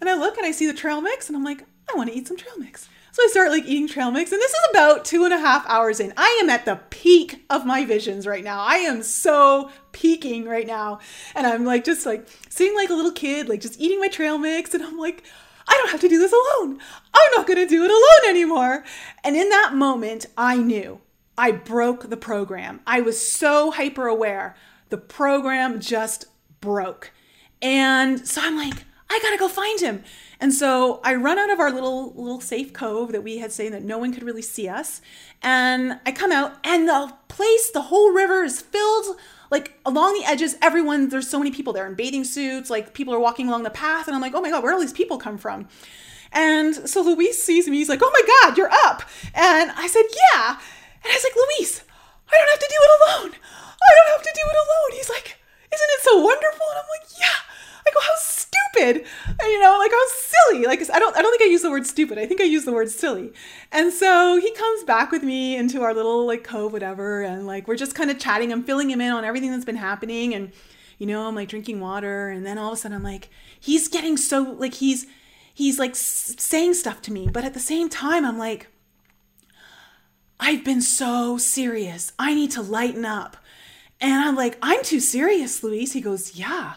And 0.00 0.10
I 0.10 0.14
look 0.14 0.36
and 0.36 0.46
I 0.46 0.50
see 0.50 0.66
the 0.66 0.74
trail 0.74 1.00
mix 1.00 1.28
and 1.28 1.36
I'm 1.36 1.44
like, 1.44 1.62
I 1.92 1.96
want 1.96 2.10
to 2.10 2.16
eat 2.16 2.28
some 2.28 2.36
trail 2.36 2.58
mix. 2.58 2.88
So 3.14 3.22
I 3.22 3.28
start 3.28 3.50
like 3.52 3.64
eating 3.64 3.86
trail 3.86 4.10
mix, 4.10 4.32
and 4.32 4.40
this 4.40 4.50
is 4.50 4.70
about 4.72 5.04
two 5.04 5.24
and 5.24 5.32
a 5.32 5.38
half 5.38 5.64
hours 5.68 6.00
in. 6.00 6.12
I 6.16 6.40
am 6.42 6.50
at 6.50 6.64
the 6.64 6.80
peak 6.90 7.44
of 7.48 7.64
my 7.64 7.84
visions 7.84 8.26
right 8.26 8.42
now. 8.42 8.60
I 8.60 8.78
am 8.78 9.04
so 9.04 9.70
peaking 9.92 10.46
right 10.46 10.66
now. 10.66 10.98
And 11.36 11.46
I'm 11.46 11.64
like 11.64 11.84
just 11.84 12.06
like 12.06 12.26
sitting 12.48 12.74
like 12.74 12.90
a 12.90 12.94
little 12.94 13.12
kid, 13.12 13.48
like 13.48 13.60
just 13.60 13.80
eating 13.80 14.00
my 14.00 14.08
trail 14.08 14.36
mix, 14.36 14.74
and 14.74 14.82
I'm 14.82 14.98
like, 14.98 15.22
I 15.68 15.74
don't 15.74 15.90
have 15.90 16.00
to 16.00 16.08
do 16.08 16.18
this 16.18 16.32
alone. 16.32 16.80
I'm 17.14 17.32
not 17.36 17.46
gonna 17.46 17.68
do 17.68 17.84
it 17.84 17.90
alone 17.92 18.30
anymore. 18.30 18.84
And 19.22 19.36
in 19.36 19.48
that 19.50 19.74
moment, 19.76 20.26
I 20.36 20.56
knew 20.56 21.00
I 21.38 21.52
broke 21.52 22.10
the 22.10 22.16
program. 22.16 22.80
I 22.84 23.00
was 23.00 23.24
so 23.24 23.70
hyper 23.70 24.08
aware. 24.08 24.56
The 24.90 24.98
program 24.98 25.80
just 25.80 26.26
broke. 26.60 27.12
And 27.62 28.26
so 28.26 28.40
I'm 28.42 28.56
like, 28.56 28.84
I 29.10 29.18
gotta 29.22 29.38
go 29.38 29.48
find 29.48 29.80
him. 29.80 30.02
And 30.40 30.52
so 30.52 31.00
I 31.04 31.14
run 31.14 31.38
out 31.38 31.50
of 31.50 31.60
our 31.60 31.70
little 31.70 32.12
little 32.14 32.40
safe 32.40 32.72
cove 32.72 33.12
that 33.12 33.22
we 33.22 33.38
had 33.38 33.52
saying 33.52 33.72
that 33.72 33.82
no 33.82 33.98
one 33.98 34.12
could 34.12 34.22
really 34.22 34.42
see 34.42 34.68
us. 34.68 35.00
And 35.42 36.00
I 36.04 36.12
come 36.12 36.32
out 36.32 36.54
and 36.64 36.88
the 36.88 37.14
place, 37.28 37.70
the 37.70 37.82
whole 37.82 38.12
river 38.12 38.42
is 38.44 38.60
filled 38.60 39.16
like 39.50 39.78
along 39.86 40.14
the 40.14 40.24
edges, 40.26 40.56
everyone, 40.60 41.10
there's 41.10 41.28
so 41.30 41.38
many 41.38 41.52
people 41.52 41.72
there 41.72 41.86
in 41.86 41.94
bathing 41.94 42.24
suits, 42.24 42.70
like 42.70 42.92
people 42.92 43.14
are 43.14 43.20
walking 43.20 43.46
along 43.46 43.62
the 43.62 43.70
path, 43.70 44.08
and 44.08 44.14
I'm 44.16 44.20
like, 44.20 44.34
oh 44.34 44.40
my 44.40 44.50
god, 44.50 44.64
where 44.64 44.72
all 44.72 44.80
these 44.80 44.92
people 44.92 45.16
come 45.16 45.38
from? 45.38 45.68
And 46.32 46.74
so 46.74 47.02
Luis 47.02 47.40
sees 47.40 47.68
me, 47.68 47.76
he's 47.76 47.88
like, 47.88 48.00
oh 48.02 48.10
my 48.12 48.22
god, 48.42 48.58
you're 48.58 48.72
up. 48.86 49.02
And 49.32 49.70
I 49.70 49.86
said, 49.86 50.02
yeah. 50.32 50.58
And 51.04 51.12
I 51.12 51.14
was 51.14 51.24
like, 51.24 51.36
Luis, 51.36 51.82
I 52.32 52.36
don't 52.36 52.50
have 52.50 52.58
to 52.58 52.68
do 52.68 52.76
it 52.80 52.90
alone. 53.00 53.40
I 53.82 53.90
don't 53.96 54.12
have 54.14 54.22
to 54.22 54.32
do 54.34 54.44
it 54.44 54.58
alone. 54.64 54.90
He's 54.98 55.10
like, 55.10 55.36
isn't 55.72 55.94
it 55.96 56.02
so 56.02 56.20
wonderful? 56.20 56.66
And 56.70 56.78
I'm 56.78 56.90
like, 56.90 57.08
yeah. 57.18 57.40
I 57.86 57.90
go, 57.92 58.00
how 58.00 58.14
stupid, 58.16 59.06
and, 59.26 59.52
you 59.52 59.60
know, 59.60 59.76
like 59.78 59.90
how 59.90 60.06
silly. 60.16 60.64
Like 60.64 60.80
I 60.90 60.98
don't, 60.98 61.14
I 61.16 61.22
don't 61.22 61.30
think 61.32 61.42
I 61.42 61.52
use 61.52 61.62
the 61.62 61.70
word 61.70 61.86
stupid. 61.86 62.18
I 62.18 62.26
think 62.26 62.40
I 62.40 62.44
use 62.44 62.64
the 62.64 62.72
word 62.72 62.88
silly. 62.88 63.32
And 63.72 63.92
so 63.92 64.38
he 64.38 64.52
comes 64.52 64.84
back 64.84 65.10
with 65.10 65.22
me 65.22 65.54
into 65.56 65.82
our 65.82 65.92
little 65.92 66.26
like 66.26 66.44
cove, 66.44 66.72
whatever, 66.72 67.22
and 67.22 67.46
like 67.46 67.68
we're 67.68 67.76
just 67.76 67.94
kind 67.94 68.10
of 68.10 68.18
chatting. 68.18 68.52
I'm 68.52 68.64
filling 68.64 68.90
him 68.90 69.02
in 69.02 69.12
on 69.12 69.24
everything 69.24 69.50
that's 69.50 69.66
been 69.66 69.76
happening, 69.76 70.34
and 70.34 70.52
you 70.96 71.06
know, 71.06 71.28
I'm 71.28 71.34
like 71.34 71.48
drinking 71.48 71.80
water, 71.80 72.28
and 72.28 72.46
then 72.46 72.56
all 72.56 72.68
of 72.68 72.74
a 72.74 72.76
sudden 72.76 72.96
I'm 72.96 73.02
like, 73.02 73.28
he's 73.60 73.88
getting 73.88 74.16
so 74.16 74.56
like 74.58 74.74
he's 74.74 75.06
he's 75.52 75.78
like 75.78 75.94
saying 75.94 76.72
stuff 76.74 77.02
to 77.02 77.12
me, 77.12 77.28
but 77.30 77.44
at 77.44 77.52
the 77.52 77.60
same 77.60 77.90
time 77.90 78.24
I'm 78.24 78.38
like, 78.38 78.68
I've 80.40 80.64
been 80.64 80.80
so 80.80 81.36
serious. 81.36 82.12
I 82.18 82.32
need 82.34 82.50
to 82.52 82.62
lighten 82.62 83.04
up. 83.04 83.36
And 84.04 84.12
I'm 84.12 84.36
like, 84.36 84.58
I'm 84.60 84.82
too 84.82 85.00
serious, 85.00 85.62
Luis. 85.62 85.92
He 85.92 86.02
goes, 86.02 86.34
Yeah. 86.34 86.74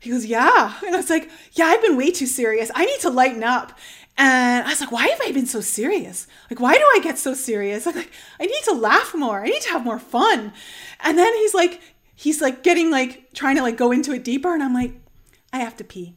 He 0.00 0.10
goes, 0.10 0.24
Yeah. 0.24 0.74
And 0.86 0.94
I 0.94 0.98
was 0.98 1.10
like, 1.10 1.30
Yeah, 1.52 1.66
I've 1.66 1.82
been 1.82 1.98
way 1.98 2.10
too 2.10 2.24
serious. 2.24 2.70
I 2.74 2.86
need 2.86 3.00
to 3.00 3.10
lighten 3.10 3.44
up. 3.44 3.78
And 4.16 4.66
I 4.66 4.70
was 4.70 4.80
like, 4.80 4.90
Why 4.90 5.08
have 5.08 5.20
I 5.22 5.30
been 5.30 5.44
so 5.44 5.60
serious? 5.60 6.26
Like, 6.50 6.60
why 6.60 6.72
do 6.72 6.80
I 6.80 7.00
get 7.02 7.18
so 7.18 7.34
serious? 7.34 7.86
I'm 7.86 7.94
like, 7.94 8.10
I 8.40 8.46
need 8.46 8.62
to 8.64 8.72
laugh 8.72 9.14
more. 9.14 9.42
I 9.42 9.48
need 9.48 9.60
to 9.60 9.70
have 9.72 9.84
more 9.84 9.98
fun. 9.98 10.54
And 11.00 11.18
then 11.18 11.34
he's 11.34 11.52
like, 11.52 11.82
he's 12.14 12.40
like 12.40 12.62
getting 12.62 12.90
like 12.90 13.34
trying 13.34 13.56
to 13.56 13.62
like 13.62 13.76
go 13.76 13.92
into 13.92 14.12
it 14.12 14.24
deeper. 14.24 14.54
And 14.54 14.62
I'm 14.62 14.72
like, 14.72 14.94
I 15.52 15.58
have 15.58 15.76
to 15.76 15.84
pee. 15.84 16.14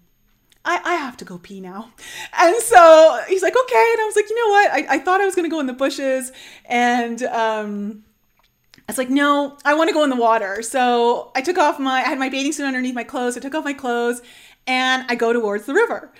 I, 0.64 0.80
I 0.82 0.94
have 0.95 1.18
to 1.18 1.26
go 1.26 1.40
pee 1.40 1.60
now. 1.60 1.91
And 2.40 2.56
so 2.61 3.22
he's 3.28 3.44
like, 3.44 3.56
okay. 3.57 3.90
And 3.94 4.02
I 4.02 4.06
was 4.06 4.15
like, 4.15 4.30
you 4.30 4.36
know 4.36 4.52
what? 4.52 4.72
I, 4.72 4.95
I 4.95 4.99
thought 4.99 5.19
I 5.19 5.26
was 5.26 5.36
going 5.36 5.49
to 5.49 5.53
go 5.53 5.60
in 5.60 5.65
the 5.65 5.74
bushes. 5.74 6.32
And 6.65 7.22
um, 7.24 8.03
I 8.88 8.91
was 8.93 8.97
like, 8.97 9.09
no, 9.09 9.57
I 9.65 9.73
want 9.73 9.89
to 9.89 9.93
go 9.93 10.05
in 10.05 10.09
the 10.09 10.15
water. 10.15 10.61
So 10.61 11.31
I 11.35 11.41
took 11.41 11.57
off 11.57 11.77
my, 11.77 11.99
I 11.99 12.03
had 12.03 12.19
my 12.19 12.30
bathing 12.30 12.53
suit 12.53 12.65
underneath 12.65 12.95
my 12.95 13.03
clothes. 13.03 13.35
I 13.35 13.41
took 13.41 13.53
off 13.53 13.65
my 13.65 13.73
clothes 13.73 14.22
and 14.65 15.05
I 15.09 15.15
go 15.15 15.34
towards 15.34 15.65
the 15.65 15.73
river. 15.73 16.14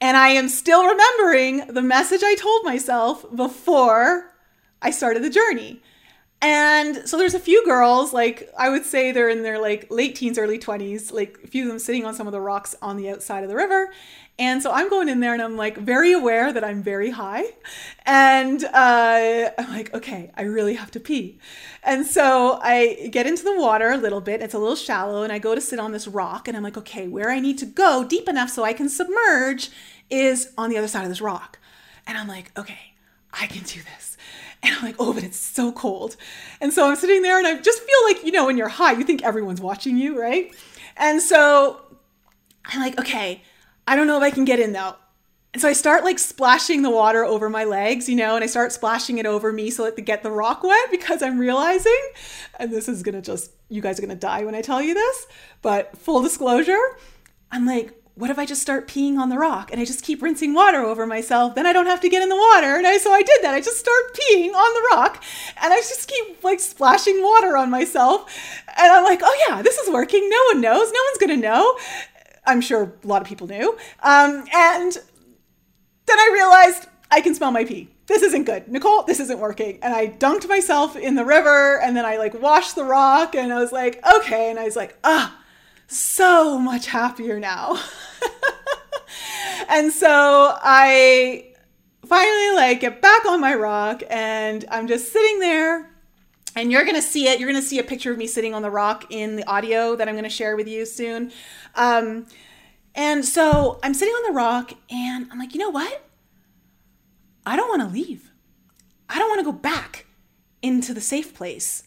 And 0.00 0.16
I 0.16 0.28
am 0.28 0.48
still 0.48 0.86
remembering 0.86 1.66
the 1.66 1.82
message 1.82 2.22
I 2.22 2.34
told 2.34 2.64
myself 2.64 3.24
before 3.34 4.34
I 4.80 4.90
started 4.90 5.22
the 5.22 5.30
journey. 5.30 5.82
And 6.40 7.08
so 7.08 7.16
there's 7.16 7.34
a 7.34 7.40
few 7.40 7.64
girls, 7.64 8.12
like 8.12 8.50
I 8.58 8.68
would 8.68 8.84
say 8.84 9.10
they're 9.10 9.28
in 9.28 9.42
their 9.42 9.58
like 9.58 9.90
late 9.90 10.14
teens, 10.14 10.38
early 10.38 10.58
20s, 10.58 11.12
like 11.12 11.38
a 11.44 11.46
few 11.46 11.64
of 11.64 11.68
them 11.68 11.78
sitting 11.78 12.04
on 12.04 12.14
some 12.14 12.26
of 12.26 12.32
the 12.32 12.40
rocks 12.40 12.74
on 12.82 12.96
the 12.96 13.10
outside 13.10 13.42
of 13.42 13.48
the 13.48 13.56
river. 13.56 13.92
And 14.38 14.62
so 14.62 14.70
I'm 14.70 14.90
going 14.90 15.08
in 15.08 15.20
there 15.20 15.32
and 15.32 15.40
I'm 15.40 15.56
like 15.56 15.78
very 15.78 16.12
aware 16.12 16.52
that 16.52 16.62
I'm 16.62 16.82
very 16.82 17.10
high. 17.10 17.44
And 18.04 18.62
uh, 18.64 19.50
I'm 19.58 19.70
like, 19.70 19.94
okay, 19.94 20.30
I 20.36 20.42
really 20.42 20.74
have 20.74 20.90
to 20.90 21.00
pee. 21.00 21.38
And 21.82 22.06
so 22.06 22.58
I 22.62 23.08
get 23.10 23.26
into 23.26 23.44
the 23.44 23.58
water 23.58 23.90
a 23.90 23.96
little 23.96 24.20
bit. 24.20 24.42
It's 24.42 24.52
a 24.52 24.58
little 24.58 24.76
shallow. 24.76 25.22
And 25.22 25.32
I 25.32 25.38
go 25.38 25.54
to 25.54 25.60
sit 25.60 25.78
on 25.78 25.92
this 25.92 26.06
rock. 26.06 26.48
And 26.48 26.56
I'm 26.56 26.62
like, 26.62 26.76
okay, 26.76 27.08
where 27.08 27.30
I 27.30 27.40
need 27.40 27.56
to 27.58 27.66
go 27.66 28.04
deep 28.04 28.28
enough 28.28 28.50
so 28.50 28.62
I 28.62 28.74
can 28.74 28.90
submerge 28.90 29.70
is 30.10 30.52
on 30.58 30.68
the 30.68 30.76
other 30.76 30.88
side 30.88 31.04
of 31.04 31.08
this 31.08 31.22
rock. 31.22 31.58
And 32.06 32.18
I'm 32.18 32.28
like, 32.28 32.56
okay, 32.58 32.94
I 33.32 33.46
can 33.46 33.62
do 33.64 33.80
this. 33.94 34.16
And 34.62 34.74
I'm 34.74 34.82
like, 34.82 34.96
oh, 34.98 35.12
but 35.12 35.24
it's 35.24 35.38
so 35.38 35.72
cold. 35.72 36.16
And 36.60 36.72
so 36.72 36.88
I'm 36.88 36.96
sitting 36.96 37.22
there 37.22 37.38
and 37.38 37.46
I 37.46 37.60
just 37.60 37.80
feel 37.80 38.04
like, 38.04 38.24
you 38.24 38.32
know, 38.32 38.46
when 38.46 38.56
you're 38.56 38.68
high, 38.68 38.92
you 38.92 39.04
think 39.04 39.22
everyone's 39.22 39.60
watching 39.60 39.96
you, 39.96 40.20
right? 40.20 40.54
And 40.96 41.22
so 41.22 41.80
I'm 42.64 42.80
like, 42.80 42.98
okay, 42.98 43.42
I 43.86 43.96
don't 43.96 44.06
know 44.06 44.16
if 44.16 44.22
I 44.22 44.30
can 44.30 44.44
get 44.44 44.58
in 44.60 44.72
though. 44.72 44.96
And 45.54 45.60
so 45.62 45.68
I 45.68 45.72
start 45.72 46.04
like 46.04 46.18
splashing 46.18 46.82
the 46.82 46.90
water 46.90 47.24
over 47.24 47.48
my 47.48 47.64
legs, 47.64 48.08
you 48.08 48.16
know, 48.16 48.34
and 48.34 48.44
I 48.44 48.46
start 48.46 48.72
splashing 48.72 49.16
it 49.16 49.24
over 49.24 49.52
me 49.52 49.70
so 49.70 49.84
that 49.84 49.96
to 49.96 50.02
get 50.02 50.22
the 50.22 50.30
rock 50.30 50.62
wet 50.62 50.90
because 50.90 51.22
I'm 51.22 51.38
realizing, 51.38 51.98
and 52.58 52.70
this 52.70 52.88
is 52.88 53.02
gonna 53.02 53.22
just, 53.22 53.52
you 53.70 53.80
guys 53.80 53.98
are 53.98 54.02
gonna 54.02 54.16
die 54.16 54.44
when 54.44 54.54
I 54.54 54.60
tell 54.60 54.82
you 54.82 54.92
this, 54.92 55.26
but 55.62 55.96
full 55.96 56.20
disclosure, 56.20 56.98
I'm 57.50 57.64
like, 57.64 57.94
what 58.16 58.30
if 58.30 58.38
I 58.38 58.46
just 58.46 58.62
start 58.62 58.88
peeing 58.88 59.18
on 59.18 59.28
the 59.28 59.36
rock 59.36 59.70
and 59.70 59.80
I 59.80 59.84
just 59.84 60.02
keep 60.02 60.22
rinsing 60.22 60.54
water 60.54 60.80
over 60.80 61.06
myself? 61.06 61.54
Then 61.54 61.66
I 61.66 61.74
don't 61.74 61.86
have 61.86 62.00
to 62.00 62.08
get 62.08 62.22
in 62.22 62.30
the 62.30 62.36
water. 62.36 62.76
And 62.76 62.86
I, 62.86 62.96
so 62.96 63.12
I 63.12 63.22
did 63.22 63.42
that. 63.42 63.54
I 63.54 63.60
just 63.60 63.78
start 63.78 64.14
peeing 64.14 64.54
on 64.54 64.74
the 64.74 64.96
rock 64.96 65.22
and 65.62 65.72
I 65.72 65.76
just 65.76 66.08
keep 66.08 66.42
like 66.42 66.58
splashing 66.58 67.22
water 67.22 67.58
on 67.58 67.70
myself. 67.70 68.34
And 68.78 68.90
I'm 68.90 69.04
like, 69.04 69.20
oh 69.22 69.46
yeah, 69.48 69.60
this 69.60 69.76
is 69.76 69.90
working. 69.90 70.30
No 70.30 70.42
one 70.52 70.62
knows. 70.62 70.90
No 70.92 71.00
one's 71.08 71.18
going 71.18 71.40
to 71.40 71.46
know. 71.46 71.78
I'm 72.46 72.60
sure 72.60 72.92
a 73.02 73.06
lot 73.06 73.22
of 73.22 73.28
people 73.28 73.46
knew. 73.46 73.76
Um, 74.02 74.44
and 74.54 74.92
then 76.06 76.18
I 76.18 76.30
realized 76.32 76.86
I 77.10 77.20
can 77.20 77.34
smell 77.34 77.50
my 77.50 77.64
pee. 77.64 77.88
This 78.06 78.22
isn't 78.22 78.44
good. 78.44 78.68
Nicole, 78.68 79.02
this 79.02 79.18
isn't 79.18 79.40
working. 79.40 79.78
And 79.82 79.92
I 79.92 80.08
dunked 80.08 80.48
myself 80.48 80.96
in 80.96 81.16
the 81.16 81.24
river 81.24 81.80
and 81.80 81.96
then 81.96 82.04
I 82.04 82.18
like 82.18 82.40
washed 82.40 82.76
the 82.76 82.84
rock 82.84 83.34
and 83.34 83.52
I 83.52 83.60
was 83.60 83.72
like, 83.72 84.00
okay. 84.16 84.50
And 84.50 84.58
I 84.58 84.64
was 84.64 84.76
like, 84.76 84.96
ah, 85.02 85.36
so 85.88 86.58
much 86.58 86.86
happier 86.86 87.40
now. 87.40 87.80
and 89.68 89.92
so 89.92 90.56
I 90.62 91.52
finally 92.06 92.54
like 92.54 92.80
get 92.80 93.02
back 93.02 93.26
on 93.26 93.40
my 93.40 93.54
rock 93.54 94.02
and 94.08 94.64
I'm 94.70 94.86
just 94.86 95.12
sitting 95.12 95.40
there 95.40 95.90
and 96.56 96.72
you're 96.72 96.84
gonna 96.84 97.02
see 97.02 97.28
it. 97.28 97.38
You're 97.38 97.48
gonna 97.48 97.62
see 97.62 97.78
a 97.78 97.84
picture 97.84 98.10
of 98.10 98.18
me 98.18 98.26
sitting 98.26 98.54
on 98.54 98.62
the 98.62 98.70
rock 98.70 99.04
in 99.10 99.36
the 99.36 99.46
audio 99.46 99.94
that 99.94 100.08
I'm 100.08 100.16
gonna 100.16 100.30
share 100.30 100.56
with 100.56 100.66
you 100.66 100.86
soon. 100.86 101.30
Um, 101.74 102.26
and 102.94 103.24
so 103.24 103.78
I'm 103.82 103.92
sitting 103.92 104.14
on 104.14 104.32
the 104.32 104.36
rock 104.36 104.72
and 104.90 105.28
I'm 105.30 105.38
like, 105.38 105.52
you 105.52 105.60
know 105.60 105.70
what? 105.70 106.02
I 107.44 107.54
don't 107.54 107.68
wanna 107.68 107.92
leave. 107.92 108.32
I 109.08 109.18
don't 109.18 109.28
wanna 109.28 109.44
go 109.44 109.52
back 109.52 110.06
into 110.62 110.94
the 110.94 111.00
safe 111.00 111.34
place. 111.34 111.82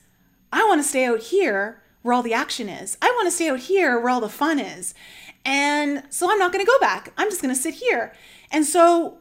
I 0.54 0.64
wanna 0.66 0.84
stay 0.84 1.06
out 1.06 1.24
here 1.24 1.82
where 2.04 2.14
all 2.14 2.24
the 2.24 2.34
action 2.34 2.70
is. 2.70 2.96
I 3.02 3.14
wanna 3.18 3.32
stay 3.32 3.50
out 3.50 3.62
here 3.62 4.00
where 4.00 4.10
all 4.10 4.22
the 4.22 4.30
fun 4.30 4.60
is. 4.60 4.94
And 5.44 6.04
so 6.12 6.32
I'm 6.32 6.38
not 6.38 6.52
gonna 6.52 6.64
go 6.64 6.80
back. 6.80 7.12
I'm 7.18 7.30
just 7.30 7.42
gonna 7.42 7.56
sit 7.56 7.74
here. 7.74 8.14
And 8.52 8.66
so 8.66 9.18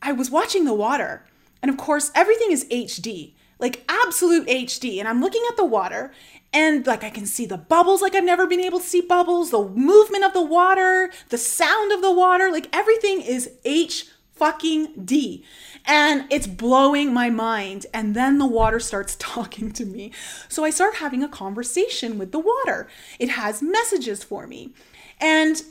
I 0.00 0.12
was 0.12 0.30
watching 0.30 0.64
the 0.64 0.74
water. 0.74 1.26
And 1.62 1.68
of 1.68 1.76
course, 1.76 2.12
everything 2.14 2.52
is 2.52 2.64
HD 2.66 3.34
like 3.58 3.84
absolute 3.88 4.46
HD. 4.48 4.98
And 4.98 5.08
I'm 5.08 5.20
looking 5.20 5.42
at 5.48 5.56
the 5.56 5.64
water 5.64 6.12
and 6.52 6.86
like 6.86 7.04
I 7.04 7.10
can 7.10 7.26
see 7.26 7.46
the 7.46 7.58
bubbles 7.58 8.02
like 8.02 8.14
I've 8.14 8.24
never 8.24 8.46
been 8.46 8.60
able 8.60 8.80
to 8.80 8.86
see 8.86 9.00
bubbles, 9.00 9.50
the 9.50 9.68
movement 9.68 10.24
of 10.24 10.32
the 10.32 10.44
water, 10.44 11.10
the 11.28 11.38
sound 11.38 11.92
of 11.92 12.02
the 12.02 12.12
water, 12.12 12.50
like 12.50 12.74
everything 12.74 13.20
is 13.20 13.50
H 13.64 14.06
fucking 14.36 15.04
D. 15.04 15.44
And 15.84 16.24
it's 16.30 16.46
blowing 16.46 17.12
my 17.12 17.30
mind. 17.30 17.86
And 17.92 18.14
then 18.14 18.38
the 18.38 18.46
water 18.46 18.78
starts 18.80 19.16
talking 19.18 19.72
to 19.72 19.84
me. 19.84 20.12
So 20.48 20.64
I 20.64 20.70
start 20.70 20.96
having 20.96 21.22
a 21.22 21.28
conversation 21.28 22.18
with 22.18 22.32
the 22.32 22.38
water. 22.38 22.88
It 23.18 23.30
has 23.30 23.62
messages 23.62 24.22
for 24.22 24.46
me. 24.46 24.72
And 25.20 25.62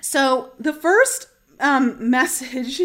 so 0.00 0.52
the 0.58 0.72
first 0.72 1.28
um, 1.58 1.96
message 2.10 2.80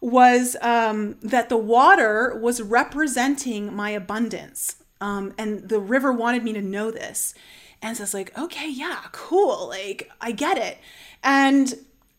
was 0.00 0.56
um, 0.60 1.16
that 1.22 1.48
the 1.48 1.56
water 1.56 2.38
was 2.40 2.62
representing 2.62 3.74
my 3.74 3.90
abundance. 3.90 4.76
Um, 5.00 5.34
and 5.38 5.68
the 5.68 5.80
river 5.80 6.12
wanted 6.12 6.42
me 6.42 6.52
to 6.54 6.62
know 6.62 6.90
this. 6.90 7.34
And 7.82 7.96
so 7.96 8.02
it's 8.02 8.14
like, 8.14 8.36
okay, 8.38 8.68
yeah, 8.70 9.00
cool. 9.12 9.68
Like, 9.68 10.10
I 10.20 10.32
get 10.32 10.58
it. 10.58 10.78
And 11.22 11.74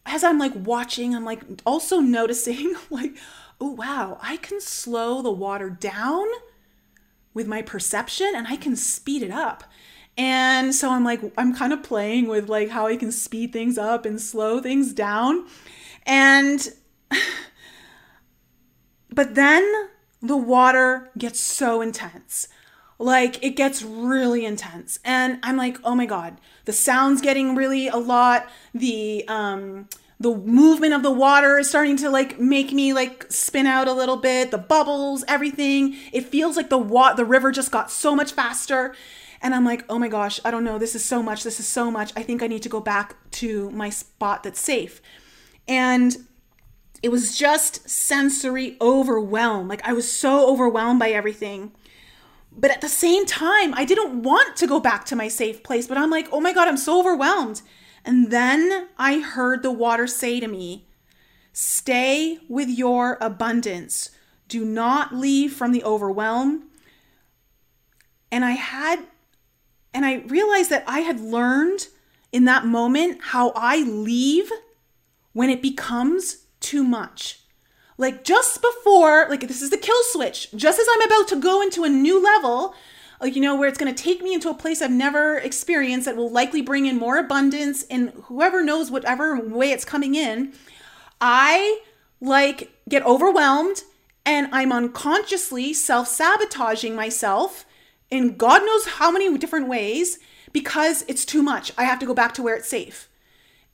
as 0.05 0.23
I'm 0.23 0.37
like 0.39 0.53
watching, 0.55 1.15
I'm 1.15 1.25
like 1.25 1.43
also 1.65 1.99
noticing, 1.99 2.75
like, 2.89 3.15
oh, 3.59 3.71
wow, 3.71 4.17
I 4.21 4.37
can 4.37 4.61
slow 4.61 5.21
the 5.21 5.31
water 5.31 5.69
down 5.69 6.25
with 7.33 7.47
my 7.47 7.61
perception 7.61 8.33
and 8.35 8.47
I 8.47 8.55
can 8.55 8.75
speed 8.75 9.21
it 9.23 9.31
up. 9.31 9.63
And 10.17 10.73
so 10.73 10.91
I'm 10.91 11.03
like, 11.03 11.21
I'm 11.37 11.55
kind 11.55 11.71
of 11.71 11.83
playing 11.83 12.27
with 12.27 12.49
like 12.49 12.69
how 12.69 12.87
I 12.87 12.95
can 12.95 13.11
speed 13.11 13.53
things 13.53 13.77
up 13.77 14.05
and 14.05 14.19
slow 14.19 14.59
things 14.59 14.91
down. 14.93 15.45
And, 16.05 16.67
but 19.17 19.33
then 19.33 19.89
the 20.21 20.37
water 20.37 21.09
gets 21.17 21.39
so 21.39 21.81
intense. 21.81 22.47
Like 22.99 23.43
it 23.43 23.55
gets 23.55 23.81
really 23.81 24.45
intense. 24.45 24.99
And 25.03 25.39
I'm 25.41 25.57
like, 25.57 25.79
oh 25.83 25.95
my 25.95 26.05
God, 26.05 26.37
the 26.65 26.71
sound's 26.71 27.19
getting 27.19 27.55
really 27.55 27.87
a 27.87 27.97
lot. 27.97 28.47
The, 28.75 29.27
um, 29.27 29.89
the 30.19 30.35
movement 30.35 30.93
of 30.93 31.01
the 31.01 31.09
water 31.11 31.57
is 31.57 31.67
starting 31.67 31.97
to 31.97 32.11
like 32.11 32.39
make 32.39 32.71
me 32.71 32.93
like 32.93 33.25
spin 33.31 33.65
out 33.65 33.87
a 33.87 33.93
little 33.93 34.17
bit. 34.17 34.51
The 34.51 34.59
bubbles 34.59 35.23
everything. 35.27 35.95
It 36.13 36.25
feels 36.27 36.55
like 36.55 36.69
the 36.69 36.77
wa- 36.77 37.15
the 37.15 37.25
river 37.25 37.51
just 37.51 37.71
got 37.71 37.89
so 37.89 38.15
much 38.15 38.33
faster. 38.33 38.93
And 39.41 39.55
i'm 39.55 39.65
like 39.65 39.83
oh 39.89 39.97
my 39.97 40.09
gosh 40.09 40.39
i 40.45 40.51
don't 40.51 40.63
know. 40.63 40.77
This 40.77 40.93
is 40.93 41.03
so 41.03 41.23
much. 41.23 41.43
This 41.43 41.59
is 41.59 41.67
so 41.67 41.89
much. 41.89 42.13
I 42.15 42.21
think 42.21 42.43
i 42.43 42.47
need 42.47 42.61
to 42.61 42.69
go 42.69 42.81
back 42.81 43.15
to 43.31 43.71
my 43.71 43.89
spot 43.89 44.43
that's 44.43 44.61
safe. 44.61 45.01
And 45.67 46.26
it 47.03 47.09
was 47.09 47.37
just 47.37 47.89
sensory 47.89 48.77
overwhelm 48.81 49.67
like 49.67 49.87
i 49.87 49.93
was 49.93 50.11
so 50.11 50.49
overwhelmed 50.49 50.99
by 50.99 51.09
everything 51.09 51.71
but 52.51 52.71
at 52.71 52.81
the 52.81 52.89
same 52.89 53.25
time 53.25 53.73
i 53.75 53.85
didn't 53.85 54.23
want 54.23 54.55
to 54.55 54.67
go 54.67 54.79
back 54.79 55.05
to 55.05 55.15
my 55.15 55.27
safe 55.27 55.63
place 55.63 55.87
but 55.87 55.97
i'm 55.97 56.09
like 56.09 56.27
oh 56.31 56.39
my 56.39 56.53
god 56.53 56.67
i'm 56.67 56.77
so 56.77 56.99
overwhelmed 56.99 57.61
and 58.07 58.31
then 58.31 58.87
I 58.97 59.19
heard 59.19 59.61
the 59.61 59.71
water 59.71 60.07
say 60.07 60.39
to 60.39 60.47
me, 60.47 60.87
Stay 61.51 62.39
with 62.47 62.69
your 62.69 63.17
abundance. 63.19 64.11
Do 64.47 64.63
not 64.63 65.13
leave 65.13 65.51
from 65.51 65.73
the 65.73 65.83
overwhelm. 65.83 66.69
And 68.31 68.45
I 68.45 68.51
had, 68.51 69.07
and 69.93 70.05
I 70.05 70.19
realized 70.27 70.69
that 70.69 70.85
I 70.87 70.99
had 70.99 71.19
learned 71.19 71.87
in 72.31 72.45
that 72.45 72.65
moment 72.65 73.19
how 73.21 73.51
I 73.55 73.83
leave 73.83 74.49
when 75.33 75.49
it 75.49 75.61
becomes 75.61 76.45
too 76.59 76.83
much. 76.83 77.39
Like 77.97 78.23
just 78.23 78.61
before, 78.61 79.27
like 79.29 79.47
this 79.47 79.61
is 79.61 79.69
the 79.69 79.77
kill 79.77 80.01
switch, 80.11 80.51
just 80.55 80.79
as 80.79 80.87
I'm 80.91 81.01
about 81.01 81.27
to 81.29 81.39
go 81.39 81.61
into 81.61 81.83
a 81.83 81.89
new 81.89 82.23
level, 82.23 82.75
like 83.19 83.35
you 83.35 83.41
know 83.41 83.55
where 83.55 83.67
it's 83.67 83.77
going 83.77 83.93
to 83.93 84.03
take 84.03 84.21
me 84.21 84.33
into 84.33 84.49
a 84.49 84.53
place 84.53 84.81
I've 84.81 84.91
never 84.91 85.37
experienced 85.37 86.05
that 86.05 86.15
will 86.15 86.29
likely 86.29 86.61
bring 86.61 86.85
in 86.85 86.97
more 86.97 87.17
abundance 87.17 87.83
and 87.89 88.09
whoever 88.25 88.63
knows 88.63 88.91
whatever 88.91 89.39
way 89.39 89.71
it's 89.71 89.85
coming 89.85 90.15
in 90.15 90.53
I 91.19 91.81
like 92.21 92.71
get 92.87 93.05
overwhelmed 93.05 93.83
and 94.25 94.49
I'm 94.51 94.71
unconsciously 94.71 95.73
self-sabotaging 95.73 96.95
myself 96.95 97.65
in 98.09 98.37
God 98.37 98.65
knows 98.65 98.85
how 98.85 99.11
many 99.11 99.35
different 99.37 99.67
ways 99.67 100.19
because 100.51 101.03
it's 101.07 101.25
too 101.25 101.41
much. 101.41 101.71
I 101.77 101.83
have 101.83 101.99
to 101.99 102.05
go 102.05 102.13
back 102.13 102.33
to 102.35 102.43
where 102.43 102.55
it's 102.55 102.69
safe. 102.69 103.09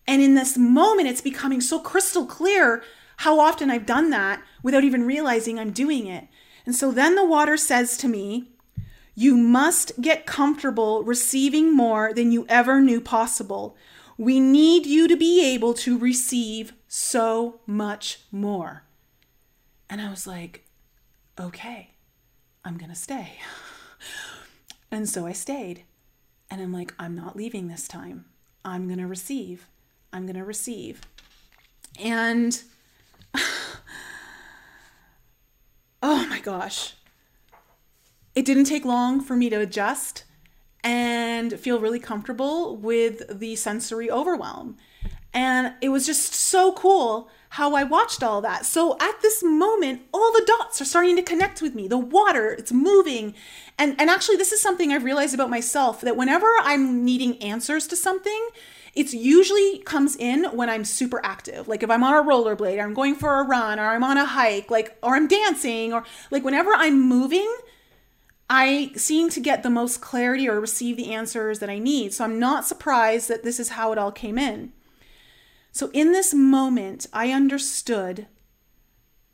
And 0.08 0.22
in 0.22 0.36
this 0.36 0.58
moment 0.58 1.08
it's 1.08 1.22
becoming 1.22 1.62
so 1.62 1.80
crystal 1.80 2.26
clear 2.26 2.84
how 3.18 3.40
often 3.40 3.70
I've 3.70 3.86
done 3.86 4.10
that 4.10 4.44
without 4.62 4.84
even 4.84 5.06
realizing 5.06 5.60
I'm 5.60 5.72
doing 5.72 6.08
it. 6.08 6.28
And 6.66 6.76
so 6.76 6.92
then 6.92 7.16
the 7.16 7.26
water 7.26 7.58
says 7.58 7.98
to 7.98 8.08
me, 8.08 8.50
you 9.16 9.38
must 9.38 10.02
get 10.02 10.26
comfortable 10.26 11.04
receiving 11.04 11.76
more 11.76 12.14
than 12.14 12.32
you 12.32 12.46
ever 12.50 12.82
knew 12.82 13.00
possible. 13.00 13.78
We 14.18 14.40
need 14.40 14.86
you 14.86 15.08
to 15.08 15.16
be 15.16 15.46
able 15.54 15.74
to 15.76 15.98
receive 15.98 16.74
so 16.88 17.60
much 17.66 18.22
more. 18.32 18.84
And 19.90 20.02
I 20.02 20.10
was 20.10 20.26
like, 20.26 20.66
okay, 21.40 21.92
I'm 22.66 22.78
going 22.78 22.90
to 22.90 22.96
stay. 22.96 23.34
and 24.92 25.08
so 25.08 25.28
I 25.28 25.34
stayed. 25.34 25.84
And 26.50 26.62
I'm 26.62 26.74
like, 26.74 26.94
I'm 26.98 27.16
not 27.16 27.36
leaving 27.36 27.68
this 27.68 27.88
time. 27.88 28.26
I'm 28.66 28.88
going 28.88 29.00
to 29.00 29.08
receive. 29.08 29.68
I'm 30.14 30.26
going 30.26 30.38
to 30.38 30.46
receive. 30.46 31.02
And 32.00 32.62
oh 36.02 36.28
my 36.30 36.40
gosh 36.40 36.96
it 38.36 38.46
didn't 38.46 38.66
take 38.66 38.86
long 38.86 39.22
for 39.22 39.36
me 39.36 39.50
to 39.50 39.60
adjust 39.60 40.24
and 40.84 41.60
feel 41.60 41.80
really 41.80 42.00
comfortable 42.00 42.76
with 42.76 43.40
the 43.40 43.56
sensory 43.56 44.10
overwhelm. 44.10 44.78
And 45.34 45.74
it 45.82 45.90
was 45.90 46.06
just 46.06 46.34
so 46.34 46.74
cool 46.74 47.30
how 47.50 47.76
I 47.76 47.84
watched 47.84 48.22
all 48.22 48.42
that. 48.42 48.66
So 48.66 48.98
at 49.00 49.22
this 49.22 49.44
moment, 49.44 50.02
all 50.14 50.32
the 50.32 50.44
dots 50.46 50.82
are 50.82 50.86
starting 50.86 51.16
to 51.16 51.24
connect 51.24 51.62
with 51.62 51.74
me. 51.74 51.88
The 51.88 51.98
water, 51.98 52.52
it's 52.52 52.72
moving. 52.72 53.34
And 53.78 53.96
and 54.00 54.10
actually 54.10 54.38
this 54.38 54.52
is 54.52 54.62
something 54.62 54.92
I've 54.92 55.04
realized 55.04 55.34
about 55.34 55.50
myself 55.50 56.02
that 56.02 56.18
whenever 56.18 56.48
I'm 56.62 57.04
needing 57.06 57.42
answers 57.42 57.88
to 57.88 57.96
something, 57.96 58.50
it's 58.94 59.14
usually 59.14 59.80
comes 59.80 60.16
in 60.16 60.46
when 60.46 60.70
I'm 60.70 60.86
super 60.86 61.20
active. 61.26 61.68
Like 61.68 61.82
if 61.82 61.90
I'm 61.90 62.04
on 62.04 62.14
a 62.14 62.28
rollerblade, 62.28 62.78
or 62.78 62.82
I'm 62.84 62.94
going 62.94 63.16
for 63.16 63.40
a 63.40 63.44
run, 63.44 63.80
or 63.80 63.88
I'm 63.88 64.04
on 64.04 64.18
a 64.18 64.26
hike, 64.26 64.70
like 64.70 64.98
or 65.02 65.16
I'm 65.16 65.28
dancing, 65.28 65.94
or 65.94 66.04
like 66.30 66.44
whenever 66.44 66.72
I'm 66.74 67.02
moving, 67.02 67.52
I 68.50 68.92
seem 68.96 69.30
to 69.32 69.40
get 69.40 69.64
the 69.64 69.70
most 69.70 70.02
clarity 70.02 70.48
or 70.48 70.60
receive 70.60 70.96
the 70.96 71.12
answers 71.12 71.60
that 71.60 71.70
I 71.70 71.80
need. 71.80 72.14
So 72.14 72.24
I'm 72.24 72.40
not 72.40 72.68
surprised 72.68 73.30
that 73.30 73.44
this 73.44 73.60
is 73.60 73.70
how 73.70 73.92
it 73.92 73.98
all 73.98 74.12
came 74.12 74.38
in. 74.38 74.74
So 75.72 75.90
in 75.92 76.12
this 76.12 76.34
moment, 76.34 77.08
I 77.12 77.32
understood 77.32 78.28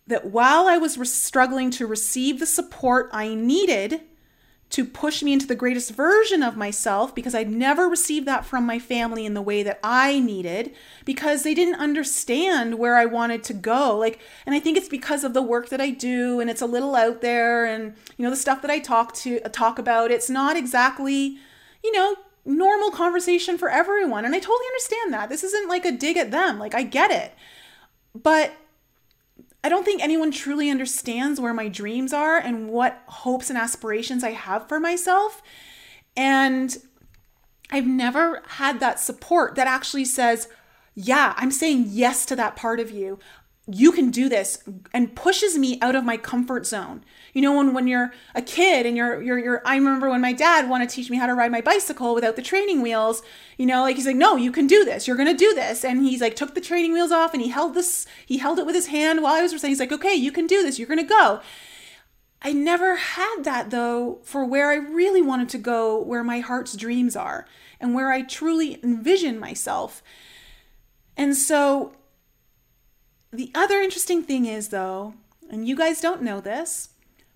that 0.08 0.28
while 0.28 0.68
I 0.68 0.78
was 0.78 0.98
re- 0.98 1.06
struggling 1.06 1.70
to 1.72 1.86
receive 1.86 2.40
the 2.40 2.46
support 2.46 3.10
I 3.12 3.36
needed 3.36 4.02
to 4.70 4.86
push 4.86 5.24
me 5.24 5.34
into 5.34 5.48
the 5.48 5.56
greatest 5.56 5.92
version 5.92 6.44
of 6.44 6.56
myself 6.56 7.16
because 7.16 7.34
I'd 7.34 7.50
never 7.50 7.90
received 7.90 8.28
that 8.28 8.46
from 8.46 8.66
my 8.66 8.78
family 8.78 9.26
in 9.26 9.34
the 9.34 9.42
way 9.42 9.64
that 9.64 9.80
I 9.84 10.20
needed 10.20 10.76
because 11.06 11.42
they 11.42 11.56
didn't 11.56 11.80
understand 11.80 12.78
where 12.78 12.96
I 12.96 13.06
wanted 13.06 13.44
to 13.46 13.54
go. 13.54 13.98
Like, 13.98 14.20
and 14.46 14.54
I 14.54 14.60
think 14.60 14.78
it's 14.78 14.88
because 14.88 15.24
of 15.24 15.34
the 15.34 15.42
work 15.42 15.70
that 15.70 15.82
I 15.82 15.90
do 15.90 16.40
and 16.40 16.52
it's 16.52 16.62
a 16.62 16.68
little 16.68 16.96
out 16.96 17.22
there 17.22 17.66
and, 17.66 17.96
you 18.16 18.24
know, 18.24 18.30
the 18.30 18.36
stuff 18.36 18.62
that 18.62 18.70
I 18.70 18.78
talk 18.78 19.16
to, 19.16 19.42
uh, 19.42 19.50
talk 19.50 19.80
about, 19.80 20.12
it's 20.12 20.30
not 20.30 20.56
exactly, 20.56 21.38
you 21.84 21.92
know, 21.92 22.16
normal 22.46 22.92
conversation 22.92 23.58
for 23.58 23.70
everyone. 23.70 24.24
And 24.24 24.36
I 24.36 24.40
totally 24.40 24.68
understand 24.68 25.14
that. 25.14 25.30
This 25.30 25.44
isn't 25.44 25.68
like 25.68 25.86
a 25.86 25.92
dig 25.92 26.16
at 26.16 26.30
them. 26.30 26.60
Like, 26.60 26.76
I 26.76 26.84
get 26.84 27.10
it. 27.10 27.34
But 28.14 28.54
I 29.64 29.70
don't 29.70 29.84
think 29.84 30.02
anyone 30.02 30.32
truly 30.32 30.70
understands 30.70 31.40
where 31.40 31.54
my 31.54 31.68
dreams 31.68 32.14
are 32.14 32.38
and 32.38 32.70
what 32.70 33.02
hopes 33.08 33.50
and 33.50 33.58
aspirations 33.58 34.24
I 34.24 34.32
have 34.32 34.68
for 34.68 34.80
myself. 34.80 35.42
And 36.16 36.78
I've 37.70 37.88
never 37.88 38.42
had 38.48 38.80
that 38.80 39.00
support 39.00 39.56
that 39.56 39.68
actually 39.68 40.06
says, 40.06 40.48
yeah, 40.96 41.34
I'm 41.38 41.52
saying 41.52 41.86
yes 41.90 42.26
to 42.28 42.36
that 42.38 42.56
part 42.56 42.80
of 42.80 42.92
you 42.92 43.20
you 43.72 43.92
can 43.92 44.10
do 44.10 44.30
this 44.30 44.64
and 44.94 45.16
pushes 45.16 45.58
me 45.58 45.80
out 45.82 45.96
of 45.96 46.04
my 46.04 46.18
comfort 46.18 46.66
zone. 46.66 47.04
You 47.34 47.42
know, 47.42 47.56
when, 47.56 47.74
when 47.74 47.88
you're 47.88 48.14
a 48.36 48.42
kid 48.42 48.86
and 48.86 48.98
you're, 48.98 49.22
you're, 49.22 49.38
you're, 49.38 49.62
I 49.66 49.76
remember 49.76 50.10
when 50.10 50.22
my 50.22 50.34
dad 50.34 50.70
wanted 50.70 50.90
to 50.90 50.96
teach 50.96 51.10
me 51.10 51.18
how 51.18 51.28
to 51.28 51.34
ride 51.34 51.52
my 51.52 51.62
bicycle 51.62 52.16
without 52.16 52.36
the 52.36 52.42
training 52.42 52.82
wheels, 52.82 53.22
you 53.58 53.66
know, 53.66 53.82
like 53.82 53.96
he's 53.96 54.06
like, 54.06 54.16
no, 54.16 54.36
you 54.36 54.52
can 54.52 54.68
do 54.68 54.86
this. 54.86 55.08
You're 55.08 55.18
going 55.18 55.32
to 55.32 55.38
do 55.38 55.54
this. 55.54 55.86
And 55.86 56.04
he's 56.04 56.22
like, 56.22 56.36
took 56.36 56.56
the 56.56 56.62
training 56.62 56.94
wheels 56.94 57.12
off 57.12 57.34
and 57.34 57.42
he 57.42 57.50
held 57.50 57.74
this, 57.74 58.06
he 58.26 58.38
held 58.38 58.60
it 58.60 58.66
with 58.66 58.76
his 58.76 58.88
hand 58.88 59.22
while 59.22 59.36
I 59.36 59.42
was 59.42 59.52
saying, 59.52 59.72
he's 59.72 59.80
like, 59.80 59.92
okay, 59.92 60.14
you 60.14 60.32
can 60.32 60.48
do 60.48 60.64
this. 60.64 60.80
You're 60.80 60.88
going 60.88 61.00
to 61.00 61.06
go. 61.06 61.42
I 62.42 62.54
never 62.54 62.96
had 62.96 63.44
that 63.44 63.70
though 63.70 64.20
for 64.24 64.46
where 64.46 64.70
I 64.70 64.76
really 64.76 65.22
wanted 65.22 65.50
to 65.50 65.58
go, 65.58 66.02
where 66.02 66.24
my 66.24 66.40
heart's 66.40 66.76
dreams 66.76 67.16
are 67.16 67.46
and 67.80 67.94
where 67.94 68.12
I 68.12 68.22
truly 68.22 68.80
envision 68.84 69.40
myself. 69.40 70.02
And 71.18 71.36
so 71.36 71.94
the 73.32 73.52
other 73.54 73.80
interesting 73.80 74.24
thing 74.24 74.46
is, 74.46 74.70
though, 74.70 75.14
and 75.50 75.68
you 75.68 75.76
guys 75.76 76.02
don't 76.02 76.22
know 76.22 76.40
this, 76.40 76.90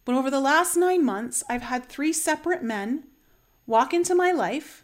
but 0.06 0.16
over 0.16 0.30
the 0.30 0.40
last 0.40 0.76
nine 0.76 1.04
months, 1.04 1.44
I've 1.50 1.62
had 1.64 1.86
three 1.86 2.14
separate 2.14 2.64
men 2.64 3.04
walk 3.66 3.94
into 3.94 4.14
my 4.14 4.32
life 4.32 4.84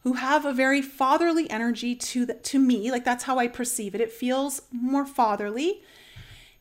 who 0.00 0.14
have 0.14 0.44
a 0.44 0.52
very 0.52 0.82
fatherly 0.82 1.48
energy 1.50 1.94
to 1.94 2.26
the, 2.26 2.34
to 2.34 2.58
me. 2.58 2.90
Like 2.90 3.04
that's 3.04 3.24
how 3.24 3.38
I 3.38 3.48
perceive 3.48 3.94
it. 3.94 4.00
It 4.00 4.12
feels 4.12 4.62
more 4.70 5.06
fatherly. 5.06 5.82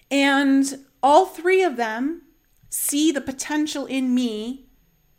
And 0.10 0.86
all 1.02 1.26
three 1.26 1.64
of 1.64 1.76
them 1.76 2.24
see 2.70 3.12
the 3.12 3.22
potential 3.22 3.86
in 3.86 4.16
me 4.16 4.68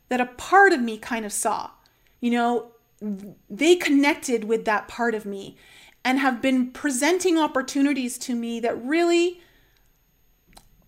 that 0.09 0.21
a 0.21 0.27
part 0.27 0.73
of 0.73 0.81
me 0.81 0.99
kind 0.99 1.25
of 1.25 1.33
saw. 1.33 1.71
You 2.21 2.31
know 2.31 2.71
they 3.51 3.77
connected 3.77 4.45
with 4.45 4.65
that 4.65 4.89
part 4.89 5.15
of 5.15 5.27
me 5.27 5.57
and 6.05 6.19
have 6.19 6.41
been 6.41 6.71
presenting 6.71 7.39
opportunities 7.39 8.17
to 8.19 8.35
me 8.35 8.61
that 8.61 8.83
really 8.83 9.41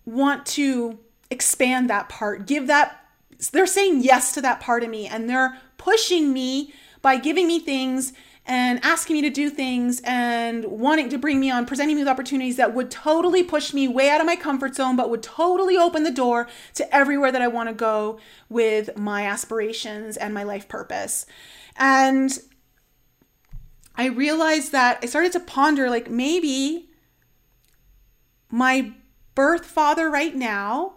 want 0.05 0.45
to 0.45 0.99
expand 1.29 1.89
that 1.89 2.09
part, 2.09 2.47
give 2.47 2.67
that, 2.67 3.05
they're 3.51 3.67
saying 3.67 4.01
yes 4.01 4.31
to 4.33 4.41
that 4.41 4.59
part 4.59 4.83
of 4.83 4.89
me 4.89 5.07
and 5.07 5.29
they're 5.29 5.57
pushing 5.77 6.33
me 6.33 6.73
by 7.01 7.17
giving 7.17 7.47
me 7.47 7.59
things 7.59 8.13
and 8.45 8.79
asking 8.81 9.17
me 9.17 9.21
to 9.21 9.29
do 9.29 9.49
things 9.49 10.01
and 10.05 10.63
wanting 10.65 11.09
to 11.09 11.17
bring 11.17 11.39
me 11.39 11.51
on, 11.51 11.65
presenting 11.65 11.97
me 11.97 12.01
with 12.01 12.07
opportunities 12.07 12.55
that 12.55 12.73
would 12.73 12.89
totally 12.89 13.43
push 13.43 13.73
me 13.73 13.89
way 13.89 14.09
out 14.09 14.21
of 14.21 14.25
my 14.25 14.37
comfort 14.37 14.73
zone, 14.73 14.95
but 14.95 15.09
would 15.09 15.21
totally 15.21 15.75
open 15.75 16.03
the 16.03 16.11
door 16.11 16.47
to 16.73 16.95
everywhere 16.95 17.31
that 17.31 17.41
I 17.41 17.49
want 17.49 17.67
to 17.67 17.75
go 17.75 18.19
with 18.47 18.97
my 18.97 19.25
aspirations 19.25 20.15
and 20.15 20.33
my 20.33 20.43
life 20.43 20.69
purpose. 20.69 21.25
And 21.75 22.39
I 23.97 24.05
realized 24.05 24.71
that 24.71 24.99
I 25.03 25.07
started 25.07 25.33
to 25.33 25.41
ponder 25.41 25.89
like 25.89 26.09
maybe 26.09 26.89
my 28.49 28.93
birth 29.35 29.65
father 29.65 30.09
right 30.09 30.35
now, 30.35 30.93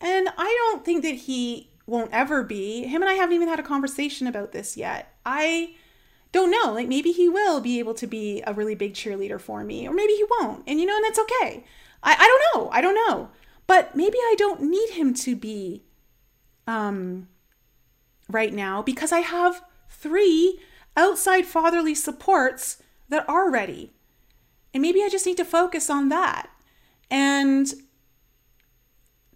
and 0.00 0.28
I 0.36 0.70
don't 0.72 0.84
think 0.84 1.02
that 1.02 1.14
he 1.14 1.70
won't 1.86 2.12
ever 2.12 2.42
be. 2.42 2.86
Him 2.86 3.02
and 3.02 3.10
I 3.10 3.14
haven't 3.14 3.34
even 3.34 3.48
had 3.48 3.60
a 3.60 3.64
conversation 3.64 4.26
about 4.26 4.52
this 4.52 4.76
yet. 4.76 5.14
I 5.26 5.74
don't 6.32 6.50
know. 6.50 6.72
Like 6.72 6.88
maybe 6.88 7.12
he 7.12 7.28
will 7.28 7.60
be 7.60 7.78
able 7.78 7.94
to 7.94 8.06
be 8.06 8.42
a 8.46 8.54
really 8.54 8.74
big 8.74 8.94
cheerleader 8.94 9.40
for 9.40 9.64
me, 9.64 9.86
or 9.86 9.92
maybe 9.92 10.12
he 10.12 10.24
won't. 10.40 10.62
And 10.66 10.80
you 10.80 10.86
know, 10.86 10.96
and 10.96 11.04
that's 11.04 11.18
okay. 11.18 11.64
I, 12.02 12.14
I 12.18 12.26
don't 12.52 12.64
know. 12.64 12.70
I 12.70 12.80
don't 12.80 12.94
know. 12.94 13.30
But 13.66 13.94
maybe 13.94 14.18
I 14.18 14.34
don't 14.38 14.62
need 14.62 14.90
him 14.90 15.14
to 15.14 15.36
be 15.36 15.84
um 16.66 17.28
right 18.28 18.52
now 18.52 18.82
because 18.82 19.12
I 19.12 19.20
have 19.20 19.62
three 19.88 20.60
outside 20.96 21.46
fatherly 21.46 21.94
supports 21.94 22.82
that 23.08 23.28
are 23.28 23.50
ready. 23.50 23.92
And 24.72 24.82
maybe 24.82 25.02
I 25.02 25.08
just 25.08 25.26
need 25.26 25.36
to 25.38 25.44
focus 25.44 25.90
on 25.90 26.08
that. 26.10 26.48
And 27.10 27.72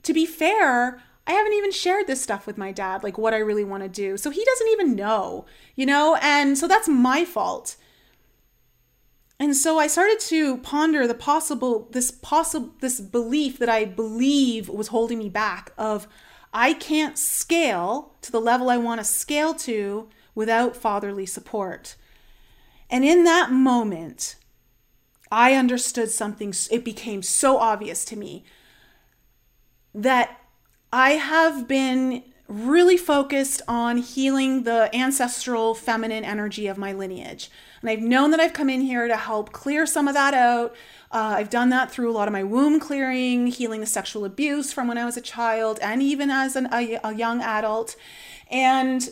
to 0.04 0.14
be 0.14 0.26
fair, 0.26 1.00
I 1.26 1.32
haven't 1.32 1.54
even 1.54 1.72
shared 1.72 2.06
this 2.06 2.22
stuff 2.22 2.46
with 2.46 2.58
my 2.58 2.70
dad, 2.70 3.02
like 3.02 3.18
what 3.18 3.34
I 3.34 3.38
really 3.38 3.64
want 3.64 3.82
to 3.82 3.88
do. 3.88 4.16
So 4.16 4.30
he 4.30 4.44
doesn't 4.44 4.68
even 4.68 4.94
know, 4.94 5.46
you 5.74 5.86
know? 5.86 6.16
And 6.20 6.56
so 6.56 6.68
that's 6.68 6.88
my 6.88 7.24
fault. 7.24 7.76
And 9.38 9.56
so 9.56 9.78
I 9.78 9.88
started 9.88 10.20
to 10.20 10.58
ponder 10.58 11.06
the 11.06 11.14
possible 11.14 11.88
this 11.90 12.10
possible 12.10 12.74
this 12.80 13.00
belief 13.00 13.58
that 13.58 13.68
I 13.68 13.84
believe 13.84 14.68
was 14.68 14.88
holding 14.88 15.18
me 15.18 15.28
back 15.28 15.72
of 15.76 16.06
I 16.52 16.72
can't 16.72 17.18
scale 17.18 18.14
to 18.22 18.30
the 18.30 18.40
level 18.40 18.70
I 18.70 18.76
want 18.76 19.00
to 19.00 19.04
scale 19.04 19.54
to 19.54 20.08
without 20.34 20.76
fatherly 20.76 21.26
support. 21.26 21.96
And 22.88 23.04
in 23.04 23.24
that 23.24 23.50
moment, 23.50 24.36
I 25.32 25.54
understood 25.54 26.10
something 26.10 26.54
it 26.70 26.84
became 26.84 27.22
so 27.22 27.58
obvious 27.58 28.04
to 28.06 28.16
me 28.16 28.44
that 29.94 30.40
I 30.92 31.12
have 31.12 31.68
been 31.68 32.22
really 32.46 32.96
focused 32.96 33.62
on 33.66 33.96
healing 33.96 34.64
the 34.64 34.94
ancestral 34.94 35.74
feminine 35.74 36.24
energy 36.24 36.66
of 36.66 36.76
my 36.76 36.92
lineage. 36.92 37.50
And 37.80 37.88
I've 37.88 38.00
known 38.00 38.30
that 38.32 38.40
I've 38.40 38.52
come 38.52 38.68
in 38.68 38.82
here 38.82 39.08
to 39.08 39.16
help 39.16 39.52
clear 39.52 39.86
some 39.86 40.08
of 40.08 40.14
that 40.14 40.34
out. 40.34 40.74
Uh, 41.10 41.34
I've 41.38 41.50
done 41.50 41.70
that 41.70 41.90
through 41.90 42.10
a 42.10 42.12
lot 42.12 42.28
of 42.28 42.32
my 42.32 42.42
womb 42.42 42.80
clearing, 42.80 43.46
healing 43.46 43.80
the 43.80 43.86
sexual 43.86 44.24
abuse 44.24 44.72
from 44.72 44.88
when 44.88 44.98
I 44.98 45.04
was 45.04 45.16
a 45.16 45.22
child 45.22 45.78
and 45.80 46.02
even 46.02 46.30
as 46.30 46.54
an, 46.54 46.68
a, 46.72 46.98
a 47.02 47.14
young 47.14 47.40
adult. 47.40 47.96
And 48.50 49.08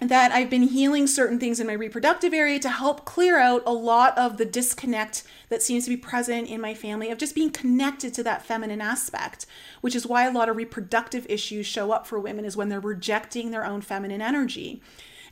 that 0.00 0.30
I've 0.30 0.50
been 0.50 0.62
healing 0.62 1.08
certain 1.08 1.40
things 1.40 1.58
in 1.58 1.66
my 1.66 1.72
reproductive 1.72 2.32
area 2.32 2.60
to 2.60 2.68
help 2.68 3.04
clear 3.04 3.38
out 3.38 3.62
a 3.66 3.72
lot 3.72 4.16
of 4.16 4.36
the 4.36 4.44
disconnect 4.44 5.24
that 5.48 5.62
seems 5.62 5.84
to 5.84 5.90
be 5.90 5.96
present 5.96 6.48
in 6.48 6.60
my 6.60 6.72
family 6.72 7.10
of 7.10 7.18
just 7.18 7.34
being 7.34 7.50
connected 7.50 8.14
to 8.14 8.22
that 8.22 8.44
feminine 8.44 8.80
aspect, 8.80 9.44
which 9.80 9.96
is 9.96 10.06
why 10.06 10.24
a 10.24 10.32
lot 10.32 10.48
of 10.48 10.56
reproductive 10.56 11.26
issues 11.28 11.66
show 11.66 11.90
up 11.90 12.06
for 12.06 12.20
women 12.20 12.44
is 12.44 12.56
when 12.56 12.68
they're 12.68 12.78
rejecting 12.78 13.50
their 13.50 13.64
own 13.64 13.80
feminine 13.80 14.22
energy. 14.22 14.80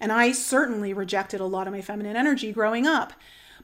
And 0.00 0.10
I 0.10 0.32
certainly 0.32 0.92
rejected 0.92 1.40
a 1.40 1.46
lot 1.46 1.68
of 1.68 1.72
my 1.72 1.80
feminine 1.80 2.16
energy 2.16 2.52
growing 2.52 2.86
up. 2.86 3.12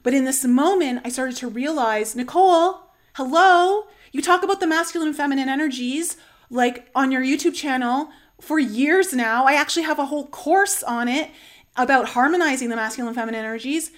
But 0.03 0.13
in 0.13 0.23
this 0.23 0.45
moment, 0.45 1.01
I 1.03 1.09
started 1.09 1.35
to 1.37 1.47
realize, 1.49 2.15
Nicole, 2.15 2.91
hello, 3.15 3.87
you 4.13 4.21
talk 4.21 4.41
about 4.43 4.61
the 4.61 4.67
masculine 4.67 5.09
and 5.09 5.17
feminine 5.17 5.49
energies 5.49 6.15
like 6.49 6.89
on 6.95 7.11
your 7.11 7.21
YouTube 7.21 7.55
channel 7.55 8.09
for 8.43 8.59
years 8.59 9.13
now. 9.13 9.45
I 9.45 9.53
actually 9.53 9.83
have 9.83 9.99
a 9.99 10.05
whole 10.05 10.27
course 10.27 10.83
on 10.83 11.07
it 11.07 11.31
about 11.75 12.09
harmonizing 12.09 12.69
the 12.69 12.75
masculine 12.75 13.07
and 13.07 13.15
feminine 13.15 13.43
energies. 13.43 13.91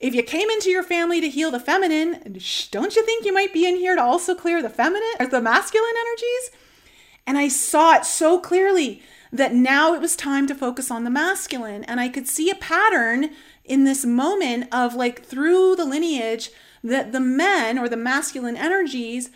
If 0.00 0.14
you 0.14 0.22
came 0.22 0.48
into 0.48 0.70
your 0.70 0.84
family 0.84 1.20
to 1.20 1.28
heal 1.28 1.50
the 1.50 1.60
feminine, 1.60 2.38
don't 2.70 2.94
you 2.94 3.04
think 3.04 3.24
you 3.24 3.34
might 3.34 3.52
be 3.52 3.66
in 3.66 3.76
here 3.76 3.96
to 3.96 4.02
also 4.02 4.34
clear 4.34 4.62
the 4.62 4.70
feminine 4.70 5.02
or 5.18 5.26
the 5.26 5.40
masculine 5.40 5.90
energies? 5.98 6.50
And 7.26 7.36
I 7.36 7.48
saw 7.48 7.96
it 7.96 8.04
so 8.04 8.38
clearly 8.38 9.02
that 9.32 9.52
now 9.52 9.92
it 9.94 10.00
was 10.00 10.16
time 10.16 10.46
to 10.46 10.54
focus 10.54 10.90
on 10.90 11.04
the 11.04 11.10
masculine. 11.10 11.84
And 11.84 12.00
I 12.00 12.08
could 12.08 12.28
see 12.28 12.48
a 12.48 12.54
pattern 12.54 13.30
in 13.64 13.84
this 13.84 14.04
moment 14.04 14.72
of 14.72 14.94
like 14.94 15.24
through 15.24 15.76
the 15.76 15.84
lineage 15.84 16.50
that 16.82 17.12
the 17.12 17.20
men 17.20 17.78
or 17.78 17.88
the 17.88 17.96
masculine 17.96 18.56
energies 18.56 19.30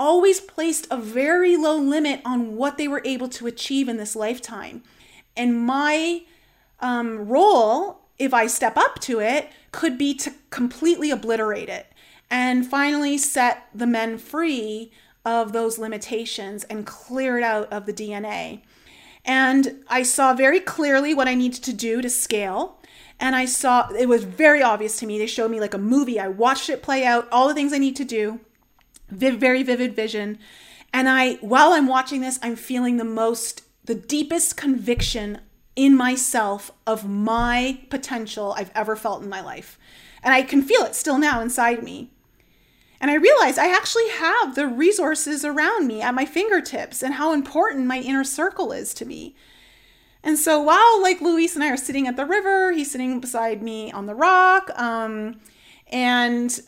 always 0.00 0.40
placed 0.40 0.86
a 0.90 0.96
very 0.96 1.58
low 1.58 1.76
limit 1.76 2.22
on 2.24 2.56
what 2.56 2.78
they 2.78 2.88
were 2.88 3.02
able 3.04 3.28
to 3.28 3.46
achieve 3.46 3.86
in 3.86 3.98
this 3.98 4.16
lifetime. 4.16 4.82
And 5.36 5.64
my 5.64 6.22
um, 6.80 7.28
role, 7.28 8.00
if 8.18 8.32
I 8.32 8.46
step 8.46 8.78
up 8.78 8.98
to 9.00 9.20
it, 9.20 9.50
could 9.72 9.98
be 9.98 10.14
to 10.14 10.32
completely 10.48 11.10
obliterate 11.10 11.68
it 11.68 11.86
and 12.30 12.66
finally 12.66 13.18
set 13.18 13.68
the 13.74 13.86
men 13.86 14.16
free 14.16 14.90
of 15.26 15.52
those 15.52 15.78
limitations 15.78 16.64
and 16.64 16.86
clear 16.86 17.36
it 17.36 17.44
out 17.44 17.70
of 17.70 17.84
the 17.84 17.92
DNA. 17.92 18.62
And 19.22 19.84
I 19.86 20.02
saw 20.02 20.32
very 20.32 20.60
clearly 20.60 21.12
what 21.12 21.28
I 21.28 21.34
needed 21.34 21.62
to 21.64 21.74
do 21.74 22.00
to 22.00 22.08
scale. 22.08 22.78
And 23.18 23.36
I 23.36 23.44
saw 23.44 23.90
it 23.90 24.08
was 24.08 24.24
very 24.24 24.62
obvious 24.62 24.98
to 25.00 25.06
me. 25.06 25.18
They 25.18 25.26
showed 25.26 25.50
me 25.50 25.60
like 25.60 25.74
a 25.74 25.78
movie. 25.78 26.18
I 26.18 26.28
watched 26.28 26.70
it 26.70 26.82
play 26.82 27.04
out, 27.04 27.28
all 27.30 27.48
the 27.48 27.54
things 27.54 27.74
I 27.74 27.78
need 27.78 27.96
to 27.96 28.04
do 28.04 28.40
very 29.10 29.62
vivid 29.62 29.94
vision. 29.94 30.38
And 30.92 31.08
I, 31.08 31.34
while 31.36 31.72
I'm 31.72 31.86
watching 31.86 32.20
this, 32.20 32.38
I'm 32.42 32.56
feeling 32.56 32.96
the 32.96 33.04
most, 33.04 33.62
the 33.84 33.94
deepest 33.94 34.56
conviction 34.56 35.40
in 35.76 35.96
myself 35.96 36.72
of 36.86 37.08
my 37.08 37.80
potential 37.90 38.54
I've 38.56 38.72
ever 38.74 38.96
felt 38.96 39.22
in 39.22 39.28
my 39.28 39.40
life. 39.40 39.78
And 40.22 40.34
I 40.34 40.42
can 40.42 40.62
feel 40.62 40.82
it 40.82 40.94
still 40.94 41.18
now 41.18 41.40
inside 41.40 41.82
me. 41.82 42.10
And 43.00 43.10
I 43.10 43.14
realize 43.14 43.56
I 43.56 43.74
actually 43.74 44.08
have 44.10 44.54
the 44.54 44.66
resources 44.66 45.44
around 45.44 45.86
me 45.86 46.02
at 46.02 46.14
my 46.14 46.26
fingertips 46.26 47.02
and 47.02 47.14
how 47.14 47.32
important 47.32 47.86
my 47.86 47.98
inner 47.98 48.24
circle 48.24 48.72
is 48.72 48.92
to 48.94 49.06
me. 49.06 49.34
And 50.22 50.38
so 50.38 50.60
while 50.60 51.00
like 51.00 51.22
Luis 51.22 51.54
and 51.54 51.64
I 51.64 51.70
are 51.70 51.78
sitting 51.78 52.06
at 52.06 52.16
the 52.16 52.26
river, 52.26 52.72
he's 52.72 52.90
sitting 52.90 53.18
beside 53.20 53.62
me 53.62 53.90
on 53.90 54.04
the 54.04 54.14
rock. 54.14 54.70
Um, 54.78 55.40
and 55.86 56.60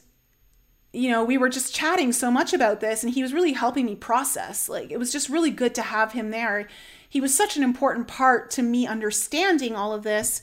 you 0.93 1.11
know, 1.11 1.25
we 1.25 1.39
were 1.39 1.49
just 1.49 1.75
chatting 1.75 2.13
so 2.13 2.31
much 2.31 2.53
about 2.53 2.81
this 2.81 3.03
and 3.03 3.13
he 3.13 3.23
was 3.23 3.33
really 3.33 3.53
helping 3.53 3.87
me 3.87 3.95
process. 3.95 4.69
Like 4.69 4.91
it 4.91 4.99
was 4.99 5.11
just 5.11 5.29
really 5.29 5.51
good 5.51 5.75
to 5.77 5.83
have 5.83 6.13
him 6.13 6.31
there. 6.31 6.69
He 7.09 7.21
was 7.21 7.35
such 7.35 7.57
an 7.57 7.63
important 7.63 8.09
part 8.09 8.51
to 8.53 8.63
me 8.63 8.87
understanding 8.87 9.75
all 9.75 9.93
of 9.93 10.03
this. 10.03 10.43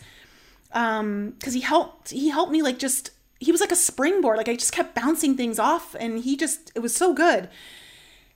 Um 0.71 1.35
cuz 1.43 1.53
he 1.53 1.61
helped 1.61 2.09
he 2.09 2.29
helped 2.29 2.51
me 2.51 2.61
like 2.61 2.79
just 2.79 3.11
he 3.39 3.51
was 3.51 3.61
like 3.61 3.71
a 3.71 3.75
springboard. 3.75 4.37
Like 4.37 4.49
I 4.49 4.55
just 4.55 4.73
kept 4.73 4.95
bouncing 4.95 5.37
things 5.37 5.59
off 5.59 5.95
and 5.99 6.19
he 6.19 6.35
just 6.35 6.71
it 6.75 6.79
was 6.79 6.95
so 6.95 7.13
good. 7.13 7.49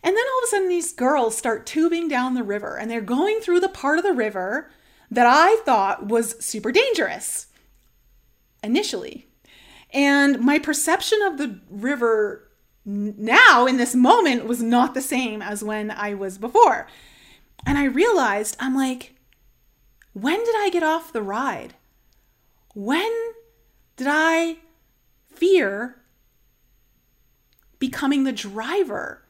And 0.05 0.17
then 0.17 0.25
all 0.33 0.39
of 0.39 0.43
a 0.43 0.47
sudden 0.47 0.69
these 0.69 0.93
girls 0.93 1.35
start 1.35 1.65
tubing 1.65 2.07
down 2.07 2.35
the 2.35 2.43
river 2.43 2.77
and 2.77 2.91
they're 2.91 3.01
going 3.01 3.39
through 3.39 3.61
the 3.61 3.69
part 3.69 3.97
of 3.97 4.03
the 4.03 4.13
river 4.13 4.69
that 5.09 5.25
I 5.25 5.61
thought 5.65 6.07
was 6.07 6.35
super 6.43 6.71
dangerous 6.71 7.47
initially 8.63 9.27
and 9.93 10.39
my 10.39 10.57
perception 10.59 11.21
of 11.21 11.37
the 11.37 11.59
river 11.69 12.49
now 12.85 13.65
in 13.65 13.77
this 13.77 13.95
moment 13.95 14.45
was 14.45 14.61
not 14.61 14.93
the 14.93 15.01
same 15.01 15.41
as 15.41 15.63
when 15.63 15.91
I 15.91 16.13
was 16.13 16.37
before. 16.37 16.87
And 17.65 17.77
I 17.77 17.85
realized, 17.85 18.57
I'm 18.59 18.75
like, 18.75 19.15
when 20.13 20.43
did 20.43 20.55
I 20.57 20.69
get 20.69 20.83
off 20.83 21.13
the 21.13 21.21
ride? 21.21 21.75
When 22.73 23.11
did 23.95 24.07
I 24.09 24.57
fear 25.27 26.01
becoming 27.79 28.23
the 28.23 28.31
driver 28.31 29.23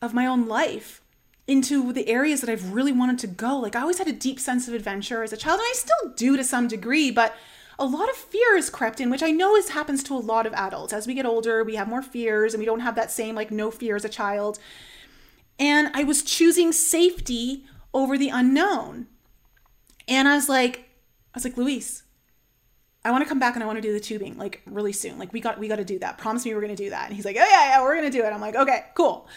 of 0.00 0.14
my 0.14 0.26
own 0.26 0.46
life 0.46 1.02
into 1.46 1.92
the 1.92 2.08
areas 2.08 2.40
that 2.40 2.50
I've 2.50 2.72
really 2.72 2.92
wanted 2.92 3.18
to 3.20 3.26
go? 3.26 3.58
Like, 3.58 3.76
I 3.76 3.82
always 3.82 3.98
had 3.98 4.08
a 4.08 4.12
deep 4.12 4.40
sense 4.40 4.66
of 4.66 4.74
adventure 4.74 5.22
as 5.22 5.32
a 5.32 5.36
child, 5.36 5.60
and 5.60 5.68
I 5.68 5.74
still 5.74 6.12
do 6.16 6.36
to 6.36 6.44
some 6.44 6.66
degree, 6.66 7.10
but 7.10 7.36
a 7.78 7.86
lot 7.86 8.08
of 8.08 8.16
fear 8.16 8.56
has 8.56 8.70
crept 8.70 9.00
in, 9.00 9.10
which 9.10 9.22
I 9.22 9.30
know 9.30 9.54
is 9.54 9.70
happens 9.70 10.02
to 10.04 10.14
a 10.14 10.18
lot 10.18 10.46
of 10.46 10.52
adults. 10.54 10.92
As 10.92 11.06
we 11.06 11.14
get 11.14 11.26
older, 11.26 11.62
we 11.62 11.76
have 11.76 11.88
more 11.88 12.02
fears 12.02 12.52
and 12.52 12.60
we 12.60 12.66
don't 12.66 12.80
have 12.80 12.96
that 12.96 13.10
same 13.10 13.34
like 13.34 13.50
no 13.50 13.70
fear 13.70 13.94
as 13.94 14.04
a 14.04 14.08
child. 14.08 14.58
And 15.58 15.90
I 15.94 16.04
was 16.04 16.22
choosing 16.22 16.72
safety 16.72 17.64
over 17.94 18.18
the 18.18 18.30
unknown. 18.30 19.06
And 20.08 20.26
I 20.26 20.34
was 20.34 20.48
like, 20.48 20.88
I 21.34 21.36
was 21.36 21.44
like, 21.44 21.56
Luis, 21.56 22.02
I 23.04 23.10
want 23.12 23.22
to 23.22 23.28
come 23.28 23.38
back 23.38 23.54
and 23.54 23.62
I 23.62 23.66
want 23.66 23.76
to 23.76 23.82
do 23.82 23.92
the 23.92 24.00
tubing 24.00 24.36
like 24.36 24.60
really 24.66 24.92
soon. 24.92 25.18
Like 25.18 25.32
we 25.32 25.40
got 25.40 25.58
we 25.58 25.68
got 25.68 25.76
to 25.76 25.84
do 25.84 25.98
that. 26.00 26.18
Promise 26.18 26.44
me 26.44 26.54
we're 26.54 26.60
gonna 26.60 26.76
do 26.76 26.90
that. 26.90 27.06
And 27.06 27.14
he's 27.14 27.24
like, 27.24 27.36
Oh 27.36 27.44
yeah, 27.44 27.70
yeah, 27.70 27.82
we're 27.82 27.94
gonna 27.94 28.10
do 28.10 28.24
it. 28.24 28.30
I'm 28.30 28.40
like, 28.40 28.56
okay, 28.56 28.86
cool. 28.94 29.28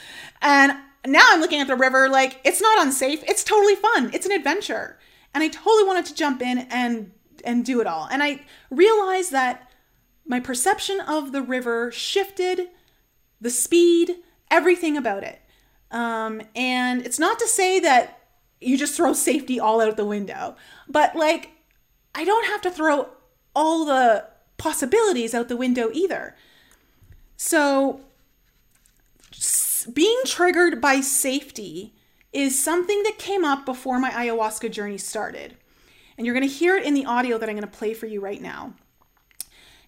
And 0.42 0.74
now 1.06 1.26
I'm 1.30 1.42
looking 1.42 1.62
at 1.62 1.68
the 1.68 1.76
river, 1.76 2.10
like 2.10 2.42
it's 2.44 2.62
not 2.62 2.86
unsafe, 2.86 3.24
it's 3.28 3.44
totally 3.44 3.76
fun, 3.76 4.10
it's 4.14 4.26
an 4.26 4.32
adventure. 4.32 4.98
And 5.34 5.44
I 5.44 5.48
totally 5.48 5.84
wanted 5.84 6.06
to 6.08 6.16
jump 6.16 6.42
in 6.42 6.60
and 6.70 7.12
and 7.44 7.66
do 7.66 7.82
it 7.82 7.88
all. 7.88 8.08
And 8.12 8.24
I 8.24 8.42
realized 8.70 9.32
that 9.32 9.70
my 10.26 10.40
perception 10.40 11.00
of 11.02 11.32
the 11.32 11.42
river 11.42 11.92
shifted, 11.92 12.70
the 13.40 13.50
speed, 13.50 14.18
everything 14.50 14.98
about 14.98 15.24
it. 15.24 15.42
Um, 15.92 16.42
and 16.56 17.06
it's 17.06 17.20
not 17.20 17.40
to 17.40 17.48
say 17.48 17.80
that 17.80 18.20
you 18.60 18.78
just 18.78 18.96
throw 18.96 19.14
safety 19.14 19.60
all 19.60 19.82
out 19.82 19.98
the 19.98 20.06
window, 20.06 20.56
but 20.88 21.16
like, 21.16 21.52
I 22.14 22.24
don't 22.24 22.46
have 22.48 22.62
to 22.62 22.72
throw 22.72 23.10
all 23.56 23.86
the 23.86 24.28
possibilities 24.58 25.34
out 25.34 25.50
the 25.50 25.58
window 25.58 25.90
either. 25.94 26.36
So, 27.36 28.02
being 29.92 30.20
triggered 30.26 30.80
by 30.80 31.02
safety 31.02 31.94
is 32.32 32.64
something 32.64 33.04
that 33.04 33.18
came 33.18 33.44
up 33.44 33.66
before 33.66 34.00
my 34.00 34.12
ayahuasca 34.12 34.72
journey 34.72 34.98
started. 34.98 35.58
And 36.22 36.26
you're 36.28 36.36
going 36.36 36.48
to 36.48 36.56
hear 36.56 36.78
it 36.78 36.86
in 36.86 36.94
the 36.94 37.04
audio 37.04 37.40
that 37.40 37.50
I'm 37.50 37.56
going 37.56 37.68
to 37.68 37.78
play 37.80 37.96
for 37.96 38.06
you 38.06 38.22
right 38.22 38.40
now. 38.40 38.76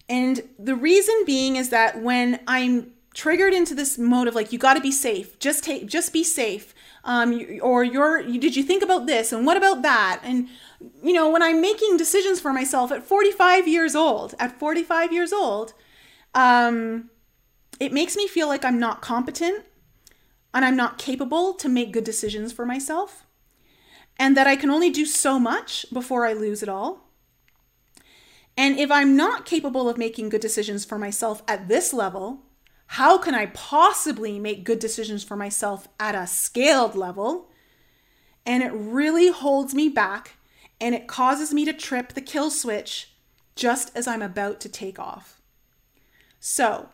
And 0.08 0.42
the 0.58 0.74
reason 0.74 1.14
being 1.24 1.54
is 1.54 1.68
that 1.68 2.02
when 2.02 2.40
I'm 2.48 2.90
triggered 3.14 3.54
into 3.54 3.72
this 3.72 3.98
mode 3.98 4.26
of 4.26 4.34
like 4.34 4.52
you 4.52 4.58
got 4.58 4.74
to 4.74 4.80
be 4.80 4.90
safe, 4.90 5.38
just 5.38 5.62
take 5.62 5.86
just 5.86 6.12
be 6.12 6.24
safe. 6.24 6.74
Um, 7.04 7.40
or 7.62 7.84
you're 7.84 8.18
you, 8.18 8.40
did 8.40 8.56
you 8.56 8.64
think 8.64 8.82
about 8.82 9.06
this 9.06 9.32
and 9.32 9.46
what 9.46 9.56
about 9.56 9.82
that? 9.82 10.22
And 10.24 10.48
you 11.04 11.12
know, 11.12 11.30
when 11.30 11.40
I'm 11.40 11.60
making 11.60 11.98
decisions 11.98 12.40
for 12.40 12.52
myself 12.52 12.90
at 12.90 13.04
45 13.04 13.68
years 13.68 13.94
old, 13.94 14.34
at 14.40 14.58
45 14.58 15.12
years 15.12 15.32
old, 15.32 15.72
um, 16.34 17.10
it 17.78 17.92
makes 17.92 18.16
me 18.16 18.26
feel 18.26 18.48
like 18.48 18.64
I'm 18.64 18.80
not 18.80 19.02
competent 19.02 19.66
and 20.52 20.64
I'm 20.64 20.74
not 20.74 20.98
capable 20.98 21.54
to 21.54 21.68
make 21.68 21.92
good 21.92 22.02
decisions 22.02 22.52
for 22.52 22.66
myself, 22.66 23.23
and 24.18 24.36
that 24.36 24.46
I 24.46 24.56
can 24.56 24.70
only 24.70 24.90
do 24.90 25.06
so 25.06 25.38
much 25.38 25.86
before 25.92 26.26
I 26.26 26.32
lose 26.32 26.62
it 26.62 26.68
all. 26.68 27.10
And 28.56 28.78
if 28.78 28.90
I'm 28.90 29.16
not 29.16 29.46
capable 29.46 29.88
of 29.88 29.98
making 29.98 30.28
good 30.28 30.40
decisions 30.40 30.84
for 30.84 30.96
myself 30.96 31.42
at 31.48 31.68
this 31.68 31.92
level, 31.92 32.42
how 32.86 33.18
can 33.18 33.34
I 33.34 33.46
possibly 33.46 34.38
make 34.38 34.64
good 34.64 34.78
decisions 34.78 35.24
for 35.24 35.36
myself 35.36 35.88
at 35.98 36.14
a 36.14 36.26
scaled 36.26 36.94
level? 36.94 37.50
And 38.46 38.62
it 38.62 38.72
really 38.72 39.30
holds 39.30 39.74
me 39.74 39.88
back 39.88 40.36
and 40.80 40.94
it 40.94 41.08
causes 41.08 41.52
me 41.52 41.64
to 41.64 41.72
trip 41.72 42.12
the 42.12 42.20
kill 42.20 42.50
switch 42.50 43.14
just 43.56 43.96
as 43.96 44.06
I'm 44.06 44.22
about 44.22 44.60
to 44.60 44.68
take 44.68 44.98
off. 44.98 45.40
So, 46.38 46.90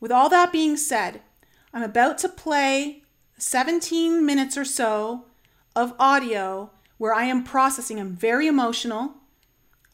with 0.00 0.12
all 0.12 0.28
that 0.28 0.52
being 0.52 0.76
said, 0.76 1.22
I'm 1.72 1.82
about 1.82 2.18
to 2.18 2.28
play 2.28 3.02
17 3.38 4.24
minutes 4.24 4.56
or 4.58 4.64
so 4.64 5.24
of 5.74 5.94
audio 5.98 6.70
where 6.98 7.14
I 7.14 7.24
am 7.24 7.44
processing. 7.44 7.98
I'm 7.98 8.14
very 8.14 8.46
emotional. 8.46 9.14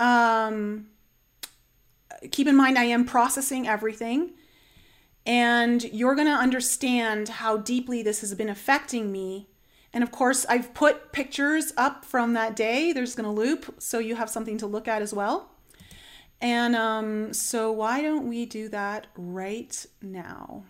Um, 0.01 0.89
keep 2.31 2.47
in 2.47 2.57
mind, 2.57 2.79
I 2.79 2.85
am 2.85 3.05
processing 3.05 3.67
everything. 3.67 4.33
And 5.27 5.85
you're 5.85 6.15
going 6.15 6.27
to 6.27 6.33
understand 6.33 7.29
how 7.29 7.59
deeply 7.59 8.03
this 8.03 8.21
has 8.21 8.35
been 8.35 8.49
affecting 8.49 9.13
me. 9.13 9.49
And 9.93 10.03
of 10.03 10.11
course, 10.11 10.47
I've 10.49 10.75
put 10.75 11.13
pictures 11.13 11.73
up 11.77 12.05
from 12.05 12.35
that 12.35 12.57
day. 12.57 12.93
There's 12.93 13.15
going 13.15 13.25
to 13.25 13.31
loop, 13.31 13.75
so 13.79 13.99
you 13.99 14.17
have 14.17 14.31
something 14.31 14.59
to 14.59 14.67
look 14.67 14.89
at 14.89 15.03
as 15.03 15.13
well. 15.13 15.51
And 16.41 16.77
um, 16.77 17.33
so, 17.33 17.73
why 17.73 18.01
don't 18.01 18.29
we 18.29 18.47
do 18.47 18.69
that 18.69 19.09
right 19.17 19.87
now? 20.01 20.65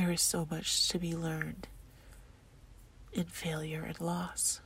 There 0.00 0.12
is 0.12 0.22
so 0.22 0.48
much 0.50 0.88
to 0.88 0.98
be 0.98 1.14
learned 1.14 1.68
in 3.12 3.24
failure 3.24 3.82
and 3.82 4.00
loss. 4.00 4.62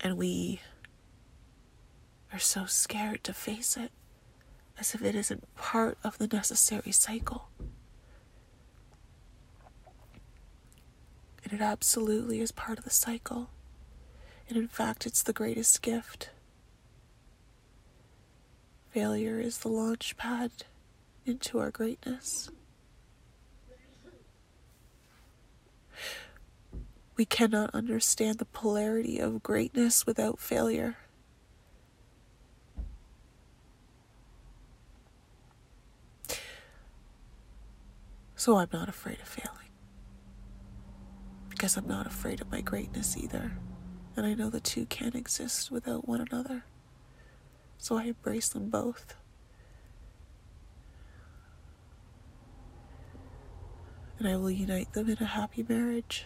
And 0.00 0.16
we 0.16 0.60
are 2.32 2.40
so 2.40 2.66
scared 2.66 3.22
to 3.22 3.32
face 3.32 3.76
it 3.76 3.92
as 4.80 4.96
if 4.96 5.04
it 5.04 5.14
isn't 5.14 5.54
part 5.54 5.96
of 6.02 6.18
the 6.18 6.26
necessary 6.26 6.90
cycle. 6.90 7.50
And 11.44 11.52
it 11.52 11.60
absolutely 11.60 12.40
is 12.40 12.50
part 12.50 12.78
of 12.78 12.84
the 12.84 12.90
cycle. 12.90 13.50
And 14.48 14.58
in 14.58 14.66
fact, 14.66 15.06
it's 15.06 15.22
the 15.22 15.32
greatest 15.32 15.82
gift. 15.82 16.30
Failure 18.90 19.38
is 19.38 19.58
the 19.58 19.68
launch 19.68 20.16
pad 20.16 20.50
into 21.24 21.60
our 21.60 21.70
greatness. 21.70 22.50
We 27.20 27.26
cannot 27.26 27.74
understand 27.74 28.38
the 28.38 28.46
polarity 28.46 29.18
of 29.18 29.42
greatness 29.42 30.06
without 30.06 30.40
failure. 30.40 30.96
So 38.36 38.56
I'm 38.56 38.70
not 38.72 38.88
afraid 38.88 39.20
of 39.20 39.28
failing. 39.28 39.68
Because 41.50 41.76
I'm 41.76 41.86
not 41.86 42.06
afraid 42.06 42.40
of 42.40 42.50
my 42.50 42.62
greatness 42.62 43.14
either. 43.18 43.52
And 44.16 44.24
I 44.24 44.32
know 44.32 44.48
the 44.48 44.58
two 44.58 44.86
can't 44.86 45.14
exist 45.14 45.70
without 45.70 46.08
one 46.08 46.26
another. 46.26 46.64
So 47.76 47.98
I 47.98 48.04
embrace 48.04 48.48
them 48.48 48.70
both. 48.70 49.14
And 54.18 54.26
I 54.26 54.36
will 54.36 54.50
unite 54.50 54.94
them 54.94 55.10
in 55.10 55.18
a 55.18 55.26
happy 55.26 55.66
marriage 55.68 56.24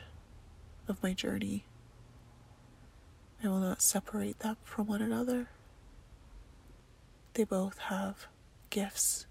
of 0.88 1.02
my 1.02 1.12
journey. 1.12 1.64
I 3.42 3.48
will 3.48 3.58
not 3.60 3.82
separate 3.82 4.38
them 4.40 4.56
from 4.64 4.86
one 4.86 5.02
another. 5.02 5.48
They 7.34 7.44
both 7.44 7.78
have 7.78 8.26
gifts 8.70 9.26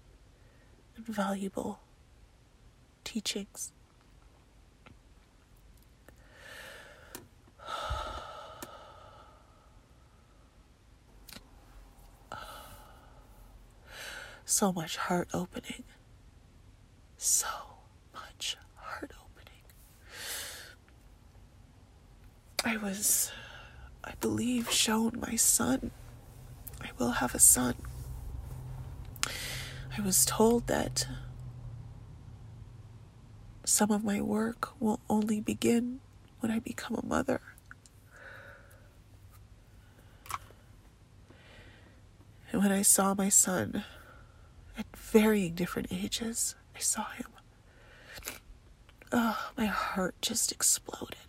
and 0.96 1.06
valuable 1.06 1.80
teachings. 3.04 3.72
So 14.46 14.72
much 14.72 14.96
heart 14.98 15.28
opening. 15.32 15.84
So 17.16 17.46
much 18.12 18.56
heart 18.76 19.10
opening. 19.24 19.62
I 22.66 22.78
was, 22.78 23.30
I 24.02 24.14
believe, 24.20 24.70
shown 24.70 25.20
my 25.20 25.36
son. 25.36 25.90
I 26.80 26.88
will 26.98 27.12
have 27.12 27.34
a 27.34 27.38
son. 27.38 27.74
I 29.96 30.00
was 30.00 30.24
told 30.24 30.66
that 30.66 31.06
some 33.64 33.90
of 33.90 34.02
my 34.02 34.20
work 34.20 34.70
will 34.80 35.00
only 35.10 35.40
begin 35.40 36.00
when 36.40 36.50
I 36.50 36.58
become 36.58 36.96
a 36.96 37.06
mother. 37.06 37.40
And 42.50 42.62
when 42.62 42.72
I 42.72 42.82
saw 42.82 43.14
my 43.14 43.28
son 43.28 43.84
at 44.78 44.86
varying 44.96 45.54
different 45.54 45.88
ages, 45.92 46.54
I 46.74 46.78
saw 46.78 47.10
him. 47.10 47.26
Oh, 49.12 49.50
my 49.56 49.66
heart 49.66 50.14
just 50.22 50.50
exploded. 50.50 51.23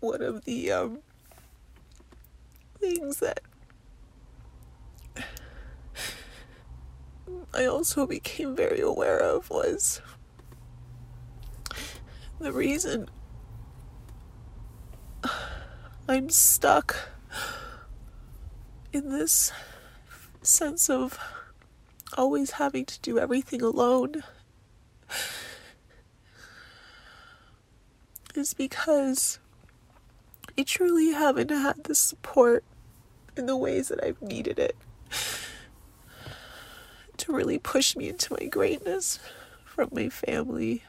One 0.00 0.22
of 0.22 0.44
the 0.44 0.70
um, 0.72 0.98
things 2.78 3.18
that 3.18 3.40
I 7.54 7.64
also 7.64 8.06
became 8.06 8.54
very 8.54 8.80
aware 8.80 9.18
of 9.18 9.50
was 9.50 10.00
the 12.38 12.52
reason 12.52 13.08
I'm 16.08 16.30
stuck 16.30 17.10
in 18.92 19.10
this 19.10 19.52
sense 20.42 20.88
of 20.88 21.18
always 22.16 22.52
having 22.52 22.84
to 22.86 23.00
do 23.00 23.18
everything 23.18 23.60
alone 23.60 24.22
is 28.34 28.54
because 28.54 29.38
I 30.58 30.64
truly 30.64 31.12
haven't 31.12 31.50
had 31.50 31.84
the 31.84 31.94
support 31.94 32.64
in 33.36 33.46
the 33.46 33.56
ways 33.56 33.86
that 33.88 34.02
I've 34.02 34.20
needed 34.20 34.58
it 34.58 34.74
to 37.18 37.32
really 37.32 37.60
push 37.60 37.94
me 37.94 38.08
into 38.08 38.36
my 38.38 38.46
greatness 38.46 39.20
from 39.64 39.90
my 39.92 40.08
family. 40.08 40.82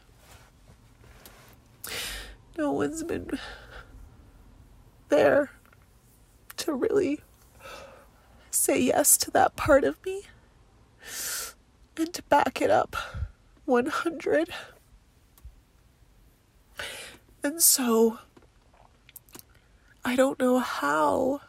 No 2.58 2.72
one's 2.72 3.04
been 3.04 3.30
there 5.10 5.52
to 6.58 6.74
really 6.74 7.22
say 8.50 8.82
yes 8.82 9.18
to 9.18 9.30
that 9.32 9.56
part 9.56 9.84
of 9.84 10.04
me. 10.04 10.24
And 11.96 12.12
to 12.14 12.24
back 12.24 12.60
it 12.60 12.72
up, 12.72 12.96
100. 13.66 14.50
And 17.44 17.62
so, 17.62 18.20
I 20.04 20.16
don't 20.16 20.40
know 20.40 20.60
how 20.60 21.42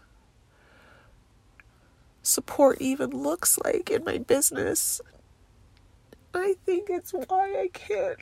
support 2.22 2.80
even 2.80 3.10
looks 3.10 3.58
like 3.64 3.90
in 3.90 4.04
my 4.04 4.18
business. 4.18 5.00
I 6.34 6.54
think 6.64 6.90
it's 6.90 7.12
why 7.12 7.60
I 7.60 7.68
can't 7.72 8.18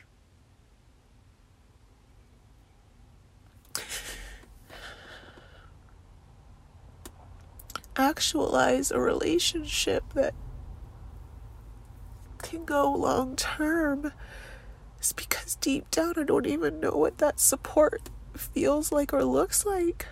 actualize 7.96 8.90
a 8.90 9.00
relationship 9.00 10.04
that 10.14 10.32
can 12.38 12.64
go 12.64 12.92
long 12.92 13.34
term 13.34 14.12
is 15.00 15.12
because 15.12 15.56
deep 15.56 15.90
down 15.90 16.14
I 16.16 16.22
don't 16.22 16.46
even 16.46 16.80
know 16.80 16.92
what 16.92 17.18
that 17.18 17.40
support 17.40 18.08
feels 18.34 18.92
like 18.92 19.12
or 19.12 19.24
looks 19.24 19.66
like. 19.66 20.06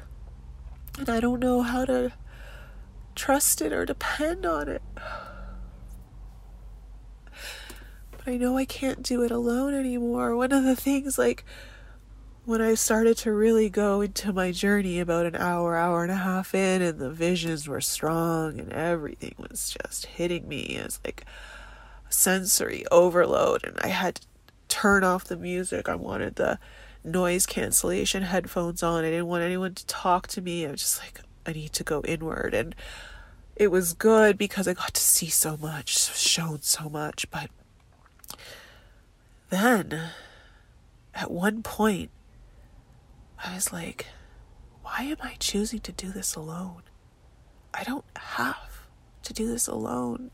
And 0.98 1.08
I 1.08 1.20
don't 1.20 1.40
know 1.40 1.62
how 1.62 1.84
to 1.84 2.12
trust 3.14 3.60
it 3.60 3.72
or 3.72 3.84
depend 3.84 4.46
on 4.46 4.68
it. 4.68 4.82
But 8.12 8.26
I 8.26 8.36
know 8.36 8.56
I 8.56 8.64
can't 8.64 9.02
do 9.02 9.22
it 9.22 9.30
alone 9.30 9.74
anymore. 9.74 10.34
One 10.36 10.52
of 10.52 10.64
the 10.64 10.76
things, 10.76 11.18
like, 11.18 11.44
when 12.46 12.62
I 12.62 12.74
started 12.74 13.16
to 13.18 13.32
really 13.32 13.68
go 13.68 14.00
into 14.00 14.32
my 14.32 14.52
journey 14.52 15.00
about 15.00 15.26
an 15.26 15.34
hour, 15.34 15.76
hour 15.76 16.04
and 16.04 16.12
a 16.12 16.16
half 16.16 16.54
in, 16.54 16.80
and 16.80 16.98
the 17.00 17.10
visions 17.10 17.66
were 17.66 17.80
strong 17.80 18.60
and 18.60 18.72
everything 18.72 19.34
was 19.36 19.76
just 19.82 20.06
hitting 20.06 20.46
me 20.46 20.76
as 20.76 21.00
like 21.04 21.26
sensory 22.08 22.84
overload, 22.92 23.64
and 23.64 23.76
I 23.80 23.88
had 23.88 24.14
to 24.16 24.26
turn 24.68 25.02
off 25.02 25.24
the 25.24 25.36
music. 25.36 25.88
I 25.88 25.96
wanted 25.96 26.36
the 26.36 26.60
noise 27.06 27.46
cancellation 27.46 28.22
headphones 28.22 28.82
on. 28.82 29.04
I 29.04 29.10
didn't 29.10 29.28
want 29.28 29.44
anyone 29.44 29.74
to 29.74 29.86
talk 29.86 30.26
to 30.28 30.40
me. 30.40 30.66
I 30.66 30.70
was 30.70 30.80
just 30.80 31.00
like, 31.00 31.20
I 31.46 31.52
need 31.52 31.72
to 31.74 31.84
go 31.84 32.02
inward. 32.02 32.54
And 32.54 32.74
it 33.54 33.70
was 33.70 33.94
good 33.94 34.36
because 34.36 34.68
I 34.68 34.74
got 34.74 34.94
to 34.94 35.00
see 35.00 35.28
so 35.28 35.56
much, 35.56 35.96
shown 36.16 36.62
so 36.62 36.88
much. 36.88 37.30
But 37.30 37.50
then, 39.50 40.10
at 41.14 41.30
one 41.30 41.62
point, 41.62 42.10
I 43.42 43.54
was 43.54 43.72
like, 43.72 44.06
why 44.82 45.02
am 45.02 45.18
I 45.22 45.36
choosing 45.38 45.80
to 45.80 45.92
do 45.92 46.10
this 46.10 46.34
alone? 46.34 46.82
I 47.72 47.84
don't 47.84 48.04
have 48.16 48.86
to 49.22 49.32
do 49.32 49.46
this 49.46 49.66
alone. 49.66 50.30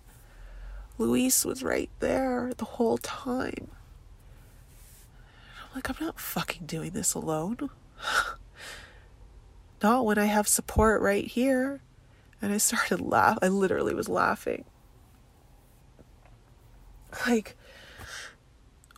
Luis 0.99 1.45
was 1.45 1.63
right 1.63 1.91
there 2.01 2.53
the 2.57 2.65
whole 2.65 2.99
time. 2.99 3.69
Like, 5.75 5.89
I'm 5.89 6.05
not 6.05 6.21
fucking 6.21 6.67
doing 6.67 6.91
this 6.91 7.15
alone. 7.15 7.71
not 9.83 10.05
when 10.05 10.19
I 10.19 10.27
have 10.27 10.47
support 10.47 11.01
right 11.01 11.27
here. 11.27 11.81
And 12.41 12.53
I 12.53 12.59
started 12.59 13.01
laugh. 13.01 13.39
I 13.41 13.49
literally 13.49 13.95
was 13.95 14.09
laughing. 14.09 14.65
Like, 17.27 17.57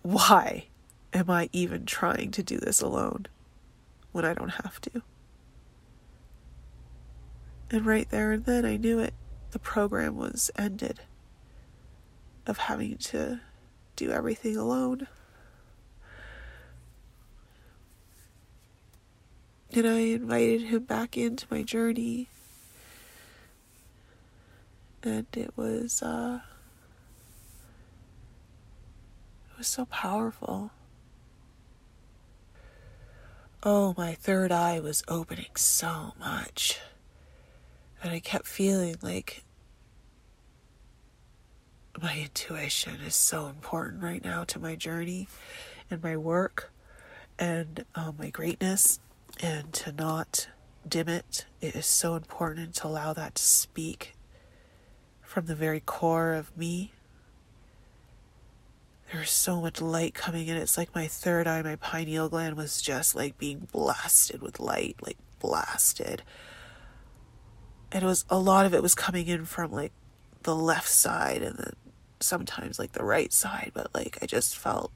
why 0.03 0.69
am 1.13 1.31
I 1.31 1.49
even 1.53 1.85
trying 1.85 2.31
to 2.33 2.43
do 2.43 2.59
this 2.59 2.81
alone? 2.81 3.27
when 4.15 4.25
I 4.25 4.33
don't 4.33 4.51
have 4.51 4.81
to. 4.83 5.03
And 7.69 7.85
right 7.85 8.09
there 8.09 8.31
and 8.31 8.45
then 8.45 8.65
I 8.65 8.77
knew 8.77 9.01
it. 9.01 9.13
The 9.51 9.59
program 9.59 10.17
was 10.17 10.53
ended 10.57 11.01
of 12.47 12.59
having 12.59 12.97
to 12.97 13.41
do 13.97 14.13
everything 14.13 14.57
alone. 14.57 15.09
And 19.75 19.87
I 19.87 19.99
invited 19.99 20.63
him 20.63 20.85
back 20.85 21.17
into 21.17 21.47
my 21.51 21.63
journey. 21.63 22.29
And 25.03 25.27
it 25.35 25.57
was, 25.57 26.03
uh, 26.03 26.41
it 29.51 29.59
was 29.59 29.67
so 29.67 29.85
powerful 29.87 30.71
oh, 33.65 33.95
my 33.97 34.13
third 34.13 34.53
eye 34.53 34.79
was 34.79 35.03
opening 35.09 35.57
so 35.57 36.13
much. 36.19 36.79
And 38.03 38.13
I 38.13 38.21
kept 38.21 38.47
feeling 38.47 38.97
like 39.01 39.43
my 42.01 42.19
intuition 42.19 43.01
is 43.07 43.15
so 43.15 43.47
important 43.47 44.03
right 44.03 44.23
now 44.23 44.45
to 44.45 44.59
my 44.59 44.75
journey 44.77 45.29
and 45.91 46.03
my 46.03 46.17
work 46.17 46.73
and 47.39 47.85
um, 47.95 48.17
my 48.19 48.29
greatness, 48.29 49.01
and 49.41 49.73
to 49.73 49.93
not 49.93 50.49
dim 50.87 51.09
it. 51.09 51.47
It 51.61 51.75
is 51.75 51.87
so 51.87 52.15
important 52.15 52.75
to 52.77 52.87
allow 52.87 53.13
that 53.13 53.37
to 53.37 53.43
speak 53.43 54.15
from 55.23 55.47
the 55.47 55.55
very 55.55 55.81
core 55.81 56.35
of 56.35 56.57
me 56.57 56.93
there 59.15 59.21
was 59.21 59.31
so 59.31 59.61
much 59.61 59.81
light 59.81 60.13
coming 60.13 60.49
in. 60.49 60.57
It's 60.57 60.77
like 60.77 60.93
my 60.93 61.07
third 61.07 61.47
eye, 61.47 61.63
my 61.63 61.77
pineal 61.77 62.29
gland 62.29 62.57
was 62.57 62.83
just 62.83 63.15
like 63.15 63.39
being 63.39 63.69
blasted 63.71 64.43
with 64.43 64.59
light, 64.59 64.97
like 65.01 65.19
blasted. 65.39 66.23
And 67.93 68.03
it 68.03 68.07
was 68.07 68.25
a 68.29 68.41
lot 68.41 68.67
of 68.67 68.75
it 68.75 68.83
was 68.83 68.97
coming 68.97 69.29
in 69.29 69.45
from 69.45 69.71
like 69.71 69.93
the 70.43 70.57
left 70.57 70.89
side 70.89 71.43
and 71.43 71.57
then 71.57 71.75
sometimes 72.19 72.81
like 72.81 72.91
the 72.91 73.05
right 73.05 73.33
side, 73.33 73.71
but 73.73 73.95
like 73.95 74.19
I 74.21 74.27
just 74.27 74.57
felt 74.57 74.91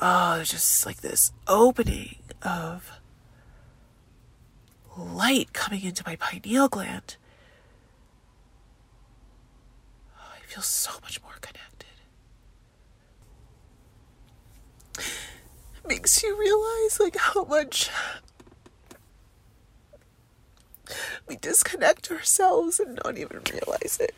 oh, 0.00 0.36
it 0.36 0.38
was 0.38 0.50
just 0.50 0.86
like 0.86 1.02
this 1.02 1.32
opening 1.46 2.16
of 2.44 2.90
light 4.96 5.52
coming 5.52 5.82
into 5.82 6.02
my 6.06 6.16
pineal 6.16 6.68
gland. 6.68 7.16
Oh, 10.18 10.32
I 10.36 10.40
feel 10.46 10.62
so 10.62 10.92
much 11.02 11.22
more 11.22 11.32
connected. 11.40 11.86
makes 15.88 16.22
you 16.22 16.38
realize 16.38 17.00
like 17.00 17.16
how 17.16 17.44
much 17.44 17.90
we 21.28 21.36
disconnect 21.36 22.10
ourselves 22.10 22.78
and 22.80 22.96
don't 22.98 23.18
even 23.18 23.40
realize 23.52 23.98
it. 24.00 24.14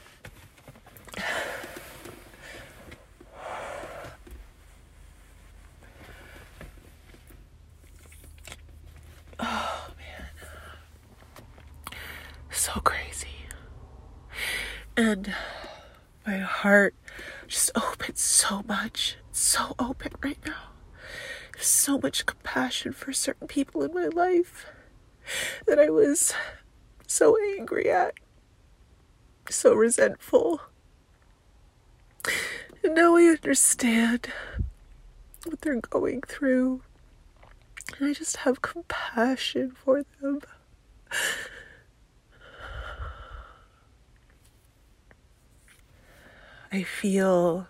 Oh 9.41 9.89
man. 9.99 10.29
So 12.51 12.73
crazy. 12.81 13.29
And 14.97 15.35
my 16.27 16.39
heart 16.39 16.95
just 17.47 17.71
opens 17.75 18.21
so 18.21 18.63
much. 18.67 19.17
So 19.33 19.75
open 19.79 20.13
right 20.23 20.39
now 20.47 20.75
so 21.61 21.99
much 21.99 22.27
compassion 22.27 22.93
for 22.93 23.13
certain 23.13 23.47
people 23.47 23.83
in 23.83 23.95
my 23.95 24.07
life 24.07 24.67
that 25.67 25.79
I 25.79 25.91
was 25.91 26.35
so 27.07 27.37
angry 27.57 27.91
at, 27.91 28.15
so 29.49 29.75
resentful. 29.75 30.61
And 32.83 32.95
now 32.95 33.17
I 33.17 33.25
understand 33.25 34.29
what 35.45 35.61
they're 35.63 35.81
going 35.81 36.23
through. 36.23 36.83
And 37.99 38.09
I 38.09 38.13
just 38.13 38.39
have 38.39 38.63
compassion 38.63 39.73
for 39.73 40.03
them. 40.21 40.41
I 46.75 46.83
feel 46.83 47.69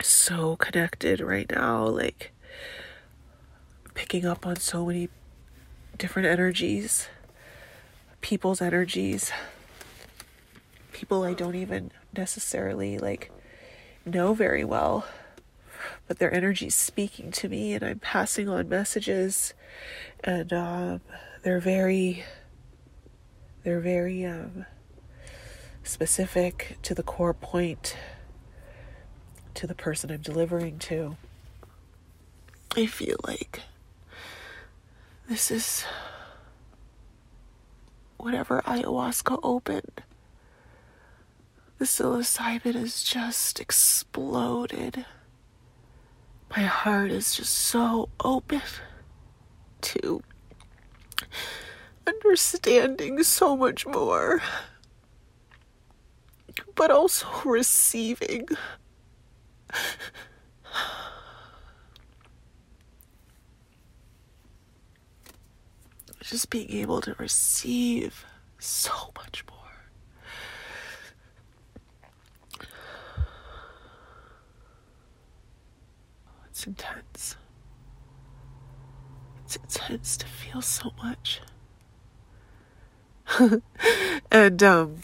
so 0.00 0.56
connected 0.56 1.20
right 1.20 1.44
now. 1.54 1.84
Like, 1.84 2.32
picking 3.92 4.24
up 4.24 4.46
on 4.46 4.56
so 4.56 4.86
many 4.86 5.10
different 5.98 6.26
energies, 6.26 7.08
people's 8.22 8.62
energies, 8.62 9.30
people 10.94 11.24
I 11.24 11.34
don't 11.34 11.54
even 11.54 11.90
necessarily 12.16 12.96
like 12.96 13.30
know 14.06 14.32
very 14.32 14.64
well, 14.64 15.04
but 16.08 16.18
their 16.18 16.32
energy's 16.32 16.74
speaking 16.74 17.30
to 17.32 17.50
me, 17.50 17.74
and 17.74 17.84
I'm 17.84 17.98
passing 17.98 18.48
on 18.48 18.66
messages, 18.66 19.52
and 20.24 20.50
um, 20.54 21.00
they're 21.42 21.60
very, 21.60 22.24
they're 23.62 23.80
very 23.80 24.24
um, 24.24 24.64
specific 25.90 26.78
to 26.82 26.94
the 26.94 27.02
core 27.02 27.34
point, 27.34 27.96
to 29.54 29.66
the 29.66 29.74
person 29.74 30.10
I'm 30.10 30.20
delivering 30.20 30.78
to. 30.78 31.16
I 32.76 32.86
feel 32.86 33.16
like 33.26 33.60
this 35.28 35.50
is 35.50 35.84
whatever 38.16 38.62
ayahuasca 38.62 39.40
opened. 39.42 40.02
the 41.78 41.86
psilocybin 41.86 42.74
has 42.74 43.02
just 43.02 43.58
exploded. 43.58 45.06
My 46.54 46.62
heart 46.64 47.10
is 47.10 47.34
just 47.34 47.54
so 47.54 48.10
open 48.22 48.60
to 49.80 50.22
understanding 52.06 53.22
so 53.22 53.56
much 53.56 53.86
more, 53.86 54.42
but 56.74 56.90
also 56.90 57.26
receiving. 57.44 58.48
Just 66.22 66.50
being 66.50 66.70
able 66.70 67.00
to 67.00 67.14
receive 67.18 68.24
so 68.58 68.92
much 69.16 69.44
more. 69.50 69.58
It's 76.48 76.66
intense. 76.66 77.36
It's 79.44 79.56
intense 79.56 80.16
to 80.18 80.26
feel 80.26 80.62
so 80.62 80.92
much. 81.02 81.40
and 84.30 84.62
um 84.62 84.96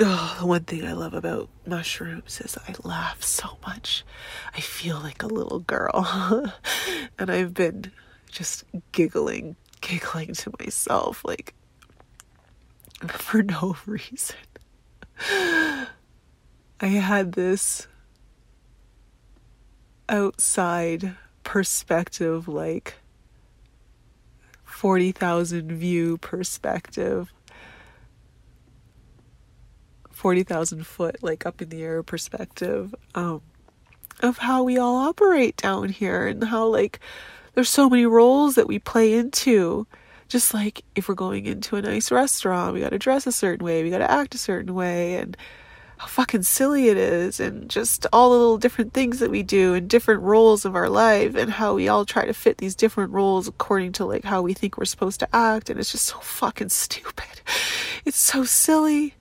oh, 0.00 0.36
the 0.40 0.46
one 0.46 0.64
thing 0.64 0.84
I 0.84 0.92
love 0.92 1.14
about 1.14 1.48
mushrooms 1.66 2.40
is 2.40 2.56
I 2.68 2.74
laugh 2.82 3.22
so 3.22 3.58
much. 3.66 4.04
I 4.54 4.60
feel 4.60 4.98
like 4.98 5.22
a 5.22 5.28
little 5.28 5.60
girl. 5.60 6.52
and 7.18 7.30
I've 7.30 7.54
been 7.54 7.92
just 8.30 8.64
giggling, 8.92 9.56
giggling 9.80 10.34
to 10.34 10.52
myself 10.58 11.24
like 11.24 11.54
for 13.08 13.42
no 13.42 13.76
reason. 13.86 14.36
I 16.80 16.86
had 16.86 17.32
this 17.32 17.86
outside 20.08 21.16
perspective, 21.44 22.48
like 22.48 22.94
40,000 24.64 25.72
view 25.72 26.18
perspective, 26.18 27.32
40,000 30.24 30.86
foot, 30.86 31.22
like 31.22 31.44
up 31.44 31.60
in 31.60 31.68
the 31.68 31.82
air 31.82 32.02
perspective, 32.02 32.94
um, 33.14 33.42
of 34.20 34.38
how 34.38 34.62
we 34.62 34.78
all 34.78 34.96
operate 34.96 35.54
down 35.58 35.90
here 35.90 36.26
and 36.26 36.42
how, 36.44 36.64
like, 36.64 36.98
there's 37.52 37.68
so 37.68 37.90
many 37.90 38.06
roles 38.06 38.54
that 38.54 38.66
we 38.66 38.78
play 38.78 39.12
into. 39.12 39.86
Just 40.28 40.54
like 40.54 40.82
if 40.94 41.10
we're 41.10 41.14
going 41.14 41.44
into 41.44 41.76
a 41.76 41.82
nice 41.82 42.10
restaurant, 42.10 42.72
we 42.72 42.80
gotta 42.80 42.98
dress 42.98 43.26
a 43.26 43.32
certain 43.32 43.66
way, 43.66 43.82
we 43.82 43.90
gotta 43.90 44.10
act 44.10 44.34
a 44.34 44.38
certain 44.38 44.74
way, 44.74 45.16
and 45.16 45.36
how 45.98 46.06
fucking 46.06 46.42
silly 46.42 46.88
it 46.88 46.96
is 46.96 47.38
and 47.38 47.68
just 47.68 48.06
all 48.10 48.30
the 48.30 48.38
little 48.38 48.56
different 48.56 48.94
things 48.94 49.18
that 49.18 49.30
we 49.30 49.42
do 49.42 49.74
and 49.74 49.90
different 49.90 50.22
roles 50.22 50.64
of 50.64 50.74
our 50.74 50.88
life 50.88 51.34
and 51.34 51.50
how 51.50 51.74
we 51.74 51.86
all 51.86 52.06
try 52.06 52.24
to 52.24 52.32
fit 52.32 52.56
these 52.56 52.74
different 52.74 53.12
roles 53.12 53.46
according 53.46 53.92
to 53.92 54.06
like 54.06 54.24
how 54.24 54.40
we 54.40 54.54
think 54.54 54.78
we're 54.78 54.86
supposed 54.86 55.20
to 55.20 55.28
act 55.36 55.68
and 55.68 55.78
it's 55.78 55.92
just 55.92 56.06
so 56.06 56.18
fucking 56.20 56.68
stupid. 56.70 57.42
It's 58.06 58.16
so 58.16 58.44
silly. 58.44 59.16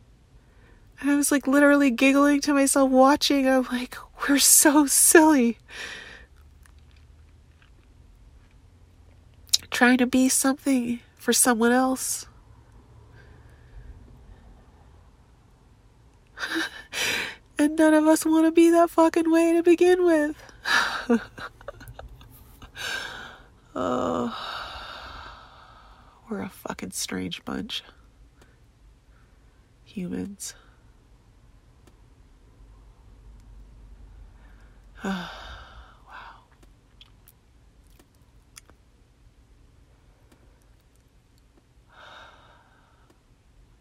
And 1.04 1.12
I 1.12 1.16
was 1.18 1.32
like 1.34 1.48
literally 1.48 1.92
giggling 1.92 2.40
to 2.42 2.54
myself 2.54 2.90
watching. 2.90 3.46
I'm 3.46 3.64
like, 3.64 3.98
we're 4.30 4.40
so 4.40 4.86
silly. 4.86 5.58
Trying 9.70 9.98
to 9.98 10.08
be 10.08 10.30
something 10.30 11.02
for 11.18 11.34
someone 11.34 11.74
else. 11.74 12.26
and 17.60 17.76
none 17.78 17.94
of 17.94 18.08
us 18.08 18.26
want 18.26 18.46
to 18.46 18.54
be 18.54 18.70
that 18.70 18.90
fucking 18.90 19.30
way 19.30 19.52
to 19.52 19.62
begin 19.62 20.06
with. 20.06 20.42
oh, 23.76 24.34
we're 26.30 26.44
a 26.44 26.50
fucking 26.50 26.92
strange 26.92 27.44
bunch. 27.44 27.84
Humans. 29.84 30.56
Wow. 35.04 35.30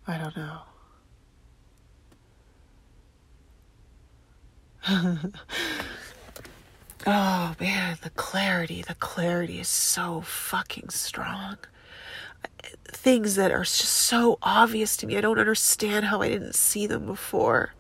I 0.07 0.19
don't 0.19 0.37
know. 0.37 0.59
oh 7.07 7.55
man, 7.61 7.99
the 8.03 8.11
clarity, 8.11 8.83
the 8.83 8.95
clarity 8.97 9.61
is 9.61 9.69
so 9.69 10.23
fucking 10.23 10.89
strong. 10.91 11.57
Things 12.85 13.37
that 13.37 13.53
are 13.53 13.63
just 13.63 13.85
so 13.85 14.39
obvious 14.43 14.97
to 14.99 15.07
me. 15.07 15.17
I 15.17 15.21
don't 15.21 15.39
understand 15.39 16.07
how 16.07 16.21
I 16.21 16.29
didn't 16.29 16.55
see 16.55 16.87
them 16.87 17.07
before. 17.07 17.75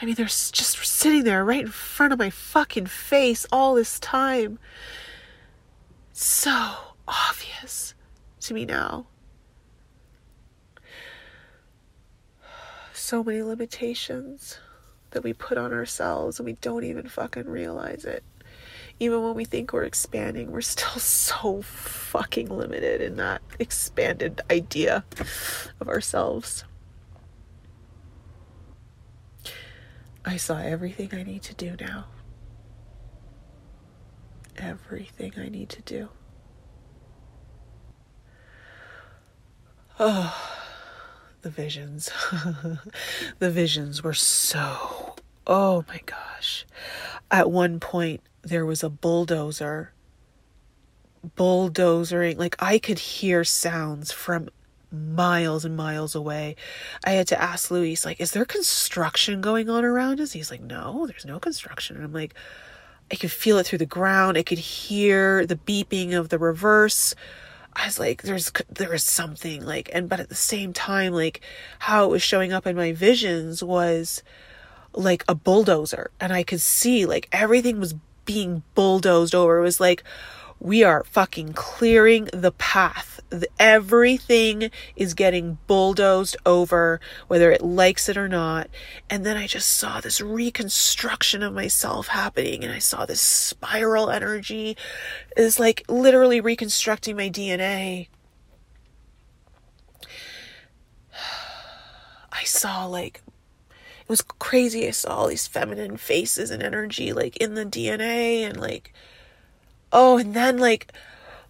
I 0.00 0.06
mean, 0.06 0.14
they're 0.14 0.26
just 0.26 0.78
sitting 0.84 1.24
there 1.24 1.44
right 1.44 1.60
in 1.60 1.68
front 1.68 2.12
of 2.12 2.18
my 2.18 2.30
fucking 2.30 2.86
face 2.86 3.46
all 3.52 3.74
this 3.74 4.00
time. 4.00 4.58
So 6.12 6.74
obvious 7.06 7.94
to 8.40 8.54
me 8.54 8.64
now. 8.64 9.06
So 12.94 13.22
many 13.22 13.42
limitations 13.42 14.58
that 15.10 15.22
we 15.22 15.32
put 15.32 15.58
on 15.58 15.72
ourselves 15.72 16.38
and 16.38 16.46
we 16.46 16.54
don't 16.54 16.84
even 16.84 17.08
fucking 17.08 17.48
realize 17.48 18.04
it. 18.04 18.22
Even 19.00 19.22
when 19.22 19.34
we 19.34 19.44
think 19.44 19.72
we're 19.72 19.84
expanding, 19.84 20.50
we're 20.50 20.60
still 20.60 20.88
so 21.00 21.60
fucking 21.62 22.48
limited 22.48 23.02
in 23.02 23.16
that 23.16 23.42
expanded 23.58 24.40
idea 24.50 25.04
of 25.80 25.88
ourselves. 25.88 26.64
I 30.24 30.36
saw 30.36 30.58
everything 30.58 31.10
I 31.12 31.22
need 31.22 31.42
to 31.42 31.54
do 31.54 31.76
now. 31.80 32.06
Everything 34.56 35.32
I 35.38 35.48
need 35.48 35.68
to 35.70 35.82
do. 35.82 36.08
Oh 39.98 40.36
the 41.42 41.50
visions. 41.50 42.10
the 43.38 43.50
visions 43.50 44.02
were 44.02 44.14
so, 44.14 45.16
oh 45.46 45.84
my 45.88 46.00
gosh. 46.04 46.66
At 47.30 47.50
one 47.50 47.80
point, 47.80 48.22
there 48.42 48.66
was 48.66 48.82
a 48.82 48.90
bulldozer 48.90 49.92
bulldozering. 51.36 52.38
Like 52.38 52.56
I 52.58 52.78
could 52.78 52.98
hear 52.98 53.44
sounds 53.44 54.12
from 54.12 54.48
miles 54.92 55.64
and 55.64 55.76
miles 55.76 56.14
away. 56.14 56.56
I 57.04 57.10
had 57.10 57.28
to 57.28 57.40
ask 57.40 57.70
Luis, 57.70 58.04
like, 58.04 58.20
is 58.20 58.32
there 58.32 58.44
construction 58.44 59.40
going 59.40 59.70
on 59.70 59.84
around 59.84 60.20
us? 60.20 60.32
He's 60.32 60.50
like, 60.50 60.60
no, 60.60 61.06
there's 61.06 61.24
no 61.24 61.38
construction. 61.38 61.96
And 61.96 62.04
I'm 62.04 62.12
like, 62.12 62.34
I 63.10 63.16
could 63.16 63.32
feel 63.32 63.58
it 63.58 63.66
through 63.66 63.78
the 63.78 63.86
ground. 63.86 64.36
I 64.36 64.42
could 64.42 64.58
hear 64.58 65.46
the 65.46 65.56
beeping 65.56 66.12
of 66.12 66.28
the 66.28 66.38
reverse. 66.38 67.14
I 67.74 67.86
was 67.86 67.98
like, 67.98 68.22
there's, 68.22 68.52
there 68.68 68.94
is 68.94 69.04
something 69.04 69.64
like, 69.64 69.90
and, 69.92 70.08
but 70.08 70.20
at 70.20 70.28
the 70.28 70.34
same 70.34 70.72
time, 70.72 71.12
like 71.12 71.40
how 71.78 72.04
it 72.04 72.10
was 72.10 72.22
showing 72.22 72.52
up 72.52 72.66
in 72.66 72.76
my 72.76 72.92
visions 72.92 73.62
was 73.62 74.22
like 74.92 75.24
a 75.28 75.34
bulldozer. 75.34 76.10
And 76.20 76.32
I 76.32 76.42
could 76.42 76.60
see 76.60 77.06
like 77.06 77.28
everything 77.32 77.78
was 77.78 77.94
being 78.24 78.62
bulldozed 78.74 79.34
over. 79.34 79.58
It 79.58 79.62
was 79.62 79.80
like, 79.80 80.02
we 80.60 80.84
are 80.84 81.04
fucking 81.04 81.54
clearing 81.54 82.28
the 82.34 82.52
path. 82.52 83.20
Everything 83.58 84.70
is 84.94 85.14
getting 85.14 85.56
bulldozed 85.66 86.36
over, 86.44 87.00
whether 87.28 87.50
it 87.50 87.62
likes 87.62 88.10
it 88.10 88.18
or 88.18 88.28
not. 88.28 88.68
And 89.08 89.24
then 89.24 89.38
I 89.38 89.46
just 89.46 89.70
saw 89.70 90.00
this 90.00 90.20
reconstruction 90.20 91.42
of 91.42 91.54
myself 91.54 92.08
happening, 92.08 92.62
and 92.62 92.72
I 92.72 92.78
saw 92.78 93.06
this 93.06 93.22
spiral 93.22 94.10
energy 94.10 94.76
is 95.34 95.58
like 95.58 95.82
literally 95.88 96.42
reconstructing 96.42 97.16
my 97.16 97.30
DNA. 97.30 98.08
I 102.32 102.44
saw 102.44 102.84
like 102.84 103.22
it 104.00 104.08
was 104.08 104.20
crazy. 104.22 104.86
I 104.86 104.90
saw 104.90 105.16
all 105.16 105.28
these 105.28 105.46
feminine 105.46 105.96
faces 105.96 106.50
and 106.50 106.62
energy 106.62 107.14
like 107.14 107.38
in 107.38 107.54
the 107.54 107.64
DNA 107.64 108.40
and 108.42 108.60
like 108.60 108.92
oh, 109.92 110.18
and 110.18 110.34
then 110.34 110.58
like 110.58 110.92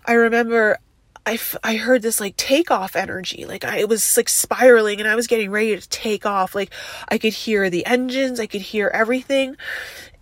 I 0.07 0.15
remember 0.15 0.79
I, 1.27 1.35
f- 1.35 1.57
I 1.63 1.77
heard 1.77 2.03
this 2.03 2.19
like 2.19 2.37
takeoff 2.37 2.97
energy. 2.97 3.45
Like 3.45 3.65
I 3.65 3.79
it 3.79 3.89
was 3.89 4.17
like 4.17 4.29
spiraling 4.29 5.01
and 5.01 5.09
I 5.09 5.15
was 5.15 5.27
getting 5.27 5.51
ready 5.51 5.79
to 5.79 5.89
take 5.89 6.25
off. 6.27 6.55
Like 6.55 6.73
I 7.09 7.19
could 7.19 7.35
hear 7.35 7.69
the 7.71 7.85
engines, 7.87 8.41
I 8.41 8.47
could 8.47 8.63
hear 8.63 8.89
everything. 8.89 9.57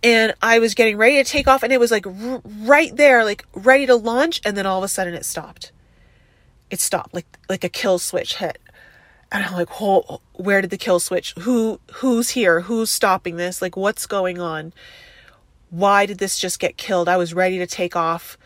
And 0.03 0.33
I 0.41 0.59
was 0.59 0.75
getting 0.75 0.97
ready 0.97 1.15
to 1.17 1.23
take 1.23 1.47
off 1.47 1.63
and 1.63 1.73
it 1.73 1.79
was 1.79 1.91
like 1.91 2.05
r- 2.05 2.41
right 2.45 2.95
there, 2.95 3.23
like 3.25 3.45
ready 3.53 3.85
to 3.85 3.95
launch. 3.95 4.41
And 4.45 4.55
then 4.57 4.65
all 4.65 4.77
of 4.77 4.83
a 4.83 4.87
sudden 4.87 5.13
it 5.13 5.25
stopped. 5.25 5.71
It 6.69 6.79
stopped 6.79 7.13
like, 7.13 7.25
like 7.49 7.63
a 7.63 7.69
kill 7.69 7.97
switch 7.99 8.35
hit. 8.35 8.59
and 9.31 9.43
I'm 9.43 9.53
like, 9.53 9.69
where 10.33 10.61
did 10.61 10.69
the 10.69 10.77
kill 10.77 10.99
switch? 10.99 11.33
Who 11.39 11.79
who's 11.95 12.31
here? 12.31 12.61
Who's 12.61 12.91
stopping 12.91 13.37
this? 13.37 13.61
Like 13.61 13.75
what's 13.77 14.05
going 14.05 14.39
on? 14.39 14.73
Why 15.69 16.05
did 16.05 16.17
this 16.17 16.39
just 16.39 16.59
get 16.59 16.77
killed? 16.77 17.07
I 17.07 17.17
was 17.17 17.33
ready 17.33 17.57
to 17.59 17.67
take 17.67 17.95
off. 17.95 18.37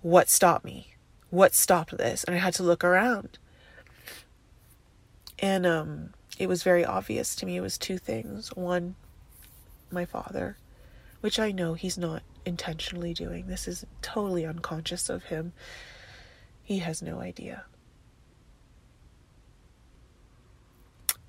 What 0.00 0.28
stopped 0.28 0.64
me? 0.64 0.94
What 1.30 1.54
stopped 1.54 1.96
this? 1.96 2.24
And 2.24 2.34
I 2.34 2.38
had 2.38 2.54
to 2.54 2.62
look 2.62 2.82
around. 2.82 3.38
And 5.38 5.66
um 5.66 6.14
it 6.38 6.48
was 6.48 6.62
very 6.62 6.84
obvious 6.84 7.36
to 7.36 7.46
me 7.46 7.56
it 7.56 7.60
was 7.60 7.78
two 7.78 7.98
things. 7.98 8.48
One, 8.56 8.96
my 9.90 10.04
father, 10.04 10.56
which 11.20 11.38
I 11.38 11.52
know 11.52 11.74
he's 11.74 11.98
not 11.98 12.22
intentionally 12.44 13.14
doing. 13.14 13.46
This 13.46 13.68
is 13.68 13.86
totally 14.00 14.44
unconscious 14.44 15.08
of 15.08 15.24
him. 15.24 15.52
He 16.62 16.78
has 16.78 17.02
no 17.02 17.20
idea. 17.20 17.64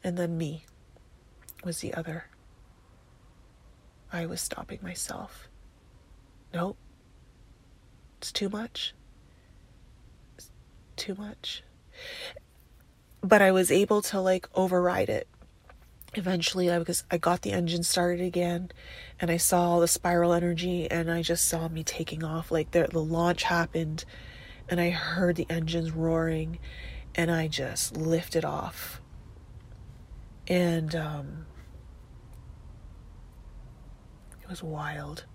And 0.03 0.17
then 0.17 0.37
me 0.37 0.65
was 1.63 1.79
the 1.79 1.93
other. 1.93 2.25
I 4.13 4.25
was 4.25 4.39
stopping 4.39 4.79
myself. 4.81 5.49
Nope. 6.53 6.77
It's 8.19 8.31
too 8.31 8.47
much. 8.47 8.93
It's 10.37 10.49
too 10.95 11.15
much. 11.15 11.63
But 13.21 13.41
I 13.41 13.51
was 13.51 13.71
able 13.71 14.01
to 14.03 14.21
like 14.21 14.47
override 14.55 15.09
it. 15.09 15.27
Eventually, 16.13 16.71
I 16.71 16.77
because 16.77 17.03
I 17.09 17.17
got 17.17 17.41
the 17.41 17.51
engine 17.51 17.81
started 17.81 18.21
again, 18.23 18.71
and 19.19 19.31
I 19.31 19.37
saw 19.37 19.79
the 19.79 19.87
spiral 19.87 20.31
energy, 20.31 20.89
and 20.89 21.11
I 21.11 21.23
just 21.23 21.45
saw 21.45 21.67
me 21.67 21.83
taking 21.83 22.23
off. 22.23 22.51
Like 22.51 22.69
the 22.71 22.87
the 22.91 23.03
launch 23.03 23.43
happened, 23.43 24.05
and 24.69 24.79
I 24.79 24.91
heard 24.91 25.37
the 25.37 25.47
engines 25.49 25.91
roaring, 25.91 26.59
and 27.15 27.31
I 27.31 27.47
just 27.47 27.97
lifted 27.97 28.45
off 28.45 29.01
and 30.47 30.95
um, 30.95 31.45
it 34.43 34.49
was 34.49 34.61
wild. 34.61 35.25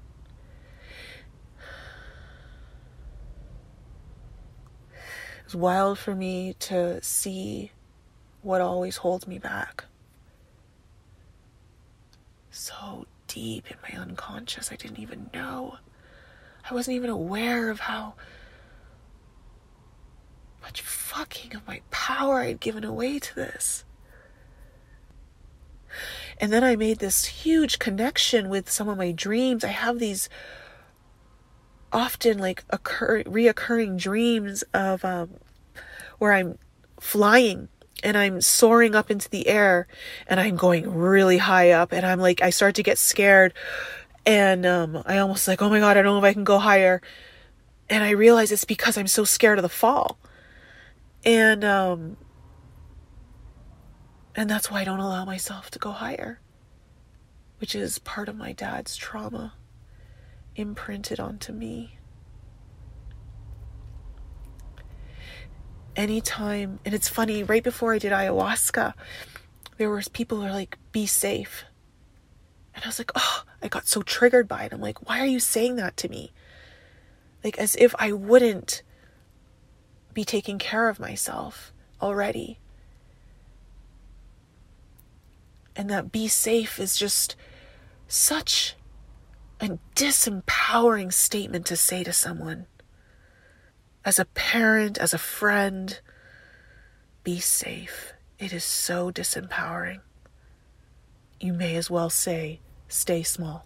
It 4.92 5.44
was 5.44 5.56
wild 5.56 5.98
for 5.98 6.14
me 6.14 6.54
to 6.60 7.02
see 7.02 7.72
what 8.42 8.60
always 8.60 8.98
holds 8.98 9.26
me 9.26 9.38
back. 9.38 9.86
So 12.50 13.06
deep 13.26 13.70
in 13.70 13.76
my 13.82 13.98
unconscious, 14.00 14.70
I 14.70 14.76
didn't 14.76 14.98
even 14.98 15.30
know. 15.32 15.78
I 16.70 16.74
wasn't 16.74 16.96
even 16.96 17.08
aware 17.08 17.70
of 17.70 17.80
how 17.80 18.14
much 20.60 20.82
fucking 20.82 21.56
of 21.56 21.66
my 21.66 21.80
power 21.90 22.40
I'd 22.40 22.60
given 22.60 22.84
away 22.84 23.18
to 23.18 23.34
this. 23.34 23.84
And 26.40 26.52
then 26.52 26.62
I 26.62 26.76
made 26.76 26.98
this 26.98 27.24
huge 27.24 27.78
connection 27.78 28.48
with 28.48 28.70
some 28.70 28.88
of 28.88 28.96
my 28.96 29.12
dreams. 29.12 29.64
I 29.64 29.68
have 29.68 29.98
these 29.98 30.28
often 31.92 32.38
like 32.38 32.64
occur 32.70 33.22
reoccurring 33.24 33.98
dreams 33.98 34.62
of 34.74 35.04
um, 35.04 35.30
where 36.18 36.32
I'm 36.32 36.58
flying 37.00 37.68
and 38.02 38.16
I'm 38.16 38.40
soaring 38.40 38.94
up 38.94 39.10
into 39.10 39.28
the 39.28 39.48
air 39.48 39.86
and 40.26 40.38
I'm 40.38 40.56
going 40.56 40.92
really 40.92 41.38
high 41.38 41.70
up 41.70 41.92
and 41.92 42.04
I'm 42.04 42.20
like 42.20 42.42
I 42.42 42.50
start 42.50 42.74
to 42.76 42.82
get 42.82 42.98
scared 42.98 43.54
and 44.26 44.66
um, 44.66 45.02
I 45.06 45.18
almost 45.18 45.48
like 45.48 45.62
oh 45.62 45.70
my 45.70 45.80
god 45.80 45.96
I 45.96 46.02
don't 46.02 46.12
know 46.12 46.18
if 46.18 46.24
I 46.24 46.34
can 46.34 46.44
go 46.44 46.58
higher 46.58 47.00
and 47.88 48.04
I 48.04 48.10
realize 48.10 48.52
it's 48.52 48.64
because 48.64 48.98
I'm 48.98 49.06
so 49.06 49.24
scared 49.24 49.58
of 49.58 49.62
the 49.62 49.68
fall 49.68 50.18
and 51.24 51.64
um, 51.64 52.16
and 54.38 54.48
that's 54.48 54.70
why 54.70 54.80
I 54.80 54.84
don't 54.84 55.00
allow 55.00 55.24
myself 55.24 55.68
to 55.72 55.80
go 55.80 55.90
higher, 55.90 56.38
which 57.58 57.74
is 57.74 57.98
part 57.98 58.28
of 58.28 58.36
my 58.36 58.52
dad's 58.52 58.96
trauma 58.96 59.54
imprinted 60.54 61.18
onto 61.18 61.52
me. 61.52 61.98
Anytime, 65.96 66.78
and 66.84 66.94
it's 66.94 67.08
funny, 67.08 67.42
right 67.42 67.64
before 67.64 67.92
I 67.92 67.98
did 67.98 68.12
ayahuasca, 68.12 68.94
there 69.76 69.90
was 69.90 70.06
people 70.06 70.38
who 70.38 70.44
were 70.44 70.52
like, 70.52 70.78
be 70.92 71.04
safe. 71.04 71.64
And 72.76 72.84
I 72.84 72.86
was 72.86 73.00
like, 73.00 73.10
oh, 73.16 73.42
I 73.60 73.66
got 73.66 73.88
so 73.88 74.02
triggered 74.02 74.46
by 74.46 74.62
it. 74.62 74.72
I'm 74.72 74.80
like, 74.80 75.08
why 75.08 75.18
are 75.18 75.26
you 75.26 75.40
saying 75.40 75.74
that 75.76 75.96
to 75.96 76.08
me? 76.08 76.30
Like, 77.42 77.58
as 77.58 77.74
if 77.74 77.92
I 77.98 78.12
wouldn't 78.12 78.82
be 80.14 80.24
taking 80.24 80.60
care 80.60 80.88
of 80.88 81.00
myself 81.00 81.72
already 82.00 82.60
and 85.78 85.88
that 85.88 86.10
be 86.10 86.26
safe 86.26 86.80
is 86.80 86.96
just 86.96 87.36
such 88.08 88.74
a 89.60 89.78
disempowering 89.94 91.12
statement 91.12 91.66
to 91.66 91.76
say 91.76 92.02
to 92.02 92.12
someone. 92.12 92.66
As 94.04 94.18
a 94.18 94.24
parent, 94.24 94.98
as 94.98 95.14
a 95.14 95.18
friend, 95.18 96.00
be 97.22 97.38
safe. 97.38 98.12
It 98.40 98.52
is 98.52 98.64
so 98.64 99.12
disempowering. 99.12 100.00
You 101.40 101.52
may 101.52 101.76
as 101.76 101.88
well 101.88 102.10
say, 102.10 102.58
stay 102.88 103.22
small. 103.22 103.64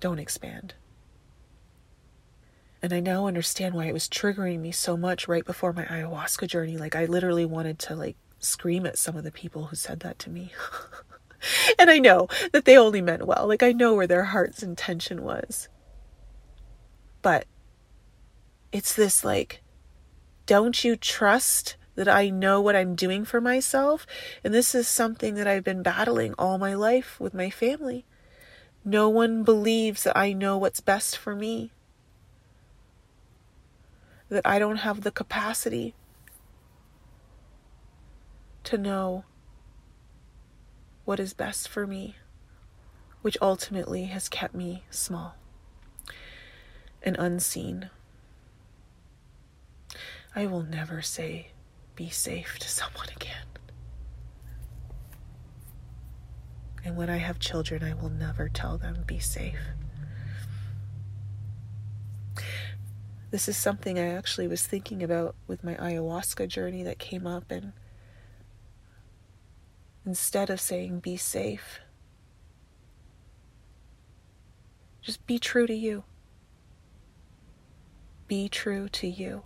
Don't 0.00 0.18
expand. 0.18 0.72
And 2.80 2.94
I 2.94 3.00
now 3.00 3.26
understand 3.26 3.74
why 3.74 3.84
it 3.84 3.92
was 3.92 4.08
triggering 4.08 4.60
me 4.60 4.72
so 4.72 4.96
much 4.96 5.28
right 5.28 5.44
before 5.44 5.74
my 5.74 5.84
ayahuasca 5.84 6.48
journey. 6.48 6.78
Like 6.78 6.96
I 6.96 7.04
literally 7.04 7.44
wanted 7.44 7.78
to 7.80 7.94
like 7.94 8.16
scream 8.44 8.86
at 8.86 8.98
some 8.98 9.16
of 9.16 9.24
the 9.24 9.32
people 9.32 9.66
who 9.66 9.76
said 9.76 10.00
that 10.00 10.18
to 10.20 10.30
me. 10.30 10.52
and 11.78 11.90
I 11.90 11.98
know 11.98 12.28
that 12.52 12.64
they 12.64 12.76
only 12.76 13.00
meant 13.00 13.26
well. 13.26 13.46
Like, 13.46 13.62
I 13.62 13.72
know 13.72 13.94
where 13.94 14.06
their 14.06 14.24
heart's 14.24 14.62
intention 14.62 15.22
was. 15.22 15.68
But 17.20 17.46
it's 18.72 18.94
this 18.94 19.24
like, 19.24 19.62
don't 20.46 20.82
you 20.84 20.96
trust 20.96 21.76
that 21.94 22.08
I 22.08 22.30
know 22.30 22.60
what 22.60 22.76
I'm 22.76 22.94
doing 22.94 23.24
for 23.24 23.40
myself? 23.40 24.06
And 24.42 24.52
this 24.52 24.74
is 24.74 24.88
something 24.88 25.34
that 25.34 25.46
I've 25.46 25.64
been 25.64 25.82
battling 25.82 26.34
all 26.38 26.58
my 26.58 26.74
life 26.74 27.20
with 27.20 27.34
my 27.34 27.50
family. 27.50 28.04
No 28.84 29.08
one 29.08 29.44
believes 29.44 30.02
that 30.04 30.16
I 30.16 30.32
know 30.32 30.58
what's 30.58 30.80
best 30.80 31.16
for 31.16 31.36
me, 31.36 31.70
that 34.28 34.44
I 34.44 34.58
don't 34.58 34.78
have 34.78 35.02
the 35.02 35.12
capacity 35.12 35.94
to 38.64 38.78
know 38.78 39.24
what 41.04 41.20
is 41.20 41.34
best 41.34 41.68
for 41.68 41.86
me, 41.86 42.16
which 43.22 43.36
ultimately 43.42 44.04
has 44.04 44.28
kept 44.28 44.54
me 44.54 44.84
small 44.90 45.34
and 47.02 47.16
unseen. 47.18 47.90
I 50.34 50.46
will 50.46 50.62
never 50.62 51.02
say, 51.02 51.48
be 51.94 52.08
safe 52.08 52.58
to 52.60 52.68
someone 52.68 53.08
again. 53.14 53.46
And 56.84 56.96
when 56.96 57.10
I 57.10 57.18
have 57.18 57.38
children, 57.38 57.84
I 57.84 57.94
will 57.94 58.10
never 58.10 58.48
tell 58.48 58.78
them, 58.78 59.04
be 59.06 59.18
safe. 59.18 59.58
This 63.30 63.48
is 63.48 63.56
something 63.56 63.98
I 63.98 64.08
actually 64.14 64.48
was 64.48 64.66
thinking 64.66 65.02
about 65.02 65.34
with 65.46 65.64
my 65.64 65.74
ayahuasca 65.74 66.48
journey 66.48 66.82
that 66.82 66.98
came 66.98 67.26
up, 67.26 67.50
and 67.50 67.72
instead 70.04 70.50
of 70.50 70.60
saying 70.60 71.00
be 71.00 71.16
safe. 71.16 71.80
Just 75.00 75.26
be 75.26 75.38
true 75.38 75.66
to 75.66 75.74
you. 75.74 76.04
Be 78.28 78.48
true 78.48 78.88
to 78.90 79.06
you. 79.06 79.42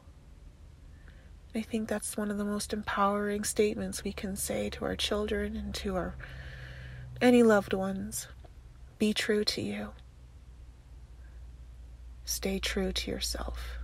I 1.55 1.63
think 1.63 1.89
that's 1.89 2.17
one 2.17 2.31
of 2.31 2.37
the 2.37 2.45
most 2.45 2.75
empowering 2.75 3.43
statements 3.43 4.05
we 4.05 4.13
can 4.13 4.37
say 4.37 4.69
to 4.71 4.85
our 4.85 4.97
children 4.97 5.57
and 5.57 5.75
to 5.77 5.97
our 5.97 6.15
any 7.21 7.43
loved 7.43 7.73
ones. 7.73 8.29
Be 8.99 9.15
true 9.15 9.45
to 9.45 9.63
you. 9.63 9.89
Stay 12.27 12.59
true 12.59 12.93
to 12.93 13.11
yourself. 13.11 13.76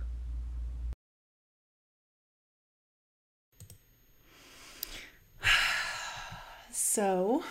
So, 6.93 7.43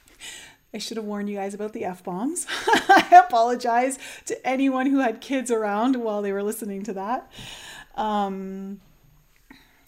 I 0.74 0.76
should 0.76 0.98
have 0.98 1.06
warned 1.06 1.30
you 1.30 1.36
guys 1.36 1.54
about 1.54 1.72
the 1.72 1.86
F 1.86 2.04
bombs. 2.04 2.46
I 2.50 3.22
apologize 3.26 3.98
to 4.26 4.46
anyone 4.46 4.84
who 4.84 4.98
had 4.98 5.22
kids 5.22 5.50
around 5.50 5.96
while 5.96 6.20
they 6.20 6.30
were 6.30 6.42
listening 6.42 6.82
to 6.82 6.92
that. 6.92 7.32
Um, 7.94 8.82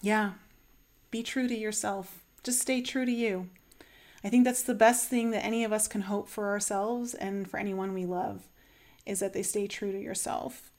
yeah, 0.01 0.31
be 1.11 1.21
true 1.21 1.47
to 1.47 1.55
yourself. 1.55 2.23
Just 2.41 2.61
stay 2.61 2.81
true 2.81 3.05
to 3.05 3.11
you. 3.11 3.49
I 4.23 4.29
think 4.29 4.43
that's 4.43 4.63
the 4.63 4.73
best 4.73 5.07
thing 5.07 5.29
that 5.29 5.45
any 5.45 5.63
of 5.63 5.71
us 5.71 5.87
can 5.87 6.01
hope 6.01 6.27
for 6.27 6.49
ourselves 6.49 7.13
and 7.13 7.47
for 7.47 7.59
anyone 7.59 7.93
we 7.93 8.07
love 8.07 8.47
is 9.05 9.19
that 9.19 9.33
they 9.33 9.43
stay 9.43 9.67
true 9.67 9.91
to 9.91 10.01
yourself. 10.01 10.71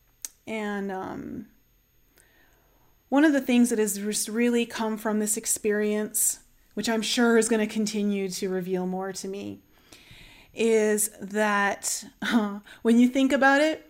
And 0.48 0.90
um, 0.90 1.46
one 3.08 3.24
of 3.24 3.32
the 3.32 3.40
things 3.40 3.70
that 3.70 3.78
has 3.78 4.28
really 4.28 4.66
come 4.66 4.96
from 4.96 5.20
this 5.20 5.36
experience, 5.36 6.40
which 6.80 6.88
I'm 6.88 7.02
sure 7.02 7.36
is 7.36 7.50
going 7.50 7.60
to 7.60 7.70
continue 7.70 8.30
to 8.30 8.48
reveal 8.48 8.86
more 8.86 9.12
to 9.12 9.28
me, 9.28 9.60
is 10.54 11.10
that 11.20 12.02
uh, 12.22 12.60
when 12.80 12.98
you 12.98 13.06
think 13.06 13.32
about 13.32 13.60
it, 13.60 13.86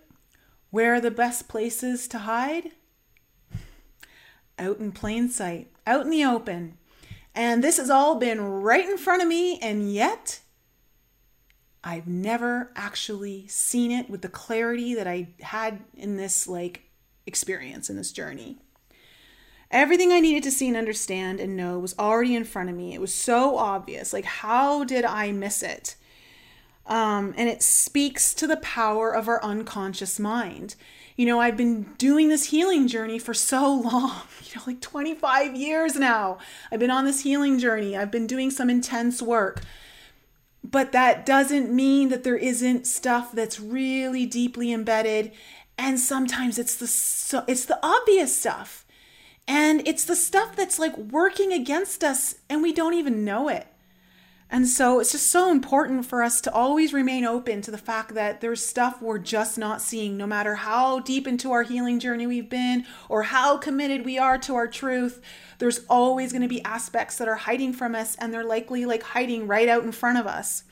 where 0.71 0.95
are 0.95 0.99
the 0.99 1.09
best 1.09 1.47
places 1.47 2.05
to 2.09 2.19
hide? 2.19 2.71
Out 4.59 4.79
in 4.79 4.91
plain 4.91 5.29
sight, 5.29 5.71
out 5.87 6.01
in 6.01 6.09
the 6.09 6.25
open. 6.25 6.77
And 7.33 7.63
this 7.63 7.77
has 7.77 7.89
all 7.89 8.15
been 8.15 8.41
right 8.41 8.89
in 8.89 8.97
front 8.97 9.21
of 9.21 9.29
me, 9.29 9.57
and 9.59 9.93
yet 9.93 10.41
I've 11.85 12.07
never 12.07 12.73
actually 12.75 13.47
seen 13.47 13.91
it 13.91 14.09
with 14.09 14.21
the 14.21 14.27
clarity 14.27 14.95
that 14.95 15.07
I 15.07 15.29
had 15.39 15.79
in 15.95 16.17
this 16.17 16.45
like 16.45 16.89
experience 17.25 17.89
in 17.89 17.95
this 17.95 18.11
journey. 18.11 18.57
Everything 19.71 20.11
I 20.11 20.19
needed 20.19 20.43
to 20.43 20.51
see 20.51 20.67
and 20.67 20.77
understand 20.77 21.39
and 21.39 21.55
know 21.55 21.79
was 21.79 21.97
already 21.97 22.35
in 22.35 22.43
front 22.43 22.69
of 22.69 22.75
me. 22.75 22.93
It 22.93 23.01
was 23.01 23.13
so 23.13 23.57
obvious. 23.57 24.13
Like, 24.13 24.25
how 24.25 24.83
did 24.83 25.05
I 25.05 25.31
miss 25.31 25.63
it? 25.63 25.95
Um, 26.85 27.33
and 27.37 27.47
it 27.47 27.63
speaks 27.63 28.33
to 28.35 28.47
the 28.47 28.57
power 28.57 29.15
of 29.15 29.27
our 29.27 29.43
unconscious 29.43 30.19
mind. 30.19 30.75
You 31.15 31.25
know, 31.25 31.39
I've 31.39 31.55
been 31.55 31.83
doing 31.97 32.27
this 32.27 32.45
healing 32.45 32.87
journey 32.87 33.17
for 33.17 33.33
so 33.33 33.73
long, 33.85 34.21
you 34.43 34.55
know, 34.55 34.63
like 34.67 34.81
25 34.81 35.55
years 35.55 35.95
now. 35.95 36.37
I've 36.71 36.79
been 36.79 36.91
on 36.91 37.05
this 37.05 37.21
healing 37.21 37.57
journey. 37.57 37.95
I've 37.95 38.11
been 38.11 38.27
doing 38.27 38.51
some 38.51 38.69
intense 38.69 39.21
work. 39.21 39.61
But 40.63 40.91
that 40.91 41.25
doesn't 41.25 41.73
mean 41.73 42.09
that 42.09 42.23
there 42.23 42.37
isn't 42.37 42.85
stuff 42.85 43.31
that's 43.31 43.59
really 43.59 44.27
deeply 44.27 44.71
embedded 44.71 45.31
and 45.81 45.99
sometimes 45.99 46.59
it's 46.59 46.75
the 46.75 46.87
so, 46.87 47.43
it's 47.47 47.65
the 47.65 47.79
obvious 47.81 48.37
stuff. 48.37 48.85
And 49.47 49.87
it's 49.87 50.05
the 50.05 50.15
stuff 50.15 50.55
that's 50.55 50.79
like 50.79 50.97
working 50.97 51.51
against 51.51 52.03
us 52.03 52.35
and 52.49 52.61
we 52.61 52.73
don't 52.73 52.93
even 52.93 53.25
know 53.25 53.49
it. 53.49 53.67
And 54.53 54.67
so 54.67 54.99
it's 54.99 55.13
just 55.13 55.27
so 55.27 55.49
important 55.49 56.05
for 56.05 56.21
us 56.21 56.41
to 56.41 56.53
always 56.53 56.91
remain 56.91 57.23
open 57.23 57.61
to 57.61 57.71
the 57.71 57.77
fact 57.77 58.13
that 58.15 58.41
there's 58.41 58.63
stuff 58.63 59.01
we're 59.01 59.17
just 59.17 59.57
not 59.57 59.81
seeing, 59.81 60.17
no 60.17 60.27
matter 60.27 60.55
how 60.55 60.99
deep 60.99 61.25
into 61.25 61.53
our 61.53 61.63
healing 61.63 61.99
journey 62.01 62.27
we've 62.27 62.49
been 62.49 62.85
or 63.07 63.23
how 63.23 63.57
committed 63.57 64.03
we 64.03 64.19
are 64.19 64.37
to 64.39 64.55
our 64.55 64.67
truth. 64.67 65.21
There's 65.59 65.85
always 65.89 66.33
going 66.33 66.41
to 66.41 66.49
be 66.49 66.61
aspects 66.65 67.17
that 67.17 67.29
are 67.29 67.35
hiding 67.35 67.71
from 67.71 67.95
us, 67.95 68.15
and 68.15 68.33
they're 68.33 68.43
likely 68.43 68.85
like 68.85 69.03
hiding 69.03 69.47
right 69.47 69.69
out 69.69 69.83
in 69.83 69.93
front 69.93 70.17
of 70.17 70.27
us. 70.27 70.65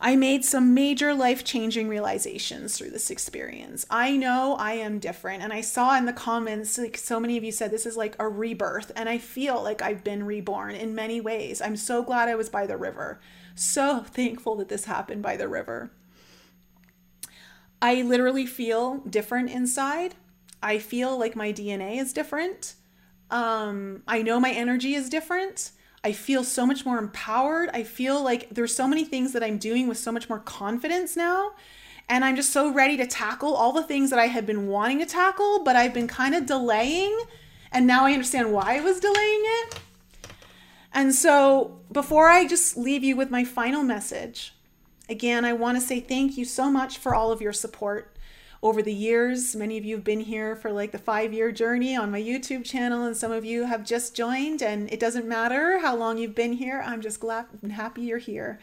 I 0.00 0.14
made 0.14 0.44
some 0.44 0.74
major 0.74 1.14
life 1.14 1.42
changing 1.42 1.88
realizations 1.88 2.76
through 2.76 2.90
this 2.90 3.10
experience. 3.10 3.86
I 3.90 4.16
know 4.16 4.56
I 4.58 4.72
am 4.74 4.98
different. 4.98 5.42
And 5.42 5.52
I 5.52 5.62
saw 5.62 5.96
in 5.96 6.04
the 6.04 6.12
comments, 6.12 6.76
like 6.76 6.98
so 6.98 7.18
many 7.18 7.36
of 7.36 7.44
you 7.44 7.52
said, 7.52 7.70
this 7.70 7.86
is 7.86 7.96
like 7.96 8.14
a 8.18 8.28
rebirth. 8.28 8.92
And 8.94 9.08
I 9.08 9.18
feel 9.18 9.62
like 9.62 9.80
I've 9.80 10.04
been 10.04 10.24
reborn 10.24 10.74
in 10.74 10.94
many 10.94 11.20
ways. 11.20 11.62
I'm 11.62 11.76
so 11.76 12.02
glad 12.02 12.28
I 12.28 12.34
was 12.34 12.50
by 12.50 12.66
the 12.66 12.76
river. 12.76 13.20
So 13.54 14.00
thankful 14.00 14.56
that 14.56 14.68
this 14.68 14.84
happened 14.84 15.22
by 15.22 15.36
the 15.36 15.48
river. 15.48 15.90
I 17.80 18.02
literally 18.02 18.46
feel 18.46 18.98
different 18.98 19.50
inside. 19.50 20.14
I 20.62 20.78
feel 20.78 21.18
like 21.18 21.36
my 21.36 21.52
DNA 21.52 21.98
is 21.98 22.12
different. 22.12 22.74
Um, 23.30 24.02
I 24.06 24.22
know 24.22 24.38
my 24.40 24.50
energy 24.50 24.94
is 24.94 25.08
different. 25.08 25.72
I 26.06 26.12
feel 26.12 26.44
so 26.44 26.64
much 26.64 26.86
more 26.86 26.98
empowered. 26.98 27.68
I 27.72 27.82
feel 27.82 28.22
like 28.22 28.48
there's 28.50 28.72
so 28.72 28.86
many 28.86 29.04
things 29.04 29.32
that 29.32 29.42
I'm 29.42 29.58
doing 29.58 29.88
with 29.88 29.98
so 29.98 30.12
much 30.12 30.28
more 30.28 30.38
confidence 30.38 31.16
now. 31.16 31.50
And 32.08 32.24
I'm 32.24 32.36
just 32.36 32.52
so 32.52 32.72
ready 32.72 32.96
to 32.98 33.08
tackle 33.08 33.56
all 33.56 33.72
the 33.72 33.82
things 33.82 34.10
that 34.10 34.18
I 34.20 34.26
had 34.26 34.46
been 34.46 34.68
wanting 34.68 35.00
to 35.00 35.06
tackle, 35.06 35.64
but 35.64 35.74
I've 35.74 35.92
been 35.92 36.06
kind 36.06 36.36
of 36.36 36.46
delaying. 36.46 37.18
And 37.72 37.88
now 37.88 38.04
I 38.06 38.12
understand 38.12 38.52
why 38.52 38.76
I 38.76 38.80
was 38.82 39.00
delaying 39.00 39.42
it. 39.42 39.80
And 40.94 41.12
so, 41.12 41.80
before 41.90 42.28
I 42.28 42.46
just 42.46 42.76
leave 42.76 43.02
you 43.02 43.16
with 43.16 43.32
my 43.32 43.42
final 43.42 43.82
message, 43.82 44.54
again, 45.08 45.44
I 45.44 45.54
want 45.54 45.76
to 45.76 45.84
say 45.84 45.98
thank 45.98 46.38
you 46.38 46.44
so 46.44 46.70
much 46.70 46.98
for 46.98 47.16
all 47.16 47.32
of 47.32 47.40
your 47.40 47.52
support 47.52 48.15
over 48.62 48.82
the 48.82 48.92
years. 48.92 49.54
Many 49.54 49.78
of 49.78 49.84
you 49.84 49.96
have 49.96 50.04
been 50.04 50.20
here 50.20 50.56
for 50.56 50.70
like 50.72 50.92
the 50.92 50.98
five 50.98 51.32
year 51.32 51.52
journey 51.52 51.96
on 51.96 52.10
my 52.10 52.20
YouTube 52.20 52.64
channel, 52.64 53.04
and 53.04 53.16
some 53.16 53.32
of 53.32 53.44
you 53.44 53.64
have 53.64 53.84
just 53.84 54.14
joined. 54.14 54.62
And 54.62 54.92
it 54.92 55.00
doesn't 55.00 55.26
matter 55.26 55.78
how 55.78 55.96
long 55.96 56.18
you've 56.18 56.34
been 56.34 56.54
here, 56.54 56.82
I'm 56.84 57.00
just 57.00 57.20
glad 57.20 57.46
and 57.62 57.72
happy 57.72 58.02
you're 58.02 58.18
here. 58.18 58.58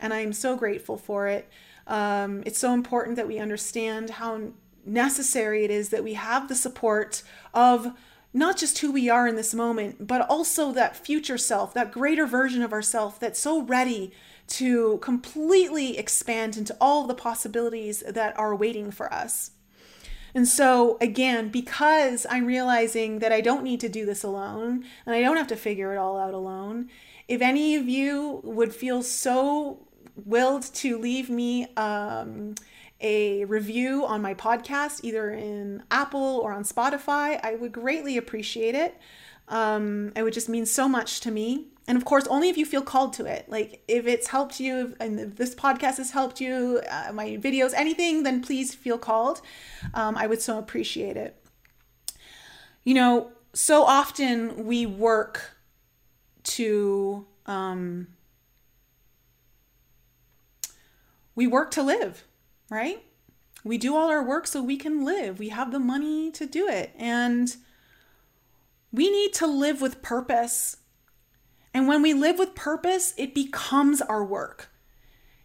And 0.00 0.12
I'm 0.12 0.32
so 0.32 0.56
grateful 0.56 0.96
for 0.96 1.28
it. 1.28 1.48
Um, 1.86 2.42
it's 2.44 2.58
so 2.58 2.74
important 2.74 3.16
that 3.16 3.28
we 3.28 3.38
understand 3.38 4.10
how 4.10 4.40
necessary 4.84 5.64
it 5.64 5.70
is 5.70 5.88
that 5.90 6.04
we 6.04 6.14
have 6.14 6.48
the 6.48 6.54
support 6.54 7.22
of 7.52 7.92
not 8.32 8.56
just 8.56 8.78
who 8.78 8.92
we 8.92 9.08
are 9.08 9.26
in 9.26 9.34
this 9.34 9.54
moment, 9.54 10.06
but 10.06 10.20
also 10.28 10.70
that 10.72 10.96
future 10.96 11.38
self, 11.38 11.72
that 11.74 11.90
greater 11.90 12.26
version 12.26 12.62
of 12.62 12.72
ourself 12.72 13.18
that's 13.18 13.40
so 13.40 13.62
ready 13.62 14.12
to 14.48 14.98
completely 14.98 15.98
expand 15.98 16.56
into 16.56 16.76
all 16.80 17.06
the 17.06 17.14
possibilities 17.14 18.02
that 18.06 18.38
are 18.38 18.54
waiting 18.54 18.90
for 18.90 19.12
us. 19.12 19.52
And 20.34 20.46
so, 20.46 20.98
again, 21.00 21.48
because 21.48 22.26
I'm 22.28 22.44
realizing 22.44 23.20
that 23.20 23.32
I 23.32 23.40
don't 23.40 23.62
need 23.62 23.80
to 23.80 23.88
do 23.88 24.04
this 24.04 24.22
alone 24.22 24.84
and 25.06 25.14
I 25.14 25.22
don't 25.22 25.38
have 25.38 25.46
to 25.48 25.56
figure 25.56 25.94
it 25.94 25.98
all 25.98 26.18
out 26.18 26.34
alone, 26.34 26.90
if 27.26 27.40
any 27.40 27.74
of 27.74 27.88
you 27.88 28.40
would 28.44 28.74
feel 28.74 29.02
so 29.02 29.86
willed 30.14 30.62
to 30.74 30.98
leave 30.98 31.30
me 31.30 31.66
um, 31.76 32.54
a 33.00 33.44
review 33.46 34.04
on 34.04 34.22
my 34.22 34.34
podcast, 34.34 35.00
either 35.02 35.30
in 35.30 35.82
Apple 35.90 36.40
or 36.42 36.52
on 36.52 36.64
Spotify, 36.64 37.40
I 37.42 37.54
would 37.54 37.72
greatly 37.72 38.16
appreciate 38.16 38.74
it. 38.74 38.96
Um, 39.48 40.12
it 40.16 40.22
would 40.22 40.34
just 40.34 40.48
mean 40.48 40.66
so 40.66 40.88
much 40.88 41.20
to 41.20 41.30
me 41.30 41.68
and 41.88 41.96
of 41.96 42.04
course 42.04 42.26
only 42.28 42.48
if 42.48 42.56
you 42.56 42.66
feel 42.66 42.82
called 42.82 43.12
to 43.14 43.26
it. 43.26 43.48
Like 43.48 43.82
if 43.88 44.06
it's 44.06 44.28
helped 44.28 44.60
you 44.60 44.94
and 45.00 45.18
if 45.20 45.36
this 45.36 45.54
podcast 45.54 45.98
has 45.98 46.10
helped 46.10 46.40
you 46.40 46.80
uh, 46.90 47.12
my 47.12 47.36
videos 47.36 47.72
anything 47.74 48.22
then 48.22 48.42
please 48.42 48.74
feel 48.74 48.98
called. 48.98 49.40
Um, 49.94 50.16
i 50.16 50.26
would 50.26 50.42
so 50.42 50.58
appreciate 50.58 51.16
it. 51.16 51.36
You 52.84 52.94
know 52.94 53.32
so 53.52 53.84
often 53.84 54.66
we 54.66 54.86
work 54.86 55.56
to 56.44 57.26
um, 57.46 58.08
we 61.34 61.46
work 61.46 61.70
to 61.72 61.82
live 61.82 62.24
right? 62.70 63.02
We 63.64 63.78
do 63.78 63.96
all 63.96 64.08
our 64.08 64.22
work 64.22 64.46
so 64.46 64.62
we 64.62 64.76
can 64.76 65.04
live. 65.04 65.38
We 65.38 65.48
have 65.50 65.72
the 65.72 65.78
money 65.78 66.30
to 66.32 66.46
do 66.46 66.68
it. 66.68 66.92
And 66.96 67.54
we 68.92 69.10
need 69.10 69.34
to 69.34 69.46
live 69.46 69.80
with 69.80 70.02
purpose 70.02 70.76
and 71.76 71.86
when 71.86 72.00
we 72.00 72.14
live 72.14 72.38
with 72.38 72.54
purpose, 72.54 73.12
it 73.18 73.34
becomes 73.34 74.00
our 74.00 74.24
work. 74.24 74.70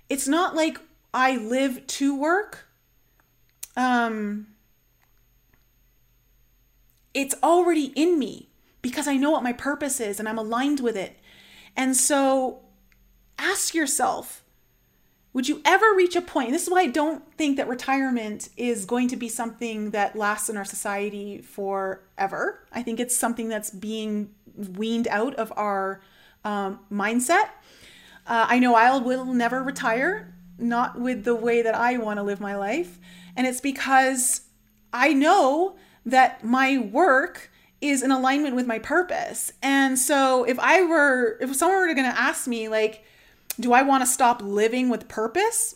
It's 0.07 0.29
not 0.29 0.55
like 0.55 0.79
I 1.13 1.35
live 1.35 1.85
to 1.87 2.17
work. 2.17 2.69
Um, 3.75 4.47
it's 7.13 7.35
already 7.43 7.91
in 7.97 8.17
me 8.17 8.47
because 8.81 9.09
I 9.09 9.17
know 9.17 9.29
what 9.29 9.43
my 9.43 9.51
purpose 9.51 9.99
is 9.99 10.21
and 10.21 10.29
I'm 10.29 10.37
aligned 10.37 10.79
with 10.79 10.95
it. 10.95 11.19
And 11.75 11.97
so 11.97 12.61
ask 13.37 13.75
yourself 13.75 14.41
would 15.33 15.49
you 15.49 15.61
ever 15.65 15.93
reach 15.93 16.15
a 16.15 16.21
point? 16.21 16.51
This 16.51 16.63
is 16.63 16.69
why 16.69 16.81
I 16.81 16.87
don't 16.87 17.23
think 17.37 17.57
that 17.57 17.67
retirement 17.67 18.47
is 18.55 18.85
going 18.85 19.09
to 19.09 19.17
be 19.17 19.27
something 19.27 19.91
that 19.91 20.15
lasts 20.15 20.49
in 20.49 20.55
our 20.55 20.65
society 20.65 21.41
forever. 21.41 22.65
I 22.71 22.83
think 22.83 23.01
it's 23.01 23.15
something 23.15 23.49
that's 23.49 23.69
being 23.69 24.33
weaned 24.55 25.07
out 25.09 25.35
of 25.35 25.51
our 25.57 26.01
um, 26.43 26.79
mindset. 26.91 27.49
Uh, 28.27 28.45
I 28.47 28.59
know 28.59 28.75
I 28.75 28.97
will 28.97 29.25
never 29.25 29.63
retire, 29.63 30.33
not 30.57 30.99
with 30.99 31.23
the 31.23 31.35
way 31.35 31.61
that 31.61 31.75
I 31.75 31.97
want 31.97 32.17
to 32.17 32.23
live 32.23 32.39
my 32.39 32.55
life. 32.55 32.99
And 33.35 33.47
it's 33.47 33.61
because 33.61 34.41
I 34.93 35.13
know 35.13 35.75
that 36.05 36.43
my 36.43 36.77
work 36.77 37.49
is 37.79 38.03
in 38.03 38.11
alignment 38.11 38.55
with 38.55 38.67
my 38.67 38.79
purpose. 38.79 39.51
And 39.61 39.97
so 39.97 40.43
if 40.43 40.59
I 40.59 40.83
were, 40.83 41.37
if 41.41 41.55
someone 41.55 41.79
were 41.79 41.93
going 41.93 42.09
to 42.09 42.19
ask 42.19 42.47
me, 42.47 42.67
like, 42.67 43.03
do 43.59 43.73
I 43.73 43.81
want 43.81 44.03
to 44.03 44.07
stop 44.07 44.41
living 44.41 44.89
with 44.89 45.07
purpose 45.07 45.75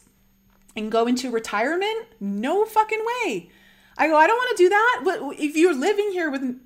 and 0.76 0.92
go 0.92 1.08
into 1.08 1.32
retirement? 1.32 2.08
No 2.20 2.66
fucking 2.66 3.04
way. 3.06 3.50
I 3.98 4.08
go, 4.08 4.16
I 4.16 4.28
don't 4.28 4.38
want 4.38 4.58
to 4.58 4.64
do 4.64 4.70
that. 4.70 5.02
But 5.04 5.40
if 5.40 5.56
you're 5.56 5.76
living 5.76 6.12
here 6.12 6.30
with 6.30 6.60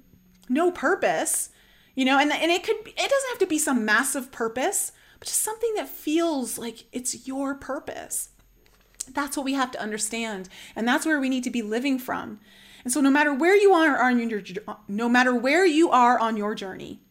no 0.49 0.71
purpose, 0.71 1.49
you 1.99 2.05
know 2.05 2.17
and 2.17 2.31
and 2.31 2.49
it 2.49 2.63
could 2.63 2.77
it 2.77 2.95
doesn't 2.95 3.29
have 3.29 3.39
to 3.39 3.45
be 3.45 3.59
some 3.59 3.83
massive 3.83 4.31
purpose 4.31 4.93
but 5.19 5.27
just 5.27 5.41
something 5.41 5.73
that 5.75 5.89
feels 5.89 6.57
like 6.57 6.85
it's 6.93 7.27
your 7.27 7.53
purpose. 7.53 8.29
That's 9.13 9.35
what 9.35 9.43
we 9.43 9.51
have 9.55 9.71
to 9.71 9.81
understand 9.81 10.47
and 10.77 10.87
that's 10.87 11.05
where 11.05 11.19
we 11.19 11.27
need 11.27 11.43
to 11.43 11.49
be 11.49 11.61
living 11.61 11.99
from. 11.99 12.39
And 12.85 12.93
so 12.93 13.01
no 13.01 13.09
matter 13.09 13.33
where 13.33 13.57
you 13.57 13.73
are 13.73 14.01
on 14.01 14.29
your 14.29 14.41
no 14.87 15.09
matter 15.09 15.35
where 15.35 15.65
you 15.65 15.89
are 15.89 16.17
on 16.17 16.37
your 16.37 16.55
journey 16.55 17.01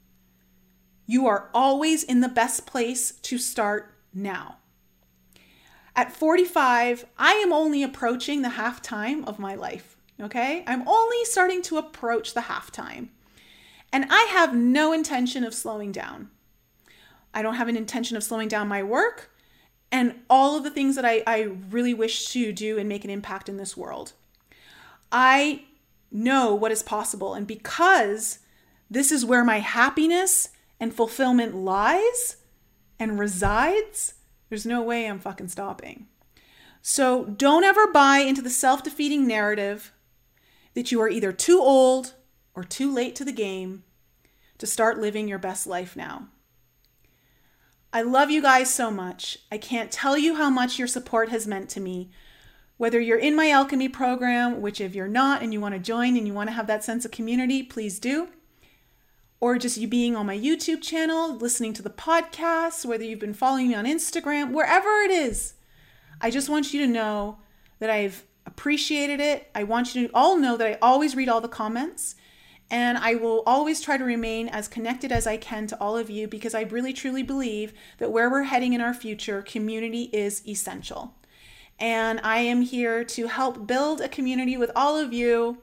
you 1.04 1.26
are 1.26 1.50
always 1.52 2.02
in 2.02 2.22
the 2.22 2.28
best 2.28 2.66
place 2.66 3.12
to 3.12 3.36
start 3.36 3.92
now. 4.14 4.56
At 5.94 6.12
45 6.12 7.04
i 7.18 7.32
am 7.34 7.52
only 7.52 7.82
approaching 7.82 8.40
the 8.40 8.56
half 8.60 8.80
time 8.80 9.26
of 9.26 9.38
my 9.38 9.54
life 9.54 9.98
okay? 10.20 10.64
I'm 10.66 10.88
only 10.88 11.24
starting 11.26 11.62
to 11.62 11.76
approach 11.76 12.34
the 12.34 12.40
half 12.40 12.72
time 12.72 13.10
And 13.92 14.06
I 14.10 14.22
have 14.30 14.54
no 14.54 14.92
intention 14.92 15.44
of 15.44 15.54
slowing 15.54 15.92
down. 15.92 16.30
I 17.32 17.42
don't 17.42 17.54
have 17.54 17.68
an 17.68 17.76
intention 17.76 18.16
of 18.16 18.24
slowing 18.24 18.48
down 18.48 18.68
my 18.68 18.82
work 18.82 19.30
and 19.90 20.14
all 20.28 20.56
of 20.56 20.64
the 20.64 20.70
things 20.70 20.96
that 20.96 21.04
I, 21.04 21.22
I 21.26 21.50
really 21.70 21.94
wish 21.94 22.28
to 22.32 22.52
do 22.52 22.78
and 22.78 22.88
make 22.88 23.04
an 23.04 23.10
impact 23.10 23.48
in 23.48 23.56
this 23.56 23.76
world. 23.76 24.12
I 25.10 25.64
know 26.10 26.54
what 26.54 26.72
is 26.72 26.82
possible. 26.82 27.34
And 27.34 27.46
because 27.46 28.40
this 28.90 29.10
is 29.12 29.24
where 29.24 29.44
my 29.44 29.60
happiness 29.60 30.50
and 30.80 30.94
fulfillment 30.94 31.54
lies 31.54 32.36
and 32.98 33.18
resides, 33.18 34.14
there's 34.48 34.66
no 34.66 34.82
way 34.82 35.06
I'm 35.06 35.18
fucking 35.18 35.48
stopping. 35.48 36.06
So 36.82 37.24
don't 37.24 37.64
ever 37.64 37.86
buy 37.92 38.18
into 38.18 38.42
the 38.42 38.50
self 38.50 38.82
defeating 38.82 39.26
narrative 39.26 39.92
that 40.74 40.92
you 40.92 41.00
are 41.00 41.08
either 41.08 41.32
too 41.32 41.60
old 41.60 42.14
or 42.58 42.64
too 42.64 42.92
late 42.92 43.14
to 43.14 43.24
the 43.24 43.30
game 43.30 43.84
to 44.58 44.66
start 44.66 44.98
living 44.98 45.28
your 45.28 45.38
best 45.38 45.64
life 45.64 45.94
now. 45.94 46.26
I 47.92 48.02
love 48.02 48.32
you 48.32 48.42
guys 48.42 48.74
so 48.74 48.90
much. 48.90 49.38
I 49.52 49.58
can't 49.58 49.92
tell 49.92 50.18
you 50.18 50.34
how 50.34 50.50
much 50.50 50.76
your 50.76 50.88
support 50.88 51.28
has 51.28 51.46
meant 51.46 51.70
to 51.70 51.80
me. 51.80 52.10
Whether 52.76 52.98
you're 52.98 53.16
in 53.16 53.36
my 53.36 53.46
Alcheme 53.46 53.92
program, 53.92 54.60
which 54.60 54.80
if 54.80 54.96
you're 54.96 55.06
not 55.06 55.40
and 55.40 55.52
you 55.52 55.60
want 55.60 55.76
to 55.76 55.78
join 55.78 56.16
and 56.16 56.26
you 56.26 56.34
want 56.34 56.48
to 56.48 56.54
have 56.54 56.66
that 56.66 56.82
sense 56.82 57.04
of 57.04 57.12
community, 57.12 57.62
please 57.62 58.00
do. 58.00 58.26
Or 59.38 59.56
just 59.56 59.76
you 59.76 59.86
being 59.86 60.16
on 60.16 60.26
my 60.26 60.36
YouTube 60.36 60.82
channel, 60.82 61.36
listening 61.36 61.72
to 61.74 61.82
the 61.82 61.90
podcast, 61.90 62.84
whether 62.84 63.04
you've 63.04 63.20
been 63.20 63.34
following 63.34 63.68
me 63.68 63.76
on 63.76 63.84
Instagram, 63.84 64.50
wherever 64.50 64.88
it 65.02 65.12
is. 65.12 65.54
I 66.20 66.32
just 66.32 66.48
want 66.48 66.74
you 66.74 66.80
to 66.80 66.92
know 66.92 67.38
that 67.78 67.88
I've 67.88 68.24
appreciated 68.46 69.20
it. 69.20 69.48
I 69.54 69.62
want 69.62 69.94
you 69.94 70.08
to 70.08 70.12
all 70.12 70.36
know 70.36 70.56
that 70.56 70.66
I 70.66 70.78
always 70.82 71.14
read 71.14 71.28
all 71.28 71.40
the 71.40 71.46
comments 71.46 72.16
and 72.70 72.98
I 72.98 73.14
will 73.14 73.42
always 73.46 73.80
try 73.80 73.96
to 73.96 74.04
remain 74.04 74.48
as 74.48 74.68
connected 74.68 75.10
as 75.10 75.26
I 75.26 75.36
can 75.38 75.66
to 75.68 75.80
all 75.80 75.96
of 75.96 76.10
you 76.10 76.28
because 76.28 76.54
I 76.54 76.62
really 76.62 76.92
truly 76.92 77.22
believe 77.22 77.72
that 77.98 78.12
where 78.12 78.30
we're 78.30 78.42
heading 78.42 78.74
in 78.74 78.80
our 78.80 78.92
future, 78.92 79.40
community 79.42 80.04
is 80.12 80.46
essential. 80.46 81.14
And 81.78 82.20
I 82.22 82.38
am 82.38 82.62
here 82.62 83.04
to 83.04 83.28
help 83.28 83.66
build 83.66 84.00
a 84.00 84.08
community 84.08 84.56
with 84.56 84.70
all 84.76 84.98
of 84.98 85.12
you 85.12 85.58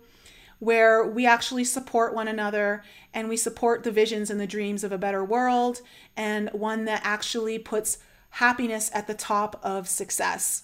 where 0.59 1.05
we 1.05 1.25
actually 1.25 1.65
support 1.65 2.15
one 2.15 2.27
another 2.27 2.81
and 3.13 3.29
we 3.29 3.37
support 3.37 3.83
the 3.83 3.91
visions 3.91 4.29
and 4.29 4.39
the 4.39 4.47
dreams 4.47 4.83
of 4.83 4.91
a 4.91 4.97
better 4.97 5.23
world 5.23 5.81
and 6.15 6.49
one 6.53 6.85
that 6.85 7.01
actually 7.03 7.59
puts 7.59 7.99
happiness 8.31 8.89
at 8.93 9.05
the 9.05 9.13
top 9.13 9.59
of 9.61 9.87
success. 9.87 10.63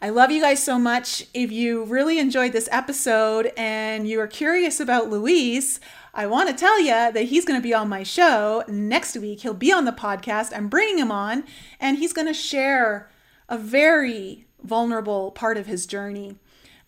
I 0.00 0.10
love 0.10 0.30
you 0.30 0.42
guys 0.42 0.62
so 0.62 0.78
much. 0.78 1.24
If 1.32 1.50
you 1.50 1.84
really 1.84 2.18
enjoyed 2.18 2.52
this 2.52 2.68
episode 2.70 3.50
and 3.56 4.06
you 4.06 4.20
are 4.20 4.26
curious 4.26 4.78
about 4.78 5.08
Luis, 5.08 5.80
I 6.12 6.26
want 6.26 6.50
to 6.50 6.54
tell 6.54 6.78
you 6.78 6.90
that 6.90 7.16
he's 7.16 7.46
going 7.46 7.58
to 7.58 7.66
be 7.66 7.72
on 7.72 7.88
my 7.88 8.02
show 8.02 8.62
next 8.68 9.16
week. 9.16 9.40
He'll 9.40 9.54
be 9.54 9.72
on 9.72 9.86
the 9.86 9.92
podcast. 9.92 10.54
I'm 10.54 10.68
bringing 10.68 10.98
him 10.98 11.10
on, 11.10 11.44
and 11.80 11.96
he's 11.96 12.12
going 12.12 12.26
to 12.26 12.34
share 12.34 13.10
a 13.48 13.56
very 13.56 14.46
vulnerable 14.62 15.30
part 15.30 15.56
of 15.56 15.66
his 15.66 15.86
journey 15.86 16.36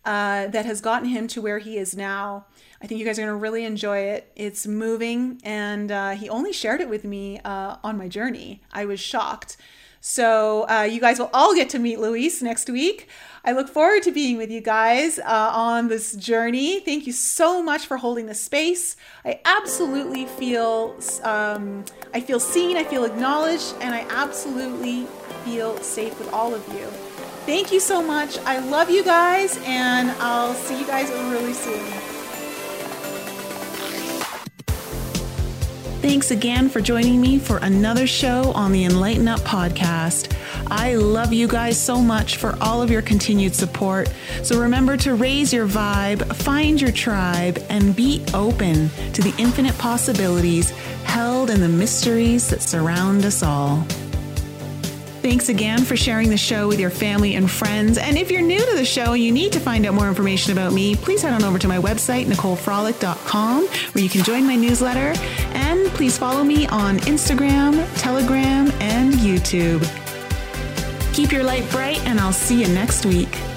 uh, 0.05 0.45
that 0.47 0.67
has 0.67 0.79
gotten 0.79 1.09
him 1.09 1.27
to 1.29 1.41
where 1.41 1.57
he 1.57 1.77
is 1.77 1.97
now. 1.97 2.45
I 2.79 2.85
think 2.85 2.99
you 2.99 3.05
guys 3.05 3.17
are 3.17 3.23
going 3.23 3.33
to 3.33 3.41
really 3.41 3.65
enjoy 3.65 3.97
it. 3.97 4.31
It's 4.35 4.67
moving, 4.67 5.41
and 5.43 5.91
uh, 5.91 6.11
he 6.11 6.29
only 6.29 6.53
shared 6.53 6.79
it 6.79 6.89
with 6.89 7.03
me 7.05 7.39
uh, 7.39 7.77
on 7.83 7.97
my 7.97 8.07
journey. 8.07 8.61
I 8.71 8.85
was 8.85 8.99
shocked. 8.99 9.57
So 10.01 10.67
uh, 10.69 10.83
you 10.83 10.99
guys 10.99 11.19
will 11.19 11.29
all 11.33 11.53
get 11.53 11.69
to 11.69 11.79
meet 11.79 11.99
Luis 11.99 12.41
next 12.41 12.69
week. 12.69 13.09
I 13.43 13.53
look 13.53 13.69
forward 13.69 14.03
to 14.03 14.11
being 14.11 14.37
with 14.37 14.51
you 14.51 14.61
guys 14.61 15.19
uh, 15.19 15.51
on 15.53 15.87
this 15.87 16.13
journey. 16.15 16.79
Thank 16.81 17.07
you 17.07 17.13
so 17.13 17.63
much 17.63 17.85
for 17.85 17.97
holding 17.97 18.25
the 18.25 18.33
space. 18.33 18.95
I 19.23 19.39
absolutely 19.45 20.25
feel 20.25 20.95
um, 21.23 21.85
I 22.13 22.21
feel 22.21 22.39
seen, 22.39 22.77
I 22.77 22.83
feel 22.83 23.05
acknowledged, 23.05 23.75
and 23.81 23.95
I 23.95 24.05
absolutely 24.09 25.05
feel 25.45 25.77
safe 25.77 26.17
with 26.19 26.31
all 26.33 26.53
of 26.53 26.67
you. 26.73 26.85
Thank 27.45 27.71
you 27.71 27.79
so 27.79 28.01
much. 28.01 28.37
I 28.39 28.59
love 28.59 28.89
you 28.89 29.03
guys, 29.03 29.57
and 29.63 30.11
I'll 30.19 30.53
see 30.53 30.79
you 30.79 30.85
guys 30.85 31.09
really 31.09 31.53
soon. 31.53 32.18
Thanks 36.01 36.31
again 36.31 36.69
for 36.69 36.79
joining 36.79 37.19
me 37.19 37.39
for 37.39 37.57
another 37.57 38.07
show 38.07 38.53
on 38.53 38.71
the 38.71 38.85
Enlighten 38.85 39.27
Up 39.27 39.41
podcast. 39.41 40.33
I 40.67 40.95
love 40.95 41.33
you 41.33 41.45
guys 41.45 41.77
so 41.77 42.01
much 42.01 42.37
for 42.37 42.57
all 42.61 42.81
of 42.81 42.89
your 42.89 43.01
continued 43.01 43.53
support. 43.53 44.09
So 44.41 44.61
remember 44.61 44.95
to 44.95 45.15
raise 45.15 45.51
your 45.51 45.67
vibe, 45.67 46.25
find 46.37 46.79
your 46.79 46.93
tribe, 46.93 47.61
and 47.67 47.93
be 47.93 48.23
open 48.33 48.89
to 49.11 49.21
the 49.21 49.33
infinite 49.37 49.77
possibilities 49.77 50.69
held 51.03 51.49
in 51.49 51.59
the 51.59 51.67
mysteries 51.67 52.49
that 52.49 52.61
surround 52.61 53.25
us 53.25 53.43
all. 53.43 53.85
Thanks 55.21 55.49
again 55.49 55.83
for 55.83 55.97
sharing 55.97 56.29
the 56.29 56.37
show 56.37 56.69
with 56.69 56.79
your 56.79 56.89
family 56.89 57.35
and 57.35 57.51
friends. 57.51 57.97
And 57.97 58.17
if 58.17 58.31
you're 58.31 58.41
new 58.41 58.59
to 58.59 58.75
the 58.75 58.85
show 58.85 59.11
and 59.11 59.21
you 59.21 59.33
need 59.33 59.51
to 59.51 59.59
find 59.59 59.85
out 59.85 59.93
more 59.93 60.07
information 60.07 60.53
about 60.53 60.71
me, 60.71 60.95
please 60.95 61.21
head 61.21 61.33
on 61.33 61.43
over 61.43 61.59
to 61.59 61.67
my 61.67 61.77
website, 61.77 62.25
NicoleFrolick.com, 62.27 63.65
where 63.65 64.03
you 64.03 64.09
can 64.09 64.23
join 64.23 64.47
my 64.47 64.55
newsletter. 64.55 65.19
And 65.53 65.87
please 65.89 66.17
follow 66.17 66.43
me 66.45 66.67
on 66.67 66.99
Instagram, 66.99 67.85
Telegram, 67.99 68.71
and 68.79 69.13
YouTube. 69.15 69.83
Keep 71.13 71.33
your 71.33 71.43
light 71.43 71.69
bright, 71.69 71.99
and 72.05 72.17
I'll 72.17 72.31
see 72.31 72.61
you 72.61 72.69
next 72.69 73.05
week. 73.05 73.48